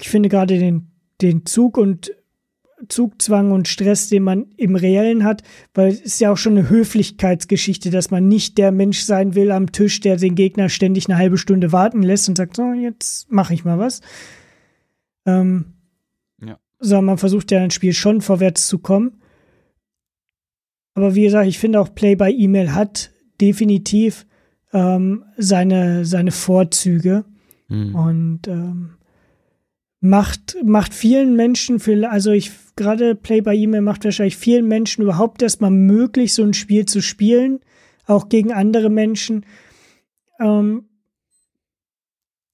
ich 0.00 0.08
finde 0.08 0.28
gerade 0.28 0.58
den, 0.58 0.90
den 1.20 1.46
Zug 1.46 1.78
und 1.78 2.10
Zugzwang 2.88 3.52
und 3.52 3.68
Stress, 3.68 4.08
den 4.08 4.24
man 4.24 4.50
im 4.56 4.74
Reellen 4.74 5.22
hat, 5.22 5.44
weil 5.74 5.92
es 5.92 6.00
ist 6.00 6.20
ja 6.20 6.32
auch 6.32 6.36
schon 6.36 6.58
eine 6.58 6.68
Höflichkeitsgeschichte, 6.68 7.90
dass 7.90 8.10
man 8.10 8.26
nicht 8.26 8.58
der 8.58 8.72
Mensch 8.72 9.02
sein 9.02 9.36
will 9.36 9.52
am 9.52 9.70
Tisch, 9.70 10.00
der 10.00 10.16
den 10.16 10.34
Gegner 10.34 10.68
ständig 10.68 11.08
eine 11.08 11.18
halbe 11.18 11.38
Stunde 11.38 11.70
warten 11.70 12.02
lässt 12.02 12.28
und 12.28 12.36
sagt, 12.36 12.56
so, 12.56 12.72
jetzt 12.72 13.30
mache 13.30 13.54
ich 13.54 13.64
mal 13.64 13.78
was. 13.78 14.00
Ähm, 15.24 15.66
ja. 16.44 16.58
Sondern 16.80 17.04
man 17.04 17.18
versucht 17.18 17.52
ja 17.52 17.60
ein 17.60 17.70
Spiel 17.70 17.92
schon 17.92 18.20
vorwärts 18.20 18.66
zu 18.66 18.80
kommen. 18.80 19.22
Aber 20.94 21.14
wie 21.14 21.22
gesagt, 21.22 21.46
ich 21.46 21.60
finde 21.60 21.78
auch 21.78 21.94
Play 21.94 22.16
by 22.16 22.30
E-Mail 22.36 22.74
hat 22.74 23.12
definitiv 23.40 24.26
ähm, 24.72 25.24
seine, 25.36 26.04
seine 26.04 26.30
Vorzüge. 26.30 27.24
Mhm. 27.68 27.94
Und 27.94 28.48
ähm, 28.48 28.90
macht, 30.00 30.56
macht 30.64 30.94
vielen 30.94 31.36
Menschen, 31.36 31.80
viel, 31.80 32.04
also 32.04 32.32
ich 32.32 32.50
gerade 32.76 33.14
Play 33.14 33.40
by 33.40 33.54
E-Mail 33.54 33.82
macht 33.82 34.04
wahrscheinlich 34.04 34.36
vielen 34.36 34.66
Menschen 34.66 35.02
überhaupt 35.02 35.42
erstmal 35.42 35.70
möglich, 35.70 36.34
so 36.34 36.42
ein 36.42 36.54
Spiel 36.54 36.86
zu 36.86 37.00
spielen, 37.00 37.60
auch 38.06 38.28
gegen 38.28 38.52
andere 38.52 38.90
Menschen. 38.90 39.46
Ähm, 40.40 40.88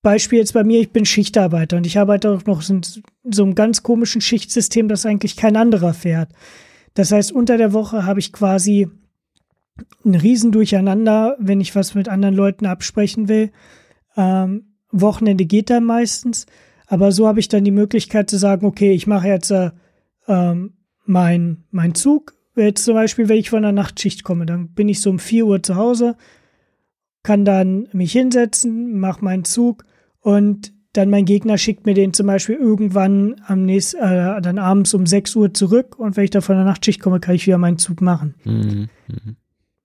Beispiel 0.02 0.38
jetzt 0.38 0.54
bei 0.54 0.62
mir, 0.62 0.80
ich 0.80 0.92
bin 0.92 1.04
Schichtarbeiter 1.04 1.76
und 1.76 1.86
ich 1.86 1.98
arbeite 1.98 2.30
auch 2.30 2.44
noch 2.46 2.68
in 2.68 2.82
so 2.82 3.42
einem 3.42 3.54
ganz 3.54 3.82
komischen 3.82 4.20
Schichtsystem, 4.20 4.88
das 4.88 5.06
eigentlich 5.06 5.36
kein 5.36 5.56
anderer 5.56 5.94
fährt. 5.94 6.30
Das 6.94 7.12
heißt, 7.12 7.32
unter 7.32 7.56
der 7.56 7.72
Woche 7.72 8.06
habe 8.06 8.20
ich 8.20 8.32
quasi 8.32 8.88
ein 10.04 10.14
Riesendurcheinander, 10.14 11.36
wenn 11.38 11.60
ich 11.60 11.74
was 11.74 11.94
mit 11.94 12.08
anderen 12.08 12.34
Leuten 12.34 12.66
absprechen 12.66 13.28
will. 13.28 13.50
Ähm, 14.16 14.74
Wochenende 14.90 15.44
geht 15.44 15.70
dann 15.70 15.84
meistens, 15.84 16.46
aber 16.86 17.12
so 17.12 17.26
habe 17.26 17.40
ich 17.40 17.48
dann 17.48 17.64
die 17.64 17.70
Möglichkeit 17.70 18.30
zu 18.30 18.38
sagen, 18.38 18.66
okay, 18.66 18.92
ich 18.92 19.06
mache 19.06 19.28
jetzt 19.28 19.50
äh, 19.50 19.70
ähm, 20.26 20.74
mein, 21.04 21.64
mein 21.70 21.94
Zug. 21.94 22.34
Jetzt 22.56 22.84
zum 22.84 22.94
Beispiel, 22.94 23.28
wenn 23.28 23.36
ich 23.38 23.50
von 23.50 23.62
der 23.62 23.72
Nachtschicht 23.72 24.24
komme, 24.24 24.46
dann 24.46 24.68
bin 24.68 24.88
ich 24.88 25.00
so 25.00 25.10
um 25.10 25.18
4 25.18 25.46
Uhr 25.46 25.62
zu 25.62 25.76
Hause, 25.76 26.16
kann 27.22 27.44
dann 27.44 27.88
mich 27.92 28.12
hinsetzen, 28.12 28.98
mache 28.98 29.24
meinen 29.24 29.44
Zug 29.44 29.84
und 30.20 30.72
dann 30.92 31.10
mein 31.10 31.26
Gegner 31.26 31.58
schickt 31.58 31.86
mir 31.86 31.94
den 31.94 32.12
zum 32.12 32.26
Beispiel 32.26 32.56
irgendwann 32.56 33.36
am 33.46 33.64
nächsten, 33.64 33.98
äh, 33.98 34.40
dann 34.40 34.58
abends 34.58 34.94
um 34.94 35.06
6 35.06 35.36
Uhr 35.36 35.54
zurück 35.54 35.98
und 35.98 36.16
wenn 36.16 36.24
ich 36.24 36.30
da 36.30 36.40
von 36.40 36.56
der 36.56 36.64
Nachtschicht 36.64 37.00
komme, 37.00 37.20
kann 37.20 37.34
ich 37.34 37.46
wieder 37.46 37.58
meinen 37.58 37.78
Zug 37.78 38.00
machen. 38.00 38.34
Mhm. 38.44 38.88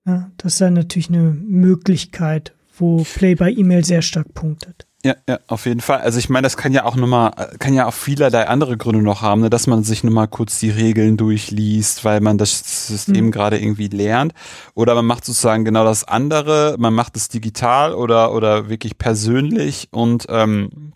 Ja, 0.06 0.30
das 0.36 0.54
ist 0.54 0.60
dann 0.60 0.74
natürlich 0.74 1.08
eine 1.08 1.30
Möglichkeit, 1.30 2.54
wo 2.76 3.04
Play 3.04 3.34
by 3.34 3.50
E-Mail 3.50 3.84
sehr 3.84 4.02
stark 4.02 4.34
punktet. 4.34 4.86
Ja, 5.04 5.16
ja, 5.28 5.38
auf 5.48 5.66
jeden 5.66 5.80
Fall. 5.80 6.00
Also 6.00 6.18
ich 6.18 6.30
meine, 6.30 6.46
das 6.46 6.56
kann 6.56 6.72
ja 6.72 6.86
auch 6.86 6.96
nochmal, 6.96 7.30
kann 7.58 7.74
ja 7.74 7.84
auch 7.84 7.92
vielerlei 7.92 8.48
andere 8.48 8.78
Gründe 8.78 9.02
noch 9.02 9.20
haben, 9.20 9.42
ne, 9.42 9.50
dass 9.50 9.66
man 9.66 9.84
sich 9.84 10.02
nochmal 10.02 10.28
kurz 10.28 10.58
die 10.58 10.70
Regeln 10.70 11.18
durchliest, 11.18 12.06
weil 12.06 12.22
man 12.22 12.38
das 12.38 12.86
System 12.88 13.26
mhm. 13.26 13.30
gerade 13.30 13.58
irgendwie 13.58 13.88
lernt. 13.88 14.32
Oder 14.74 14.94
man 14.94 15.04
macht 15.04 15.26
sozusagen 15.26 15.66
genau 15.66 15.84
das 15.84 16.04
andere, 16.04 16.76
man 16.78 16.94
macht 16.94 17.18
es 17.18 17.28
digital 17.28 17.92
oder, 17.92 18.32
oder 18.32 18.70
wirklich 18.70 18.96
persönlich 18.96 19.88
und 19.90 20.24
ähm, 20.30 20.93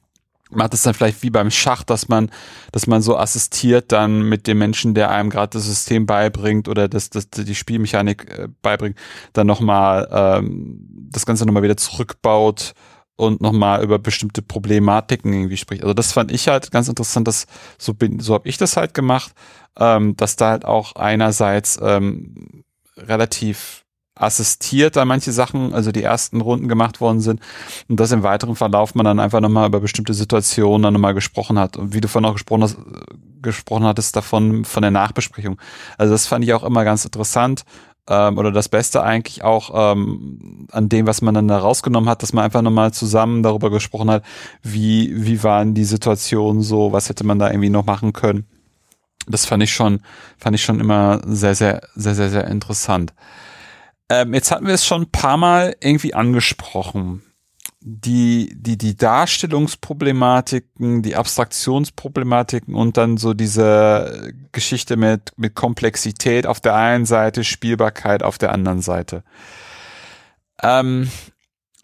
macht 0.51 0.75
es 0.75 0.83
dann 0.83 0.95
vielleicht 0.95 1.23
wie 1.23 1.31
beim 1.31 1.51
Schach, 1.51 1.83
dass 1.83 2.09
man, 2.09 2.31
dass 2.73 2.87
man 2.87 3.03
so 3.03 3.17
assistiert 3.17 3.93
dann 3.93 4.23
mit 4.23 4.47
dem 4.47 4.59
Menschen, 4.59 4.95
der 4.95 5.11
einem 5.11 5.31
gerade 5.31 5.51
das 5.51 5.65
System 5.65 6.07
beibringt 6.07 6.69
oder 6.69 6.89
das, 6.89 7.11
das 7.11 7.29
die 7.31 7.55
Spielmechanik 7.55 8.31
äh, 8.31 8.49
beibringt, 8.63 8.97
dann 9.33 9.47
nochmal 9.47 10.09
ähm, 10.11 10.79
das 11.11 11.27
Ganze 11.27 11.47
nochmal 11.47 11.63
wieder 11.63 11.77
zurückbaut 11.77 12.75
und 13.17 13.41
nochmal 13.41 13.83
über 13.83 13.99
bestimmte 13.99 14.43
Problematiken 14.43 15.33
irgendwie 15.33 15.57
spricht. 15.57 15.83
Also 15.83 15.93
das 15.93 16.13
fand 16.13 16.31
ich 16.31 16.49
halt 16.49 16.71
ganz 16.71 16.89
interessant, 16.89 17.27
dass 17.27 17.47
so 17.77 17.93
bin, 17.93 18.21
so 18.21 18.35
habe 18.35 18.49
ich 18.49 18.59
das 18.59 18.77
halt 18.77 18.95
gemacht, 18.95 19.33
ähm, 19.77 20.17
dass 20.17 20.37
da 20.37 20.51
halt 20.51 20.65
auch 20.65 20.95
einerseits 20.95 21.79
ähm, 21.83 22.65
relativ 22.97 23.85
assistiert 24.19 24.97
da 24.97 25.05
manche 25.05 25.33
Sachen, 25.33 25.73
also 25.73 25.93
die 25.93 26.03
ersten 26.03 26.41
Runden 26.41 26.69
gemacht 26.69 27.01
worden 27.01 27.21
sind 27.21 27.41
und 27.89 27.99
dass 28.01 28.13
im 28.13 28.23
weiteren 28.23 28.57
Verlauf 28.57 28.95
man 28.95 29.05
dann 29.05 29.21
einfach 29.21 29.41
nochmal 29.41 29.69
über 29.69 29.81
bestimmte 29.81 30.15
Situationen 30.15 30.83
dann 30.83 30.93
nochmal 30.95 31.15
gesprochen 31.15 31.59
hat 31.59 31.77
und 31.77 31.95
wie 31.95 32.01
du 32.01 32.09
vorhin 32.09 32.29
auch 32.29 32.35
gesprochen 32.35 32.63
hast, 32.63 32.77
gesprochen 33.41 33.85
hattest 33.85 34.17
davon, 34.17 34.65
von 34.65 34.83
der 34.83 34.91
Nachbesprechung. 34.91 35.59
Also 35.97 36.13
das 36.13 36.27
fand 36.27 36.45
ich 36.45 36.53
auch 36.55 36.65
immer 36.65 36.85
ganz 36.85 37.05
interessant, 37.05 37.65
ähm, 38.09 38.39
oder 38.39 38.51
das 38.51 38.69
Beste 38.69 39.03
eigentlich 39.03 39.45
auch 39.45 39.93
ähm, 39.93 40.67
an 40.73 40.89
dem, 40.89 41.07
was 41.07 41.21
man 41.21 41.35
dann 41.35 41.49
da 41.49 41.59
rausgenommen 41.59 42.09
hat, 42.09 42.23
dass 42.23 42.33
man 42.33 42.45
einfach 42.45 42.63
nochmal 42.63 42.93
zusammen 42.93 43.43
darüber 43.43 43.71
gesprochen 43.71 44.11
hat, 44.11 44.25
wie, 44.63 45.13
wie 45.15 45.43
waren 45.43 45.75
die 45.75 45.85
Situationen 45.85 46.63
so, 46.63 46.93
was 46.93 47.09
hätte 47.09 47.25
man 47.25 47.39
da 47.39 47.51
irgendwie 47.51 47.71
noch 47.71 47.85
machen 47.85 48.13
können. 48.13 48.47
Das 49.27 49.45
fand 49.45 49.63
ich 49.63 49.73
schon, 49.73 50.01
fand 50.39 50.57
ich 50.57 50.65
schon 50.65 50.81
immer 50.81 51.21
sehr, 51.27 51.55
sehr, 51.55 51.83
sehr, 51.95 52.15
sehr, 52.15 52.31
sehr 52.31 52.47
interessant. 52.47 53.13
Ähm, 54.11 54.35
jetzt 54.35 54.51
hatten 54.51 54.67
wir 54.67 54.75
es 54.75 54.87
schon 54.87 55.03
ein 55.03 55.11
paar 55.11 55.37
Mal 55.37 55.77
irgendwie 55.81 56.15
angesprochen 56.15 57.23
die, 57.81 58.53
die, 58.57 58.77
die 58.77 58.97
Darstellungsproblematiken, 58.97 61.03
die 61.03 61.17
Abstraktionsproblematiken 61.17 62.75
und 62.75 62.97
dann 62.97 63.17
so 63.17 63.35
diese 63.35 64.33
Geschichte 64.53 64.97
mit, 64.97 65.33
mit 65.37 65.55
Komplexität 65.55 66.47
auf 66.47 66.61
der 66.61 66.75
einen 66.75 67.07
Seite, 67.07 67.45
Spielbarkeit 67.45 68.23
auf 68.23 68.39
der 68.39 68.53
anderen 68.53 68.83
Seite. 68.83 69.23
Ähm, 70.63 71.11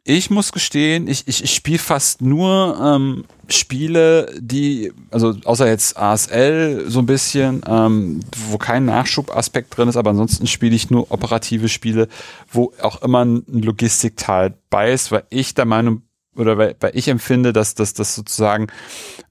ich 0.06 0.28
muss 0.28 0.52
gestehen, 0.52 1.08
ich, 1.08 1.26
ich, 1.26 1.42
ich 1.42 1.54
spiele 1.54 1.78
fast 1.78 2.20
nur 2.20 2.78
ähm, 2.80 3.24
Spiele, 3.48 4.34
die, 4.38 4.92
also 5.10 5.34
außer 5.44 5.66
jetzt 5.66 5.96
ASL 5.96 6.84
so 6.88 6.98
ein 6.98 7.06
bisschen, 7.06 7.62
ähm, 7.66 8.20
wo 8.50 8.58
kein 8.58 8.84
Nachschubaspekt 8.84 9.76
drin 9.76 9.88
ist, 9.88 9.96
aber 9.96 10.10
ansonsten 10.10 10.46
spiele 10.46 10.76
ich 10.76 10.90
nur 10.90 11.10
operative 11.10 11.70
Spiele, 11.70 12.08
wo 12.50 12.72
auch 12.82 13.00
immer 13.00 13.24
ein 13.24 13.44
Logistikteil 13.46 14.54
bei 14.68 14.92
ist, 14.92 15.10
weil 15.10 15.24
ich 15.30 15.54
der 15.54 15.64
Meinung 15.64 16.02
oder 16.36 16.58
weil, 16.58 16.76
weil 16.80 16.92
ich 16.94 17.08
empfinde, 17.08 17.54
dass 17.54 17.74
dass 17.74 17.94
das 17.94 18.14
sozusagen 18.14 18.66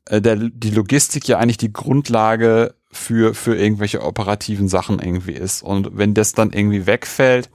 äh, 0.06 0.22
der, 0.22 0.38
die 0.38 0.72
Logistik 0.72 1.28
ja 1.28 1.38
eigentlich 1.38 1.58
die 1.58 1.74
Grundlage 1.74 2.74
für, 2.92 3.36
für 3.36 3.56
irgendwelche 3.56 4.02
operativen 4.02 4.68
Sachen 4.68 5.00
irgendwie 5.00 5.34
ist. 5.34 5.62
Und 5.62 5.98
wenn 5.98 6.14
das 6.14 6.34
dann 6.34 6.52
irgendwie 6.52 6.88
wegfällt, 6.88 7.50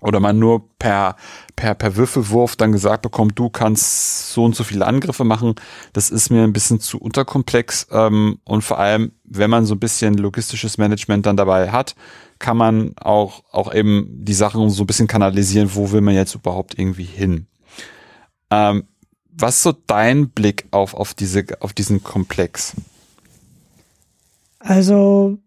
oder 0.00 0.20
man 0.20 0.38
nur 0.38 0.68
per, 0.78 1.16
per, 1.56 1.74
per 1.74 1.96
Würfelwurf 1.96 2.56
dann 2.56 2.72
gesagt 2.72 3.02
bekommt, 3.02 3.38
du 3.38 3.48
kannst 3.48 4.32
so 4.32 4.44
und 4.44 4.54
so 4.54 4.62
viele 4.62 4.86
Angriffe 4.86 5.24
machen, 5.24 5.54
das 5.92 6.10
ist 6.10 6.30
mir 6.30 6.44
ein 6.44 6.52
bisschen 6.52 6.80
zu 6.80 6.98
unterkomplex. 6.98 7.88
Ähm, 7.90 8.38
und 8.44 8.62
vor 8.62 8.78
allem, 8.78 9.12
wenn 9.24 9.50
man 9.50 9.64
so 9.64 9.74
ein 9.74 9.80
bisschen 9.80 10.14
logistisches 10.14 10.76
Management 10.78 11.26
dann 11.26 11.36
dabei 11.36 11.70
hat, 11.70 11.94
kann 12.38 12.56
man 12.58 12.92
auch, 12.98 13.42
auch 13.50 13.72
eben 13.74 14.08
die 14.10 14.34
Sachen 14.34 14.68
so 14.68 14.82
ein 14.82 14.86
bisschen 14.86 15.06
kanalisieren, 15.06 15.70
wo 15.74 15.90
will 15.92 16.02
man 16.02 16.14
jetzt 16.14 16.34
überhaupt 16.34 16.78
irgendwie 16.78 17.04
hin. 17.04 17.46
Ähm, 18.50 18.84
was 19.38 19.56
ist 19.56 19.62
so 19.62 19.72
dein 19.86 20.30
Blick 20.30 20.66
auf, 20.70 20.94
auf, 20.94 21.14
diese, 21.14 21.44
auf 21.60 21.72
diesen 21.72 22.02
Komplex? 22.02 22.74
Also 24.58 25.38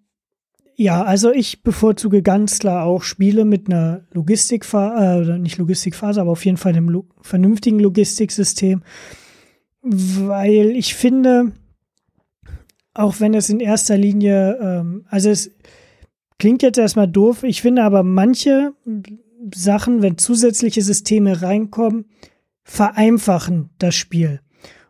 ja, 0.79 1.03
also 1.03 1.33
ich 1.33 1.61
bevorzuge 1.61 2.21
ganz 2.21 2.59
klar 2.59 2.85
auch 2.85 3.03
Spiele 3.03 3.43
mit 3.43 3.67
einer 3.67 4.05
Logistikphase, 4.13 5.33
äh, 5.33 5.37
nicht 5.37 5.57
Logistikphase, 5.57 6.21
aber 6.21 6.31
auf 6.31 6.45
jeden 6.45 6.55
Fall 6.55 6.71
einem 6.71 6.87
lo 6.87 7.05
vernünftigen 7.21 7.81
Logistiksystem. 7.81 8.81
weil 9.81 10.71
ich 10.77 10.95
finde, 10.95 11.51
auch 12.93 13.19
wenn 13.19 13.33
es 13.33 13.49
in 13.49 13.59
erster 13.59 13.97
Linie, 13.97 14.57
ähm, 14.61 15.05
also 15.09 15.29
es 15.29 15.51
klingt 16.37 16.63
jetzt 16.63 16.77
erstmal 16.77 17.09
doof, 17.09 17.43
ich 17.43 17.61
finde 17.61 17.83
aber 17.83 18.03
manche 18.03 18.73
Sachen, 19.53 20.01
wenn 20.01 20.17
zusätzliche 20.17 20.81
Systeme 20.81 21.41
reinkommen, 21.41 22.05
vereinfachen 22.63 23.71
das 23.79 23.95
Spiel. 23.95 24.39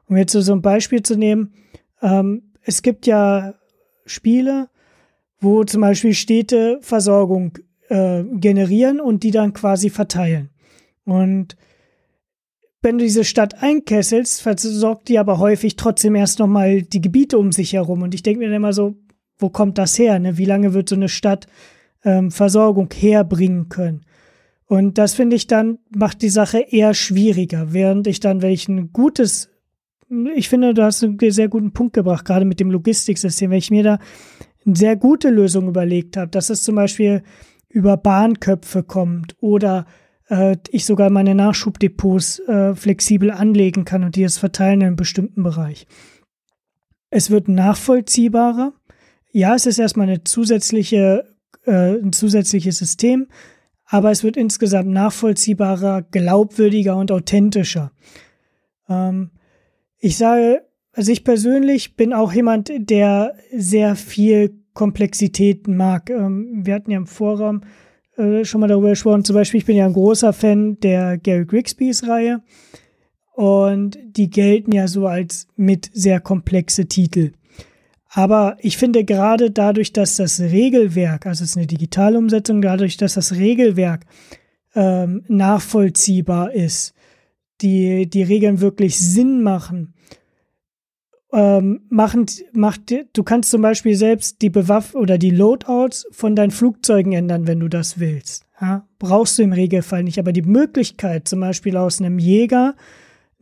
Um 0.06 0.18
jetzt 0.18 0.34
so 0.34 0.54
ein 0.54 0.62
Beispiel 0.62 1.02
zu 1.02 1.16
nehmen, 1.16 1.54
ähm, 2.04 2.52
es 2.62 2.84
gibt 2.84 3.08
ja 3.08 3.56
Spiele, 4.06 4.70
wo 5.40 5.64
zum 5.64 5.82
Beispiel 5.82 6.14
Städte 6.14 6.80
Versorgung 6.82 7.58
äh, 7.90 8.24
generieren 8.24 9.00
und 9.00 9.24
die 9.24 9.32
dann 9.32 9.54
quasi 9.54 9.90
verteilen. 9.90 10.50
Und 11.06 11.56
wenn 12.82 12.98
du 12.98 13.04
diese 13.04 13.26
Stadt 13.26 13.62
einkesselst, 13.62 14.42
versorgt 14.42 15.10
die 15.10 15.20
aber 15.20 15.40
häufig 15.40 15.76
trotzdem 15.76 16.16
erst 16.16 16.40
nochmal 16.40 16.82
die 16.82 17.02
Gebiete 17.02 17.38
um 17.38 17.52
sich 17.52 17.74
herum. 17.74 18.02
Und 18.02 18.14
ich 18.14 18.24
denke 18.24 18.40
mir 18.40 18.46
dann 18.46 18.56
immer 18.56 18.74
so, 18.74 18.96
wo 19.38 19.50
kommt 19.50 19.78
das 19.78 19.98
her? 19.98 20.20
Ne? 20.20 20.38
Wie 20.38 20.46
lange 20.46 20.74
wird 20.74 20.90
so 20.90 20.96
eine 20.96 21.10
Stadt 21.10 21.48
ähm, 22.04 22.32
Versorgung 22.32 22.90
herbringen 22.94 23.70
können? 23.70 24.06
Und 24.66 24.98
das 24.98 25.16
finde 25.16 25.36
ich 25.36 25.48
dann, 25.48 25.80
macht 25.90 26.22
die 26.22 26.30
Sache 26.30 26.60
eher 26.60 26.94
schwieriger, 26.94 27.74
während 27.74 28.06
ich 28.06 28.20
dann, 28.20 28.42
wenn 28.42 28.52
ich 28.52 28.68
ein 28.68 28.94
gutes, 28.94 29.50
ich 30.36 30.48
finde, 30.48 30.76
du 30.76 30.84
hast 30.84 31.04
einen 31.04 31.18
sehr 31.32 31.50
guten 31.50 31.74
Punkt 31.74 31.94
gebracht, 31.94 32.24
gerade 32.24 32.46
mit 32.46 32.60
dem 32.60 32.70
Logistiksystem, 32.70 33.50
wenn 33.50 33.58
ich 33.58 33.72
mir 33.72 33.84
da 33.84 34.00
sehr 34.76 34.96
gute 34.96 35.30
Lösung 35.30 35.68
überlegt 35.68 36.18
habe, 36.18 36.30
dass 36.30 36.50
es 36.50 36.62
zum 36.64 36.76
Beispiel 36.76 37.24
über 37.70 37.98
Bahnköpfe 37.98 38.84
kommt 38.84 39.36
oder 39.40 39.86
äh, 40.30 40.58
ich 40.72 40.86
sogar 40.86 41.10
meine 41.10 41.36
Nachschubdepots 41.36 42.40
äh, 42.40 42.76
flexibel 42.76 43.32
anlegen 43.32 43.86
kann 43.86 44.04
und 44.04 44.16
die 44.16 44.24
es 44.24 44.38
verteilen 44.38 44.82
in 44.82 44.88
einem 44.88 44.96
bestimmten 44.96 45.44
Bereich. 45.44 45.88
Es 47.10 47.30
wird 47.30 47.48
nachvollziehbarer. 47.48 48.74
Ja, 49.32 49.56
es 49.56 49.66
ist 49.66 49.80
erstmal 49.80 50.08
eine 50.08 50.24
zusätzliche, 50.24 51.26
äh, 51.66 51.98
ein 51.98 52.14
zusätzliches 52.14 52.78
System, 52.78 53.28
aber 53.86 54.12
es 54.12 54.24
wird 54.24 54.38
insgesamt 54.38 54.90
nachvollziehbarer, 54.90 56.04
glaubwürdiger 56.04 56.96
und 56.96 57.12
authentischer. 57.12 57.92
Ähm, 58.88 59.32
ich 60.00 60.18
sage, 60.18 60.64
also 60.94 61.12
ich 61.12 61.24
persönlich 61.24 61.96
bin 61.96 62.14
auch 62.14 62.34
jemand, 62.34 62.72
der 62.76 63.36
sehr 63.52 63.96
viel 63.96 64.59
Komplexität 64.74 65.68
mag. 65.68 66.10
Ähm, 66.10 66.62
wir 66.66 66.76
hatten 66.76 66.92
ja 66.92 66.98
im 66.98 67.08
Vorraum 67.08 67.62
äh, 68.18 68.46
schon 68.46 68.62
mal 68.62 68.68
darüber 68.68 68.90
gesprochen. 68.90 69.24
Zum 69.24 69.36
Beispiel, 69.36 69.60
ich 69.60 69.66
bin 69.66 69.78
ja 69.78 69.86
ein 69.86 69.94
großer 69.94 70.34
Fan 70.34 70.80
der 70.82 71.18
Gary 71.18 71.46
Grigsbys 71.46 72.08
Reihe. 72.08 72.42
Und 73.34 73.98
die 74.04 74.30
gelten 74.30 74.74
ja 74.74 74.88
so 74.88 75.08
als 75.08 75.48
mit 75.56 75.90
sehr 75.94 76.20
komplexe 76.20 76.88
Titel. 76.88 77.32
Aber 78.10 78.58
ich 78.60 78.78
finde 78.78 79.06
gerade 79.06 79.52
dadurch, 79.52 79.94
dass 79.94 80.18
das 80.18 80.42
Regelwerk, 80.42 81.26
also 81.26 81.44
es 81.44 81.52
ist 81.52 81.58
eine 81.58 81.68
digitale 81.68 82.18
Umsetzung, 82.18 82.62
dadurch, 82.62 82.98
dass 82.98 83.14
das 83.14 83.34
Regelwerk 83.34 84.06
ähm, 84.76 85.24
nachvollziehbar 85.28 86.52
ist, 86.52 86.94
die, 87.62 88.10
die 88.10 88.24
Regeln 88.24 88.62
wirklich 88.62 88.98
Sinn 89.00 89.44
machen, 89.44 89.94
ähm, 91.32 91.82
machen, 91.90 92.26
macht, 92.54 92.92
du 93.14 93.24
kannst 93.24 93.52
zum 93.52 93.62
Beispiel 93.62 93.96
selbst 93.96 94.42
die 94.42 94.50
Bewaff 94.50 94.96
oder 94.96 95.18
die 95.18 95.30
Loadouts 95.30 96.08
von 96.12 96.36
deinen 96.36 96.52
Flugzeugen 96.52 97.14
ändern, 97.14 97.48
wenn 97.48 97.60
du 97.60 97.68
das 97.68 98.00
willst. 98.00 98.46
Ja? 98.60 98.88
Brauchst 98.98 99.38
du 99.38 99.44
im 99.44 99.54
Regelfall 99.54 100.04
nicht. 100.04 100.20
Aber 100.20 100.32
die 100.32 100.42
Möglichkeit, 100.42 101.28
zum 101.28 101.40
Beispiel 101.40 101.78
aus 101.78 102.00
einem 102.00 102.20
Jäger 102.20 102.76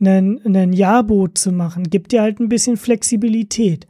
einen, 0.00 0.44
einen 0.44 0.72
Jahrboot 0.72 1.38
zu 1.38 1.50
machen, 1.50 1.84
gibt 1.84 2.12
dir 2.12 2.22
halt 2.22 2.40
ein 2.40 2.48
bisschen 2.48 2.76
Flexibilität. 2.76 3.86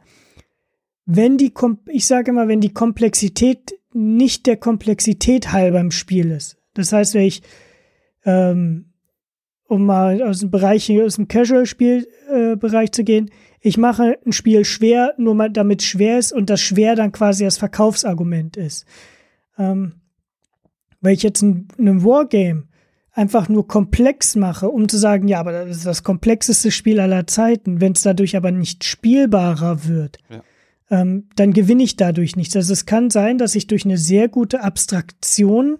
Wenn 1.05 1.37
die, 1.37 1.53
ich 1.87 2.05
sage 2.05 2.31
immer, 2.31 2.47
wenn 2.47 2.61
die 2.61 2.73
Komplexität 2.73 3.73
nicht 3.93 4.45
der 4.45 4.57
Komplexität 4.57 5.51
halber 5.51 5.79
im 5.79 5.91
Spiel 5.91 6.31
ist. 6.31 6.57
Das 6.73 6.93
heißt, 6.93 7.15
wenn 7.15 7.23
ich, 7.23 7.41
ähm, 8.23 8.93
um 9.67 9.85
mal 9.85 10.21
aus 10.21 10.39
dem 10.39 10.51
Bereich, 10.51 10.91
aus 11.01 11.15
dem 11.15 11.27
Casual-Spielbereich 11.27 12.18
äh, 12.53 12.91
zu 12.91 13.03
gehen, 13.03 13.29
ich 13.61 13.77
mache 13.77 14.17
ein 14.25 14.31
Spiel 14.31 14.65
schwer, 14.65 15.13
nur 15.17 15.35
mal 15.35 15.49
damit 15.49 15.81
es 15.81 15.87
schwer 15.87 16.17
ist 16.17 16.31
und 16.31 16.49
das 16.49 16.61
schwer 16.61 16.95
dann 16.95 17.11
quasi 17.11 17.43
das 17.43 17.57
Verkaufsargument 17.57 18.57
ist. 18.57 18.85
Ähm, 19.57 19.93
weil 21.01 21.13
ich 21.13 21.23
jetzt 21.23 21.41
ein, 21.41 21.67
ein 21.77 22.03
Wargame 22.03 22.63
einfach 23.11 23.49
nur 23.49 23.67
komplex 23.67 24.35
mache, 24.35 24.69
um 24.69 24.87
zu 24.87 24.97
sagen, 24.97 25.27
ja, 25.27 25.39
aber 25.39 25.51
das 25.51 25.77
ist 25.77 25.85
das 25.85 26.03
komplexeste 26.03 26.71
Spiel 26.71 26.99
aller 26.99 27.27
Zeiten, 27.27 27.81
wenn 27.81 27.93
es 27.93 28.01
dadurch 28.01 28.37
aber 28.37 28.51
nicht 28.51 28.85
spielbarer 28.85 29.85
wird, 29.87 30.19
ja. 30.29 30.41
ähm, 30.89 31.27
dann 31.35 31.51
gewinne 31.51 31.83
ich 31.83 31.97
dadurch 31.97 32.35
nichts. 32.35 32.55
Also 32.55 32.71
es 32.71 32.85
kann 32.85 33.09
sein, 33.09 33.37
dass 33.37 33.55
ich 33.55 33.67
durch 33.67 33.83
eine 33.83 33.97
sehr 33.97 34.29
gute 34.29 34.63
Abstraktion 34.63 35.79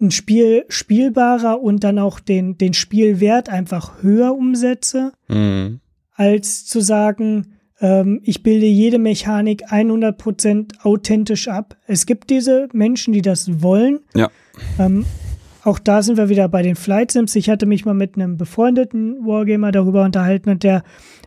ein 0.00 0.10
Spiel 0.10 0.64
spielbarer 0.68 1.60
und 1.60 1.84
dann 1.84 1.98
auch 1.98 2.20
den, 2.20 2.56
den 2.58 2.74
Spielwert 2.74 3.48
einfach 3.48 4.02
höher 4.02 4.34
umsetze. 4.34 5.12
Mhm 5.28 5.80
als 6.20 6.66
zu 6.66 6.82
sagen, 6.82 7.54
ähm, 7.80 8.20
ich 8.24 8.42
bilde 8.42 8.66
jede 8.66 8.98
Mechanik 8.98 9.72
100% 9.72 10.82
authentisch 10.82 11.48
ab. 11.48 11.78
Es 11.86 12.04
gibt 12.04 12.28
diese 12.28 12.68
Menschen, 12.74 13.14
die 13.14 13.22
das 13.22 13.62
wollen. 13.62 14.00
Ja. 14.14 14.28
Ähm, 14.78 15.06
auch 15.64 15.78
da 15.78 16.02
sind 16.02 16.18
wir 16.18 16.28
wieder 16.28 16.46
bei 16.50 16.60
den 16.60 16.76
Flight 16.76 17.12
Sims. 17.12 17.34
Ich 17.36 17.48
hatte 17.48 17.64
mich 17.64 17.86
mal 17.86 17.94
mit 17.94 18.16
einem 18.16 18.36
befreundeten 18.36 19.24
Wargamer 19.24 19.72
darüber 19.72 20.04
unterhalten 20.04 20.50
und 20.50 20.62
der 20.62 20.82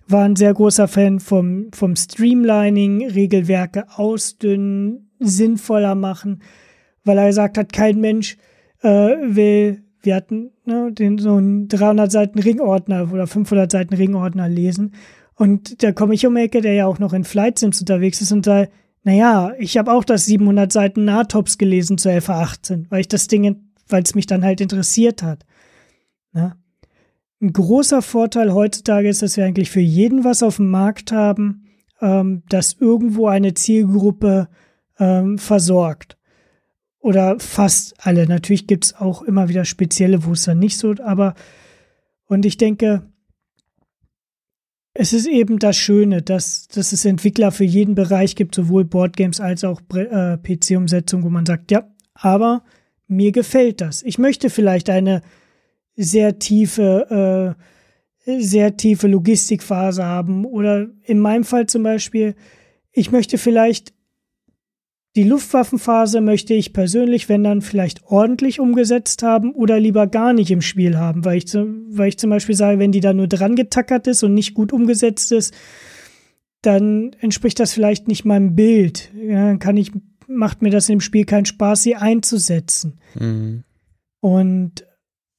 war 0.08 0.26
ein 0.26 0.36
sehr 0.36 0.54
großer 0.54 0.88
Fan 0.88 1.20
vom, 1.20 1.70
vom 1.74 1.96
Streamlining, 1.96 3.10
Regelwerke 3.10 3.86
ausdünnen, 3.96 5.10
sinnvoller 5.20 5.96
machen, 5.96 6.44
weil 7.04 7.18
er 7.18 7.28
gesagt 7.28 7.58
hat, 7.58 7.74
kein 7.74 8.00
Mensch 8.00 8.38
äh, 8.84 9.16
will 9.36 9.84
wir 10.04 10.16
hatten 10.16 10.52
ne, 10.66 10.92
den, 10.92 11.18
so 11.18 11.36
einen 11.36 11.68
300 11.70 12.12
Seiten 12.12 12.40
Ringordner 12.40 13.12
oder 13.12 13.26
500 13.26 13.72
Seiten 13.72 13.96
Ringordner 13.96 14.50
lesen. 14.50 14.94
Und 15.36 15.82
da 15.82 15.92
komme 15.92 16.14
ich 16.14 16.28
um 16.28 16.36
Ecke, 16.36 16.62
der 16.62 16.74
ja 16.74 16.86
auch 16.86 17.00
noch 17.00 17.14
in 17.14 17.24
Flight 17.24 17.58
Sims 17.58 17.80
unterwegs 17.80 18.22
ist 18.22 18.32
und 18.32 18.46
da, 18.46 18.68
naja, 19.04 19.54
ich 19.58 19.78
habe 19.78 19.92
auch 19.92 20.04
das 20.04 20.26
700 20.26 20.72
Seiten 20.72 21.06
Nahtops 21.06 21.58
gelesen 21.58 21.98
zu 21.98 22.10
FA 22.22 22.42
18, 22.42 22.88
weil 22.90 23.02
ich 23.02 23.08
das 23.08 23.28
Ding, 23.28 23.72
weil 23.88 24.04
es 24.04 24.14
mich 24.14 24.28
dann 24.28 24.44
halt 24.44 24.62
interessiert 24.62 25.24
hat. 25.24 25.46
Ne? 26.34 26.56
Ein 27.42 27.52
großer 27.52 28.02
Vorteil 28.02 28.54
heutzutage 28.54 29.10
ist, 29.10 29.22
dass 29.22 29.36
wir 29.38 29.46
eigentlich 29.46 29.72
für 29.72 29.82
jeden 29.82 30.24
was 30.24 30.44
auf 30.44 30.58
dem 30.58 30.70
Markt 30.70 31.12
haben, 31.12 31.66
ähm, 32.02 32.44
das 32.50 32.78
irgendwo 32.80 33.28
eine 33.28 33.54
Zielgruppe 33.54 34.50
ähm, 35.00 35.38
versorgt 35.38 36.18
oder 37.04 37.38
fast 37.40 37.96
alle. 38.00 38.26
Natürlich 38.28 38.66
gibt 38.66 38.86
es 38.86 38.96
auch 38.96 39.22
immer 39.22 39.50
wieder 39.50 39.66
spezielle, 39.66 40.24
wo 40.26 40.32
es 40.32 40.44
dann 40.44 40.60
nicht 40.60 40.78
so, 40.78 40.96
aber 41.04 41.36
und 42.26 42.46
ich 42.46 42.58
denke, 42.58 43.04
es 44.94 45.12
ist 45.12 45.28
eben 45.28 45.60
das 45.60 45.76
Schöne, 45.76 46.22
dass, 46.22 46.68
dass 46.70 46.94
es 46.94 47.04
Entwickler 47.04 47.52
für 47.52 47.66
jeden 47.66 47.94
Bereich 47.94 48.36
gibt, 48.36 48.56
sowohl 48.56 48.86
Boardgames 48.86 49.42
als 49.42 49.66
auch 49.66 49.82
äh, 49.94 50.38
PC-Umsetzung, 50.38 51.24
wo 51.24 51.30
man 51.30 51.46
sagt, 51.46 51.72
ja, 51.72 51.88
aber 52.14 52.64
mir 53.08 53.34
gefällt 53.34 53.82
das. 53.82 54.02
Ich 54.04 54.18
möchte 54.18 54.50
vielleicht 54.50 54.90
eine 54.90 55.22
sehr 55.96 56.40
tiefe, 56.40 57.58
äh, 58.26 58.42
sehr 58.42 58.78
tiefe 58.78 59.08
Logistikphase 59.08 60.06
haben 60.06 60.46
oder 60.46 60.88
in 61.04 61.20
meinem 61.20 61.44
Fall 61.44 61.68
zum 61.68 61.84
Beispiel, 61.84 62.36
ich 62.94 63.12
möchte 63.12 63.38
vielleicht 63.38 63.94
die 65.16 65.24
Luftwaffenphase 65.24 66.22
möchte 66.22 66.56
ich 66.56 66.74
persönlich, 66.74 67.30
wenn 67.30 67.44
dann 67.44 67.62
vielleicht 67.62 68.04
ordentlich 68.06 68.60
umgesetzt 68.60 69.22
haben 69.22 69.54
oder 69.54 69.80
lieber 69.80 70.08
gar 70.08 70.34
nicht 70.34 70.50
im 70.50 70.62
Spiel 70.62 70.98
haben, 70.98 71.24
weil 71.24 71.38
ich, 71.38 71.54
weil 71.54 72.10
ich 72.10 72.18
zum 72.18 72.32
Beispiel 72.32 72.56
sage, 72.56 72.80
wenn 72.80 72.92
die 72.92 73.00
da 73.00 73.14
nur 73.14 73.28
dran 73.28 73.56
getackert 73.56 74.08
ist 74.08 74.24
und 74.24 74.34
nicht 74.34 74.56
gut 74.56 74.74
umgesetzt 74.74 75.32
ist, 75.32 75.54
dann 76.64 77.12
entspricht 77.20 77.60
das 77.60 77.74
vielleicht 77.74 78.08
nicht 78.08 78.26
meinem 78.26 78.56
Bild. 78.56 79.12
Ja, 79.16 79.48
dann 79.48 79.60
kann 79.60 79.78
ich, 79.78 79.92
macht 80.28 80.64
mir 80.64 80.72
das 80.72 80.90
im 80.90 81.02
Spiel 81.02 81.26
keinen 81.26 81.46
Spaß, 81.46 81.84
sie 81.84 81.96
einzusetzen. 81.96 83.00
Mhm. 83.14 83.64
Und 84.20 84.88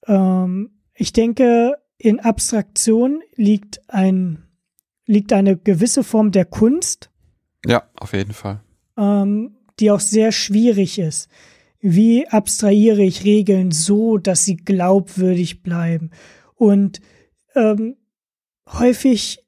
ähm, 0.07 0.71
ich 0.95 1.13
denke, 1.13 1.75
in 1.99 2.21
Abstraktion 2.21 3.23
liegt 3.35 3.81
ein, 3.89 4.45
liegt 5.07 5.33
eine 5.33 5.57
gewisse 5.57 6.05
Form 6.05 6.31
der 6.31 6.45
Kunst. 6.45 7.11
Ja, 7.67 7.89
auf 7.97 8.13
jeden 8.13 8.35
Fall. 8.35 8.61
Ähm, 8.97 9.57
die 9.81 9.91
auch 9.91 10.01
sehr 10.01 10.33
schwierig 10.33 10.99
ist. 10.99 11.29
Wie 11.81 12.27
abstrahiere 12.29 13.03
ich 13.03 13.25
Regeln 13.25 13.71
so, 13.71 14.17
dass 14.17 14.45
sie 14.45 14.57
glaubwürdig 14.57 15.63
bleiben? 15.63 16.11
Und 16.55 17.01
ähm, 17.55 17.97
häufig, 18.73 19.45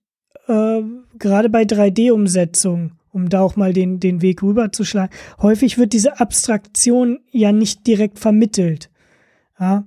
äh, 0.47 0.83
gerade 1.19 1.49
bei 1.49 1.63
3D-Umsetzungen, 1.63 2.93
um 3.11 3.31
da 3.31 3.41
auch 3.41 3.57
mal 3.57 3.73
den, 3.73 4.01
den 4.01 4.21
Weg 4.21 4.43
rüberzuschlagen, 4.43 5.17
häufig 5.41 5.79
wird 5.79 5.95
diese 5.95 6.21
Abstraktion 6.21 7.21
ja 7.31 7.53
nicht 7.53 7.87
direkt 7.87 8.19
vermittelt. 8.19 8.91
Ja? 9.59 9.87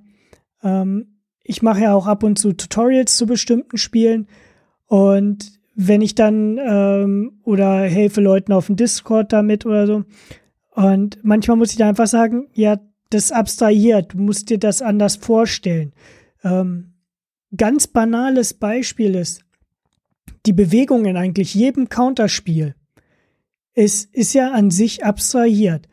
Ähm, 0.62 1.20
ich 1.44 1.62
mache 1.62 1.82
ja 1.82 1.94
auch 1.94 2.06
ab 2.06 2.24
und 2.24 2.38
zu 2.38 2.52
Tutorials 2.52 3.16
zu 3.16 3.26
bestimmten 3.26 3.78
Spielen 3.78 4.26
Und 4.90 5.59
wenn 5.82 6.02
ich 6.02 6.14
dann 6.14 6.58
ähm, 6.58 7.40
oder 7.42 7.80
helfe 7.80 8.20
Leuten 8.20 8.52
auf 8.52 8.66
dem 8.66 8.76
Discord 8.76 9.32
damit 9.32 9.64
oder 9.64 9.86
so. 9.86 10.04
Und 10.72 11.18
manchmal 11.22 11.56
muss 11.56 11.70
ich 11.70 11.78
da 11.78 11.88
einfach 11.88 12.06
sagen, 12.06 12.48
ja, 12.52 12.78
das 13.08 13.32
abstrahiert, 13.32 14.12
du 14.12 14.18
musst 14.18 14.50
dir 14.50 14.58
das 14.58 14.82
anders 14.82 15.16
vorstellen. 15.16 15.92
Ähm, 16.44 16.92
ganz 17.56 17.86
banales 17.86 18.52
Beispiel 18.54 19.14
ist, 19.14 19.42
die 20.44 20.52
Bewegung 20.52 21.06
in 21.06 21.16
eigentlich 21.16 21.54
jedem 21.54 21.88
Counterspiel 21.88 22.74
ist, 23.74 24.14
ist 24.14 24.34
ja 24.34 24.52
an 24.52 24.70
sich 24.70 25.04
abstrahiert. 25.04 25.88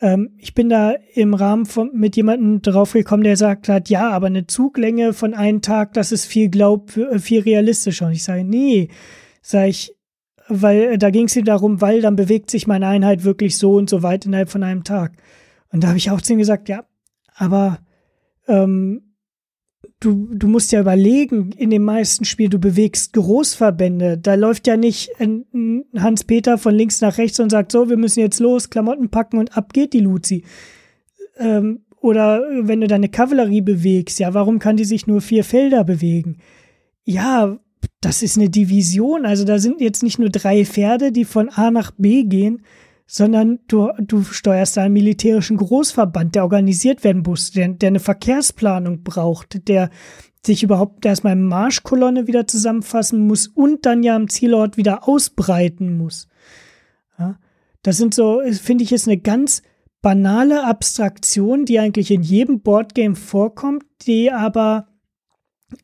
Ähm, 0.00 0.30
ich 0.38 0.54
bin 0.54 0.68
da 0.68 0.94
im 1.14 1.34
Rahmen 1.34 1.66
von, 1.66 1.90
mit 1.94 2.14
jemandem 2.14 2.62
draufgekommen, 2.62 3.24
der 3.24 3.36
sagt 3.36 3.68
hat, 3.68 3.88
ja, 3.88 4.08
aber 4.10 4.28
eine 4.28 4.46
Zuglänge 4.46 5.12
von 5.12 5.34
einem 5.34 5.62
Tag, 5.62 5.94
das 5.94 6.12
ist 6.12 6.26
viel 6.26 6.48
glaub, 6.48 6.92
viel 7.18 7.40
realistischer. 7.40 8.06
Und 8.06 8.12
ich 8.12 8.22
sage, 8.22 8.44
nee, 8.44 8.88
sage 9.42 9.68
ich, 9.68 9.94
weil 10.48 10.98
da 10.98 11.10
ging 11.10 11.26
es 11.26 11.36
ihm 11.36 11.44
darum, 11.44 11.80
weil 11.80 12.00
dann 12.00 12.16
bewegt 12.16 12.50
sich 12.50 12.66
meine 12.66 12.86
Einheit 12.86 13.24
wirklich 13.24 13.58
so 13.58 13.74
und 13.74 13.90
so 13.90 14.02
weit 14.02 14.26
innerhalb 14.26 14.50
von 14.50 14.62
einem 14.62 14.84
Tag. 14.84 15.12
Und 15.70 15.82
da 15.82 15.88
habe 15.88 15.98
ich 15.98 16.10
auch 16.10 16.20
zu 16.20 16.32
ihm 16.32 16.38
gesagt, 16.38 16.68
ja, 16.68 16.84
aber 17.34 17.78
ähm, 18.46 19.14
du, 20.00 20.28
du 20.34 20.48
musst 20.48 20.72
ja 20.72 20.80
überlegen, 20.80 21.52
in 21.52 21.70
den 21.70 21.82
meisten 21.82 22.24
Spielen, 22.24 22.50
du 22.50 22.58
bewegst 22.58 23.12
Großverbände. 23.14 24.18
Da 24.18 24.34
läuft 24.34 24.66
ja 24.66 24.76
nicht 24.76 25.10
Hans-Peter 25.96 26.58
von 26.58 26.74
links 26.74 27.00
nach 27.00 27.18
rechts 27.18 27.40
und 27.40 27.50
sagt, 27.50 27.72
so, 27.72 27.88
wir 27.88 27.96
müssen 27.96 28.20
jetzt 28.20 28.40
los, 28.40 28.70
Klamotten 28.70 29.10
packen 29.10 29.38
und 29.38 29.56
ab 29.56 29.72
geht 29.72 29.92
die 29.92 30.00
Luzi. 30.00 30.44
Ähm, 31.38 31.84
oder 32.00 32.42
wenn 32.62 32.80
du 32.80 32.88
deine 32.88 33.08
Kavallerie 33.08 33.60
bewegst, 33.60 34.18
ja, 34.18 34.34
warum 34.34 34.58
kann 34.58 34.76
die 34.76 34.84
sich 34.84 35.06
nur 35.06 35.20
vier 35.20 35.44
Felder 35.44 35.84
bewegen? 35.84 36.38
Ja, 37.04 37.58
das 38.00 38.22
ist 38.22 38.36
eine 38.36 38.50
Division. 38.50 39.26
Also 39.26 39.44
da 39.44 39.58
sind 39.58 39.80
jetzt 39.80 40.02
nicht 40.02 40.18
nur 40.18 40.28
drei 40.28 40.64
Pferde, 40.64 41.12
die 41.12 41.24
von 41.24 41.48
A 41.48 41.70
nach 41.70 41.92
B 41.96 42.24
gehen, 42.24 42.62
sondern 43.06 43.60
du, 43.68 43.90
du 43.98 44.22
steuerst 44.22 44.78
einen 44.78 44.94
militärischen 44.94 45.56
Großverband, 45.56 46.34
der 46.34 46.44
organisiert 46.44 47.04
werden 47.04 47.22
muss, 47.26 47.50
der, 47.50 47.68
der 47.68 47.88
eine 47.88 48.00
Verkehrsplanung 48.00 49.02
braucht, 49.02 49.68
der 49.68 49.90
sich 50.44 50.62
überhaupt 50.62 51.04
erstmal 51.06 51.34
in 51.34 51.44
Marschkolonne 51.44 52.26
wieder 52.26 52.46
zusammenfassen 52.46 53.26
muss 53.26 53.46
und 53.46 53.86
dann 53.86 54.02
ja 54.02 54.16
am 54.16 54.28
Zielort 54.28 54.76
wieder 54.76 55.06
ausbreiten 55.06 55.96
muss. 55.96 56.26
Ja, 57.18 57.38
das 57.82 57.96
sind 57.96 58.14
so, 58.14 58.40
finde 58.50 58.82
ich, 58.82 58.92
ist 58.92 59.06
eine 59.06 59.18
ganz 59.18 59.62
banale 60.00 60.64
Abstraktion, 60.64 61.64
die 61.64 61.78
eigentlich 61.78 62.10
in 62.10 62.22
jedem 62.22 62.60
Boardgame 62.60 63.14
vorkommt, 63.14 63.84
die 64.06 64.32
aber 64.32 64.88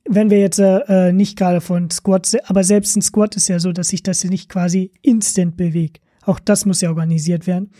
wenn 0.08 0.30
wir 0.30 0.38
jetzt 0.38 0.58
äh, 0.58 1.12
nicht 1.12 1.36
gerade 1.38 1.60
von 1.60 1.90
Squad, 1.90 2.36
aber 2.44 2.64
selbst 2.64 2.96
ein 2.96 3.02
Squad 3.02 3.36
ist 3.36 3.48
ja 3.48 3.58
so, 3.58 3.72
dass 3.72 3.88
sich 3.88 4.02
das 4.02 4.24
nicht 4.24 4.48
quasi 4.48 4.92
instant 5.02 5.56
bewegt. 5.56 6.00
Auch 6.22 6.38
das 6.38 6.66
muss 6.66 6.80
ja 6.80 6.90
organisiert 6.90 7.46
werden. 7.46 7.70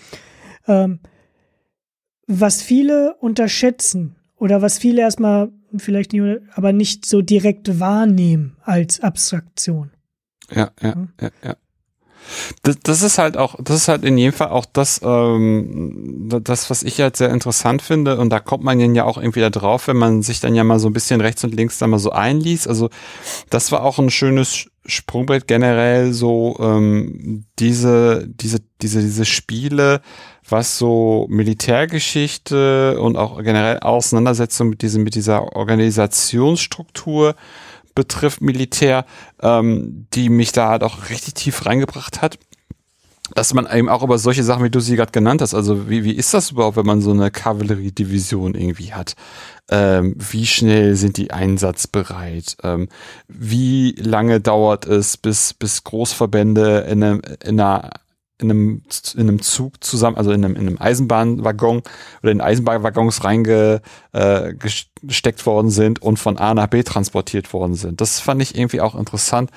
Ähm, 0.67 1.01
was 2.27 2.63
viele 2.63 3.17
unterschätzen 3.21 4.17
oder 4.37 4.63
was 4.63 4.79
viele 4.79 5.01
erstmal 5.01 5.51
vielleicht 5.77 6.13
nicht, 6.13 6.41
aber 6.55 6.73
nicht 6.73 7.07
so 7.07 7.23
direkt 7.23 7.81
wahrnehmen 7.81 8.57
als 8.63 9.01
Abstraktion. 9.01 9.91
Ja, 10.51 10.71
ja, 10.81 11.09
ja, 11.21 11.31
ja. 11.45 11.57
Das, 12.63 12.79
das 12.83 13.03
ist 13.03 13.19
halt 13.19 13.37
auch, 13.37 13.57
das 13.59 13.77
ist 13.77 13.89
halt 13.89 14.05
in 14.05 14.19
jedem 14.19 14.33
Fall 14.33 14.49
auch 14.49 14.65
das, 14.65 15.01
ähm, 15.03 16.29
das, 16.43 16.71
was 16.71 16.83
ich 16.83 17.01
halt 17.01 17.17
sehr 17.17 17.31
interessant 17.31 17.83
finde. 17.83 18.19
Und 18.19 18.31
da 18.31 18.41
kommt 18.41 18.65
man 18.65 18.79
ja 18.95 19.05
auch 19.05 19.19
irgendwie 19.19 19.41
da 19.41 19.51
drauf, 19.51 19.89
wenn 19.89 19.97
man 19.97 20.23
sich 20.23 20.41
dann 20.41 20.55
ja 20.55 20.65
mal 20.65 20.79
so 20.79 20.89
ein 20.89 20.93
bisschen 20.93 21.21
rechts 21.21 21.45
und 21.45 21.55
links 21.55 21.79
da 21.79 21.87
mal 21.87 21.99
so 21.99 22.11
einliest. 22.11 22.69
Also 22.69 22.91
das 23.51 23.73
war 23.73 23.83
auch 23.83 23.99
ein 23.99 24.11
schönes 24.11 24.67
Sprungbrett 24.87 25.47
generell, 25.47 26.13
so 26.13 26.57
ähm, 26.61 27.45
diese, 27.59 28.27
diese, 28.27 28.61
diese, 28.81 29.03
diese 29.03 29.25
Spiele, 29.27 30.01
was 30.49 30.79
so 30.79 31.27
Militärgeschichte 31.29 32.99
und 32.99 33.17
auch 33.17 33.43
generell 33.43 33.81
Auseinandersetzung 33.81 34.71
mit 34.71 34.81
diesem, 34.81 35.05
mit 35.05 35.15
dieser 35.15 35.55
Organisationsstruktur 35.55 37.35
betrifft, 37.99 38.41
Militär, 38.41 39.05
ähm, 39.43 40.07
die 40.15 40.29
mich 40.29 40.53
da 40.53 40.69
halt 40.69 40.85
auch 40.85 41.11
richtig 41.11 41.35
tief 41.35 41.67
reingebracht 41.67 42.23
hat. 42.23 42.39
Dass 43.35 43.53
man 43.53 43.69
eben 43.71 43.89
auch 43.89 44.05
über 44.05 44.19
solche 44.19 44.45
Sachen, 44.45 44.63
wie 44.63 44.71
du 44.71 44.79
sie 44.79 44.95
gerade 44.95 45.11
genannt 45.11 45.43
hast, 45.43 45.53
also 45.53 45.91
wie, 45.91 46.05
wie 46.05 46.13
ist 46.13 46.33
das 46.33 46.53
überhaupt, 46.53 46.77
wenn 46.77 46.87
man 46.87 47.01
so 47.01 47.11
eine 47.11 47.33
Kavalleriedivision 47.33 48.55
irgendwie 48.55 48.95
hat? 48.95 49.17
Ähm, 49.69 50.15
wie 50.17 50.47
schnell 50.47 50.95
sind 50.95 51.17
die 51.17 51.33
einsatzbereit? 51.33 52.57
Ähm, 52.63 52.89
wie 53.27 53.97
lange 53.99 54.41
dauert 54.41 54.87
es, 54.87 55.17
bis, 55.17 55.53
bis 55.53 55.83
Großverbände 55.83 56.87
in, 56.89 57.03
eine, 57.03 57.21
in 57.45 57.61
einer 57.61 57.91
in 58.41 58.51
einem, 58.51 58.83
in 59.15 59.21
einem 59.21 59.43
Zug 59.43 59.83
zusammen, 59.83 60.17
also 60.17 60.31
in 60.31 60.45
einem, 60.45 60.55
in 60.55 60.69
einem 60.69 60.81
Eisenbahnwaggon 60.81 61.83
oder 62.23 62.33
in 62.33 62.41
Eisenbahnwaggons 62.41 63.25
reingesteckt 63.25 63.83
äh, 64.13 65.47
worden 65.47 65.71
sind 65.71 66.01
und 66.01 66.19
von 66.19 66.39
A 66.39 66.55
nach 66.55 66.69
B 66.69 66.85
transportiert 66.85 67.53
worden 67.53 67.75
sind. 67.75 68.01
Das 68.01 68.21
fand 68.21 68.41
ich 68.41 68.57
irgendwie 68.57 68.81
auch 68.81 68.95
interessant, 68.95 69.51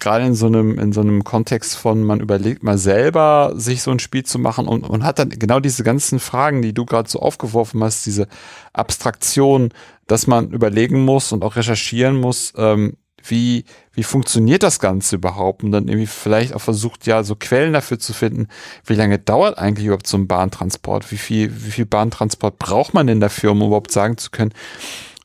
gerade 0.00 0.24
in 0.24 0.34
so 0.34 0.46
einem, 0.46 0.78
in 0.78 0.92
so 0.92 1.02
einem 1.02 1.24
Kontext 1.24 1.76
von, 1.76 2.02
man 2.04 2.20
überlegt 2.20 2.62
mal 2.62 2.78
selber, 2.78 3.52
sich 3.54 3.82
so 3.82 3.90
ein 3.90 3.98
Spiel 3.98 4.24
zu 4.24 4.38
machen 4.38 4.66
und, 4.66 4.88
und 4.88 5.04
hat 5.04 5.18
dann 5.18 5.28
genau 5.28 5.60
diese 5.60 5.84
ganzen 5.84 6.18
Fragen, 6.18 6.62
die 6.62 6.72
du 6.72 6.86
gerade 6.86 7.10
so 7.10 7.20
aufgeworfen 7.20 7.84
hast, 7.84 8.06
diese 8.06 8.28
Abstraktion, 8.72 9.74
dass 10.06 10.26
man 10.26 10.50
überlegen 10.50 11.04
muss 11.04 11.32
und 11.32 11.44
auch 11.44 11.56
recherchieren 11.56 12.16
muss, 12.16 12.54
ähm, 12.56 12.96
wie, 13.24 13.64
wie 13.92 14.02
funktioniert 14.02 14.62
das 14.62 14.78
Ganze 14.78 15.16
überhaupt? 15.16 15.62
Und 15.62 15.72
dann 15.72 15.88
irgendwie 15.88 16.06
vielleicht 16.06 16.54
auch 16.54 16.60
versucht, 16.60 17.06
ja, 17.06 17.22
so 17.22 17.36
Quellen 17.36 17.72
dafür 17.72 17.98
zu 17.98 18.12
finden, 18.12 18.48
wie 18.86 18.94
lange 18.94 19.18
dauert 19.18 19.58
eigentlich 19.58 19.86
überhaupt 19.86 20.06
so 20.06 20.16
ein 20.16 20.26
Bahntransport? 20.26 21.10
Wie 21.10 21.18
viel, 21.18 21.64
wie 21.64 21.70
viel 21.70 21.86
Bahntransport 21.86 22.58
braucht 22.58 22.94
man 22.94 23.06
denn 23.06 23.20
dafür, 23.20 23.52
um 23.52 23.62
überhaupt 23.62 23.92
sagen 23.92 24.18
zu 24.18 24.30
können, 24.30 24.52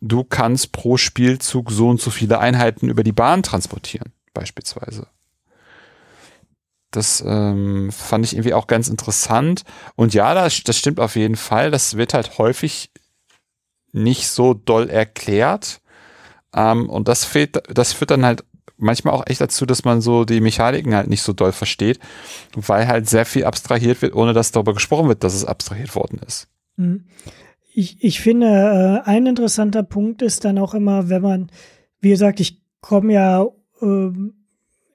du 0.02 0.24
kannst 0.24 0.72
pro 0.72 0.98
Spielzug 0.98 1.72
so 1.72 1.90
und 1.90 2.02
so 2.02 2.12
viele 2.12 2.40
Einheiten 2.40 2.90
über 2.90 3.04
die 3.04 3.12
Bahn 3.12 3.44
transportieren, 3.44 4.14
beispielsweise. 4.34 5.08
Das 6.92 7.24
ähm, 7.26 7.92
fand 7.92 8.26
ich 8.26 8.34
irgendwie 8.34 8.54
auch 8.54 8.68
ganz 8.68 8.88
interessant. 8.88 9.64
Und 9.96 10.14
ja, 10.14 10.34
das, 10.34 10.64
das 10.64 10.78
stimmt 10.78 11.00
auf 11.00 11.16
jeden 11.16 11.36
Fall. 11.36 11.70
Das 11.70 11.98
wird 11.98 12.14
halt 12.14 12.38
häufig 12.38 12.92
nicht 13.92 14.30
so 14.30 14.54
doll 14.54 14.90
erklärt. 14.90 15.82
Ähm, 16.54 16.90
und 16.90 17.08
das 17.08 17.26
fehlt, 17.26 17.62
das 17.74 17.94
führt 17.94 18.12
dann 18.12 18.26
halt 18.26 18.44
manchmal 18.78 19.14
auch 19.14 19.28
echt 19.28 19.42
dazu, 19.42 19.66
dass 19.66 19.84
man 19.84 20.02
so 20.02 20.24
die 20.24 20.40
Mechaniken 20.40 20.96
halt 20.96 21.10
nicht 21.10 21.24
so 21.24 21.34
doll 21.34 21.52
versteht, 21.52 22.00
weil 22.56 22.88
halt 22.88 23.10
sehr 23.10 23.26
viel 23.26 23.46
abstrahiert 23.46 24.02
wird, 24.02 24.16
ohne 24.16 24.34
dass 24.34 24.52
darüber 24.52 24.74
gesprochen 24.74 25.08
wird, 25.08 25.24
dass 25.24 25.34
es 25.34 25.46
abstrahiert 25.46 25.96
worden 25.96 26.20
ist. 26.26 26.48
Mhm. 26.78 27.06
Ich, 27.74 28.04
ich 28.04 28.22
finde, 28.22 28.48
äh, 28.48 29.02
ein 29.08 29.28
interessanter 29.28 29.84
Punkt 29.84 30.22
ist 30.22 30.46
dann 30.46 30.58
auch 30.58 30.74
immer, 30.74 31.10
wenn 31.10 31.22
man, 31.22 31.52
wie 32.00 32.10
gesagt, 32.10 32.40
ich 32.40 32.62
komme 32.82 33.14
ja 33.14 33.46
äh, 33.82 34.10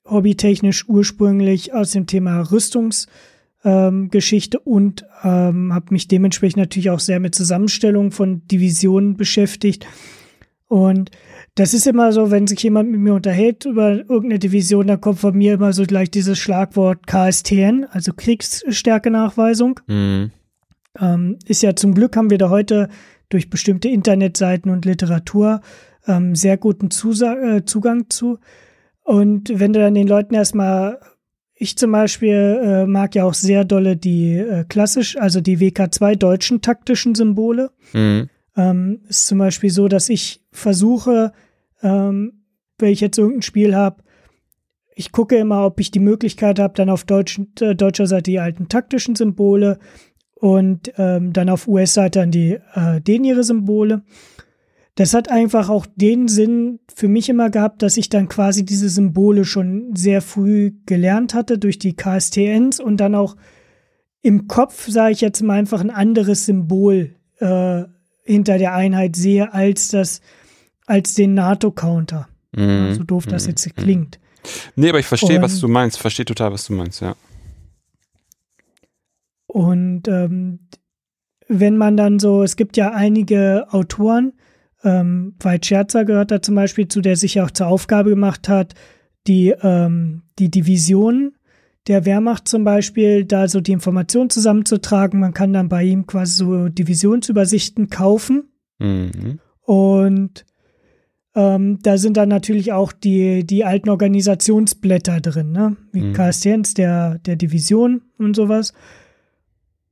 hobbytechnisch 0.04 0.88
ursprünglich 0.88 1.74
aus 1.74 1.92
dem 1.92 2.06
Thema 2.06 2.40
Rüstungsgeschichte 2.40 4.58
ähm, 4.58 4.62
und 4.64 5.06
ähm, 5.22 5.72
habe 5.72 5.86
mich 5.90 6.08
dementsprechend 6.08 6.58
natürlich 6.58 6.90
auch 6.90 6.98
sehr 6.98 7.20
mit 7.20 7.36
Zusammenstellung 7.36 8.10
von 8.10 8.44
Divisionen 8.48 9.16
beschäftigt. 9.16 9.86
Und 10.66 11.12
das 11.54 11.74
ist 11.74 11.86
immer 11.86 12.12
so, 12.12 12.30
wenn 12.30 12.46
sich 12.46 12.62
jemand 12.62 12.90
mit 12.90 13.00
mir 13.00 13.14
unterhält 13.14 13.66
über 13.66 13.90
irgendeine 13.90 14.38
Division, 14.38 14.86
dann 14.86 15.00
kommt 15.00 15.18
von 15.18 15.36
mir 15.36 15.54
immer 15.54 15.72
so 15.72 15.84
gleich 15.84 16.10
dieses 16.10 16.38
Schlagwort 16.38 17.06
KSTN, 17.06 17.86
also 17.90 18.12
Kriegsstärkenachweisung. 18.14 19.80
Mhm. 19.86 20.30
Ähm, 20.98 21.38
ist 21.46 21.62
ja 21.62 21.76
zum 21.76 21.94
Glück 21.94 22.16
haben 22.16 22.30
wir 22.30 22.38
da 22.38 22.48
heute 22.48 22.88
durch 23.28 23.50
bestimmte 23.50 23.88
Internetseiten 23.88 24.70
und 24.70 24.84
Literatur 24.84 25.60
ähm, 26.06 26.34
sehr 26.34 26.56
guten 26.56 26.90
Zusa 26.90 27.34
äh, 27.34 27.64
Zugang 27.64 28.08
zu. 28.08 28.38
Und 29.04 29.58
wenn 29.58 29.72
du 29.72 29.80
dann 29.80 29.94
den 29.94 30.08
Leuten 30.08 30.34
erstmal, 30.34 31.00
ich 31.54 31.76
zum 31.76 31.92
Beispiel 31.92 32.60
äh, 32.62 32.86
mag 32.86 33.14
ja 33.14 33.24
auch 33.24 33.34
sehr 33.34 33.64
dolle 33.64 33.96
die 33.96 34.36
äh, 34.36 34.64
klassisch, 34.64 35.16
also 35.16 35.40
die 35.40 35.58
WK2 35.58 36.16
deutschen 36.16 36.62
taktischen 36.62 37.14
Symbole. 37.14 37.70
Mhm. 37.92 38.28
Ähm, 38.56 39.00
ist 39.08 39.26
zum 39.26 39.38
Beispiel 39.38 39.70
so, 39.70 39.88
dass 39.88 40.08
ich 40.08 40.44
versuche, 40.50 41.32
ähm, 41.82 42.44
wenn 42.78 42.92
ich 42.92 43.00
jetzt 43.00 43.18
irgendein 43.18 43.42
Spiel 43.42 43.74
habe, 43.74 44.02
ich 44.94 45.12
gucke 45.12 45.36
immer, 45.36 45.64
ob 45.64 45.80
ich 45.80 45.90
die 45.90 46.00
Möglichkeit 46.00 46.58
habe, 46.58 46.74
dann 46.74 46.90
auf 46.90 47.04
Deutsch, 47.04 47.40
äh, 47.60 47.74
deutscher 47.74 48.06
Seite 48.06 48.30
die 48.30 48.40
alten 48.40 48.68
taktischen 48.68 49.16
Symbole 49.16 49.78
und 50.34 50.92
ähm, 50.98 51.32
dann 51.32 51.48
auf 51.48 51.68
US-Seite 51.68 52.18
dann 52.18 52.30
die 52.30 52.58
äh, 52.74 53.00
den 53.00 53.24
ihre 53.24 53.44
Symbole. 53.44 54.02
Das 54.96 55.14
hat 55.14 55.30
einfach 55.30 55.70
auch 55.70 55.86
den 55.96 56.28
Sinn 56.28 56.80
für 56.94 57.08
mich 57.08 57.30
immer 57.30 57.48
gehabt, 57.48 57.80
dass 57.80 57.96
ich 57.96 58.10
dann 58.10 58.28
quasi 58.28 58.64
diese 58.64 58.90
Symbole 58.90 59.44
schon 59.46 59.96
sehr 59.96 60.20
früh 60.20 60.72
gelernt 60.84 61.32
hatte 61.32 61.58
durch 61.58 61.78
die 61.78 61.96
KSTNs 61.96 62.78
und 62.80 62.98
dann 62.98 63.14
auch 63.14 63.36
im 64.20 64.48
Kopf, 64.48 64.88
sage 64.88 65.12
ich 65.12 65.22
jetzt 65.22 65.42
mal, 65.42 65.58
einfach 65.58 65.80
ein 65.80 65.90
anderes 65.90 66.44
Symbol 66.44 67.14
äh, 67.38 67.84
hinter 68.24 68.58
der 68.58 68.74
Einheit 68.74 69.16
sehe 69.16 69.52
als 69.52 69.88
das, 69.88 70.20
als 70.86 71.14
den 71.14 71.34
NATO-Counter. 71.34 72.28
Mhm. 72.54 72.94
So 72.94 73.04
doof 73.04 73.26
das 73.26 73.44
mhm. 73.44 73.50
jetzt 73.50 73.76
klingt. 73.76 74.18
Nee, 74.74 74.88
aber 74.88 74.98
ich 74.98 75.06
verstehe, 75.06 75.40
was 75.40 75.60
du 75.60 75.68
meinst. 75.68 75.98
Verstehe 75.98 76.24
total, 76.24 76.52
was 76.52 76.66
du 76.66 76.72
meinst, 76.72 77.00
ja. 77.00 77.14
Und 79.46 80.08
ähm, 80.08 80.60
wenn 81.48 81.76
man 81.76 81.96
dann 81.96 82.18
so, 82.18 82.42
es 82.42 82.56
gibt 82.56 82.76
ja 82.76 82.92
einige 82.92 83.66
Autoren, 83.70 84.32
ähm, 84.82 85.34
Veit 85.38 85.66
Scherzer 85.66 86.04
gehört 86.04 86.30
da 86.30 86.42
zum 86.42 86.54
Beispiel 86.54 86.88
zu, 86.88 87.00
der 87.00 87.16
sich 87.16 87.34
ja 87.34 87.44
auch 87.44 87.50
zur 87.50 87.66
Aufgabe 87.68 88.10
gemacht 88.10 88.48
hat, 88.48 88.74
die, 89.26 89.54
ähm, 89.62 90.22
die 90.38 90.50
Division 90.50 91.34
der 91.88 92.04
Wehrmacht 92.04 92.46
zum 92.46 92.64
Beispiel, 92.64 93.24
da 93.24 93.48
so 93.48 93.60
die 93.60 93.72
Informationen 93.72 94.30
zusammenzutragen. 94.30 95.18
Man 95.20 95.34
kann 95.34 95.52
dann 95.52 95.68
bei 95.68 95.82
ihm 95.82 96.06
quasi 96.06 96.36
so 96.36 96.68
Divisionsübersichten 96.68 97.90
kaufen. 97.90 98.44
Mhm. 98.78 99.40
Und 99.62 100.44
ähm, 101.34 101.78
da 101.82 101.96
sind 101.98 102.16
dann 102.16 102.28
natürlich 102.28 102.72
auch 102.72 102.92
die, 102.92 103.44
die 103.44 103.64
alten 103.64 103.88
Organisationsblätter 103.88 105.20
drin, 105.20 105.52
ne? 105.52 105.76
Wie 105.92 106.02
mhm. 106.02 106.12
KSTNs 106.12 106.74
der, 106.74 107.18
der 107.18 107.36
Division 107.36 108.02
und 108.18 108.36
sowas. 108.36 108.74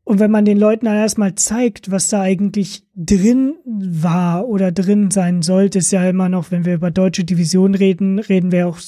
Und 0.04 0.18
wenn 0.18 0.30
man 0.30 0.44
den 0.44 0.58
Leuten 0.58 0.86
dann 0.86 0.96
erstmal 0.96 1.34
zeigt, 1.36 1.90
was 1.90 2.08
da 2.08 2.20
eigentlich 2.20 2.84
drin 2.96 3.54
war 3.64 4.48
oder 4.48 4.72
drin 4.72 5.10
sein 5.10 5.40
sollte, 5.42 5.78
ist 5.78 5.92
ja 5.92 6.08
immer 6.08 6.28
noch, 6.28 6.50
wenn 6.50 6.64
wir 6.64 6.74
über 6.74 6.90
deutsche 6.90 7.24
Division 7.24 7.74
reden, 7.74 8.18
reden 8.18 8.50
wir 8.50 8.66
auch, 8.66 8.78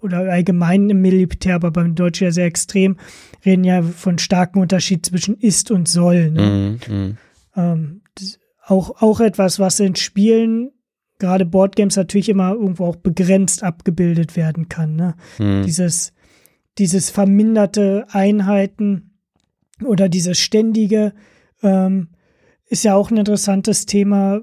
oder 0.00 0.18
allgemein 0.30 0.88
im 0.90 1.00
Militär, 1.00 1.56
aber 1.56 1.70
beim 1.70 1.94
Deutschen 1.94 2.24
ja 2.24 2.30
sehr 2.30 2.46
extrem, 2.46 2.96
reden 3.44 3.64
ja 3.64 3.82
von 3.82 4.18
starkem 4.18 4.62
Unterschied 4.62 5.04
zwischen 5.04 5.36
ist 5.36 5.70
und 5.70 5.88
soll. 5.88 6.30
Ne? 6.30 6.78
Mhm, 6.88 6.94
mhm. 6.94 7.16
ähm, 7.56 8.00
auch, 8.64 9.02
auch 9.02 9.20
etwas, 9.20 9.58
was 9.58 9.80
in 9.80 9.96
Spielen, 9.96 10.70
gerade 11.18 11.46
Boardgames 11.46 11.96
natürlich 11.96 12.28
immer 12.28 12.52
irgendwo 12.52 12.86
auch 12.86 12.96
begrenzt 12.96 13.62
abgebildet 13.62 14.36
werden 14.36 14.68
kann. 14.68 14.94
Ne? 14.94 15.14
Mhm. 15.38 15.64
Dieses, 15.64 16.12
dieses 16.78 17.10
verminderte 17.10 18.06
Einheiten 18.10 19.18
oder 19.84 20.08
dieses 20.08 20.38
ständige 20.38 21.12
ähm, 21.62 22.08
ist 22.66 22.84
ja 22.84 22.94
auch 22.94 23.10
ein 23.10 23.16
interessantes 23.16 23.86
Thema, 23.86 24.42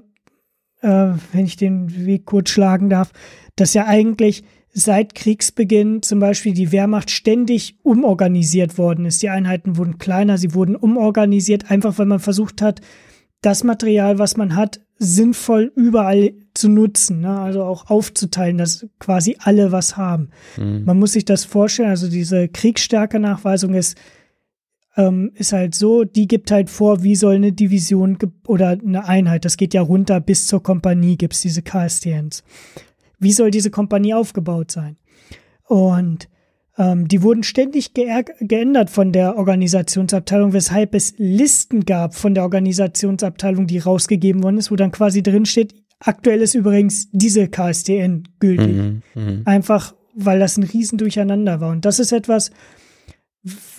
äh, 0.80 1.12
wenn 1.32 1.44
ich 1.44 1.56
den 1.56 2.06
Weg 2.06 2.26
kurz 2.26 2.50
schlagen 2.50 2.90
darf, 2.90 3.12
dass 3.54 3.74
ja 3.74 3.86
eigentlich 3.86 4.44
seit 4.78 5.14
Kriegsbeginn 5.14 6.02
zum 6.02 6.20
Beispiel 6.20 6.52
die 6.52 6.70
Wehrmacht 6.70 7.10
ständig 7.10 7.78
umorganisiert 7.82 8.76
worden 8.76 9.06
ist. 9.06 9.22
Die 9.22 9.30
Einheiten 9.30 9.78
wurden 9.78 9.96
kleiner, 9.96 10.36
sie 10.36 10.52
wurden 10.52 10.76
umorganisiert, 10.76 11.70
einfach 11.70 11.98
weil 11.98 12.04
man 12.04 12.20
versucht 12.20 12.60
hat, 12.60 12.82
das 13.40 13.64
Material, 13.64 14.18
was 14.18 14.36
man 14.36 14.54
hat, 14.54 14.80
sinnvoll 14.98 15.72
überall 15.76 16.34
zu 16.52 16.68
nutzen, 16.68 17.20
ne? 17.20 17.38
also 17.40 17.62
auch 17.62 17.88
aufzuteilen, 17.88 18.58
dass 18.58 18.86
quasi 18.98 19.36
alle 19.38 19.72
was 19.72 19.96
haben. 19.96 20.28
Mhm. 20.58 20.84
Man 20.84 20.98
muss 20.98 21.12
sich 21.12 21.24
das 21.24 21.46
vorstellen, 21.46 21.88
also 21.88 22.10
diese 22.10 22.48
Kriegsstärke-Nachweisung 22.48 23.72
ist 23.72 23.96
ähm, 24.98 25.32
ist 25.34 25.52
halt 25.52 25.74
so, 25.74 26.04
die 26.04 26.26
gibt 26.26 26.50
halt 26.50 26.70
vor, 26.70 27.02
wie 27.02 27.16
soll 27.16 27.36
eine 27.36 27.52
Division 27.52 28.18
oder 28.46 28.68
eine 28.70 29.06
Einheit, 29.06 29.44
das 29.44 29.56
geht 29.56 29.74
ja 29.74 29.82
runter 29.82 30.20
bis 30.20 30.46
zur 30.46 30.62
Kompanie, 30.62 31.16
gibt 31.16 31.34
es 31.34 31.42
diese 31.42 31.62
KSTNs. 31.62 32.42
Wie 33.18 33.32
soll 33.32 33.50
diese 33.50 33.70
Kompanie 33.70 34.14
aufgebaut 34.14 34.70
sein? 34.70 34.96
Und 35.64 36.28
ähm, 36.78 37.08
die 37.08 37.22
wurden 37.22 37.42
ständig 37.42 37.92
geändert 37.94 38.90
von 38.90 39.12
der 39.12 39.36
Organisationsabteilung, 39.36 40.52
weshalb 40.52 40.94
es 40.94 41.14
Listen 41.16 41.86
gab 41.86 42.14
von 42.14 42.34
der 42.34 42.42
Organisationsabteilung, 42.44 43.66
die 43.66 43.78
rausgegeben 43.78 44.42
worden 44.42 44.58
ist, 44.58 44.70
wo 44.70 44.76
dann 44.76 44.92
quasi 44.92 45.22
drin 45.22 45.46
steht, 45.46 45.74
aktuell 46.00 46.42
ist 46.42 46.54
übrigens 46.54 47.08
diese 47.12 47.48
KSTN 47.48 48.28
gültig. 48.40 48.76
Mhm, 48.76 49.02
mh. 49.14 49.42
Einfach, 49.46 49.94
weil 50.14 50.38
das 50.38 50.56
ein 50.58 50.64
Riesendurcheinander 50.64 51.60
war. 51.60 51.70
Und 51.70 51.84
das 51.84 51.98
ist 51.98 52.12
etwas, 52.12 52.50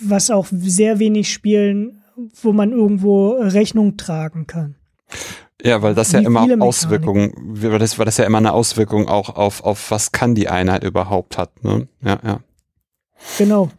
was 0.00 0.30
auch 0.30 0.46
sehr 0.50 0.98
wenig 0.98 1.32
Spielen, 1.32 2.02
wo 2.42 2.52
man 2.52 2.72
irgendwo 2.72 3.30
Rechnung 3.32 3.96
tragen 3.96 4.46
kann. 4.46 4.74
Ja, 5.62 5.82
weil 5.82 5.94
das 5.94 6.12
Wie 6.12 6.16
ja 6.18 6.22
immer 6.22 6.46
Auswirkungen, 6.62 7.32
weil 7.36 7.78
das, 7.78 7.98
weil 7.98 8.06
das 8.06 8.16
ja 8.16 8.24
immer 8.24 8.38
eine 8.38 8.52
Auswirkung 8.52 9.08
auch 9.08 9.30
auf, 9.30 9.64
auf 9.64 9.90
was 9.90 10.12
kann 10.12 10.34
die 10.34 10.48
Einheit 10.48 10.84
überhaupt 10.84 11.36
hat, 11.36 11.64
ne? 11.64 11.88
Ja, 12.02 12.18
ja. 12.24 12.40
Genau. 13.38 13.70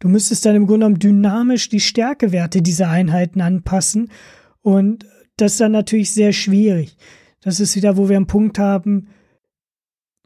Du 0.00 0.08
müsstest 0.08 0.44
dann 0.46 0.56
im 0.56 0.66
Grunde 0.66 0.86
genommen 0.86 0.98
dynamisch 0.98 1.68
die 1.68 1.78
Stärkewerte 1.78 2.62
dieser 2.62 2.88
Einheiten 2.88 3.40
anpassen. 3.42 4.10
Und 4.62 5.06
das 5.36 5.52
ist 5.52 5.60
dann 5.60 5.72
natürlich 5.72 6.12
sehr 6.12 6.32
schwierig. 6.32 6.96
Das 7.42 7.60
ist 7.60 7.76
wieder, 7.76 7.96
wo 7.96 8.08
wir 8.08 8.16
einen 8.16 8.26
Punkt 8.26 8.58
haben, 8.58 9.08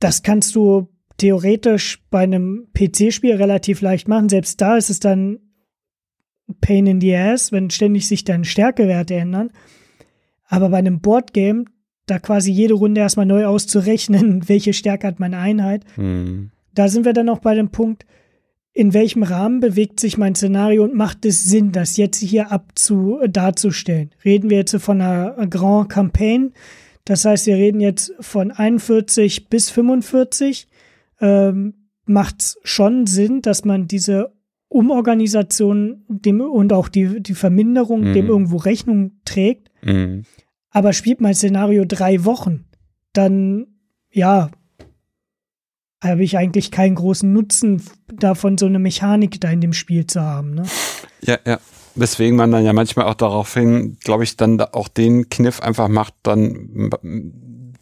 das 0.00 0.22
kannst 0.22 0.54
du 0.54 0.88
theoretisch 1.16 2.02
bei 2.10 2.20
einem 2.20 2.68
PC-Spiel 2.72 3.34
relativ 3.34 3.80
leicht 3.80 4.08
machen. 4.08 4.28
Selbst 4.28 4.60
da 4.60 4.76
ist 4.76 4.90
es 4.90 5.00
dann 5.00 5.38
Pain 6.60 6.86
in 6.86 7.00
the 7.00 7.16
Ass, 7.16 7.52
wenn 7.52 7.70
ständig 7.70 8.06
sich 8.06 8.24
deine 8.24 8.44
Stärkewerte 8.44 9.14
ändern. 9.14 9.50
Aber 10.54 10.68
bei 10.68 10.78
einem 10.78 11.00
Boardgame, 11.00 11.64
da 12.06 12.20
quasi 12.20 12.52
jede 12.52 12.74
Runde 12.74 13.00
erstmal 13.00 13.26
neu 13.26 13.46
auszurechnen, 13.46 14.48
welche 14.48 14.72
Stärke 14.72 15.06
hat 15.06 15.18
meine 15.18 15.38
Einheit, 15.38 15.84
mhm. 15.96 16.50
da 16.74 16.88
sind 16.88 17.04
wir 17.04 17.12
dann 17.12 17.28
auch 17.28 17.40
bei 17.40 17.54
dem 17.54 17.70
Punkt, 17.70 18.06
in 18.72 18.92
welchem 18.92 19.24
Rahmen 19.24 19.58
bewegt 19.58 19.98
sich 19.98 20.16
mein 20.16 20.34
Szenario 20.34 20.84
und 20.84 20.94
macht 20.94 21.24
es 21.24 21.44
Sinn, 21.44 21.72
das 21.72 21.96
jetzt 21.96 22.18
hier 22.18 22.52
abzu 22.52 23.18
darzustellen? 23.28 24.10
Reden 24.24 24.48
wir 24.48 24.58
jetzt 24.58 24.76
von 24.76 25.00
einer 25.00 25.46
Grand 25.48 25.88
Campaign, 25.88 26.52
das 27.04 27.24
heißt, 27.24 27.46
wir 27.46 27.56
reden 27.56 27.80
jetzt 27.80 28.14
von 28.20 28.52
41 28.52 29.48
bis 29.48 29.70
45 29.70 30.68
ähm, 31.20 31.74
macht 32.06 32.40
es 32.40 32.58
schon 32.62 33.06
Sinn, 33.06 33.42
dass 33.42 33.64
man 33.64 33.88
diese 33.88 34.32
Umorganisation 34.68 36.04
dem, 36.08 36.40
und 36.40 36.72
auch 36.72 36.88
die, 36.88 37.20
die 37.22 37.34
Verminderung 37.34 38.08
mhm. 38.08 38.12
dem 38.12 38.26
irgendwo 38.26 38.56
Rechnung 38.56 39.12
trägt. 39.24 39.70
Mhm. 39.82 40.24
Aber 40.74 40.92
spielt 40.92 41.20
mein 41.20 41.34
Szenario 41.34 41.84
drei 41.86 42.24
Wochen, 42.24 42.64
dann 43.12 43.68
ja, 44.10 44.50
habe 46.02 46.24
ich 46.24 46.36
eigentlich 46.36 46.70
keinen 46.70 46.96
großen 46.96 47.32
Nutzen 47.32 47.82
davon, 48.12 48.58
so 48.58 48.66
eine 48.66 48.80
Mechanik 48.80 49.40
da 49.40 49.50
in 49.50 49.60
dem 49.60 49.72
Spiel 49.72 50.06
zu 50.06 50.20
haben. 50.20 50.50
Ne? 50.54 50.64
Ja, 51.22 51.38
ja. 51.46 51.58
Weswegen 51.96 52.36
man 52.36 52.50
dann 52.50 52.64
ja 52.64 52.72
manchmal 52.72 53.06
auch 53.06 53.14
daraufhin, 53.14 53.98
glaube 54.02 54.24
ich, 54.24 54.36
dann 54.36 54.60
auch 54.60 54.88
den 54.88 55.28
Kniff 55.28 55.60
einfach 55.60 55.86
macht, 55.86 56.14
dann 56.24 56.90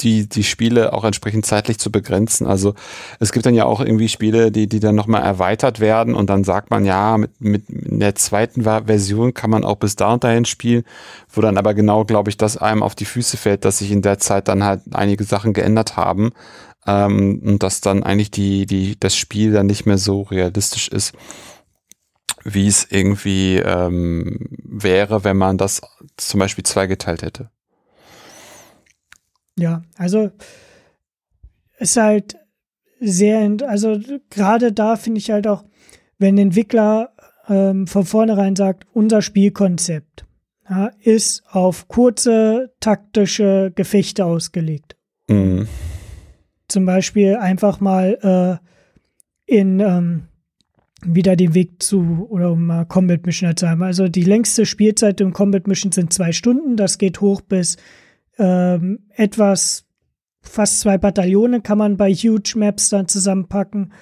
die, 0.03 0.28
die 0.28 0.44
Spiele 0.44 0.92
auch 0.92 1.05
entsprechend 1.05 1.46
zeitlich 1.46 1.78
zu 1.78 1.90
begrenzen. 1.90 2.46
Also 2.46 2.74
es 3.20 3.32
gibt 3.32 3.46
dann 3.46 3.55
ja 3.55 3.64
auch 3.64 3.80
irgendwie 3.80 4.09
Spiele, 4.09 4.50
die, 4.50 4.66
die 4.66 4.80
dann 4.80 4.94
nochmal 4.94 5.22
erweitert 5.22 5.80
werden 5.80 6.14
und 6.14 6.28
dann 6.30 6.44
sagt 6.44 6.70
man, 6.70 6.84
ja, 6.84 7.16
mit, 7.18 7.40
mit 7.40 7.64
der 7.68 8.14
zweiten 8.14 8.62
Version 8.62 9.34
kann 9.34 9.50
man 9.50 9.64
auch 9.64 9.76
bis 9.76 9.96
da 9.96 10.12
und 10.12 10.24
dahin 10.24 10.44
spielen, 10.44 10.84
wo 11.32 11.40
dann 11.40 11.59
aber 11.59 11.74
genau, 11.74 12.05
glaube 12.05 12.30
ich, 12.30 12.36
das 12.36 12.57
einem 12.57 12.82
auf 12.82 12.94
die 12.94 13.05
Füße 13.05 13.36
fällt, 13.36 13.64
dass 13.64 13.78
sich 13.78 13.90
in 13.90 14.03
der 14.03 14.18
Zeit 14.18 14.48
dann 14.48 14.64
halt 14.64 14.82
einige 14.92 15.24
Sachen 15.24 15.53
geändert 15.53 15.96
haben 15.96 16.30
ähm, 16.86 17.40
und 17.44 17.62
dass 17.62 17.80
dann 17.80 18.03
eigentlich 18.03 18.30
die, 18.30 18.66
die, 18.66 18.98
das 18.98 19.16
Spiel 19.16 19.53
dann 19.53 19.66
nicht 19.66 19.86
mehr 19.86 19.98
so 19.98 20.22
realistisch 20.22 20.88
ist 20.88 21.14
wie 22.44 22.66
es 22.66 22.86
irgendwie 22.90 23.59
ähm, 23.59 24.48
wäre, 24.64 25.24
wenn 25.24 25.36
man 25.36 25.59
das 25.59 25.80
zum 26.16 26.40
Beispiel 26.40 26.64
zweigeteilt 26.64 27.22
hätte. 27.22 27.50
Ja, 29.59 29.82
also 29.96 30.30
ist 31.78 31.96
halt 31.96 32.36
sehr, 33.00 33.57
also 33.66 33.98
gerade 34.30 34.72
da 34.72 34.96
finde 34.96 35.18
ich 35.18 35.30
halt 35.30 35.46
auch, 35.46 35.64
wenn 36.18 36.36
ein 36.36 36.46
Entwickler 36.46 37.12
ähm, 37.48 37.86
von 37.86 38.05
vornherein 38.05 38.57
sagt, 38.57 38.86
unser 38.92 39.22
Spielkonzept 39.22 40.24
ja, 40.68 40.90
ist 41.03 41.42
auf 41.50 41.88
kurze 41.88 42.72
taktische 42.80 43.72
Gefechte 43.74 44.24
ausgelegt. 44.24 44.96
Mhm. 45.28 45.66
Zum 46.68 46.86
Beispiel 46.86 47.36
einfach 47.36 47.80
mal 47.80 48.61
äh, 49.48 49.53
in 49.53 49.80
ähm, 49.80 50.22
wieder 51.05 51.36
den 51.36 51.55
Weg 51.55 51.82
zu 51.82 52.26
oder 52.30 52.53
um 52.53 52.66
mal 52.66 52.84
Combat 52.86 53.26
Mission 53.26 53.57
zu 53.57 53.68
haben. 53.68 53.82
Also 53.82 54.09
die 54.09 54.22
längste 54.22 54.64
Spielzeit 54.64 55.20
im 55.20 55.32
Combat 55.32 55.66
Mission 55.66 55.92
sind 55.92 56.12
zwei 56.12 56.32
Stunden. 56.32 56.76
Das 56.76 56.98
geht 56.98 57.20
hoch 57.20 57.40
bis 57.40 57.76
ähm, 58.43 58.99
etwas, 59.14 59.84
fast 60.40 60.80
zwei 60.80 60.99
Bataillone 60.99 61.61
kann 61.61 61.78
man 61.78 61.97
bei 61.97 62.12
Huge 62.12 62.55
Maps 62.57 62.88
dann 62.88 63.07
zusammenpacken. 63.07 63.93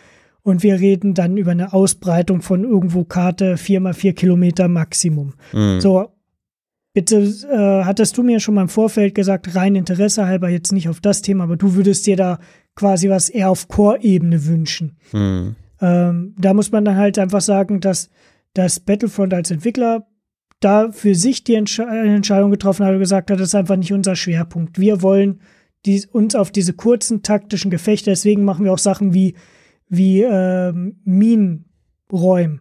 Und 0.43 0.63
wir 0.63 0.81
reden 0.81 1.13
dann 1.13 1.37
über 1.37 1.51
eine 1.51 1.75
Ausbreitung 1.75 2.41
von 2.41 2.65
irgendwo 2.65 3.05
Karte 3.05 3.59
4 3.59 3.81
mal 3.81 3.93
4 3.93 4.15
Kilometer 4.15 4.69
Maximum. 4.69 5.35
Mhm. 5.53 5.81
So, 5.83 6.09
bitte 6.95 7.19
äh, 7.19 7.85
hattest 7.85 8.17
du 8.17 8.23
mir 8.23 8.41
schon 8.41 8.55
mal 8.55 8.63
im 8.63 8.69
Vorfeld 8.71 9.15
gesagt, 9.15 9.55
rein 9.55 9.77
Interesse 9.77 10.27
halber 10.27 10.49
jetzt 10.49 10.73
nicht 10.73 10.89
auf 10.89 11.01
das 11.01 11.21
Thema, 11.21 11.45
aber 11.45 11.59
du 11.59 11.75
würdest 11.75 12.07
dir 12.07 12.17
da 12.17 12.39
quasi 12.75 13.11
was 13.11 13.29
eher 13.29 13.51
auf 13.51 13.69
Core-Ebene 13.69 14.47
wünschen. 14.47 14.97
Mhm. 15.13 15.57
Ähm, 15.83 16.35
da 16.39 16.55
muss 16.55 16.73
man 16.73 16.87
dann 16.87 16.97
halt 16.97 17.19
einfach 17.19 17.43
sagen, 17.43 17.81
dass 17.81 18.09
das 18.55 18.81
Battlefront 18.81 19.35
als 19.35 19.51
Entwickler 19.51 20.07
da 20.61 20.93
für 20.93 21.15
sich 21.15 21.45
die 21.45 21.55
Entsch 21.55 21.79
Entscheidung 21.79 22.51
getroffen 22.51 22.85
hat 22.87 22.93
und 22.93 23.01
gesagt 23.01 23.31
hat, 23.31 23.41
das 23.41 23.49
ist 23.49 23.55
einfach 23.55 23.77
nicht 23.77 23.93
unser 23.93 24.17
Schwerpunkt. 24.17 24.79
Wir 24.79 25.03
wollen 25.03 25.41
die, 25.87 26.07
uns 26.13 26.35
auf 26.35 26.51
diese 26.51 26.75
kurzen 26.75 27.23
taktischen 27.23 27.71
Gefechte, 27.71 28.11
deswegen 28.11 28.45
machen 28.45 28.65
wir 28.65 28.73
auch 28.73 28.79
Sachen 28.79 29.15
wie 29.15 29.35
wie 29.91 30.23
ähm, 30.23 31.01
Minenräumen. 31.05 32.61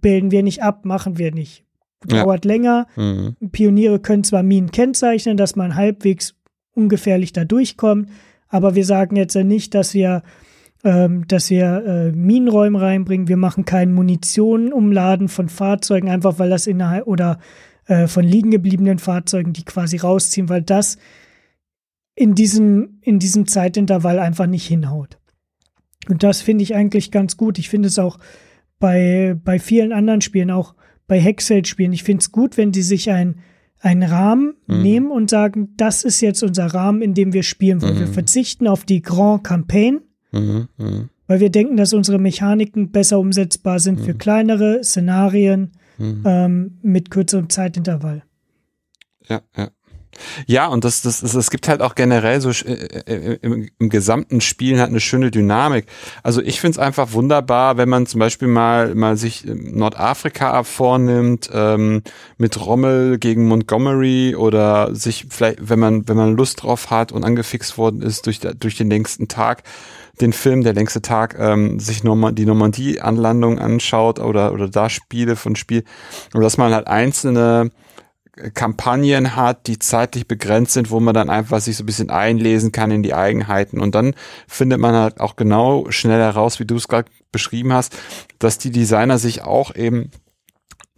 Bilden 0.00 0.30
wir 0.30 0.42
nicht 0.42 0.62
ab, 0.62 0.84
machen 0.84 1.18
wir 1.18 1.32
nicht. 1.32 1.64
Dauert 2.06 2.44
ja. 2.44 2.48
länger. 2.48 2.86
Mhm. 2.94 3.36
Pioniere 3.50 3.98
können 3.98 4.22
zwar 4.22 4.44
Minen 4.44 4.70
kennzeichnen, 4.70 5.36
dass 5.36 5.56
man 5.56 5.74
halbwegs 5.74 6.36
ungefährlich 6.74 7.32
da 7.32 7.44
durchkommt, 7.44 8.08
aber 8.46 8.76
wir 8.76 8.84
sagen 8.84 9.16
jetzt 9.16 9.34
ja 9.34 9.42
nicht, 9.42 9.74
dass 9.74 9.94
wir, 9.94 10.22
ähm, 10.88 11.28
dass 11.28 11.50
wir 11.50 11.84
äh, 11.84 12.12
Minenräume 12.12 12.80
reinbringen. 12.80 13.28
Wir 13.28 13.36
machen 13.36 13.66
keinen 13.66 13.92
Munitionumladen 13.92 15.28
von 15.28 15.50
Fahrzeugen, 15.50 16.08
einfach 16.08 16.38
weil 16.38 16.48
das 16.48 16.66
innerhalb 16.66 17.06
oder 17.06 17.38
äh, 17.88 18.06
von 18.06 18.24
liegen 18.24 18.50
gebliebenen 18.50 18.98
Fahrzeugen, 18.98 19.52
die 19.52 19.66
quasi 19.66 19.98
rausziehen, 19.98 20.48
weil 20.48 20.62
das 20.62 20.96
in 22.14 22.34
diesem, 22.34 23.00
in 23.02 23.18
diesem 23.18 23.46
Zeitintervall 23.46 24.18
einfach 24.18 24.46
nicht 24.46 24.66
hinhaut. 24.66 25.18
Und 26.08 26.22
das 26.22 26.40
finde 26.40 26.62
ich 26.62 26.74
eigentlich 26.74 27.10
ganz 27.10 27.36
gut. 27.36 27.58
Ich 27.58 27.68
finde 27.68 27.88
es 27.88 27.98
auch 27.98 28.18
bei, 28.78 29.36
bei 29.44 29.58
vielen 29.58 29.92
anderen 29.92 30.22
Spielen, 30.22 30.50
auch 30.50 30.74
bei 31.06 31.20
Hexel-Spielen, 31.20 31.92
ich 31.92 32.02
finde 32.02 32.22
es 32.22 32.32
gut, 32.32 32.56
wenn 32.56 32.72
die 32.72 32.80
sich 32.80 33.10
ein, 33.10 33.40
einen 33.80 34.04
Rahmen 34.04 34.54
mhm. 34.66 34.82
nehmen 34.82 35.10
und 35.10 35.28
sagen, 35.28 35.74
das 35.76 36.02
ist 36.02 36.22
jetzt 36.22 36.42
unser 36.42 36.66
Rahmen, 36.66 37.02
in 37.02 37.12
dem 37.12 37.34
wir 37.34 37.42
spielen 37.42 37.82
wollen. 37.82 37.96
Mhm. 37.96 38.00
Wir 38.00 38.06
verzichten 38.06 38.66
auf 38.66 38.86
die 38.86 39.02
Grand 39.02 39.44
Campaign, 39.44 40.00
mhm. 40.32 41.08
weil 41.26 41.40
wir 41.40 41.50
denken, 41.50 41.76
dass 41.76 41.92
unsere 41.92 42.18
Mechaniken 42.18 42.90
besser 42.90 43.18
umsetzbar 43.18 43.80
sind 43.80 44.00
für 44.00 44.14
mhm. 44.14 44.18
kleinere 44.18 44.84
Szenarien 44.84 45.72
mhm. 45.98 46.22
ähm, 46.24 46.78
mit 46.82 47.10
kürzerem 47.10 47.48
Zeitintervall. 47.48 48.22
Ja, 49.28 49.42
ja. 49.56 49.70
Ja, 50.46 50.66
und 50.66 50.84
das, 50.84 51.02
das, 51.02 51.20
das, 51.20 51.34
es 51.34 51.50
gibt 51.50 51.68
halt 51.68 51.80
auch 51.80 51.94
generell 51.94 52.40
so 52.40 52.50
äh, 52.50 52.72
äh, 53.06 53.38
im, 53.42 53.68
im 53.78 53.88
gesamten 53.88 54.40
Spielen 54.40 54.80
halt 54.80 54.90
eine 54.90 55.00
schöne 55.00 55.30
Dynamik. 55.30 55.86
Also 56.22 56.40
ich 56.42 56.60
finde 56.60 56.72
es 56.72 56.78
einfach 56.78 57.12
wunderbar, 57.12 57.76
wenn 57.76 57.88
man 57.88 58.06
zum 58.06 58.20
Beispiel 58.20 58.48
mal, 58.48 58.94
mal 58.94 59.16
sich 59.16 59.44
Nordafrika 59.44 60.62
vornimmt, 60.64 61.50
ähm, 61.52 62.02
mit 62.36 62.64
Rommel 62.64 63.18
gegen 63.18 63.46
Montgomery 63.46 64.34
oder 64.36 64.94
sich 64.94 65.26
vielleicht, 65.30 65.68
wenn 65.68 65.78
man, 65.78 66.08
wenn 66.08 66.16
man 66.16 66.36
Lust 66.36 66.62
drauf 66.62 66.90
hat 66.90 67.12
und 67.12 67.24
angefixt 67.24 67.78
worden 67.78 68.02
ist 68.02 68.26
durch, 68.26 68.40
durch 68.40 68.76
den 68.76 68.90
längsten 68.90 69.28
Tag, 69.28 69.62
den 70.20 70.32
Film 70.32 70.62
Der 70.62 70.74
längste 70.74 71.02
Tag 71.02 71.36
ähm, 71.38 71.80
sich 71.80 72.04
Norm 72.04 72.34
die 72.34 72.46
Normandie-Anlandung 72.46 73.58
anschaut 73.58 74.18
oder, 74.18 74.52
oder 74.52 74.68
da 74.68 74.88
Spiele 74.88 75.36
von 75.36 75.56
Spiel, 75.56 75.84
und 76.34 76.42
dass 76.42 76.56
man 76.56 76.74
halt 76.74 76.86
einzelne 76.86 77.70
Kampagnen 78.54 79.36
hat, 79.36 79.66
die 79.66 79.78
zeitlich 79.78 80.28
begrenzt 80.28 80.72
sind, 80.72 80.90
wo 80.90 81.00
man 81.00 81.14
dann 81.14 81.30
einfach 81.30 81.60
sich 81.60 81.76
so 81.76 81.82
ein 81.82 81.86
bisschen 81.86 82.10
einlesen 82.10 82.72
kann 82.72 82.90
in 82.90 83.02
die 83.02 83.14
Eigenheiten. 83.14 83.80
Und 83.80 83.94
dann 83.94 84.14
findet 84.46 84.78
man 84.78 84.94
halt 84.94 85.20
auch 85.20 85.36
genau 85.36 85.86
schnell 85.90 86.20
heraus, 86.20 86.60
wie 86.60 86.64
du 86.64 86.76
es 86.76 86.88
gerade 86.88 87.10
beschrieben 87.32 87.72
hast, 87.72 87.96
dass 88.38 88.58
die 88.58 88.70
Designer 88.70 89.18
sich 89.18 89.42
auch 89.42 89.74
eben 89.74 90.10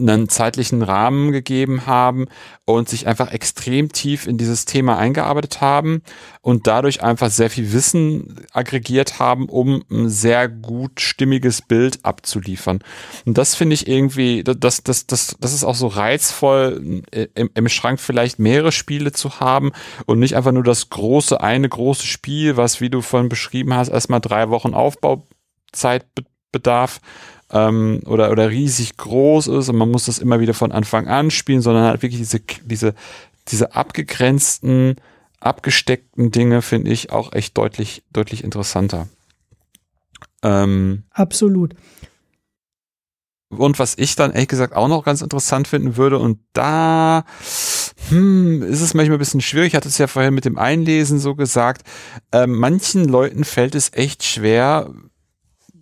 einen 0.01 0.29
zeitlichen 0.29 0.83
Rahmen 0.83 1.33
gegeben 1.33 1.87
haben 1.87 2.27
und 2.65 2.89
sich 2.89 3.07
einfach 3.07 3.31
extrem 3.33 3.93
tief 3.93 4.27
in 4.27 4.39
dieses 4.39 4.65
Thema 4.65 4.97
eingearbeitet 4.99 5.61
haben 5.61 6.03
und 6.41 6.67
dadurch 6.67 7.03
einfach 7.03 7.31
sehr 7.31 7.51
viel 7.51 7.73
Wissen 7.73 8.47
aggregiert 8.53 9.19
haben, 9.19 9.49
um 9.49 9.85
ein 9.91 10.09
sehr 10.09 10.49
gut 10.49 11.01
stimmiges 11.01 11.63
Bild 11.63 12.05
abzuliefern. 12.05 12.81
Und 13.25 13.39
das 13.39 13.55
finde 13.55 13.75
ich 13.75 13.89
irgendwie, 13.89 14.43
das, 14.45 14.83
das, 14.83 15.07
das, 15.07 15.37
das 15.39 15.53
ist 15.53 15.65
auch 15.65 15.75
so 15.75 15.89
reizvoll, 15.89 17.03
im, 17.35 17.51
im 17.55 17.69
Schrank 17.69 18.01
vielleicht 18.01 18.39
mehrere 18.39 18.73
Spiele 18.73 19.13
zu 19.13 19.41
haben 19.41 19.73
und 20.07 20.19
nicht 20.19 20.37
einfach 20.37 20.53
nur 20.53 20.65
das 20.65 20.91
große, 20.91 21.41
eine 21.41 21.69
große 21.69 22.07
Spiel, 22.07 22.57
was, 22.57 22.81
wie 22.81 22.91
du 22.91 23.03
vorhin 23.03 23.29
beschrieben 23.29 23.75
hast, 23.75 23.89
erstmal 23.89 24.21
drei 24.21 24.51
Wochen 24.51 24.75
Aufbauzeit 24.75 26.07
bedarf, 26.53 27.01
ähm, 27.53 28.01
oder, 28.07 28.31
oder 28.31 28.51
riesig 28.51 28.97
groß 28.97 29.49
ist 29.49 29.69
und 29.69 29.77
man 29.77 29.91
muss 29.91 30.07
das 30.07 30.19
immer 30.19 30.41
wieder 30.41 30.55
von 30.55 30.73
Anfang 30.73 31.09
an 31.09 31.31
spielen, 31.31 31.63
sondern 31.63 31.85
halt 31.85 32.03
wirklich 32.03 32.21
diese, 32.21 32.41
diese, 32.65 32.95
diese 33.49 33.75
abgegrenzten, 33.75 34.97
abgesteckten 35.41 36.31
Dinge 36.31 36.63
finde 36.63 36.91
ich 36.91 37.11
auch 37.11 37.33
echt 37.33 37.57
deutlich, 37.59 38.03
deutlich 38.13 38.45
interessanter. 38.45 39.09
Ähm, 40.43 41.05
Absolut. 41.11 41.75
Und 43.51 43.81
was 43.81 43.99
ich 43.99 44.15
dann 44.15 44.31
ehrlich 44.31 44.49
gesagt 44.49 44.77
auch 44.77 44.87
noch 44.87 45.05
ganz 45.05 45.23
interessant 45.23 45.67
finden 45.67 45.97
würde, 45.97 46.19
und 46.19 46.39
da 46.53 47.25
hm, 48.09 48.63
ist 48.63 48.81
es 48.81 48.95
manchmal 48.95 49.17
ein 49.17 49.19
bisschen 49.19 49.41
schwierig, 49.41 49.69
ich 49.69 49.75
hatte 49.75 49.89
es 49.89 49.99
ja 49.99 50.07
vorher 50.07 50.31
mit 50.31 50.45
dem 50.45 50.57
Einlesen 50.57 51.19
so 51.19 51.35
gesagt, 51.35 51.83
äh, 52.31 52.47
manchen 52.47 53.07
Leuten 53.07 53.43
fällt 53.43 53.75
es 53.75 53.93
echt 53.93 54.23
schwer, 54.23 54.95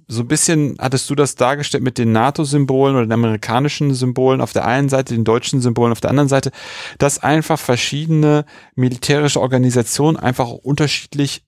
so 0.09 0.23
ein 0.23 0.29
bisschen 0.29 0.77
hattest 0.79 1.09
du 1.11 1.15
das 1.15 1.35
dargestellt 1.35 1.85
mit 1.85 1.99
den 1.99 2.13
NATO-Symbolen 2.13 2.97
oder 2.97 3.05
den 3.05 3.13
amerikanischen 3.13 3.93
Symbolen 3.93 4.41
auf 4.41 4.55
der 4.55 4.65
einen 4.65 4.89
Seite, 4.89 5.15
den 5.15 5.25
deutschen 5.25 5.61
Symbolen 5.61 5.93
auf 5.93 6.01
der 6.01 6.11
anderen 6.11 6.31
Seite, 6.31 6.51
dass 6.97 7.23
einfach 7.23 7.59
verschiedene 7.59 8.47
militärische 8.75 9.41
Organisationen 9.41 10.17
einfach 10.17 10.49
unterschiedlich 10.49 11.45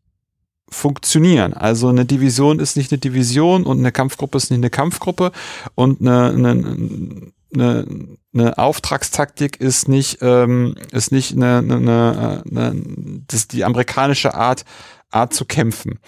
funktionieren. 0.68 1.54
Also 1.54 1.88
eine 1.88 2.04
Division 2.04 2.60
ist 2.60 2.76
nicht 2.76 2.92
eine 2.92 2.98
Division 2.98 3.64
und 3.64 3.78
eine 3.78 3.92
Kampfgruppe 3.92 4.36
ist 4.36 4.50
nicht 4.50 4.58
eine 4.58 4.70
Kampfgruppe 4.70 5.32
und 5.74 6.02
eine, 6.02 6.26
eine, 6.26 7.32
eine, 7.52 7.86
eine 8.32 8.58
Auftragstaktik 8.58 9.58
ist 9.58 9.88
nicht 9.88 10.18
ähm, 10.20 10.76
ist 10.92 11.12
nicht 11.12 11.32
eine, 11.34 11.58
eine, 11.58 11.76
eine, 11.76 12.42
eine 12.50 12.82
das 13.26 13.48
die 13.48 13.64
amerikanische 13.64 14.34
Art 14.34 14.64
Art 15.10 15.34
zu 15.34 15.44
kämpfen. 15.44 15.98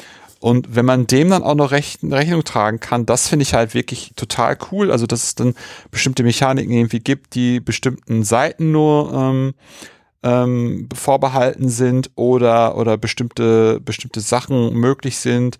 Und 0.42 0.74
wenn 0.74 0.84
man 0.84 1.06
dem 1.06 1.30
dann 1.30 1.44
auch 1.44 1.54
noch 1.54 1.70
Rech 1.70 1.98
Rechnung 2.02 2.42
tragen 2.42 2.80
kann, 2.80 3.06
das 3.06 3.28
finde 3.28 3.44
ich 3.44 3.54
halt 3.54 3.74
wirklich 3.74 4.12
total 4.16 4.58
cool. 4.72 4.90
Also, 4.90 5.06
dass 5.06 5.22
es 5.22 5.34
dann 5.36 5.54
bestimmte 5.92 6.24
Mechaniken 6.24 6.72
irgendwie 6.72 6.98
gibt, 6.98 7.36
die 7.36 7.60
bestimmten 7.60 8.24
Seiten 8.24 8.72
nur 8.72 9.12
ähm, 9.14 9.54
ähm, 10.24 10.88
vorbehalten 10.92 11.68
sind 11.68 12.10
oder, 12.16 12.76
oder 12.76 12.98
bestimmte, 12.98 13.78
bestimmte 13.78 14.20
Sachen 14.20 14.74
möglich 14.74 15.18
sind, 15.18 15.58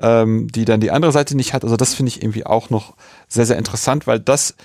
ähm, 0.00 0.48
die 0.48 0.64
dann 0.64 0.80
die 0.80 0.90
andere 0.90 1.12
Seite 1.12 1.36
nicht 1.36 1.54
hat. 1.54 1.62
Also, 1.62 1.76
das 1.76 1.94
finde 1.94 2.10
ich 2.10 2.20
irgendwie 2.20 2.44
auch 2.44 2.70
noch 2.70 2.96
sehr, 3.28 3.46
sehr 3.46 3.56
interessant, 3.56 4.08
weil 4.08 4.18
das 4.18 4.56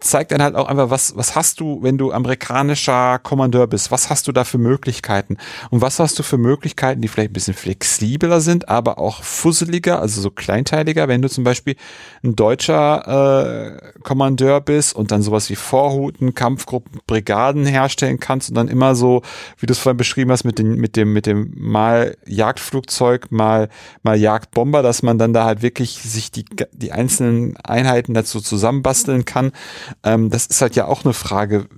zeigt 0.00 0.32
dann 0.32 0.42
halt 0.42 0.54
auch 0.54 0.66
einfach, 0.66 0.90
was, 0.90 1.16
was 1.16 1.36
hast 1.36 1.60
du, 1.60 1.82
wenn 1.82 1.98
du 1.98 2.12
amerikanischer 2.12 3.18
Kommandeur 3.18 3.66
bist? 3.66 3.90
Was 3.90 4.10
hast 4.10 4.26
du 4.26 4.32
da 4.32 4.44
für 4.44 4.58
Möglichkeiten? 4.58 5.36
Und 5.70 5.82
was 5.82 5.98
hast 5.98 6.18
du 6.18 6.22
für 6.22 6.38
Möglichkeiten, 6.38 7.00
die 7.00 7.08
vielleicht 7.08 7.30
ein 7.30 7.34
bisschen 7.34 7.54
flexibler 7.54 8.40
sind, 8.40 8.68
aber 8.68 8.98
auch 8.98 9.22
fusseliger, 9.22 10.00
also 10.00 10.20
so 10.20 10.30
kleinteiliger, 10.30 11.08
wenn 11.08 11.22
du 11.22 11.28
zum 11.28 11.44
Beispiel 11.44 11.76
ein 12.24 12.34
deutscher 12.34 13.82
äh, 13.84 14.00
Kommandeur 14.02 14.60
bist 14.60 14.94
und 14.94 15.10
dann 15.10 15.22
sowas 15.22 15.50
wie 15.50 15.56
Vorhuten, 15.56 16.34
Kampfgruppen, 16.34 17.00
Brigaden 17.06 17.66
herstellen 17.66 18.18
kannst 18.18 18.48
und 18.48 18.54
dann 18.54 18.68
immer 18.68 18.94
so, 18.94 19.22
wie 19.58 19.66
du 19.66 19.72
es 19.72 19.78
vorhin 19.78 19.98
beschrieben 19.98 20.30
hast, 20.32 20.44
mit, 20.44 20.58
den, 20.58 20.76
mit 20.76 20.96
dem, 20.96 21.12
mit 21.12 21.26
dem 21.26 21.52
mal 21.54 22.16
Jagdflugzeug, 22.26 23.30
mal, 23.30 23.68
mal 24.02 24.18
Jagdbomber, 24.18 24.82
dass 24.82 25.02
man 25.02 25.18
dann 25.18 25.32
da 25.32 25.44
halt 25.44 25.62
wirklich 25.62 25.98
sich 26.02 26.30
die, 26.30 26.44
die 26.72 26.92
einzelnen 26.92 27.56
Einheiten 27.58 28.14
dazu 28.14 28.40
zusammenbasteln 28.40 29.24
kann 29.24 29.52
ähm, 30.02 30.30
das 30.30 30.46
ist 30.46 30.60
halt 30.62 30.76
ja 30.76 30.86
auch 30.86 31.04
eine 31.04 31.14
Frage 31.14 31.68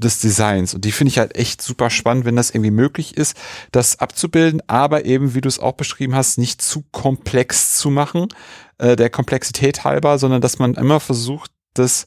des 0.00 0.20
Designs. 0.20 0.74
Und 0.74 0.84
die 0.84 0.92
finde 0.92 1.10
ich 1.10 1.18
halt 1.18 1.36
echt 1.36 1.62
super 1.62 1.90
spannend, 1.90 2.24
wenn 2.24 2.36
das 2.36 2.50
irgendwie 2.50 2.70
möglich 2.70 3.16
ist, 3.16 3.36
das 3.70 3.98
abzubilden, 4.00 4.62
aber 4.66 5.04
eben, 5.04 5.34
wie 5.34 5.40
du 5.40 5.48
es 5.48 5.58
auch 5.58 5.72
beschrieben 5.72 6.14
hast, 6.14 6.38
nicht 6.38 6.62
zu 6.62 6.84
komplex 6.90 7.76
zu 7.76 7.90
machen, 7.90 8.28
äh, 8.78 8.96
der 8.96 9.10
Komplexität 9.10 9.84
halber, 9.84 10.18
sondern 10.18 10.40
dass 10.40 10.58
man 10.58 10.74
immer 10.74 11.00
versucht, 11.00 11.52
das 11.74 12.06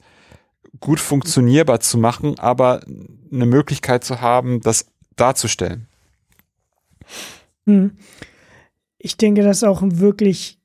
gut 0.79 0.99
funktionierbar 0.99 1.79
zu 1.79 1.97
machen, 1.97 2.39
aber 2.39 2.81
eine 3.31 3.45
Möglichkeit 3.45 4.03
zu 4.03 4.21
haben, 4.21 4.59
das 4.61 4.87
darzustellen. 5.15 5.87
Hm. 7.65 7.97
Ich 8.97 9.17
denke, 9.17 9.43
das 9.43 9.57
ist 9.57 9.63
auch 9.63 9.81
ein 9.81 9.99
wirklich 9.99 10.59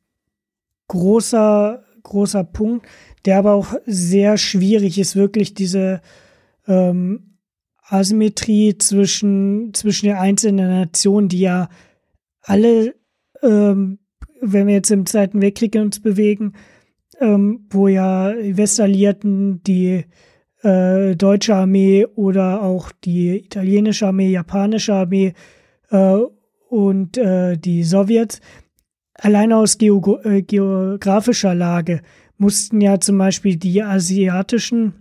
großer, 0.89 1.85
großer 2.03 2.45
Punkt 2.45 2.87
der 3.25 3.39
aber 3.39 3.53
auch 3.55 3.75
sehr 3.87 4.37
schwierig 4.37 4.99
ist, 4.99 5.17
wirklich 5.17 5.55
diese 5.55 6.01
ähm, 6.67 7.39
Asymmetrie 7.89 8.77
zwischen, 8.79 9.73
zwischen 9.75 10.07
den 10.07 10.17
einzelnen 10.17 10.69
Nationen, 10.69 11.29
die 11.29 11.41
ja 11.41 11.69
alle, 12.43 12.95
ähm, 13.43 13.99
wenn 14.41 14.67
wir 14.67 14.75
jetzt 14.75 14.91
im 14.91 15.07
Zweiten 15.07 15.41
Weltkrieg 15.41 15.75
uns 15.75 16.01
bewegen, 16.01 16.53
ähm, 17.21 17.67
wo 17.71 17.89
ja 17.89 18.33
die 18.33 18.57
Westalliierten, 18.57 19.63
die 19.63 20.05
äh, 20.63 21.17
deutsche 21.17 21.55
Armee 21.55 22.07
oder 22.07 22.63
auch 22.63 22.93
die 22.93 23.45
italienische 23.45 24.07
Armee, 24.07 24.31
japanische 24.31 24.95
Armee 24.95 25.33
äh, 25.91 26.19
und 26.69 27.17
äh, 27.17 27.57
die 27.57 27.83
Sowjets 27.83 28.41
allein 29.15 29.53
aus 29.53 29.77
äh, 29.81 30.43
geografischer 30.43 31.55
Lage 31.55 32.03
mussten 32.39 32.81
ja 32.81 33.01
zum 33.01 33.19
Beispiel 33.19 33.57
die 33.57 33.83
asiatischen, 33.83 34.95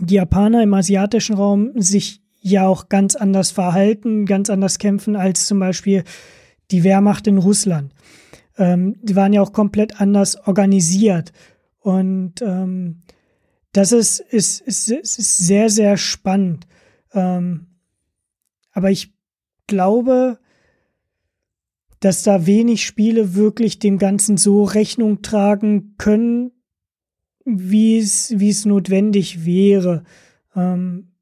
die 0.00 0.16
Japaner 0.16 0.62
im 0.62 0.74
asiatischen 0.74 1.36
Raum 1.36 1.70
sich 1.76 2.20
ja 2.40 2.66
auch 2.66 2.88
ganz 2.88 3.16
anders 3.16 3.50
verhalten, 3.50 4.26
ganz 4.26 4.50
anders 4.50 4.78
kämpfen 4.78 5.16
als 5.16 5.46
zum 5.46 5.58
Beispiel 5.58 6.04
die 6.70 6.84
Wehrmacht 6.84 7.26
in 7.26 7.38
Russland. 7.38 7.92
ähm, 8.58 8.96
die 9.02 9.16
waren 9.16 9.32
ja 9.32 9.40
auch 9.40 9.52
komplett 9.52 10.00
anders 10.00 10.36
organisiert. 10.46 11.32
Und 11.80 12.42
ähm, 12.42 13.00
das 13.72 13.92
ist, 13.92 14.20
ist, 14.20 14.60
ist, 14.60 14.90
ist 14.90 15.38
sehr, 15.38 15.70
sehr 15.70 15.96
spannend. 15.96 16.66
Ähm, 17.12 17.66
aber 18.72 18.90
ich 18.90 19.14
glaube, 19.66 20.38
dass 22.00 22.22
da 22.22 22.46
wenig 22.46 22.84
Spiele 22.84 23.34
wirklich 23.34 23.78
dem 23.78 23.98
Ganzen 23.98 24.36
so 24.36 24.64
Rechnung 24.64 25.22
tragen 25.22 25.94
können, 25.98 26.52
wie 27.44 27.98
es, 27.98 28.34
wie 28.36 28.50
es 28.50 28.64
notwendig 28.64 29.44
wäre. 29.44 30.04
Ähm, 30.54 31.12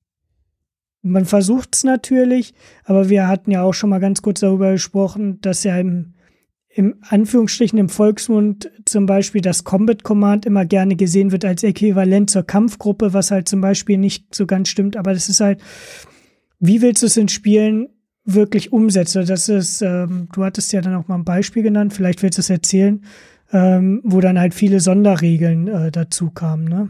man 1.03 1.25
versucht 1.25 1.75
es 1.75 1.85
natürlich, 1.85 2.53
aber 2.85 3.09
wir 3.09 3.29
hatten 3.29 3.53
ja 3.53 3.63
auch 3.63 3.75
schon 3.75 3.91
mal 3.91 4.01
ganz 4.01 4.23
kurz 4.23 4.41
darüber 4.41 4.73
gesprochen, 4.73 5.41
dass 5.41 5.63
ja 5.63 5.79
im, 5.79 6.15
im 6.69 6.97
Anführungsstrichen 7.01 7.79
im 7.79 7.89
Volksmund 7.89 8.71
zum 8.85 9.07
Beispiel 9.07 9.41
das 9.41 9.63
Combat 9.63 10.03
Command 10.03 10.47
immer 10.47 10.67
gerne 10.67 10.97
gesehen 10.97 11.31
wird 11.31 11.45
als 11.45 11.63
Äquivalent 11.63 12.29
zur 12.29 12.43
Kampfgruppe, 12.43 13.13
was 13.13 13.31
halt 13.31 13.49
zum 13.49 13.61
Beispiel 13.61 13.99
nicht 13.99 14.35
so 14.35 14.47
ganz 14.47 14.69
stimmt. 14.69 14.97
Aber 14.97 15.15
das 15.15 15.29
ist 15.29 15.41
halt, 15.41 15.61
wie 16.59 16.83
willst 16.83 17.03
du 17.03 17.07
es 17.07 17.17
in 17.17 17.29
Spielen 17.29 17.89
wirklich 18.27 18.73
umsetzen? 18.73 19.25
Das 19.27 19.49
ist, 19.49 19.81
ähm, 19.83 20.29
du 20.33 20.45
hattest 20.45 20.73
ja 20.73 20.81
dann 20.81 20.95
auch 20.95 21.09
mal 21.09 21.15
ein 21.17 21.25
Beispiel 21.25 21.63
genannt, 21.63 21.95
vielleicht 21.95 22.23
willst 22.23 22.39
du 22.39 22.41
es 22.41 22.51
erzählen, 22.51 23.03
ähm, 23.53 24.03
wo 24.05 24.21
dann 24.21 24.39
halt 24.39 24.55
viele 24.55 24.81
Sonderregeln 24.81 25.69
äh, 25.69 25.91
dazu 25.91 26.31
kamen, 26.31 26.65
ne? 26.65 26.89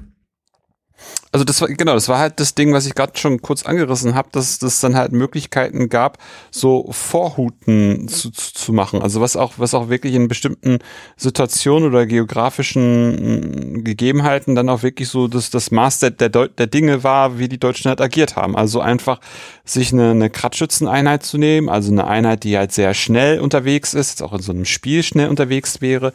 Also 1.37 1.45
das 1.45 1.61
war 1.61 1.69
genau, 1.69 1.93
das 1.93 2.09
war 2.09 2.19
halt 2.19 2.41
das 2.41 2.55
Ding, 2.55 2.73
was 2.73 2.87
ich 2.87 2.95
gerade 2.95 3.13
schon 3.19 3.43
kurz 3.43 3.63
angerissen 3.63 4.15
habe, 4.15 4.31
dass 4.33 4.63
es 4.63 4.81
dann 4.81 4.97
halt 4.97 5.13
Möglichkeiten 5.13 5.91
gab, 5.91 6.17
so 6.51 6.89
Vorhuten 6.93 8.09
zu, 8.09 8.31
zu 8.31 8.73
machen. 8.73 9.03
Also 9.03 9.21
was 9.21 9.37
auch 9.37 9.53
was 9.59 9.75
auch 9.75 9.91
wirklich 9.91 10.15
in 10.15 10.29
bestimmten 10.29 10.79
Situationen 11.19 11.91
oder 11.91 12.07
geografischen 12.07 13.81
mm, 13.81 13.85
Gegebenheiten 13.85 14.55
dann 14.55 14.71
auch 14.71 14.83
wirklich 14.83 15.11
so 15.11 15.29
das 15.29 15.51
das 15.51 15.71
Maß 15.71 15.99
der, 15.99 16.13
der, 16.13 16.31
der 16.31 16.67
Dinge 16.69 17.05
war, 17.05 17.39
wie 17.39 17.51
die 17.51 17.61
Deutschen 17.61 17.91
halt 17.91 18.01
agiert 18.01 18.37
haben. 18.37 18.57
Also 18.57 18.81
einfach 18.81 19.21
sich 19.63 19.93
eine, 19.93 20.13
eine 20.13 20.31
Kratzschützeneinheit 20.31 21.23
zu 21.23 21.37
nehmen, 21.37 21.69
also 21.69 21.93
eine 21.93 22.07
Einheit, 22.07 22.45
die 22.45 22.57
halt 22.57 22.73
sehr 22.73 22.95
schnell 22.95 23.41
unterwegs 23.41 23.93
ist, 23.93 24.09
jetzt 24.09 24.23
auch 24.23 24.33
in 24.33 24.41
so 24.41 24.53
einem 24.53 24.65
Spiel 24.65 25.03
schnell 25.03 25.29
unterwegs 25.29 25.83
wäre, 25.83 26.15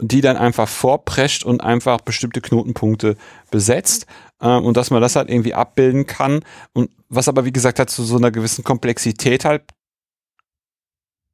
die 0.00 0.22
dann 0.22 0.38
einfach 0.38 0.68
vorprescht 0.68 1.44
und 1.44 1.60
einfach 1.62 2.00
bestimmte 2.00 2.40
Knotenpunkte 2.40 3.18
besetzt 3.50 4.06
und 4.48 4.76
dass 4.76 4.90
man 4.90 5.00
das 5.00 5.16
halt 5.16 5.30
irgendwie 5.30 5.54
abbilden 5.54 6.06
kann 6.06 6.40
und 6.72 6.90
was 7.08 7.28
aber 7.28 7.44
wie 7.44 7.52
gesagt 7.52 7.78
halt 7.78 7.90
zu 7.90 8.02
so 8.04 8.16
einer 8.16 8.30
gewissen 8.30 8.64
Komplexität 8.64 9.44
halt 9.44 9.62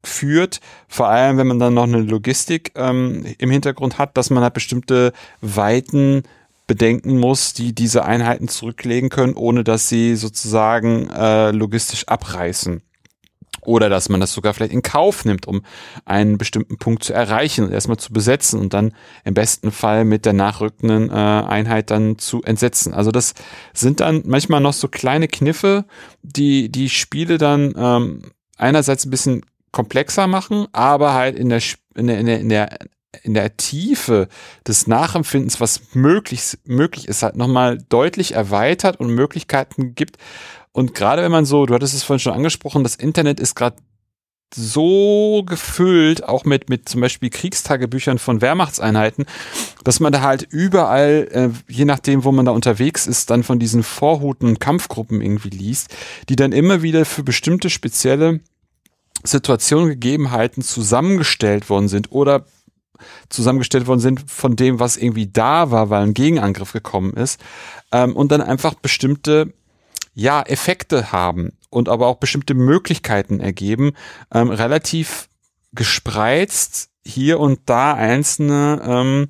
führt, 0.03 0.61
vor 0.89 1.09
allem 1.09 1.37
wenn 1.37 1.47
man 1.47 1.59
dann 1.59 1.75
noch 1.75 1.85
eine 1.85 2.01
Logistik 2.01 2.73
ähm, 2.75 3.27
im 3.39 3.51
Hintergrund 3.51 3.99
hat, 3.99 4.17
dass 4.17 4.31
man 4.31 4.43
halt 4.43 4.55
bestimmte 4.55 5.13
Weiten 5.41 6.23
bedenken 6.67 7.19
muss, 7.19 7.53
die 7.53 7.75
diese 7.75 8.05
Einheiten 8.05 8.49
zurücklegen 8.49 9.11
können, 9.11 9.35
ohne 9.35 9.65
dass 9.65 9.89
sie 9.89 10.15
sozusagen 10.15 11.11
äh, 11.11 11.51
logistisch 11.51 12.07
abreißen. 12.07 12.83
Oder 13.63 13.91
dass 13.91 14.09
man 14.09 14.21
das 14.21 14.33
sogar 14.33 14.55
vielleicht 14.55 14.73
in 14.73 14.83
Kauf 14.83 15.25
nimmt, 15.25 15.47
um 15.47 15.63
einen 16.07 16.39
bestimmten 16.39 16.79
Punkt 16.79 17.05
zu 17.05 17.13
erreichen 17.13 17.67
und 17.67 17.73
erstmal 17.73 17.99
zu 17.99 18.13
besetzen 18.13 18.59
und 18.59 18.73
dann 18.73 18.95
im 19.25 19.35
besten 19.35 19.71
Fall 19.71 20.05
mit 20.05 20.25
der 20.25 20.33
nachrückenden 20.33 21.11
äh, 21.11 21.13
Einheit 21.13 21.91
dann 21.91 22.19
zu 22.19 22.43
entsetzen. 22.43 22.95
Also 22.95 23.11
das 23.11 23.35
sind 23.75 24.01
dann 24.01 24.23
manchmal 24.25 24.61
noch 24.61 24.73
so 24.73 24.89
kleine 24.89 25.29
Kniffe, 25.29 25.85
die 26.23 26.71
die 26.71 26.89
Spiele 26.89 27.37
dann 27.37 27.75
ähm, 27.77 28.23
einerseits 28.57 29.05
ein 29.05 29.11
bisschen 29.11 29.45
komplexer 29.73 30.27
machen, 30.27 30.67
aber 30.73 31.13
halt 31.13 31.37
in 31.37 31.51
der, 31.51 31.61
in 31.95 32.07
der, 32.07 32.19
in 32.19 32.27
der, 32.27 32.41
in 32.41 32.49
der 32.49 32.79
in 33.23 33.35
der 33.35 33.57
Tiefe 33.57 34.29
des 34.67 34.87
Nachempfindens, 34.87 35.61
was 35.61 35.95
möglich, 35.95 36.57
möglich 36.65 37.09
ist, 37.09 37.23
halt 37.23 37.37
nochmal 37.37 37.79
deutlich 37.89 38.35
erweitert 38.35 39.01
und 39.01 39.11
Möglichkeiten 39.11 39.95
gibt, 39.95 40.17
und 40.73 40.95
gerade 40.95 41.23
wenn 41.23 41.33
man 41.33 41.45
so, 41.45 41.67
du 41.67 41.75
hattest 41.75 41.95
es 41.95 42.03
vorhin 42.03 42.21
schon 42.21 42.35
angesprochen, 42.35 42.83
das 42.83 42.95
Internet 42.95 43.41
ist 43.41 43.55
gerade 43.55 43.77
so 44.55 45.43
gefüllt, 45.47 46.25
auch 46.25 46.45
mit, 46.45 46.69
mit 46.69 46.89
zum 46.89 47.01
Beispiel 47.01 47.31
Kriegstagebüchern 47.31 48.19
von 48.19 48.41
Wehrmachtseinheiten, 48.41 49.27
dass 49.85 50.01
man 50.01 50.13
da 50.13 50.23
halt 50.23 50.43
überall, 50.51 51.29
äh, 51.31 51.73
je 51.73 51.85
nachdem, 51.85 52.25
wo 52.25 52.33
man 52.33 52.47
da 52.47 52.53
unterwegs 52.53 53.07
ist, 53.07 53.31
dann 53.31 53.45
von 53.45 53.59
diesen 53.59 53.83
Vorhuten 53.83 54.49
und 54.49 54.61
Kampfgruppen 54.61 55.21
irgendwie 55.21 55.51
liest, 55.51 55.95
die 56.29 56.37
dann 56.37 56.53
immer 56.53 56.83
wieder 56.83 57.05
für 57.05 57.23
bestimmte 57.23 57.71
spezielle 57.71 58.41
Situationen, 59.23 59.89
Gegebenheiten 59.89 60.63
zusammengestellt 60.63 61.69
worden 61.71 61.89
sind 61.89 62.11
oder 62.11 62.45
zusammengestellt 63.29 63.87
worden 63.87 64.01
sind 64.01 64.31
von 64.31 64.57
dem, 64.57 64.81
was 64.81 64.97
irgendwie 64.97 65.27
da 65.27 65.71
war, 65.71 65.91
weil 65.91 66.03
ein 66.03 66.15
Gegenangriff 66.15 66.73
gekommen 66.73 67.15
ist 67.15 67.41
ähm, 67.93 68.17
und 68.17 68.33
dann 68.33 68.41
einfach 68.41 68.75
bestimmte 68.75 69.53
ja, 70.15 70.43
Effekte 70.43 71.13
haben 71.13 71.53
und 71.71 71.89
aber 71.89 72.07
auch 72.07 72.17
bestimmte 72.17 72.55
Möglichkeiten 72.55 73.41
ergeben, 73.41 73.93
ähm, 74.33 74.51
relativ 74.51 75.29
gespreizt 75.73 76.91
hier 77.05 77.41
und 77.41 77.61
da 77.67 77.95
einzelne 77.95 78.83
ähm, 78.85 79.29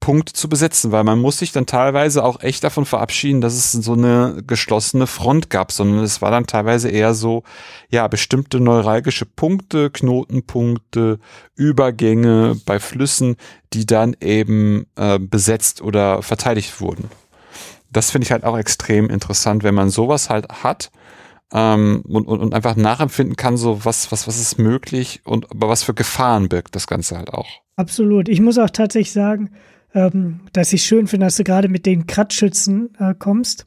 Punkte 0.00 0.32
zu 0.32 0.48
besetzen, 0.48 0.92
weil 0.92 1.04
man 1.04 1.20
muss 1.20 1.38
sich 1.38 1.52
dann 1.52 1.66
teilweise 1.66 2.24
auch 2.24 2.40
echt 2.42 2.64
davon 2.64 2.86
verabschieden, 2.86 3.42
dass 3.42 3.52
es 3.52 3.72
so 3.72 3.92
eine 3.92 4.42
geschlossene 4.46 5.06
Front 5.06 5.50
gab, 5.50 5.72
sondern 5.72 6.02
es 6.02 6.22
war 6.22 6.30
dann 6.30 6.46
teilweise 6.46 6.88
eher 6.88 7.12
so, 7.12 7.42
ja, 7.90 8.08
bestimmte 8.08 8.60
neuralgische 8.60 9.26
Punkte, 9.26 9.90
Knotenpunkte, 9.90 11.18
Übergänge 11.54 12.58
bei 12.64 12.78
Flüssen, 12.78 13.36
die 13.74 13.84
dann 13.84 14.16
eben 14.20 14.86
äh, 14.96 15.18
besetzt 15.18 15.82
oder 15.82 16.22
verteidigt 16.22 16.80
wurden 16.80 17.10
das 17.90 18.10
finde 18.10 18.24
ich 18.24 18.32
halt 18.32 18.44
auch 18.44 18.56
extrem 18.56 19.10
interessant, 19.10 19.62
wenn 19.62 19.74
man 19.74 19.90
sowas 19.90 20.30
halt 20.30 20.48
hat 20.62 20.90
ähm, 21.52 22.02
und, 22.06 22.26
und, 22.26 22.40
und 22.40 22.54
einfach 22.54 22.76
nachempfinden 22.76 23.36
kann, 23.36 23.56
so 23.56 23.84
was, 23.84 24.12
was, 24.12 24.26
was 24.26 24.40
ist 24.40 24.58
möglich 24.58 25.20
und 25.24 25.50
aber 25.50 25.68
was 25.68 25.82
für 25.82 25.94
Gefahren 25.94 26.48
birgt 26.48 26.76
das 26.76 26.86
Ganze 26.86 27.16
halt 27.16 27.32
auch. 27.32 27.48
Absolut. 27.76 28.28
Ich 28.28 28.40
muss 28.40 28.58
auch 28.58 28.70
tatsächlich 28.70 29.12
sagen, 29.12 29.50
ähm, 29.94 30.40
dass 30.52 30.72
ich 30.72 30.84
schön 30.84 31.06
finde, 31.06 31.26
dass 31.26 31.36
du 31.36 31.44
gerade 31.44 31.68
mit 31.68 31.86
den 31.86 32.06
Kratzschützen 32.06 32.94
äh, 32.98 33.14
kommst. 33.18 33.66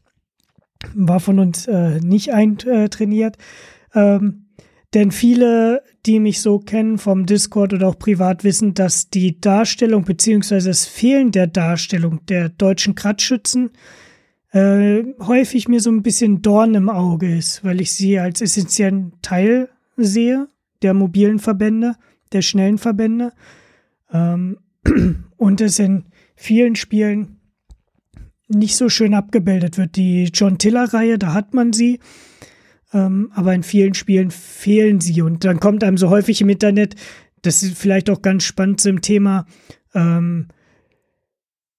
War 0.93 1.19
von 1.19 1.39
uns 1.39 1.67
äh, 1.67 1.99
nicht 1.99 2.33
eintrainiert. 2.33 3.37
Ähm, 3.93 4.47
denn 4.93 5.11
viele, 5.11 5.81
die 6.05 6.19
mich 6.19 6.41
so 6.41 6.59
kennen 6.59 6.97
vom 6.97 7.25
Discord 7.25 7.73
oder 7.73 7.87
auch 7.87 7.97
privat, 7.97 8.43
wissen, 8.43 8.73
dass 8.73 9.09
die 9.09 9.39
Darstellung 9.39 10.03
beziehungsweise 10.03 10.69
das 10.69 10.85
Fehlen 10.85 11.31
der 11.31 11.47
Darstellung 11.47 12.25
der 12.27 12.49
deutschen 12.49 12.93
Kratzschützen 12.93 13.71
äh, 14.53 15.03
häufig 15.19 15.67
mir 15.67 15.79
so 15.79 15.89
ein 15.89 16.03
bisschen 16.03 16.41
Dorn 16.41 16.75
im 16.75 16.89
Auge 16.89 17.35
ist, 17.35 17.63
weil 17.63 17.81
ich 17.81 17.91
sie 17.91 18.19
als 18.19 18.39
essentiellen 18.39 19.13
Teil 19.21 19.69
sehe 19.97 20.47
der 20.83 20.93
mobilen 20.93 21.39
Verbände, 21.39 21.95
der 22.31 22.41
schnellen 22.41 22.77
Verbände. 22.77 23.33
Ähm, 24.11 24.59
und 25.37 25.59
es 25.59 25.79
in 25.79 26.05
vielen 26.35 26.75
Spielen 26.75 27.39
nicht 28.47 28.75
so 28.75 28.89
schön 28.89 29.15
abgebildet 29.15 29.77
wird. 29.77 29.95
Die 29.95 30.25
John 30.25 30.59
Tiller-Reihe, 30.59 31.17
da 31.17 31.33
hat 31.33 31.53
man 31.55 31.73
sie, 31.73 31.99
ähm, 32.93 33.31
aber 33.33 33.55
in 33.55 33.63
vielen 33.63 33.95
Spielen 33.95 34.29
fehlen 34.29 35.01
sie. 35.01 35.21
Und 35.21 35.45
dann 35.45 35.59
kommt 35.59 35.83
einem 35.83 35.97
so 35.97 36.09
häufig 36.09 36.41
im 36.41 36.49
Internet, 36.49 36.95
das 37.41 37.63
ist 37.63 37.77
vielleicht 37.77 38.09
auch 38.09 38.21
ganz 38.21 38.43
spannend 38.43 38.81
zum 38.81 39.01
Thema 39.01 39.47
ähm, 39.95 40.49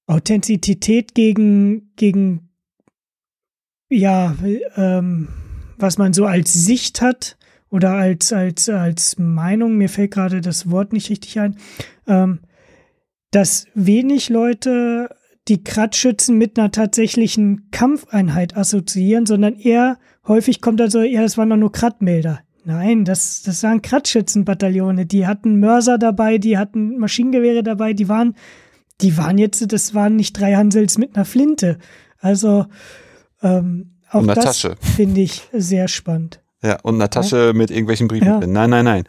Authentizität 0.07 1.15
gegen, 1.15 1.93
gegen 1.97 2.49
ja, 3.89 4.35
ähm, 4.77 5.29
was 5.79 5.99
man 5.99 6.13
so 6.13 6.27
als 6.27 6.53
Sicht 6.53 7.01
hat 7.01 7.37
oder 7.71 7.93
als, 7.93 8.33
als, 8.33 8.69
als 8.69 9.19
Meinung, 9.19 9.77
mir 9.77 9.89
fällt 9.89 10.13
gerade 10.13 10.41
das 10.41 10.71
Wort 10.71 10.93
nicht 10.93 11.11
richtig 11.11 11.39
ein, 11.41 11.57
ähm, 12.07 12.41
dass 13.31 13.67
wenig 13.75 14.29
Leute 14.29 15.11
die 15.49 15.63
Kratzschützen 15.63 16.39
mit 16.39 16.59
einer 16.59 16.71
tatsächlichen 16.71 17.69
Kampfeinheit 17.71 18.57
assoziieren, 18.57 19.27
sondern 19.27 19.55
eher 19.55 19.99
häufig 20.27 20.61
kommt 20.61 20.81
also, 20.81 21.03
ja, 21.03 21.23
das 21.23 21.37
waren 21.37 21.51
doch 21.51 21.57
nur 21.57 21.73
Krattmelder. 21.73 22.41
Nein, 22.65 23.05
das, 23.05 23.43
das 23.43 23.63
waren 23.63 23.83
Kratzschützenbataillone. 23.83 25.05
Die 25.05 25.27
hatten 25.27 25.61
Mörser 25.61 25.99
dabei, 25.99 26.39
die 26.39 26.57
hatten 26.57 26.97
Maschinengewehre 26.97 27.63
dabei, 27.63 27.93
die 27.93 28.09
waren, 28.09 28.37
die 29.03 29.19
waren 29.19 29.37
jetzt, 29.37 29.71
das 29.71 29.93
waren 29.93 30.17
nicht 30.17 30.39
drei 30.39 30.55
Hansels 30.55 30.97
mit 30.97 31.15
einer 31.15 31.27
Flinte. 31.27 31.79
Also, 32.21 32.65
ähm, 33.45 33.95
auch 34.11 34.21
und 34.21 34.31
eine 34.31 34.41
das 34.41 34.67
finde 34.97 35.21
ich 35.21 35.43
sehr 35.53 35.89
spannend. 35.89 36.41
Ja, 36.65 36.79
und 36.83 36.95
eine 36.95 37.11
Tasche 37.11 37.49
ja. 37.49 37.53
mit 37.53 37.71
irgendwelchen 37.71 38.09
Briefen 38.09 38.27
ja. 38.27 38.41
drin. 38.41 38.53
Nein, 38.53 38.71
nein, 38.71 38.87
nein. 38.87 39.05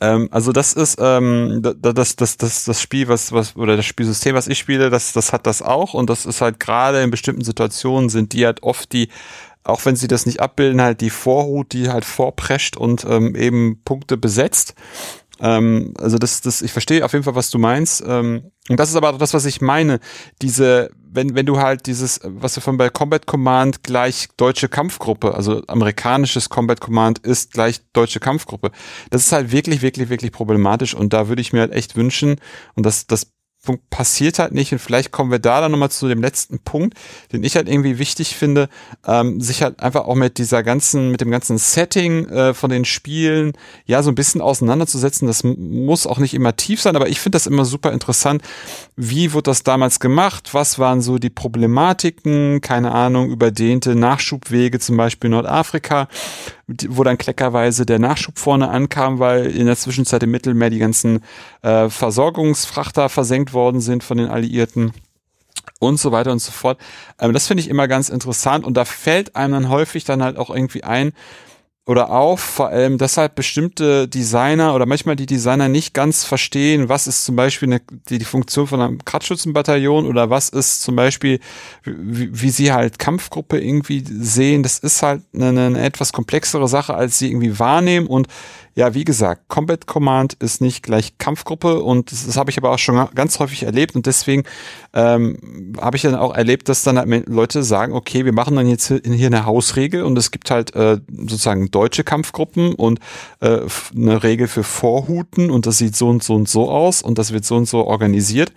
Ähm, 0.00 0.28
also 0.30 0.52
das 0.52 0.74
ist 0.74 0.96
ähm, 1.00 1.60
das, 1.60 2.14
das, 2.14 2.36
das, 2.36 2.64
das 2.64 2.80
Spiel, 2.80 3.08
was, 3.08 3.32
was, 3.32 3.56
oder 3.56 3.76
das 3.76 3.84
Spielsystem, 3.84 4.36
was 4.36 4.46
ich 4.46 4.58
spiele, 4.58 4.90
das, 4.90 5.12
das 5.12 5.32
hat 5.32 5.44
das 5.48 5.60
auch. 5.60 5.92
Und 5.92 6.08
das 6.08 6.24
ist 6.24 6.40
halt 6.40 6.60
gerade 6.60 7.02
in 7.02 7.10
bestimmten 7.10 7.42
Situationen 7.42 8.10
sind 8.10 8.32
die 8.32 8.46
halt 8.46 8.62
oft 8.62 8.92
die, 8.92 9.08
auch 9.64 9.84
wenn 9.86 9.96
sie 9.96 10.06
das 10.06 10.24
nicht 10.24 10.38
abbilden, 10.38 10.80
halt 10.80 11.00
die 11.00 11.10
Vorhut, 11.10 11.72
die 11.72 11.88
halt 11.88 12.04
vorprescht 12.04 12.76
und 12.76 13.04
ähm, 13.04 13.34
eben 13.34 13.82
Punkte 13.84 14.16
besetzt. 14.16 14.74
Ähm, 15.40 15.94
also 15.98 16.18
das, 16.18 16.40
das, 16.40 16.62
ich 16.62 16.72
verstehe 16.72 17.04
auf 17.04 17.12
jeden 17.12 17.24
Fall, 17.24 17.34
was 17.34 17.50
du 17.50 17.58
meinst. 17.58 18.02
Ähm, 18.06 18.50
und 18.68 18.78
das 18.78 18.90
ist 18.90 18.96
aber 18.96 19.10
auch 19.10 19.18
das, 19.18 19.34
was 19.34 19.46
ich 19.46 19.60
meine. 19.60 20.00
Diese, 20.42 20.90
wenn, 21.02 21.34
wenn 21.34 21.46
du 21.46 21.58
halt 21.58 21.86
dieses, 21.86 22.20
was 22.22 22.56
wir 22.56 22.62
von 22.62 22.76
bei 22.76 22.88
Combat 22.88 23.26
Command 23.26 23.82
gleich 23.82 24.28
deutsche 24.36 24.68
Kampfgruppe, 24.68 25.34
also 25.34 25.62
amerikanisches 25.66 26.48
Combat 26.48 26.80
Command 26.80 27.18
ist 27.20 27.52
gleich 27.52 27.80
deutsche 27.92 28.20
Kampfgruppe. 28.20 28.70
Das 29.10 29.22
ist 29.22 29.32
halt 29.32 29.50
wirklich, 29.50 29.82
wirklich, 29.82 30.08
wirklich 30.08 30.32
problematisch. 30.32 30.94
Und 30.94 31.12
da 31.12 31.28
würde 31.28 31.42
ich 31.42 31.52
mir 31.52 31.60
halt 31.60 31.72
echt 31.72 31.96
wünschen, 31.96 32.36
und 32.74 32.86
das, 32.86 33.06
das 33.06 33.32
passiert 33.90 34.38
halt 34.38 34.52
nicht 34.52 34.72
und 34.72 34.78
vielleicht 34.78 35.12
kommen 35.12 35.30
wir 35.30 35.38
da 35.38 35.60
dann 35.60 35.70
nochmal 35.70 35.90
zu 35.90 36.08
dem 36.08 36.22
letzten 36.22 36.60
Punkt, 36.60 36.96
den 37.32 37.44
ich 37.44 37.56
halt 37.56 37.68
irgendwie 37.68 37.98
wichtig 37.98 38.34
finde, 38.34 38.70
ähm, 39.06 39.40
sich 39.40 39.62
halt 39.62 39.80
einfach 39.80 40.06
auch 40.06 40.14
mit 40.14 40.38
dieser 40.38 40.62
ganzen, 40.62 41.10
mit 41.10 41.20
dem 41.20 41.30
ganzen 41.30 41.58
Setting 41.58 42.26
äh, 42.28 42.54
von 42.54 42.70
den 42.70 42.86
Spielen 42.86 43.52
ja 43.84 44.02
so 44.02 44.10
ein 44.10 44.14
bisschen 44.14 44.40
auseinanderzusetzen. 44.40 45.28
Das 45.28 45.44
muss 45.44 46.06
auch 46.06 46.18
nicht 46.18 46.32
immer 46.32 46.56
tief 46.56 46.80
sein, 46.80 46.96
aber 46.96 47.08
ich 47.08 47.20
finde 47.20 47.36
das 47.36 47.46
immer 47.46 47.66
super 47.66 47.92
interessant. 47.92 48.42
Wie 48.96 49.34
wurde 49.34 49.50
das 49.50 49.62
damals 49.62 50.00
gemacht? 50.00 50.54
Was 50.54 50.78
waren 50.78 51.02
so 51.02 51.18
die 51.18 51.30
Problematiken? 51.30 52.62
Keine 52.62 52.92
Ahnung, 52.92 53.30
überdehnte 53.30 53.94
Nachschubwege, 53.94 54.78
zum 54.78 54.96
Beispiel 54.96 55.28
Nordafrika 55.28 56.08
wo 56.88 57.04
dann 57.04 57.18
kleckerweise 57.18 57.84
der 57.84 57.98
Nachschub 57.98 58.38
vorne 58.38 58.68
ankam, 58.68 59.18
weil 59.18 59.46
in 59.46 59.66
der 59.66 59.76
Zwischenzeit 59.76 60.22
im 60.22 60.30
Mittelmeer 60.30 60.70
die 60.70 60.78
ganzen 60.78 61.20
äh, 61.62 61.88
Versorgungsfrachter 61.88 63.08
versenkt 63.08 63.52
worden 63.52 63.80
sind 63.80 64.04
von 64.04 64.18
den 64.18 64.28
Alliierten 64.28 64.92
und 65.78 65.98
so 65.98 66.12
weiter 66.12 66.32
und 66.32 66.40
so 66.40 66.52
fort. 66.52 66.78
Ähm, 67.18 67.32
das 67.32 67.46
finde 67.46 67.62
ich 67.62 67.68
immer 67.68 67.88
ganz 67.88 68.08
interessant 68.08 68.64
und 68.64 68.74
da 68.74 68.84
fällt 68.84 69.36
einem 69.36 69.54
dann 69.54 69.68
häufig 69.68 70.04
dann 70.04 70.22
halt 70.22 70.36
auch 70.36 70.50
irgendwie 70.50 70.84
ein, 70.84 71.12
oder 71.90 72.10
auf, 72.10 72.38
vor 72.38 72.68
allem 72.68 72.98
deshalb 72.98 73.34
bestimmte 73.34 74.06
Designer 74.06 74.76
oder 74.76 74.86
manchmal 74.86 75.16
die 75.16 75.26
Designer 75.26 75.68
nicht 75.68 75.92
ganz 75.92 76.24
verstehen, 76.24 76.88
was 76.88 77.08
ist 77.08 77.24
zum 77.24 77.34
Beispiel 77.34 77.68
eine, 77.68 77.80
die, 78.08 78.18
die 78.18 78.24
Funktion 78.24 78.68
von 78.68 78.80
einem 78.80 79.04
Kratzschützenbataillon 79.04 80.06
oder 80.06 80.30
was 80.30 80.50
ist 80.50 80.82
zum 80.82 80.94
Beispiel, 80.94 81.40
wie, 81.82 82.28
wie 82.30 82.50
sie 82.50 82.72
halt 82.72 83.00
Kampfgruppe 83.00 83.58
irgendwie 83.58 84.04
sehen. 84.06 84.62
Das 84.62 84.78
ist 84.78 85.02
halt 85.02 85.22
eine, 85.34 85.48
eine 85.48 85.82
etwas 85.82 86.12
komplexere 86.12 86.68
Sache, 86.68 86.94
als 86.94 87.18
sie 87.18 87.28
irgendwie 87.28 87.58
wahrnehmen 87.58 88.06
und 88.06 88.28
ja, 88.80 88.94
wie 88.94 89.04
gesagt, 89.04 89.42
Combat 89.48 89.86
Command 89.86 90.32
ist 90.32 90.62
nicht 90.62 90.82
gleich 90.82 91.18
Kampfgruppe 91.18 91.82
und 91.82 92.10
das, 92.10 92.24
das 92.24 92.38
habe 92.38 92.50
ich 92.50 92.56
aber 92.56 92.70
auch 92.70 92.78
schon 92.78 93.10
ganz 93.14 93.38
häufig 93.38 93.64
erlebt 93.64 93.94
und 93.94 94.06
deswegen 94.06 94.44
ähm, 94.94 95.74
habe 95.78 95.98
ich 95.98 96.02
dann 96.02 96.14
auch 96.14 96.34
erlebt, 96.34 96.66
dass 96.70 96.82
dann 96.82 96.96
halt 96.96 97.28
Leute 97.28 97.62
sagen, 97.62 97.92
okay, 97.92 98.24
wir 98.24 98.32
machen 98.32 98.56
dann 98.56 98.66
jetzt 98.66 98.86
hier 98.88 99.26
eine 99.26 99.44
Hausregel 99.44 100.02
und 100.02 100.16
es 100.16 100.30
gibt 100.30 100.50
halt 100.50 100.74
äh, 100.74 100.98
sozusagen 101.14 101.70
deutsche 101.70 102.04
Kampfgruppen 102.04 102.74
und 102.74 103.00
äh, 103.40 103.58
eine 103.94 104.22
Regel 104.22 104.48
für 104.48 104.62
Vorhuten 104.62 105.50
und 105.50 105.66
das 105.66 105.76
sieht 105.76 105.94
so 105.94 106.08
und 106.08 106.22
so 106.22 106.34
und 106.34 106.48
so 106.48 106.70
aus 106.70 107.02
und 107.02 107.18
das 107.18 107.34
wird 107.34 107.44
so 107.44 107.56
und 107.56 107.66
so 107.66 107.84
organisiert. 107.84 108.50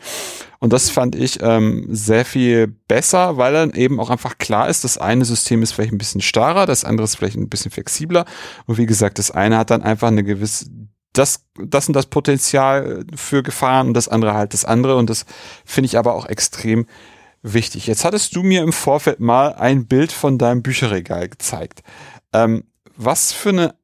Und 0.64 0.72
das 0.72 0.90
fand 0.90 1.14
ich 1.16 1.42
ähm, 1.42 1.88
sehr 1.90 2.24
viel 2.24 2.68
besser, 2.68 3.36
weil 3.36 3.52
dann 3.52 3.74
eben 3.74 4.00
auch 4.00 4.10
einfach 4.10 4.38
klar 4.38 4.70
ist, 4.70 4.86
das 4.86 4.98
eine 4.98 5.26
System 5.26 5.62
ist 5.62 5.74
vielleicht 5.74 5.92
ein 5.92 5.98
bisschen 5.98 6.22
starrer, 6.22 6.66
das 6.66 6.86
andere 6.86 7.04
ist 7.04 7.18
vielleicht 7.18 7.36
ein 7.36 7.50
bisschen 7.50 7.70
flexibler. 7.70 8.24
Und 8.66 8.78
wie 8.78 8.86
gesagt, 8.86 9.20
das 9.20 9.30
eine 9.30 9.58
hat 9.58 9.72
dann 9.72 9.82
einfach 9.82 10.08
eine 10.08 10.24
gewisse, 10.24 10.68
das, 11.12 11.44
das 11.62 11.90
und 11.90 11.94
das 11.96 12.06
Potenzial 12.06 13.06
für 13.14 13.44
Gefahren 13.44 13.88
und 13.88 13.94
das 13.94 14.08
andere 14.08 14.36
halt 14.36 14.54
das 14.54 14.64
andere. 14.64 14.96
Und 14.96 15.10
das 15.10 15.26
finde 15.66 15.88
ich 15.88 15.98
aber 15.98 16.14
auch 16.14 16.28
extrem 16.28 16.86
wichtig. 17.42 17.86
Jetzt 17.88 18.06
hattest 18.06 18.34
du 18.34 18.42
mir 18.42 18.64
im 18.64 18.72
Vorfeld 18.72 19.20
mal 19.20 19.56
ein 19.56 19.86
Bild 19.86 20.14
von 20.14 20.38
deinem 20.38 20.64
Bücherregal 20.64 21.28
gezeigt. 21.28 21.84
Ähm, 22.32 22.64
was 22.96 23.34
für 23.34 23.50
eine 23.50 23.76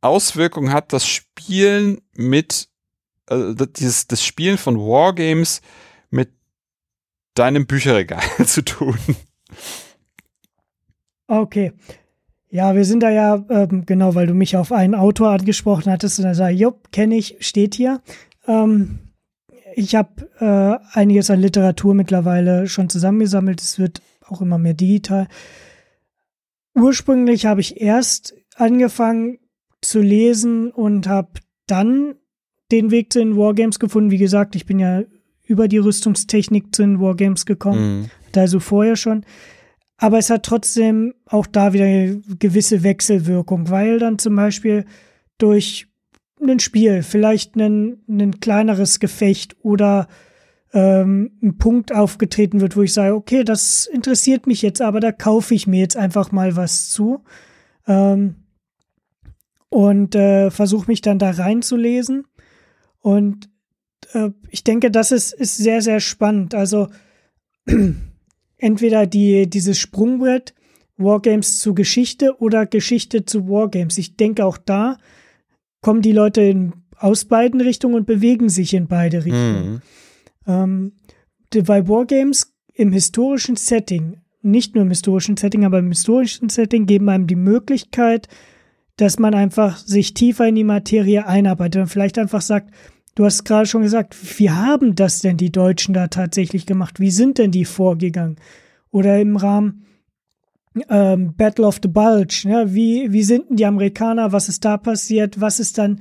Auswirkung 0.00 0.72
hat 0.72 0.92
das 0.92 1.06
Spielen 1.06 2.00
mit 2.16 2.67
also 3.30 3.66
dieses, 3.66 4.06
das 4.06 4.24
Spielen 4.24 4.58
von 4.58 4.78
Wargames 4.78 5.60
mit 6.10 6.30
deinem 7.34 7.66
Bücherregal 7.66 8.22
zu 8.46 8.64
tun. 8.64 8.98
Okay. 11.26 11.72
Ja, 12.50 12.74
wir 12.74 12.84
sind 12.84 13.02
da 13.02 13.10
ja, 13.10 13.44
ähm, 13.50 13.84
genau, 13.84 14.14
weil 14.14 14.26
du 14.26 14.32
mich 14.34 14.56
auf 14.56 14.72
einen 14.72 14.94
Autor 14.94 15.30
angesprochen 15.30 15.92
hattest 15.92 16.18
und 16.18 16.24
er 16.24 16.34
sagt, 16.34 16.56
jupp, 16.56 16.90
kenne 16.92 17.16
ich, 17.16 17.36
steht 17.40 17.74
hier. 17.74 18.00
Ähm, 18.46 19.00
ich 19.74 19.94
habe 19.94 20.30
äh, 20.40 20.98
einiges 20.98 21.30
an 21.30 21.40
Literatur 21.40 21.94
mittlerweile 21.94 22.66
schon 22.66 22.88
zusammengesammelt. 22.88 23.60
Es 23.60 23.78
wird 23.78 24.00
auch 24.26 24.40
immer 24.40 24.56
mehr 24.58 24.74
digital. 24.74 25.28
Ursprünglich 26.74 27.44
habe 27.44 27.60
ich 27.60 27.80
erst 27.80 28.34
angefangen 28.56 29.38
zu 29.82 30.00
lesen 30.00 30.70
und 30.70 31.06
habe 31.06 31.32
dann 31.66 32.14
den 32.70 32.90
Weg 32.90 33.12
zu 33.12 33.18
den 33.20 33.36
Wargames 33.36 33.78
gefunden. 33.78 34.10
Wie 34.10 34.18
gesagt, 34.18 34.54
ich 34.54 34.66
bin 34.66 34.78
ja 34.78 35.02
über 35.44 35.68
die 35.68 35.78
Rüstungstechnik 35.78 36.74
zu 36.74 36.82
den 36.82 37.00
Wargames 37.00 37.46
gekommen, 37.46 38.00
mhm. 38.00 38.10
also 38.36 38.60
vorher 38.60 38.96
schon. 38.96 39.24
Aber 39.96 40.18
es 40.18 40.30
hat 40.30 40.44
trotzdem 40.44 41.14
auch 41.26 41.46
da 41.46 41.72
wieder 41.72 41.84
eine 41.84 42.20
gewisse 42.38 42.82
Wechselwirkung, 42.82 43.68
weil 43.70 43.98
dann 43.98 44.18
zum 44.18 44.36
Beispiel 44.36 44.84
durch 45.38 45.88
ein 46.40 46.60
Spiel, 46.60 47.02
vielleicht 47.02 47.56
ein, 47.56 47.98
ein 48.08 48.38
kleineres 48.38 49.00
Gefecht 49.00 49.56
oder 49.62 50.06
ähm, 50.72 51.32
ein 51.42 51.58
Punkt 51.58 51.92
aufgetreten 51.92 52.60
wird, 52.60 52.76
wo 52.76 52.82
ich 52.82 52.92
sage, 52.92 53.14
okay, 53.14 53.42
das 53.42 53.86
interessiert 53.86 54.46
mich 54.46 54.62
jetzt, 54.62 54.82
aber 54.82 55.00
da 55.00 55.10
kaufe 55.12 55.54
ich 55.54 55.66
mir 55.66 55.80
jetzt 55.80 55.96
einfach 55.96 56.30
mal 56.30 56.56
was 56.56 56.90
zu 56.90 57.24
ähm, 57.86 58.36
und 59.68 60.14
äh, 60.14 60.50
versuche 60.50 60.88
mich 60.88 61.00
dann 61.00 61.18
da 61.18 61.30
reinzulesen. 61.30 62.24
Und 63.00 63.48
äh, 64.12 64.30
ich 64.50 64.64
denke, 64.64 64.90
das 64.90 65.12
ist, 65.12 65.32
ist 65.32 65.56
sehr, 65.56 65.82
sehr 65.82 66.00
spannend. 66.00 66.54
Also 66.54 66.88
entweder 68.56 69.06
die, 69.06 69.48
dieses 69.48 69.78
Sprungbrett 69.78 70.54
Wargames 70.98 71.60
zu 71.60 71.74
Geschichte 71.74 72.36
oder 72.40 72.66
Geschichte 72.66 73.24
zu 73.24 73.48
Wargames. 73.48 73.98
Ich 73.98 74.16
denke, 74.16 74.44
auch 74.44 74.58
da 74.58 74.98
kommen 75.80 76.02
die 76.02 76.12
Leute 76.12 76.42
in, 76.42 76.72
aus 76.96 77.24
beiden 77.24 77.60
Richtungen 77.60 77.94
und 77.94 78.06
bewegen 78.06 78.48
sich 78.48 78.74
in 78.74 78.88
beide 78.88 79.24
Richtungen. 79.24 79.74
Mhm. 79.74 79.82
Ähm, 80.46 80.92
bei 81.64 81.88
Wargames 81.88 82.52
im 82.74 82.92
historischen 82.92 83.56
Setting, 83.56 84.18
nicht 84.42 84.74
nur 84.74 84.82
im 84.82 84.90
historischen 84.90 85.36
Setting, 85.36 85.64
aber 85.64 85.78
im 85.78 85.88
historischen 85.88 86.48
Setting 86.48 86.86
geben 86.86 87.08
einem 87.08 87.26
die 87.26 87.36
Möglichkeit, 87.36 88.28
dass 88.98 89.18
man 89.18 89.32
einfach 89.32 89.78
sich 89.78 90.12
tiefer 90.12 90.46
in 90.46 90.56
die 90.56 90.64
Materie 90.64 91.26
einarbeitet 91.26 91.82
und 91.82 91.88
vielleicht 91.88 92.18
einfach 92.18 92.42
sagt, 92.42 92.74
du 93.14 93.24
hast 93.24 93.44
gerade 93.44 93.66
schon 93.66 93.82
gesagt, 93.82 94.16
wie 94.38 94.50
haben 94.50 94.94
das 94.94 95.20
denn 95.20 95.36
die 95.36 95.52
Deutschen 95.52 95.94
da 95.94 96.08
tatsächlich 96.08 96.66
gemacht? 96.66 97.00
Wie 97.00 97.10
sind 97.10 97.38
denn 97.38 97.52
die 97.52 97.64
vorgegangen? 97.64 98.36
Oder 98.90 99.20
im 99.20 99.36
Rahmen 99.36 99.84
ähm, 100.88 101.34
Battle 101.36 101.66
of 101.66 101.78
the 101.82 101.88
Bulge, 101.88 102.42
ne? 102.44 102.74
wie, 102.74 103.12
wie 103.12 103.22
sind 103.22 103.48
denn 103.48 103.56
die 103.56 103.66
Amerikaner? 103.66 104.32
Was 104.32 104.48
ist 104.48 104.64
da 104.64 104.76
passiert? 104.76 105.40
Was 105.40 105.60
ist 105.60 105.78
dann 105.78 106.00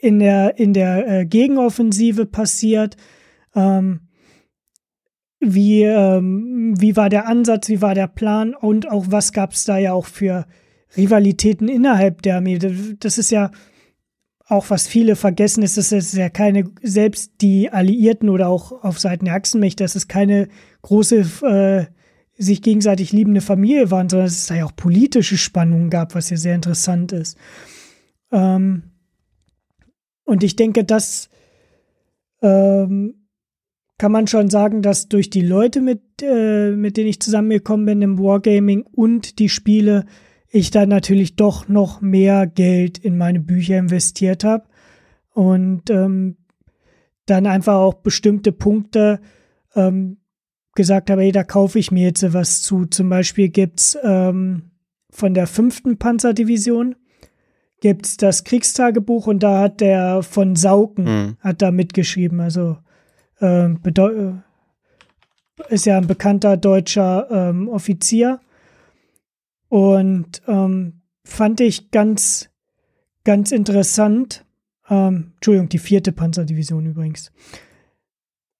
in 0.00 0.18
der, 0.18 0.58
in 0.58 0.74
der 0.74 1.08
äh, 1.08 1.26
Gegenoffensive 1.26 2.26
passiert? 2.26 2.96
Ähm, 3.54 4.00
wie, 5.40 5.82
ähm, 5.82 6.74
wie 6.78 6.96
war 6.96 7.08
der 7.08 7.26
Ansatz, 7.26 7.68
wie 7.68 7.80
war 7.80 7.94
der 7.94 8.08
Plan 8.08 8.54
und 8.54 8.90
auch 8.90 9.06
was 9.08 9.32
gab 9.32 9.52
es 9.52 9.64
da 9.64 9.78
ja 9.78 9.94
auch 9.94 10.06
für 10.06 10.46
Rivalitäten 10.96 11.68
innerhalb 11.68 12.22
der 12.22 12.36
Armee. 12.36 12.58
Das 12.98 13.18
ist 13.18 13.30
ja 13.30 13.50
auch 14.46 14.70
was 14.70 14.86
viele 14.86 15.16
vergessen, 15.16 15.62
ist, 15.62 15.76
dass 15.78 15.90
es 15.90 16.12
ja 16.12 16.28
keine, 16.28 16.70
selbst 16.82 17.32
die 17.40 17.70
Alliierten 17.70 18.28
oder 18.28 18.48
auch 18.48 18.84
auf 18.84 18.98
Seiten 18.98 19.24
der 19.24 19.34
Achsenmächte, 19.34 19.84
dass 19.84 19.94
es 19.94 20.06
keine 20.06 20.48
große, 20.82 21.16
äh, 21.42 21.86
sich 22.36 22.62
gegenseitig 22.62 23.12
liebende 23.12 23.40
Familie 23.40 23.90
waren, 23.90 24.08
sondern 24.08 24.26
dass 24.26 24.38
es 24.38 24.46
da 24.46 24.56
ja 24.56 24.66
auch 24.66 24.76
politische 24.76 25.38
Spannungen 25.38 25.88
gab, 25.88 26.14
was 26.14 26.30
ja 26.30 26.36
sehr 26.36 26.54
interessant 26.54 27.12
ist. 27.12 27.38
Ähm, 28.32 28.82
und 30.24 30.42
ich 30.42 30.56
denke, 30.56 30.84
das 30.84 31.30
ähm, 32.42 33.28
kann 33.98 34.12
man 34.12 34.26
schon 34.26 34.50
sagen, 34.50 34.82
dass 34.82 35.08
durch 35.08 35.30
die 35.30 35.42
Leute, 35.42 35.80
mit, 35.80 36.02
äh, 36.22 36.72
mit 36.72 36.96
denen 36.96 37.08
ich 37.08 37.20
zusammengekommen 37.20 37.86
bin 37.86 38.02
im 38.02 38.18
Wargaming 38.18 38.82
und 38.82 39.38
die 39.38 39.48
Spiele, 39.48 40.04
ich 40.54 40.70
dann 40.70 40.88
natürlich 40.88 41.34
doch 41.34 41.66
noch 41.66 42.00
mehr 42.00 42.46
Geld 42.46 42.96
in 42.98 43.18
meine 43.18 43.40
Bücher 43.40 43.76
investiert 43.76 44.44
habe 44.44 44.62
und 45.32 45.90
ähm, 45.90 46.36
dann 47.26 47.46
einfach 47.46 47.74
auch 47.74 47.94
bestimmte 47.94 48.52
Punkte 48.52 49.20
ähm, 49.74 50.18
gesagt 50.76 51.10
habe, 51.10 51.22
hey, 51.22 51.32
da 51.32 51.42
kaufe 51.42 51.80
ich 51.80 51.90
mir 51.90 52.04
jetzt 52.04 52.32
was 52.32 52.62
zu. 52.62 52.86
Zum 52.86 53.08
Beispiel 53.08 53.48
gibt's 53.48 53.98
ähm, 54.04 54.70
von 55.10 55.34
der 55.34 55.48
fünften 55.48 55.98
Panzerdivision 55.98 56.94
gibt's 57.80 58.16
das 58.16 58.44
Kriegstagebuch 58.44 59.26
und 59.26 59.42
da 59.42 59.58
hat 59.58 59.80
der 59.80 60.22
von 60.22 60.54
Sauken 60.54 61.04
mhm. 61.04 61.36
hat 61.40 61.62
da 61.62 61.72
mitgeschrieben. 61.72 62.38
Also 62.38 62.78
ähm, 63.40 63.80
äh, 63.84 64.32
ist 65.74 65.86
ja 65.86 65.98
ein 65.98 66.06
bekannter 66.06 66.56
deutscher 66.56 67.26
ähm, 67.32 67.68
Offizier 67.68 68.38
und 69.74 70.40
ähm, 70.46 71.00
fand 71.24 71.60
ich 71.60 71.90
ganz, 71.90 72.48
ganz 73.24 73.50
interessant. 73.50 74.46
Ähm, 74.88 75.32
Entschuldigung, 75.34 75.68
die 75.68 75.78
vierte 75.78 76.12
Panzerdivision 76.12 76.86
übrigens. 76.86 77.32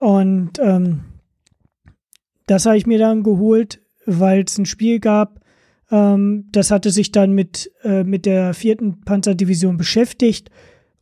Und 0.00 0.58
ähm, 0.58 1.04
das 2.48 2.66
habe 2.66 2.78
ich 2.78 2.88
mir 2.88 2.98
dann 2.98 3.22
geholt, 3.22 3.80
weil 4.06 4.42
es 4.42 4.58
ein 4.58 4.66
Spiel 4.66 4.98
gab, 4.98 5.38
ähm, 5.88 6.48
das 6.50 6.72
hatte 6.72 6.90
sich 6.90 7.12
dann 7.12 7.30
mit, 7.30 7.70
äh, 7.84 8.02
mit 8.02 8.26
der 8.26 8.52
vierten 8.52 9.02
Panzerdivision 9.02 9.76
beschäftigt. 9.76 10.50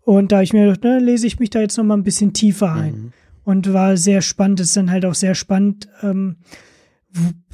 Und 0.03 0.31
da 0.31 0.37
habe 0.37 0.45
ich 0.45 0.53
mir 0.53 0.67
gedacht, 0.67 0.85
ne, 0.85 0.99
lese 0.99 1.27
ich 1.27 1.41
mich 1.41 1.49
da 1.49 1.61
jetzt 1.61 1.79
noch 1.79 1.85
mal 1.85 1.97
ein 1.97 2.05
bisschen 2.05 2.35
tiefer 2.35 2.71
ein. 2.71 2.93
Mhm. 2.93 3.13
Und 3.45 3.73
war 3.73 3.97
sehr 3.97 4.21
spannend. 4.21 4.61
Es 4.61 4.67
ist 4.67 4.77
dann 4.77 4.91
halt 4.91 5.07
auch 5.07 5.15
sehr 5.15 5.35
spannend, 5.35 5.89
ähm, 6.03 6.37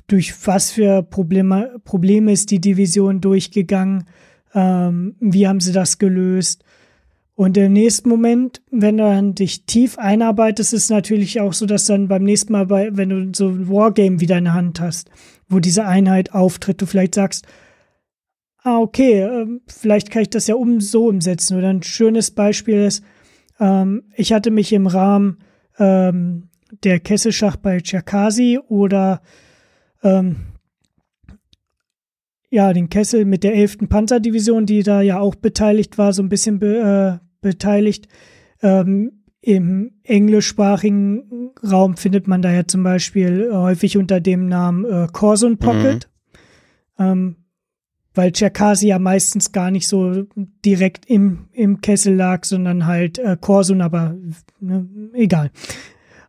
durch 0.09 0.35
was 0.47 0.71
für 0.71 1.03
Probleme, 1.03 1.81
Probleme 1.85 2.33
ist 2.33 2.51
die 2.51 2.61
Division 2.61 3.21
durchgegangen, 3.21 4.05
ähm, 4.55 5.15
wie 5.21 5.47
haben 5.47 5.61
sie 5.61 5.73
das 5.73 5.99
gelöst. 5.99 6.65
Und 7.35 7.57
im 7.57 7.73
nächsten 7.73 8.09
Moment, 8.09 8.63
wenn 8.73 8.97
du 8.97 9.05
dann 9.05 9.35
dich 9.37 9.65
tief 9.65 9.97
einarbeitest, 9.97 10.73
ist 10.73 10.91
natürlich 10.91 11.41
auch 11.41 11.53
so, 11.53 11.67
dass 11.67 11.85
dann 11.85 12.09
beim 12.09 12.25
nächsten 12.25 12.53
Mal, 12.53 12.67
bei, 12.67 12.97
wenn 12.97 13.11
du 13.11 13.31
so 13.33 13.51
ein 13.51 13.69
Wargame 13.69 14.19
wieder 14.21 14.39
in 14.39 14.45
der 14.45 14.55
Hand 14.55 14.81
hast, 14.81 15.09
wo 15.49 15.61
diese 15.61 15.87
Einheit 15.87 16.33
auftritt, 16.35 16.81
du 16.81 16.87
vielleicht 16.87 17.15
sagst, 17.15 17.47
ah, 18.65 18.79
okay, 18.79 19.21
äh, 19.21 19.47
vielleicht 19.69 20.11
kann 20.11 20.23
ich 20.23 20.31
das 20.31 20.47
ja 20.47 20.57
um 20.57 20.81
so 20.81 21.07
umsetzen. 21.07 21.57
Oder 21.59 21.69
ein 21.69 21.83
schönes 21.83 22.31
Beispiel 22.31 22.83
ist, 22.83 23.05
ähm, 23.61 24.05
ich 24.17 24.33
hatte 24.33 24.51
mich 24.51 24.73
im 24.73 24.87
Rahmen 24.87 25.39
ähm, 25.79 26.49
der 26.83 26.99
Kesselschacht 26.99 27.63
bei 27.63 27.81
Cherkasi 27.81 28.59
oder 28.69 29.21
ähm, 30.03 30.37
ja, 32.51 32.73
den 32.73 32.89
Kessel 32.89 33.25
mit 33.25 33.45
der 33.45 33.55
11. 33.55 33.89
Panzerdivision, 33.89 34.67
die 34.67 34.83
da 34.83 35.03
ja 35.03 35.21
auch 35.21 35.35
beteiligt 35.35 35.99
war, 35.99 36.13
so 36.13 36.23
ein 36.23 36.29
bisschen 36.29 36.59
be, 36.59 37.21
äh, 37.21 37.25
beteiligt. 37.41 38.09
Ähm, 38.63 39.13
Im 39.41 39.93
englischsprachigen 40.03 41.53
Raum 41.63 41.97
findet 41.97 42.27
man 42.27 42.43
da 42.43 42.51
ja 42.51 42.67
zum 42.67 42.83
Beispiel 42.83 43.51
häufig 43.53 43.97
unter 43.97 44.21
dem 44.21 44.49
Namen 44.49 44.85
äh, 44.85 45.09
Corson 45.13 45.59
Pocket. 45.59 46.09
Mhm. 46.99 47.05
Ähm, 47.05 47.37
weil 48.15 48.33
Cherkasy 48.33 48.89
ja 48.89 48.99
meistens 48.99 49.53
gar 49.53 49.71
nicht 49.71 49.87
so 49.87 50.25
direkt 50.65 51.07
im, 51.07 51.47
im 51.53 51.81
Kessel 51.81 52.17
lag, 52.17 52.45
sondern 52.45 52.87
halt 52.87 53.19
äh, 53.21 53.37
Corson, 53.41 53.81
aber 53.81 54.17
ne, 54.59 54.89
egal. 55.13 55.53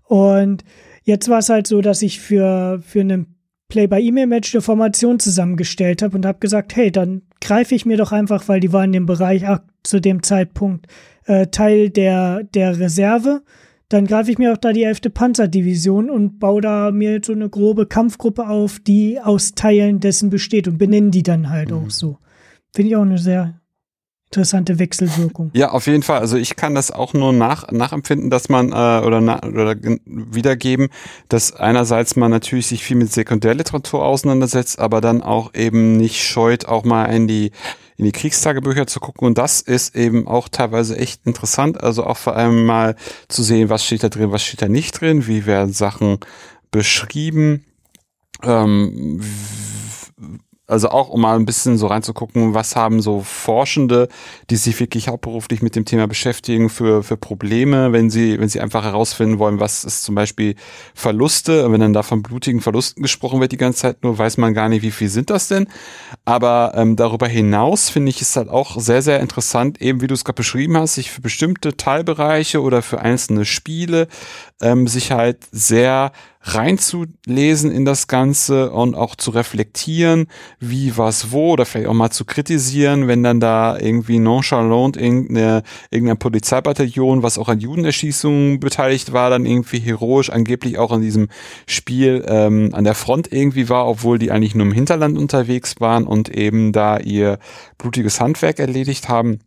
Und 0.04 0.64
jetzt 1.04 1.30
war 1.30 1.40
es 1.40 1.50
halt 1.50 1.66
so, 1.66 1.82
dass 1.82 2.04
ich 2.04 2.20
für, 2.20 2.80
für 2.86 3.00
einen 3.00 3.39
Play-by-E-Mail-Match 3.70 4.54
eine 4.54 4.62
Formation 4.62 5.20
zusammengestellt 5.20 6.02
habe 6.02 6.18
und 6.18 6.26
habe 6.26 6.40
gesagt, 6.40 6.76
hey, 6.76 6.92
dann 6.92 7.22
greife 7.40 7.76
ich 7.76 7.86
mir 7.86 7.98
doch 7.98 8.12
einfach, 8.12 8.48
weil 8.48 8.60
die 8.60 8.74
war 8.74 8.84
in 8.84 8.92
dem 8.92 9.06
Bereich 9.06 9.48
ach, 9.48 9.60
zu 9.84 10.02
dem 10.02 10.24
Zeitpunkt 10.24 10.88
äh, 11.26 11.48
Teil 11.48 11.90
der, 11.90 12.44
der 12.44 12.78
Reserve, 12.80 13.42
dann 13.88 14.06
greife 14.06 14.32
ich 14.32 14.38
mir 14.38 14.54
auch 14.54 14.58
da 14.58 14.72
die 14.72 14.84
11. 14.84 15.02
Panzerdivision 15.14 16.10
und 16.10 16.40
baue 16.40 16.62
da 16.62 16.92
mir 16.92 17.22
so 17.24 17.34
eine 17.34 17.50
grobe 17.50 17.88
Kampfgruppe 17.88 18.48
auf, 18.48 18.80
die 18.80 19.20
aus 19.20 19.54
Teilen 19.54 20.00
dessen 20.00 20.30
besteht 20.30 20.68
und 20.68 20.78
benenne 20.78 21.10
die 21.10 21.24
dann 21.24 21.50
halt 21.50 21.72
mhm. 21.72 21.78
auch 21.78 21.90
so. 21.90 22.18
Finde 22.74 22.90
ich 22.90 22.96
auch 22.96 23.02
eine 23.02 23.18
sehr 23.18 23.59
interessante 24.32 24.78
Wechselwirkung. 24.78 25.50
Ja, 25.54 25.72
auf 25.72 25.88
jeden 25.88 26.04
Fall. 26.04 26.20
Also 26.20 26.38
ich 26.38 26.56
kann 26.56 26.76
das 26.76 26.92
auch 26.92 27.14
nur 27.14 27.34
nach, 27.34 27.72
nachempfinden, 27.72 28.30
dass 28.30 28.48
man 28.48 28.72
äh, 28.72 29.06
oder, 29.06 29.22
na, 29.22 29.42
oder 29.44 29.76
wiedergeben, 30.06 30.90
dass 31.30 31.56
einerseits 31.56 32.16
man 32.16 32.30
natürlich 32.30 32.68
sich 32.68 32.84
viel 32.84 32.98
mit 32.98 33.12
Sekundärliteratur 33.12 34.06
auseinandersetzt, 34.06 34.78
aber 34.78 35.02
dann 35.02 35.24
auch 35.24 35.56
eben 35.56 35.98
nicht 35.98 36.24
scheut, 36.24 36.66
auch 36.66 36.84
mal 36.84 37.06
in 37.06 37.28
die 37.28 37.52
in 37.98 38.06
die 38.06 38.14
Kriegstagebücher 38.14 38.88
zu 38.88 39.02
gucken 39.02 39.28
und 39.28 39.38
das 39.38 39.60
ist 39.60 39.94
eben 39.94 40.26
auch 40.26 40.48
teilweise 40.48 40.96
echt 40.96 41.28
interessant. 41.28 41.84
Also 41.84 42.06
auch 42.06 42.16
vor 42.16 42.34
allem 42.34 42.66
mal 42.66 42.96
zu 43.28 43.44
sehen, 43.44 43.70
was 43.70 43.84
steht 43.84 44.04
da 44.04 44.10
drin, 44.10 44.32
was 44.32 44.42
steht 44.42 44.62
da 44.62 44.70
nicht 44.70 45.02
drin, 45.02 45.28
wie 45.28 45.46
werden 45.46 45.74
Sachen 45.74 46.20
beschrieben. 46.72 47.66
Ähm, 48.42 49.20
also 50.70 50.90
auch 50.90 51.10
um 51.10 51.22
mal 51.22 51.36
ein 51.36 51.46
bisschen 51.46 51.78
so 51.78 51.88
reinzugucken, 51.88 52.54
was 52.54 52.76
haben 52.76 53.02
so 53.02 53.22
Forschende, 53.22 54.08
die 54.50 54.56
sich 54.56 54.80
wirklich 54.80 55.08
hauptberuflich 55.08 55.62
mit 55.62 55.76
dem 55.76 55.86
Thema 55.86 56.08
beschäftigen, 56.08 56.70
für, 56.70 57.04
für 57.04 57.18
Probleme, 57.18 57.92
wenn 57.92 58.10
sie, 58.10 58.40
wenn 58.40 58.50
sie 58.50 58.62
einfach 58.62 58.84
herausfinden 58.84 59.40
wollen, 59.40 59.60
was 59.60 59.84
ist 59.84 60.04
zum 60.04 60.16
Beispiel 60.16 60.56
Verluste. 60.94 61.72
Wenn 61.72 61.82
dann 61.82 61.94
da 61.94 62.04
von 62.04 62.22
blutigen 62.22 62.62
Verlusten 62.62 63.02
gesprochen 63.02 63.42
wird 63.42 63.52
die 63.52 63.58
ganze 63.58 63.80
Zeit, 63.80 64.04
nur 64.04 64.18
weiß 64.18 64.38
man 64.38 64.54
gar 64.54 64.70
nicht, 64.70 64.82
wie 64.84 64.92
viel 64.92 65.10
sind 65.10 65.30
das 65.30 65.48
denn. 65.48 65.68
Aber 66.30 66.74
ähm, 66.76 66.96
darüber 66.96 67.28
hinaus 67.28 67.90
finde 67.90 68.12
ich 68.12 68.22
es 68.22 68.36
halt 68.36 68.50
auch 68.50 68.80
sehr, 68.80 69.02
sehr 69.02 69.20
interessant, 69.20 69.82
eben 69.82 70.00
wie 70.00 70.06
du 70.06 70.14
es 70.14 70.24
gerade 70.24 70.36
beschrieben 70.36 70.78
hast, 70.78 70.94
sich 70.94 71.10
für 71.10 71.22
bestimmte 71.22 71.76
Teilbereiche 71.76 72.62
oder 72.62 72.84
für 72.84 73.02
einzelne 73.02 73.46
Spiele 73.46 74.08
ähm, 74.62 74.88
sich 74.88 75.12
halt 75.12 75.40
sehr 75.52 76.12
reinzulesen 76.42 77.70
in 77.70 77.84
das 77.84 78.08
Ganze 78.08 78.72
und 78.72 78.96
auch 78.96 79.16
zu 79.16 79.32
reflektieren, 79.32 80.28
wie 80.60 80.98
was 80.98 81.32
wo 81.32 81.52
oder 81.52 81.66
vielleicht 81.66 81.90
auch 81.90 81.94
mal 81.94 82.12
zu 82.12 82.24
kritisieren, 82.24 83.08
wenn 83.08 83.24
dann 83.24 83.42
da 83.42 83.78
irgendwie 83.78 84.20
nonchalant 84.20 84.96
irgendeine, 84.96 85.64
irgendein 85.92 86.18
Polizeibataillon, 86.18 87.24
was 87.24 87.38
auch 87.38 87.50
an 87.50 87.60
Judenerschießungen 87.60 88.60
beteiligt 88.62 89.12
war, 89.12 89.30
dann 89.30 89.46
irgendwie 89.46 89.80
heroisch 89.80 90.30
angeblich 90.30 90.78
auch 90.78 90.92
an 90.92 91.02
diesem 91.02 91.28
Spiel 91.68 92.24
ähm, 92.28 92.70
an 92.74 92.86
der 92.86 92.96
Front 92.96 93.32
irgendwie 93.32 93.68
war, 93.68 93.88
obwohl 93.88 94.18
die 94.18 94.32
eigentlich 94.32 94.56
nur 94.56 94.66
im 94.66 94.74
Hinterland 94.74 95.18
unterwegs 95.18 95.76
waren 95.80 96.08
und 96.08 96.19
eben 96.28 96.74
da 96.74 96.98
ihr 96.98 97.40
blutiges 97.78 98.20
Handwerk 98.20 98.60
erledigt 98.60 99.08
haben 99.08 99.40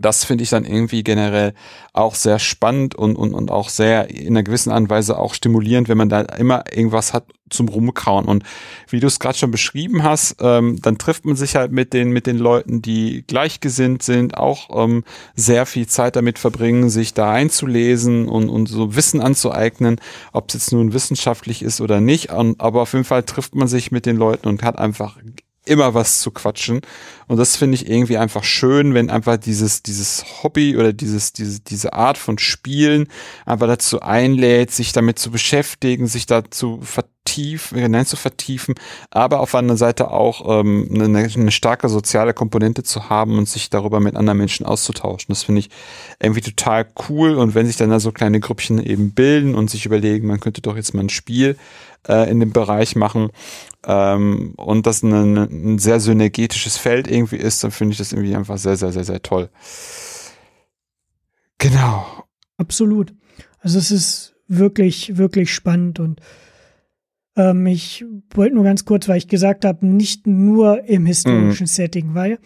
das 0.00 0.24
finde 0.24 0.44
ich 0.44 0.50
dann 0.50 0.64
irgendwie 0.64 1.02
generell 1.02 1.52
auch 1.92 2.14
sehr 2.14 2.38
spannend 2.38 2.94
und, 2.94 3.16
und, 3.16 3.34
und 3.34 3.50
auch 3.50 3.68
sehr 3.68 4.10
in 4.10 4.28
einer 4.28 4.42
gewissen 4.42 4.70
Art 4.70 4.80
und 4.80 5.10
auch 5.10 5.34
stimulierend, 5.34 5.88
wenn 5.88 5.98
man 5.98 6.08
da 6.08 6.20
immer 6.20 6.64
irgendwas 6.72 7.12
hat 7.12 7.24
zum 7.50 7.68
Rumkauen. 7.68 8.26
Und 8.26 8.44
wie 8.88 9.00
du 9.00 9.08
es 9.08 9.18
gerade 9.18 9.36
schon 9.36 9.50
beschrieben 9.50 10.02
hast, 10.02 10.36
ähm, 10.40 10.80
dann 10.80 10.98
trifft 10.98 11.24
man 11.24 11.36
sich 11.36 11.56
halt 11.56 11.72
mit 11.72 11.92
den, 11.92 12.10
mit 12.10 12.26
den 12.26 12.38
Leuten, 12.38 12.80
die 12.80 13.24
gleichgesinnt 13.26 14.02
sind, 14.02 14.36
auch 14.36 14.84
ähm, 14.84 15.04
sehr 15.34 15.66
viel 15.66 15.86
Zeit 15.86 16.16
damit 16.16 16.38
verbringen, 16.38 16.88
sich 16.88 17.12
da 17.12 17.32
einzulesen 17.32 18.28
und, 18.28 18.48
und 18.48 18.66
so 18.68 18.94
Wissen 18.94 19.20
anzueignen, 19.20 20.00
ob 20.32 20.48
es 20.48 20.54
jetzt 20.54 20.72
nun 20.72 20.92
wissenschaftlich 20.92 21.62
ist 21.62 21.80
oder 21.80 22.00
nicht. 22.00 22.30
Und, 22.30 22.60
aber 22.60 22.82
auf 22.82 22.92
jeden 22.92 23.04
Fall 23.04 23.24
trifft 23.24 23.54
man 23.54 23.68
sich 23.68 23.90
mit 23.90 24.06
den 24.06 24.16
Leuten 24.16 24.48
und 24.48 24.62
hat 24.62 24.78
einfach 24.78 25.18
immer 25.64 25.94
was 25.94 26.20
zu 26.20 26.30
quatschen. 26.30 26.80
Und 27.26 27.36
das 27.36 27.56
finde 27.56 27.76
ich 27.76 27.88
irgendwie 27.88 28.16
einfach 28.16 28.42
schön, 28.42 28.94
wenn 28.94 29.10
einfach 29.10 29.36
dieses, 29.36 29.82
dieses 29.82 30.24
Hobby 30.42 30.76
oder 30.76 30.92
dieses, 30.92 31.32
diese, 31.32 31.60
diese 31.60 31.92
Art 31.92 32.18
von 32.18 32.38
Spielen 32.38 33.08
einfach 33.46 33.68
dazu 33.68 34.00
einlädt, 34.00 34.72
sich 34.72 34.92
damit 34.92 35.18
zu 35.18 35.30
beschäftigen, 35.30 36.08
sich 36.08 36.26
dazu 36.26 36.80
vertiefen, 36.82 37.78
hinein 37.78 38.06
zu 38.06 38.16
vertiefen, 38.16 38.74
aber 39.10 39.40
auf 39.40 39.52
der 39.52 39.60
anderen 39.60 39.78
Seite 39.78 40.10
auch 40.10 40.60
ähm, 40.60 40.88
eine, 40.92 41.18
eine 41.18 41.52
starke 41.52 41.88
soziale 41.88 42.34
Komponente 42.34 42.82
zu 42.82 43.08
haben 43.08 43.38
und 43.38 43.48
sich 43.48 43.70
darüber 43.70 44.00
mit 44.00 44.16
anderen 44.16 44.38
Menschen 44.38 44.66
auszutauschen. 44.66 45.26
Das 45.28 45.44
finde 45.44 45.60
ich 45.60 45.70
irgendwie 46.20 46.40
total 46.40 46.86
cool. 47.08 47.34
Und 47.34 47.54
wenn 47.54 47.66
sich 47.66 47.76
dann 47.76 47.90
da 47.90 48.00
so 48.00 48.10
kleine 48.10 48.40
Grüppchen 48.40 48.84
eben 48.84 49.12
bilden 49.12 49.54
und 49.54 49.70
sich 49.70 49.86
überlegen, 49.86 50.26
man 50.26 50.40
könnte 50.40 50.62
doch 50.62 50.74
jetzt 50.74 50.94
mal 50.94 51.02
ein 51.02 51.10
Spiel 51.10 51.56
äh, 52.08 52.30
in 52.30 52.40
dem 52.40 52.52
Bereich 52.52 52.96
machen, 52.96 53.30
ähm, 53.86 54.52
und 54.56 54.86
das 54.86 55.02
ein, 55.02 55.36
ein 55.36 55.78
sehr 55.78 56.00
synergetisches 56.00 56.76
Feld 56.76 57.10
irgendwie 57.10 57.36
ist, 57.36 57.64
dann 57.64 57.70
finde 57.70 57.92
ich 57.92 57.98
das 57.98 58.12
irgendwie 58.12 58.34
einfach 58.34 58.58
sehr, 58.58 58.76
sehr, 58.76 58.92
sehr, 58.92 59.04
sehr 59.04 59.22
toll. 59.22 59.48
Genau. 61.58 62.06
Absolut. 62.58 63.14
Also 63.60 63.78
es 63.78 63.90
ist 63.90 64.34
wirklich, 64.48 65.16
wirklich 65.16 65.52
spannend 65.54 65.98
und 65.98 66.20
ähm, 67.36 67.66
ich 67.66 68.04
wollte 68.34 68.54
nur 68.54 68.64
ganz 68.64 68.84
kurz, 68.84 69.08
weil 69.08 69.18
ich 69.18 69.28
gesagt 69.28 69.64
habe, 69.64 69.86
nicht 69.86 70.26
nur 70.26 70.84
im 70.84 71.06
historischen 71.06 71.64
mhm. 71.64 71.68
Setting, 71.68 72.14
weil 72.14 72.38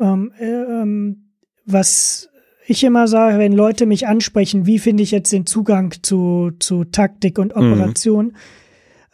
ähm, 0.00 0.32
äh, 0.38 1.16
was 1.64 2.28
ich 2.66 2.84
immer 2.84 3.08
sage, 3.08 3.38
wenn 3.38 3.52
Leute 3.52 3.86
mich 3.86 4.06
ansprechen, 4.06 4.66
wie 4.66 4.78
finde 4.78 5.02
ich 5.02 5.10
jetzt 5.10 5.32
den 5.32 5.46
Zugang 5.46 5.94
zu, 6.02 6.50
zu 6.58 6.84
Taktik 6.84 7.38
und 7.38 7.54
mhm. 7.54 7.62
Operation, 7.72 8.26
mhm. 8.26 8.36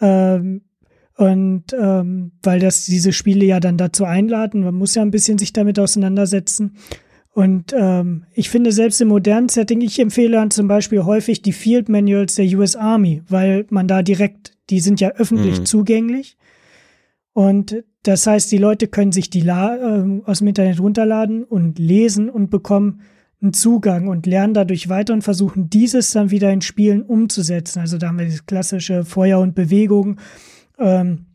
Ähm, 0.02 0.60
und 1.16 1.64
ähm, 1.78 2.32
weil 2.42 2.58
das 2.58 2.84
diese 2.86 3.12
Spiele 3.12 3.44
ja 3.44 3.60
dann 3.60 3.76
dazu 3.76 4.04
einladen, 4.04 4.64
man 4.64 4.74
muss 4.74 4.94
ja 4.94 5.02
ein 5.02 5.10
bisschen 5.10 5.38
sich 5.38 5.52
damit 5.52 5.78
auseinandersetzen. 5.78 6.76
Und 7.30 7.72
ähm, 7.78 8.24
ich 8.34 8.50
finde 8.50 8.72
selbst 8.72 9.00
im 9.00 9.08
modernen 9.08 9.48
Setting, 9.48 9.80
ich 9.80 9.98
empfehle 9.98 10.32
dann 10.32 10.50
zum 10.50 10.68
Beispiel 10.68 11.04
häufig 11.04 11.40
die 11.40 11.52
Field 11.52 11.88
Manuals 11.88 12.34
der 12.34 12.46
US 12.58 12.76
Army, 12.76 13.22
weil 13.28 13.66
man 13.70 13.88
da 13.88 14.02
direkt, 14.02 14.58
die 14.68 14.80
sind 14.80 15.00
ja 15.00 15.10
öffentlich 15.12 15.60
mhm. 15.60 15.64
zugänglich. 15.64 16.36
Und 17.32 17.84
das 18.02 18.26
heißt, 18.26 18.50
die 18.52 18.58
Leute 18.58 18.88
können 18.88 19.12
sich 19.12 19.30
die 19.30 19.40
La 19.40 19.76
äh, 19.76 20.20
aus 20.24 20.38
dem 20.38 20.48
Internet 20.48 20.80
runterladen 20.80 21.44
und 21.44 21.78
lesen 21.78 22.28
und 22.28 22.50
bekommen 22.50 23.00
einen 23.42 23.52
Zugang 23.52 24.08
und 24.08 24.26
lernen 24.26 24.54
dadurch 24.54 24.88
weiter 24.88 25.12
und 25.12 25.22
versuchen 25.22 25.68
dieses 25.68 26.12
dann 26.12 26.30
wieder 26.30 26.50
in 26.52 26.62
Spielen 26.62 27.02
umzusetzen. 27.02 27.80
Also 27.80 27.98
da 27.98 28.08
haben 28.08 28.18
wir 28.18 28.26
das 28.26 28.46
klassische 28.46 29.04
Feuer 29.04 29.40
und 29.40 29.54
Bewegung 29.54 30.18
ähm, 30.78 31.26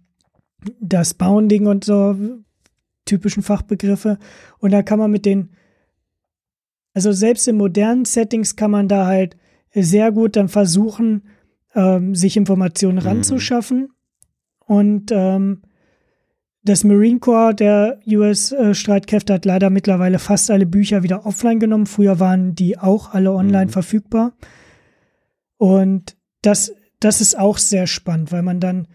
das 0.80 1.14
Bounding 1.14 1.68
und 1.68 1.84
so 1.84 2.16
typischen 3.06 3.44
Fachbegriffe. 3.44 4.18
Und 4.60 4.72
da 4.72 4.84
kann 4.84 5.00
man 5.00 5.12
mit 5.12 5.26
den 5.26 5.50
Also 6.94 7.12
selbst 7.12 7.48
in 7.48 7.58
modernen 7.58 8.06
Settings 8.06 8.56
kann 8.56 8.72
man 8.72 8.88
da 8.88 9.06
halt 9.06 9.38
sehr 9.74 10.12
gut 10.12 10.36
dann 10.36 10.50
versuchen, 10.50 11.24
ähm, 11.76 12.16
sich 12.16 12.38
Informationen 12.38 13.00
mhm. 13.00 13.08
ranzuschaffen. 13.08 13.90
Und 14.60 15.12
ähm, 15.12 15.62
das 16.68 16.84
Marine 16.84 17.20
Corps 17.20 17.54
der 17.54 18.00
US-Streitkräfte 18.06 19.34
hat 19.34 19.46
leider 19.46 19.70
mittlerweile 19.70 20.20
fast 20.20 20.52
alle 20.52 20.66
Bücher 20.66 21.02
wieder 21.02 21.26
offline 21.26 21.60
genommen. 21.60 21.86
Früher 21.86 22.20
waren 22.20 22.56
die 22.56 22.78
auch 22.78 23.14
alle 23.14 23.32
online 23.32 23.68
mhm. 23.68 23.72
verfügbar. 23.72 24.34
Und 25.58 26.18
das, 26.42 26.74
das 27.00 27.22
ist 27.22 27.40
auch 27.40 27.58
sehr 27.58 27.88
spannend, 27.88 28.32
weil 28.32 28.44
man 28.44 28.60
dann 28.60 28.88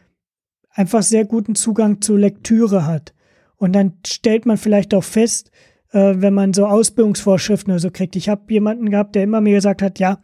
einfach 0.70 1.02
sehr 1.02 1.24
guten 1.24 1.54
Zugang 1.54 2.00
zur 2.00 2.18
Lektüre 2.18 2.86
hat. 2.86 3.14
Und 3.56 3.72
dann 3.72 3.94
stellt 4.06 4.44
man 4.44 4.58
vielleicht 4.58 4.92
auch 4.94 5.04
fest, 5.04 5.50
äh, 5.92 6.14
wenn 6.16 6.34
man 6.34 6.52
so 6.52 6.66
Ausbildungsvorschriften 6.66 7.72
oder 7.72 7.80
so 7.80 7.90
kriegt. 7.90 8.16
Ich 8.16 8.28
habe 8.28 8.42
jemanden 8.52 8.90
gehabt, 8.90 9.14
der 9.14 9.22
immer 9.22 9.40
mir 9.40 9.54
gesagt 9.54 9.82
hat, 9.82 9.98
ja, 9.98 10.20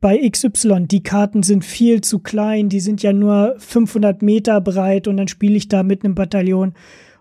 bei 0.00 0.28
XY, 0.28 0.86
die 0.86 1.02
Karten 1.02 1.42
sind 1.42 1.64
viel 1.64 2.00
zu 2.00 2.18
klein, 2.18 2.68
die 2.68 2.80
sind 2.80 3.02
ja 3.02 3.12
nur 3.12 3.56
500 3.58 4.22
Meter 4.22 4.60
breit 4.60 5.08
und 5.08 5.16
dann 5.16 5.28
spiele 5.28 5.56
ich 5.56 5.68
da 5.68 5.82
mit 5.82 6.04
einem 6.04 6.14
Bataillon. 6.14 6.74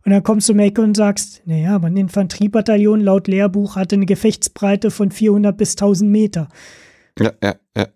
Und 0.05 0.11
dann 0.11 0.21
kommst 0.21 0.49
du 0.49 0.53
um 0.53 0.59
Ecke 0.59 0.81
und 0.81 0.95
sagst, 0.95 1.41
naja, 1.45 1.75
aber 1.75 1.87
ein 1.87 1.97
Infanteriebataillon 1.97 2.99
laut 2.99 3.27
Lehrbuch 3.27 3.75
hatte 3.75 3.95
eine 3.95 4.05
Gefechtsbreite 4.05 4.91
von 4.91 5.09
400 5.09 5.57
bis 5.57 5.71
1000 5.71 6.11
Meter. 6.11 6.47
Ja, 7.17 7.31
ja, 7.41 7.55
ja. 7.75 7.87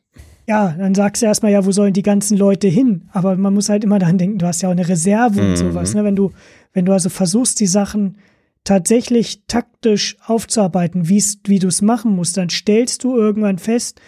Ja, 0.48 0.76
dann 0.76 0.96
sagst 0.96 1.22
du 1.22 1.28
erstmal, 1.28 1.52
ja, 1.52 1.64
wo 1.64 1.72
sollen 1.72 1.94
die 1.94 2.02
ganzen 2.02 2.36
Leute 2.36 2.68
hin? 2.68 3.08
Aber 3.12 3.36
man 3.36 3.54
muss 3.54 3.70
halt 3.70 3.84
immer 3.84 4.00
daran 4.00 4.18
denken, 4.18 4.40
du 4.40 4.48
hast 4.48 4.64
ja 4.64 4.70
auch 4.70 4.74
eine 4.74 4.88
Reserve 4.88 5.40
mhm. 5.40 5.50
und 5.50 5.58
sowas. 5.58 5.94
Ne? 5.94 6.04
Wenn 6.04 6.16
du, 6.16 6.32
wenn 6.74 6.86
du 6.86 6.94
also 6.94 7.10
versuchst, 7.10 7.60
die 7.60 7.68
Sachen 7.68 8.18
tatsächlich 8.64 9.44
taktisch 9.46 10.18
aufzuarbeiten, 10.26 11.08
wie 11.08 11.60
du 11.60 11.68
es 11.68 11.84
machen 11.84 12.16
musst, 12.16 12.38
dann 12.38 12.50
stellst 12.50 13.04
du 13.04 13.16
irgendwann 13.16 13.60
fest, 13.60 14.02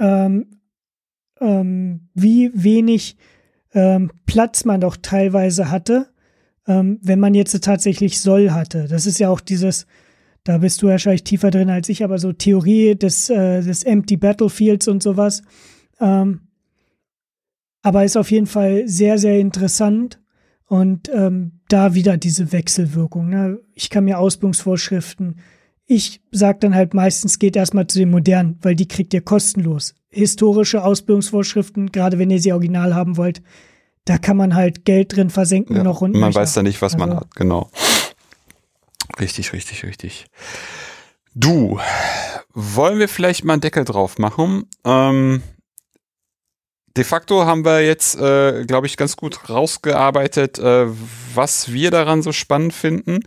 ähm, 0.00 0.46
ähm, 1.40 2.08
wie 2.14 2.50
wenig 2.54 3.16
ähm, 3.72 4.10
Platz 4.26 4.64
man 4.64 4.80
doch 4.80 4.96
teilweise 4.96 5.70
hatte, 5.70 6.08
ähm, 6.66 6.98
wenn 7.02 7.20
man 7.20 7.34
jetzt 7.34 7.62
tatsächlich 7.62 8.20
Soll 8.20 8.50
hatte. 8.50 8.88
Das 8.88 9.06
ist 9.06 9.20
ja 9.20 9.28
auch 9.28 9.40
dieses, 9.40 9.86
da 10.44 10.58
bist 10.58 10.82
du 10.82 10.88
wahrscheinlich 10.88 11.24
tiefer 11.24 11.50
drin 11.50 11.70
als 11.70 11.88
ich, 11.88 12.02
aber 12.02 12.18
so 12.18 12.32
Theorie 12.32 12.96
des, 12.96 13.30
äh, 13.30 13.62
des 13.62 13.84
Empty 13.84 14.16
Battlefields 14.16 14.88
und 14.88 15.02
sowas. 15.02 15.42
Ähm, 16.00 16.40
aber 17.82 18.04
ist 18.04 18.16
auf 18.16 18.30
jeden 18.30 18.46
Fall 18.46 18.88
sehr, 18.88 19.18
sehr 19.18 19.38
interessant. 19.38 20.20
Und 20.66 21.10
ähm, 21.12 21.60
da 21.68 21.94
wieder 21.94 22.16
diese 22.16 22.52
Wechselwirkung. 22.52 23.28
Ne? 23.28 23.58
Ich 23.74 23.90
kann 23.90 24.04
mir 24.04 24.18
Ausbildungsvorschriften 24.18 25.36
ich 25.90 26.20
sage 26.30 26.60
dann 26.60 26.76
halt 26.76 26.94
meistens, 26.94 27.40
geht 27.40 27.56
erstmal 27.56 27.88
zu 27.88 27.98
den 27.98 28.10
modernen, 28.10 28.56
weil 28.62 28.76
die 28.76 28.86
kriegt 28.86 29.12
ihr 29.12 29.22
kostenlos. 29.22 29.96
Historische 30.08 30.84
Ausbildungsvorschriften, 30.84 31.90
gerade 31.90 32.16
wenn 32.16 32.30
ihr 32.30 32.40
sie 32.40 32.52
original 32.52 32.94
haben 32.94 33.16
wollt, 33.16 33.42
da 34.04 34.16
kann 34.16 34.36
man 34.36 34.54
halt 34.54 34.84
Geld 34.84 35.16
drin 35.16 35.30
versenken 35.30 35.76
ja, 35.76 35.82
noch 35.82 36.00
und 36.00 36.14
Man 36.14 36.32
weiß 36.32 36.52
da 36.52 36.62
nicht, 36.62 36.80
was 36.80 36.94
also, 36.94 37.06
man 37.06 37.16
hat, 37.16 37.34
genau. 37.34 37.70
Richtig, 39.18 39.52
richtig, 39.52 39.84
richtig. 39.84 40.26
Du, 41.34 41.80
wollen 42.54 43.00
wir 43.00 43.08
vielleicht 43.08 43.44
mal 43.44 43.54
einen 43.54 43.62
Deckel 43.62 43.84
drauf 43.84 44.16
machen? 44.18 44.66
Ähm, 44.84 45.42
de 46.96 47.02
facto 47.02 47.46
haben 47.46 47.64
wir 47.64 47.84
jetzt, 47.84 48.14
äh, 48.14 48.64
glaube 48.64 48.86
ich, 48.86 48.96
ganz 48.96 49.16
gut 49.16 49.50
rausgearbeitet, 49.50 50.60
äh, 50.60 50.86
was 51.34 51.72
wir 51.72 51.90
daran 51.90 52.22
so 52.22 52.30
spannend 52.30 52.74
finden. 52.74 53.24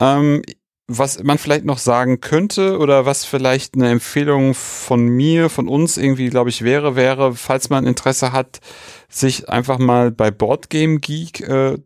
Ähm, 0.00 0.42
was 0.88 1.22
man 1.22 1.38
vielleicht 1.38 1.64
noch 1.64 1.78
sagen 1.78 2.20
könnte 2.20 2.78
oder 2.78 3.06
was 3.06 3.24
vielleicht 3.24 3.74
eine 3.74 3.90
Empfehlung 3.90 4.54
von 4.54 5.06
mir, 5.08 5.48
von 5.48 5.66
uns 5.66 5.96
irgendwie, 5.96 6.28
glaube 6.28 6.50
ich, 6.50 6.62
wäre, 6.62 6.94
wäre, 6.94 7.34
falls 7.34 7.70
man 7.70 7.86
Interesse 7.86 8.30
hat, 8.32 8.60
sich 9.08 9.48
einfach 9.48 9.78
mal 9.78 10.12
bei 10.12 10.30
Boardgame 10.30 11.00
Geek 11.00 11.40
äh, 11.40 11.78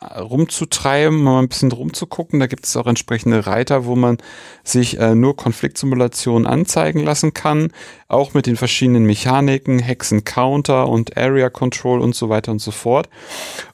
rumzutreiben, 0.00 1.22
mal 1.22 1.40
ein 1.40 1.48
bisschen 1.48 1.72
rumzugucken. 1.72 2.40
Da 2.40 2.46
gibt 2.46 2.64
es 2.64 2.76
auch 2.76 2.86
entsprechende 2.86 3.46
Reiter, 3.46 3.84
wo 3.84 3.96
man 3.96 4.18
sich 4.64 4.98
äh, 4.98 5.14
nur 5.14 5.36
Konfliktsimulationen 5.36 6.46
anzeigen 6.46 7.00
lassen 7.00 7.34
kann, 7.34 7.70
auch 8.08 8.34
mit 8.34 8.46
den 8.46 8.56
verschiedenen 8.56 9.04
Mechaniken, 9.04 9.78
Hexen 9.78 10.24
Counter 10.24 10.88
und 10.88 11.16
Area 11.16 11.50
Control 11.50 12.00
und 12.00 12.14
so 12.14 12.28
weiter 12.28 12.52
und 12.52 12.60
so 12.60 12.70
fort. 12.70 13.08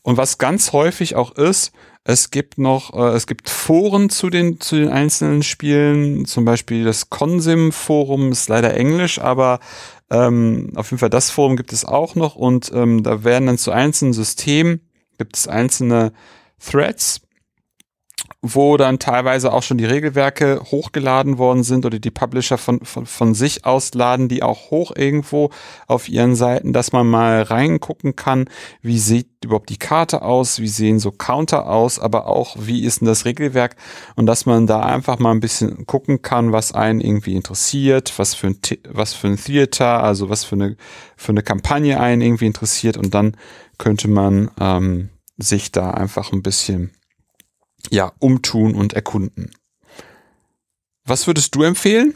Und 0.02 0.16
was 0.16 0.38
ganz 0.38 0.72
häufig 0.72 1.16
auch 1.16 1.32
ist, 1.32 1.72
es 2.08 2.30
gibt 2.30 2.56
noch, 2.56 2.94
äh, 2.94 3.14
es 3.14 3.26
gibt 3.26 3.50
Foren 3.50 4.08
zu 4.08 4.30
den, 4.30 4.60
zu 4.60 4.76
den 4.76 4.88
einzelnen 4.88 5.42
Spielen. 5.42 6.24
Zum 6.24 6.46
Beispiel 6.46 6.82
das 6.84 7.10
Consim-Forum 7.10 8.32
ist 8.32 8.48
leider 8.48 8.74
Englisch, 8.74 9.20
aber 9.20 9.60
ähm, 10.08 10.72
auf 10.74 10.90
jeden 10.90 11.00
Fall 11.00 11.10
das 11.10 11.28
Forum 11.28 11.58
gibt 11.58 11.70
es 11.74 11.84
auch 11.84 12.14
noch 12.14 12.34
und 12.34 12.72
ähm, 12.74 13.02
da 13.02 13.24
werden 13.24 13.44
dann 13.44 13.58
zu 13.58 13.72
einzelnen 13.72 14.14
Systemen 14.14 14.80
gibt 15.18 15.36
es 15.36 15.48
einzelne 15.48 16.14
Threads 16.58 17.20
wo 18.40 18.76
dann 18.76 19.00
teilweise 19.00 19.52
auch 19.52 19.64
schon 19.64 19.78
die 19.78 19.84
Regelwerke 19.84 20.60
hochgeladen 20.70 21.38
worden 21.38 21.64
sind 21.64 21.84
oder 21.84 21.98
die 21.98 22.12
Publisher 22.12 22.56
von, 22.56 22.84
von, 22.84 23.04
von 23.04 23.34
sich 23.34 23.64
ausladen, 23.64 24.28
die 24.28 24.44
auch 24.44 24.70
hoch 24.70 24.92
irgendwo 24.94 25.50
auf 25.88 26.08
ihren 26.08 26.36
Seiten, 26.36 26.72
dass 26.72 26.92
man 26.92 27.08
mal 27.08 27.42
reingucken 27.42 28.14
kann, 28.14 28.48
wie 28.80 29.00
sieht 29.00 29.26
überhaupt 29.44 29.70
die 29.70 29.78
Karte 29.78 30.22
aus, 30.22 30.60
wie 30.60 30.68
sehen 30.68 31.00
so 31.00 31.10
Counter 31.10 31.68
aus, 31.68 31.98
aber 31.98 32.28
auch 32.28 32.54
wie 32.60 32.84
ist 32.84 33.00
denn 33.00 33.08
das 33.08 33.24
Regelwerk? 33.24 33.74
Und 34.14 34.26
dass 34.26 34.46
man 34.46 34.68
da 34.68 34.82
einfach 34.82 35.18
mal 35.18 35.32
ein 35.32 35.40
bisschen 35.40 35.84
gucken 35.86 36.22
kann, 36.22 36.52
was 36.52 36.72
einen 36.72 37.00
irgendwie 37.00 37.34
interessiert, 37.34 38.14
was 38.18 38.34
für 38.34 38.48
ein, 38.48 38.60
was 38.88 39.14
für 39.14 39.26
ein 39.26 39.36
Theater, 39.36 40.04
also 40.04 40.30
was 40.30 40.44
für 40.44 40.54
eine, 40.54 40.76
für 41.16 41.32
eine 41.32 41.42
Kampagne 41.42 41.98
einen 41.98 42.22
irgendwie 42.22 42.46
interessiert. 42.46 42.96
Und 42.96 43.14
dann 43.14 43.36
könnte 43.78 44.06
man 44.06 44.50
ähm, 44.60 45.08
sich 45.38 45.72
da 45.72 45.90
einfach 45.90 46.32
ein 46.32 46.42
bisschen 46.42 46.92
ja, 47.90 48.12
umtun 48.18 48.74
und 48.74 48.92
erkunden. 48.92 49.50
Was 51.04 51.26
würdest 51.26 51.54
du 51.54 51.62
empfehlen? 51.62 52.14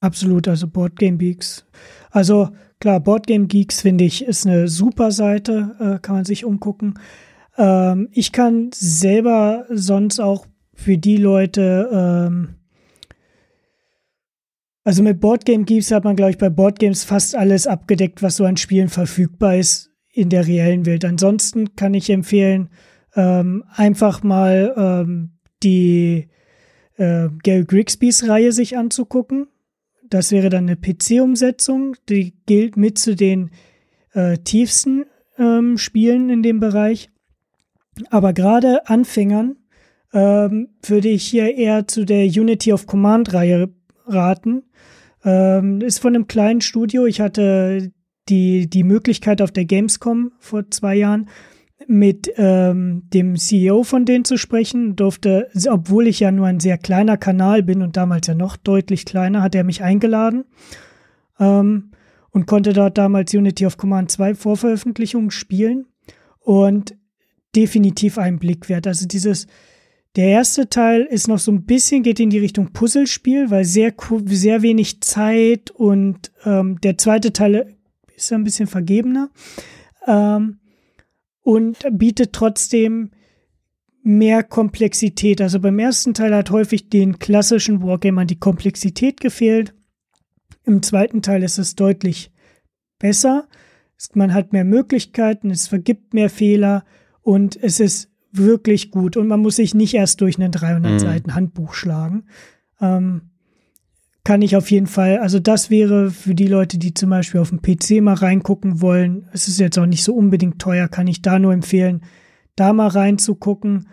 Absolut, 0.00 0.48
also 0.48 0.66
Boardgame 0.66 1.18
Geeks. 1.18 1.64
Also 2.10 2.50
klar, 2.80 3.00
Boardgame 3.00 3.46
Geeks 3.46 3.82
finde 3.82 4.04
ich 4.04 4.24
ist 4.24 4.46
eine 4.46 4.66
super 4.66 5.12
Seite, 5.12 5.76
äh, 5.78 5.98
kann 6.00 6.16
man 6.16 6.24
sich 6.24 6.44
umgucken. 6.44 6.98
Ähm, 7.58 8.08
ich 8.12 8.32
kann 8.32 8.70
selber 8.72 9.66
sonst 9.70 10.18
auch 10.18 10.46
für 10.74 10.96
die 10.96 11.18
Leute, 11.18 11.88
ähm, 11.92 12.54
also 14.82 15.02
mit 15.02 15.20
Boardgame 15.20 15.64
Geeks 15.64 15.90
hat 15.92 16.04
man, 16.04 16.16
glaube 16.16 16.32
ich, 16.32 16.38
bei 16.38 16.48
Boardgames 16.48 17.04
fast 17.04 17.36
alles 17.36 17.66
abgedeckt, 17.66 18.22
was 18.22 18.36
so 18.36 18.46
an 18.46 18.56
Spielen 18.56 18.88
verfügbar 18.88 19.56
ist 19.56 19.90
in 20.12 20.30
der 20.30 20.46
reellen 20.46 20.86
Welt. 20.86 21.04
Ansonsten 21.04 21.76
kann 21.76 21.92
ich 21.92 22.08
empfehlen, 22.08 22.70
ähm, 23.16 23.64
einfach 23.74 24.22
mal 24.22 24.74
ähm, 24.76 25.30
die 25.62 26.28
äh, 26.96 27.28
Gary 27.42 27.64
Grigsbys 27.64 28.28
Reihe 28.28 28.52
sich 28.52 28.76
anzugucken. 28.76 29.48
Das 30.08 30.32
wäre 30.32 30.48
dann 30.48 30.68
eine 30.68 30.76
PC-Umsetzung, 30.76 31.96
die 32.08 32.34
gilt 32.46 32.76
mit 32.76 32.98
zu 32.98 33.14
den 33.14 33.50
äh, 34.12 34.38
tiefsten 34.38 35.04
ähm, 35.38 35.78
Spielen 35.78 36.30
in 36.30 36.42
dem 36.42 36.60
Bereich. 36.60 37.10
Aber 38.10 38.32
gerade 38.32 38.88
Anfängern 38.88 39.56
ähm, 40.12 40.68
würde 40.82 41.08
ich 41.08 41.24
hier 41.24 41.54
eher 41.54 41.86
zu 41.86 42.04
der 42.04 42.24
Unity 42.26 42.72
of 42.72 42.86
Command-Reihe 42.86 43.70
raten. 44.06 44.64
Ähm, 45.24 45.80
ist 45.80 46.00
von 46.00 46.14
einem 46.14 46.26
kleinen 46.26 46.60
Studio. 46.60 47.06
Ich 47.06 47.20
hatte 47.20 47.92
die, 48.28 48.68
die 48.68 48.84
Möglichkeit 48.84 49.42
auf 49.42 49.50
der 49.50 49.64
Gamescom 49.64 50.32
vor 50.38 50.70
zwei 50.70 50.96
Jahren 50.96 51.28
mit 51.86 52.32
ähm, 52.36 53.02
dem 53.12 53.36
CEO 53.36 53.82
von 53.84 54.04
denen 54.04 54.24
zu 54.24 54.36
sprechen, 54.36 54.96
durfte, 54.96 55.48
obwohl 55.68 56.06
ich 56.06 56.20
ja 56.20 56.30
nur 56.30 56.46
ein 56.46 56.60
sehr 56.60 56.78
kleiner 56.78 57.16
Kanal 57.16 57.62
bin 57.62 57.82
und 57.82 57.96
damals 57.96 58.26
ja 58.26 58.34
noch 58.34 58.56
deutlich 58.56 59.04
kleiner, 59.04 59.42
hat 59.42 59.54
er 59.54 59.64
mich 59.64 59.82
eingeladen 59.82 60.44
ähm, 61.38 61.90
und 62.30 62.46
konnte 62.46 62.72
dort 62.72 62.98
damals 62.98 63.34
Unity 63.34 63.66
of 63.66 63.76
Command 63.76 64.10
2 64.10 64.34
Vorveröffentlichungen 64.34 65.30
spielen 65.30 65.86
und 66.38 66.96
definitiv 67.56 68.18
einen 68.18 68.38
Blick 68.38 68.68
wert. 68.68 68.86
Also 68.86 69.06
dieses, 69.06 69.46
der 70.16 70.28
erste 70.28 70.68
Teil 70.68 71.02
ist 71.02 71.28
noch 71.28 71.38
so 71.38 71.50
ein 71.50 71.64
bisschen, 71.64 72.02
geht 72.02 72.20
in 72.20 72.30
die 72.30 72.38
Richtung 72.38 72.72
Puzzlespiel, 72.72 73.50
weil 73.50 73.64
sehr, 73.64 73.92
sehr 74.26 74.62
wenig 74.62 75.00
Zeit 75.00 75.70
und 75.70 76.30
ähm, 76.44 76.80
der 76.80 76.98
zweite 76.98 77.32
Teil 77.32 77.74
ist 78.14 78.32
ein 78.32 78.44
bisschen 78.44 78.66
vergebener. 78.66 79.30
Ähm, 80.06 80.59
und 81.50 81.78
bietet 81.90 82.32
trotzdem 82.32 83.10
mehr 84.04 84.44
Komplexität. 84.44 85.40
Also 85.40 85.58
beim 85.58 85.80
ersten 85.80 86.14
Teil 86.14 86.32
hat 86.32 86.52
häufig 86.52 86.90
den 86.90 87.18
klassischen 87.18 87.82
Wargamern 87.82 88.28
die 88.28 88.38
Komplexität 88.38 89.20
gefehlt. 89.20 89.74
Im 90.64 90.80
zweiten 90.84 91.22
Teil 91.22 91.42
ist 91.42 91.58
es 91.58 91.74
deutlich 91.74 92.30
besser. 93.00 93.48
Man 94.14 94.32
hat 94.32 94.52
mehr 94.52 94.64
Möglichkeiten, 94.64 95.50
es 95.50 95.66
vergibt 95.66 96.14
mehr 96.14 96.30
Fehler 96.30 96.84
und 97.20 97.60
es 97.60 97.80
ist 97.80 98.12
wirklich 98.30 98.92
gut. 98.92 99.16
Und 99.16 99.26
man 99.26 99.40
muss 99.40 99.56
sich 99.56 99.74
nicht 99.74 99.94
erst 99.94 100.20
durch 100.20 100.38
ein 100.38 100.52
300 100.52 100.92
mhm. 100.92 100.98
Seiten 101.00 101.34
Handbuch 101.34 101.74
schlagen. 101.74 102.26
Ähm, 102.80 103.29
kann 104.24 104.42
ich 104.42 104.56
auf 104.56 104.70
jeden 104.70 104.86
Fall, 104.86 105.18
also 105.18 105.38
das 105.38 105.70
wäre 105.70 106.10
für 106.10 106.34
die 106.34 106.46
Leute, 106.46 106.78
die 106.78 106.92
zum 106.92 107.10
Beispiel 107.10 107.40
auf 107.40 107.50
dem 107.50 107.62
PC 107.62 108.02
mal 108.02 108.14
reingucken 108.14 108.82
wollen, 108.82 109.28
es 109.32 109.48
ist 109.48 109.58
jetzt 109.58 109.78
auch 109.78 109.86
nicht 109.86 110.04
so 110.04 110.14
unbedingt 110.14 110.60
teuer, 110.60 110.88
kann 110.88 111.06
ich 111.06 111.22
da 111.22 111.38
nur 111.38 111.52
empfehlen, 111.52 112.02
da 112.54 112.72
mal 112.72 112.88
reinzugucken 112.88 113.88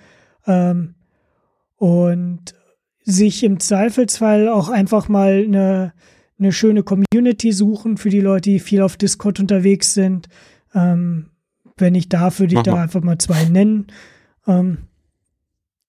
ähm, 0.45 0.95
und 1.77 2.55
sich 3.03 3.43
im 3.43 3.59
Zweifelsfall 3.61 4.49
auch 4.49 4.67
einfach 4.67 5.07
mal 5.07 5.43
eine, 5.45 5.93
eine 6.37 6.51
schöne 6.51 6.83
Community 6.83 7.53
suchen 7.53 7.95
für 7.95 8.09
die 8.09 8.19
Leute, 8.19 8.49
die 8.49 8.59
viel 8.59 8.81
auf 8.81 8.97
Discord 8.97 9.39
unterwegs 9.39 9.93
sind. 9.93 10.27
Ähm, 10.75 11.29
wenn 11.77 11.95
ich 11.95 12.09
darf, 12.09 12.39
würde 12.39 12.55
ich 12.55 12.61
da 12.63 12.81
einfach 12.81 13.01
mal 13.01 13.17
zwei 13.17 13.45
nennen. 13.45 13.87
Ähm, 14.45 14.86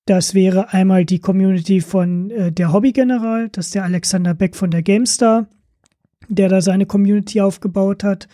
das 0.08 0.34
wäre 0.34 0.72
einmal 0.72 1.04
die 1.04 1.18
Community 1.18 1.82
von 1.82 2.30
äh, 2.30 2.50
der 2.50 2.72
Hobbygeneral, 2.72 3.50
das 3.50 3.66
ist 3.66 3.74
der 3.74 3.84
Alexander 3.84 4.32
Beck 4.32 4.56
von 4.56 4.70
der 4.70 4.82
GameStar, 4.82 5.48
der 6.28 6.48
da 6.48 6.62
seine 6.62 6.86
Community 6.86 7.42
aufgebaut 7.42 8.04
hat. 8.04 8.26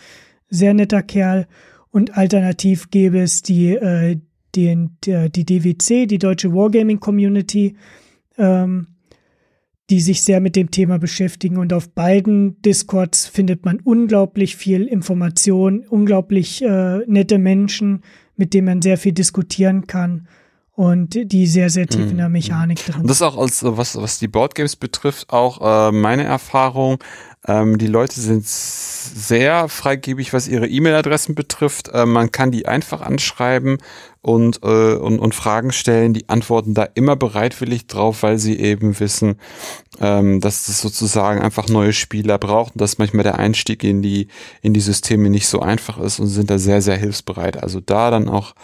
Sehr 0.49 0.73
netter 0.73 1.03
Kerl. 1.03 1.49
Und 1.91 2.17
alternativ 2.17 2.91
gäbe 2.91 3.19
es 3.19 3.43
die, 3.43 3.75
äh, 3.75 4.21
den, 4.55 4.99
die, 5.05 5.31
die 5.31 5.45
DWC, 5.45 6.07
die 6.07 6.19
Deutsche 6.19 6.55
Wargaming 6.55 7.01
Community, 7.01 7.77
ähm, 8.39 8.87
die 9.91 10.01
sich 10.01 10.23
sehr 10.23 10.41
mit 10.41 10.55
dem 10.55 10.71
Thema 10.71 11.01
beschäftigen. 11.01 11.59
Und 11.59 11.73
auf 11.73 11.91
beiden 11.91 12.63
Discords 12.63 13.27
findet 13.27 13.65
man 13.65 13.81
unglaublich 13.81 14.55
viel 14.55 14.85
Information, 14.85 15.85
unglaublich 15.89 16.63
äh, 16.63 16.99
nette 17.09 17.39
Menschen, 17.39 18.03
mit 18.37 18.55
denen 18.55 18.67
man 18.67 18.83
sehr 18.83 18.97
viel 18.97 19.13
diskutieren 19.13 19.89
kann 19.89 20.29
und 20.75 21.15
die 21.15 21.47
sehr, 21.47 21.71
sehr 21.71 21.87
tief 21.87 22.11
in 22.11 22.17
der 22.17 22.27
mhm. 22.27 22.33
Mechanik 22.33 22.85
drin 22.85 22.95
sind. 22.95 23.09
Das 23.09 23.19
ist 23.19 23.23
auch 23.23 23.39
als, 23.39 23.63
was, 23.63 23.97
was 23.97 24.19
die 24.19 24.29
Boardgames 24.29 24.75
betrifft, 24.75 25.31
auch 25.31 25.89
äh, 25.89 25.93
meine 25.93 26.25
Erfahrung. 26.25 26.99
Ähm, 27.47 27.79
die 27.79 27.87
Leute 27.87 28.21
sind 28.21 28.45
sehr 28.47 29.69
freigebig, 29.69 30.33
was 30.33 30.49
ihre 30.49 30.67
E-Mail-Adressen 30.67 31.37
betrifft. 31.37 31.91
Äh, 31.93 32.07
man 32.07 32.33
kann 32.33 32.51
die 32.51 32.67
einfach 32.67 33.03
anschreiben 33.03 33.79
und, 34.21 34.63
äh, 34.65 34.95
und, 34.95 35.21
und 35.21 35.35
Fragen 35.35 35.71
stellen. 35.71 36.13
Die 36.13 36.29
antworten 36.29 36.75
da 36.75 36.83
immer 36.95 37.15
bereitwillig 37.15 37.87
drauf, 37.87 38.25
weil 38.25 38.39
sie 38.39 38.59
eben 38.59 38.99
wissen, 38.99 39.37
ähm, 40.01 40.41
dass 40.41 40.67
das 40.67 40.81
sozusagen 40.81 41.41
einfach 41.41 41.69
neue 41.69 41.93
Spieler 41.93 42.39
braucht 42.39 42.73
und 42.73 42.81
dass 42.81 42.99
manchmal 42.99 43.23
der 43.23 43.39
Einstieg 43.39 43.85
in 43.85 44.03
die, 44.03 44.27
in 44.63 44.75
die 44.75 44.81
Systeme 44.81 45.31
nicht 45.31 45.47
so 45.47 45.61
einfach 45.61 45.99
ist 45.99 46.19
und 46.19 46.27
sind 46.27 46.51
da 46.51 46.59
sehr, 46.59 46.83
sehr 46.83 46.97
hilfsbereit. 46.97 47.63
Also 47.63 47.79
da 47.79 48.11
dann 48.11 48.29
auch 48.29 48.55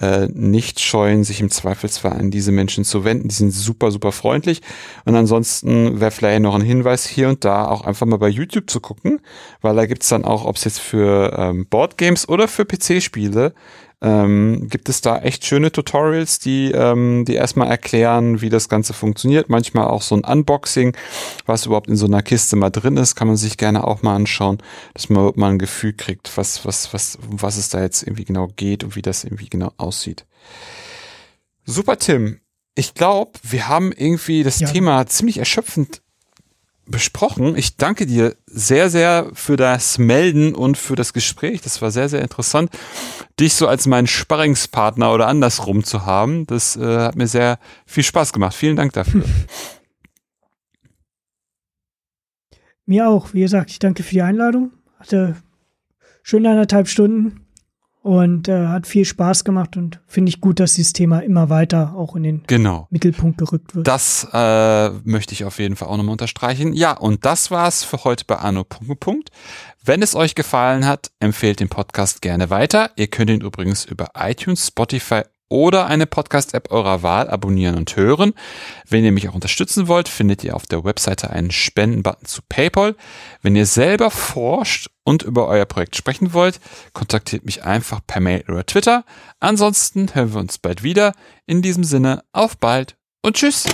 äh, 0.00 0.26
nicht 0.26 0.80
scheuen, 0.80 1.24
sich 1.24 1.40
im 1.40 1.50
Zweifelsfall 1.50 2.12
an 2.12 2.30
diese 2.30 2.52
Menschen 2.52 2.84
zu 2.84 3.04
wenden. 3.04 3.28
Die 3.28 3.34
sind 3.34 3.50
super, 3.50 3.90
super 3.90 4.12
freundlich. 4.12 4.60
Und 5.04 5.16
ansonsten 5.16 6.00
wäre 6.00 6.10
vielleicht 6.10 6.42
noch 6.42 6.54
ein 6.54 6.60
Hinweis, 6.60 7.06
hier 7.06 7.28
und 7.28 7.44
da 7.44 7.66
auch 7.66 7.82
einfach 7.82 8.06
mal 8.06 8.18
bei 8.18 8.28
YouTube 8.28 8.68
zu 8.68 8.80
gucken, 8.80 9.20
weil 9.62 9.74
da 9.74 9.86
gibt's 9.86 10.08
dann 10.08 10.24
auch, 10.24 10.44
ob 10.44 10.56
es 10.56 10.64
jetzt 10.64 10.80
für 10.80 11.34
ähm, 11.38 11.66
Boardgames 11.66 12.28
oder 12.28 12.48
für 12.48 12.64
PC-Spiele 12.64 13.54
ähm, 14.02 14.68
gibt 14.68 14.88
es 14.88 15.00
da 15.00 15.18
echt 15.18 15.44
schöne 15.44 15.72
Tutorials, 15.72 16.38
die, 16.38 16.70
ähm, 16.70 17.24
die 17.26 17.34
erstmal 17.34 17.68
erklären, 17.68 18.40
wie 18.40 18.50
das 18.50 18.68
Ganze 18.68 18.92
funktioniert. 18.92 19.48
Manchmal 19.48 19.86
auch 19.86 20.02
so 20.02 20.14
ein 20.14 20.24
Unboxing, 20.24 20.94
was 21.46 21.66
überhaupt 21.66 21.88
in 21.88 21.96
so 21.96 22.06
einer 22.06 22.22
Kiste 22.22 22.56
mal 22.56 22.70
drin 22.70 22.96
ist, 22.98 23.14
kann 23.14 23.28
man 23.28 23.36
sich 23.36 23.56
gerne 23.56 23.84
auch 23.84 24.02
mal 24.02 24.14
anschauen, 24.14 24.58
dass 24.92 25.08
man 25.08 25.32
mal 25.36 25.52
ein 25.52 25.58
Gefühl 25.58 25.94
kriegt, 25.94 26.36
was, 26.36 26.66
was, 26.66 26.92
was, 26.92 27.18
was 27.22 27.56
es 27.56 27.70
da 27.70 27.80
jetzt 27.80 28.02
irgendwie 28.02 28.26
genau 28.26 28.48
geht 28.56 28.84
und 28.84 28.96
wie 28.96 29.02
das 29.02 29.24
irgendwie 29.24 29.48
genau 29.48 29.72
aussieht. 29.78 30.26
Super, 31.64 31.98
Tim. 31.98 32.40
Ich 32.74 32.92
glaube, 32.92 33.32
wir 33.42 33.68
haben 33.68 33.92
irgendwie 33.92 34.42
das 34.42 34.60
ja. 34.60 34.68
Thema 34.68 35.06
ziemlich 35.06 35.38
erschöpfend 35.38 36.02
besprochen. 36.86 37.56
Ich 37.56 37.76
danke 37.76 38.06
dir 38.06 38.36
sehr, 38.46 38.90
sehr 38.90 39.30
für 39.34 39.56
das 39.56 39.98
Melden 39.98 40.54
und 40.54 40.78
für 40.78 40.96
das 40.96 41.12
Gespräch. 41.12 41.60
Das 41.60 41.82
war 41.82 41.90
sehr, 41.90 42.08
sehr 42.08 42.22
interessant, 42.22 42.70
dich 43.38 43.54
so 43.54 43.66
als 43.66 43.86
meinen 43.86 44.06
Sparringspartner 44.06 45.12
oder 45.12 45.26
andersrum 45.26 45.84
zu 45.84 46.06
haben. 46.06 46.46
Das 46.46 46.76
äh, 46.76 46.98
hat 46.98 47.16
mir 47.16 47.26
sehr 47.26 47.58
viel 47.86 48.04
Spaß 48.04 48.32
gemacht. 48.32 48.54
Vielen 48.54 48.76
Dank 48.76 48.92
dafür. 48.92 49.24
Mir 52.88 53.08
auch. 53.08 53.34
Wie 53.34 53.40
gesagt, 53.40 53.70
ich 53.70 53.80
danke 53.80 54.04
für 54.04 54.14
die 54.14 54.22
Einladung. 54.22 54.70
Hatte 55.00 55.34
schöne 56.22 56.50
anderthalb 56.50 56.86
Stunden 56.86 57.45
und 58.06 58.46
äh, 58.46 58.68
hat 58.68 58.86
viel 58.86 59.04
Spaß 59.04 59.42
gemacht 59.42 59.76
und 59.76 59.98
finde 60.06 60.28
ich 60.28 60.40
gut, 60.40 60.60
dass 60.60 60.74
dieses 60.74 60.92
Thema 60.92 61.18
immer 61.24 61.50
weiter 61.50 61.94
auch 61.96 62.14
in 62.14 62.22
den 62.22 62.44
genau. 62.46 62.86
Mittelpunkt 62.90 63.36
gerückt 63.36 63.74
wird. 63.74 63.88
Das 63.88 64.28
äh, 64.32 64.90
möchte 65.02 65.32
ich 65.32 65.44
auf 65.44 65.58
jeden 65.58 65.74
Fall 65.74 65.88
auch 65.88 65.96
nochmal 65.96 66.12
unterstreichen. 66.12 66.72
Ja, 66.72 66.92
und 66.92 67.24
das 67.24 67.50
war's 67.50 67.82
für 67.82 68.04
heute 68.04 68.24
bei 68.24 68.36
Anno 68.36 68.62
Punkt. 68.62 69.30
Wenn 69.84 70.02
es 70.02 70.14
euch 70.14 70.36
gefallen 70.36 70.86
hat, 70.86 71.10
empfehlt 71.18 71.58
den 71.58 71.68
Podcast 71.68 72.22
gerne 72.22 72.48
weiter. 72.48 72.92
Ihr 72.94 73.08
könnt 73.08 73.28
ihn 73.28 73.40
übrigens 73.40 73.84
über 73.84 74.10
iTunes, 74.14 74.68
Spotify 74.68 75.22
oder 75.48 75.86
eine 75.86 76.06
Podcast-App 76.06 76.70
eurer 76.70 77.02
Wahl 77.02 77.28
abonnieren 77.28 77.76
und 77.76 77.94
hören. 77.96 78.32
Wenn 78.88 79.04
ihr 79.04 79.12
mich 79.12 79.28
auch 79.28 79.34
unterstützen 79.34 79.88
wollt, 79.88 80.08
findet 80.08 80.42
ihr 80.44 80.56
auf 80.56 80.66
der 80.66 80.84
Webseite 80.84 81.30
einen 81.30 81.50
Spendenbutton 81.50 82.26
zu 82.26 82.42
PayPal. 82.48 82.96
Wenn 83.42 83.56
ihr 83.56 83.66
selber 83.66 84.10
forscht 84.10 84.90
und 85.04 85.22
über 85.22 85.46
euer 85.46 85.66
Projekt 85.66 85.96
sprechen 85.96 86.32
wollt, 86.32 86.60
kontaktiert 86.92 87.44
mich 87.44 87.64
einfach 87.64 88.00
per 88.06 88.20
Mail 88.20 88.44
oder 88.48 88.66
Twitter. 88.66 89.04
Ansonsten 89.40 90.14
hören 90.14 90.34
wir 90.34 90.40
uns 90.40 90.58
bald 90.58 90.82
wieder. 90.82 91.12
In 91.46 91.62
diesem 91.62 91.84
Sinne, 91.84 92.24
auf 92.32 92.56
bald 92.58 92.96
und 93.22 93.36
tschüss. 93.36 93.66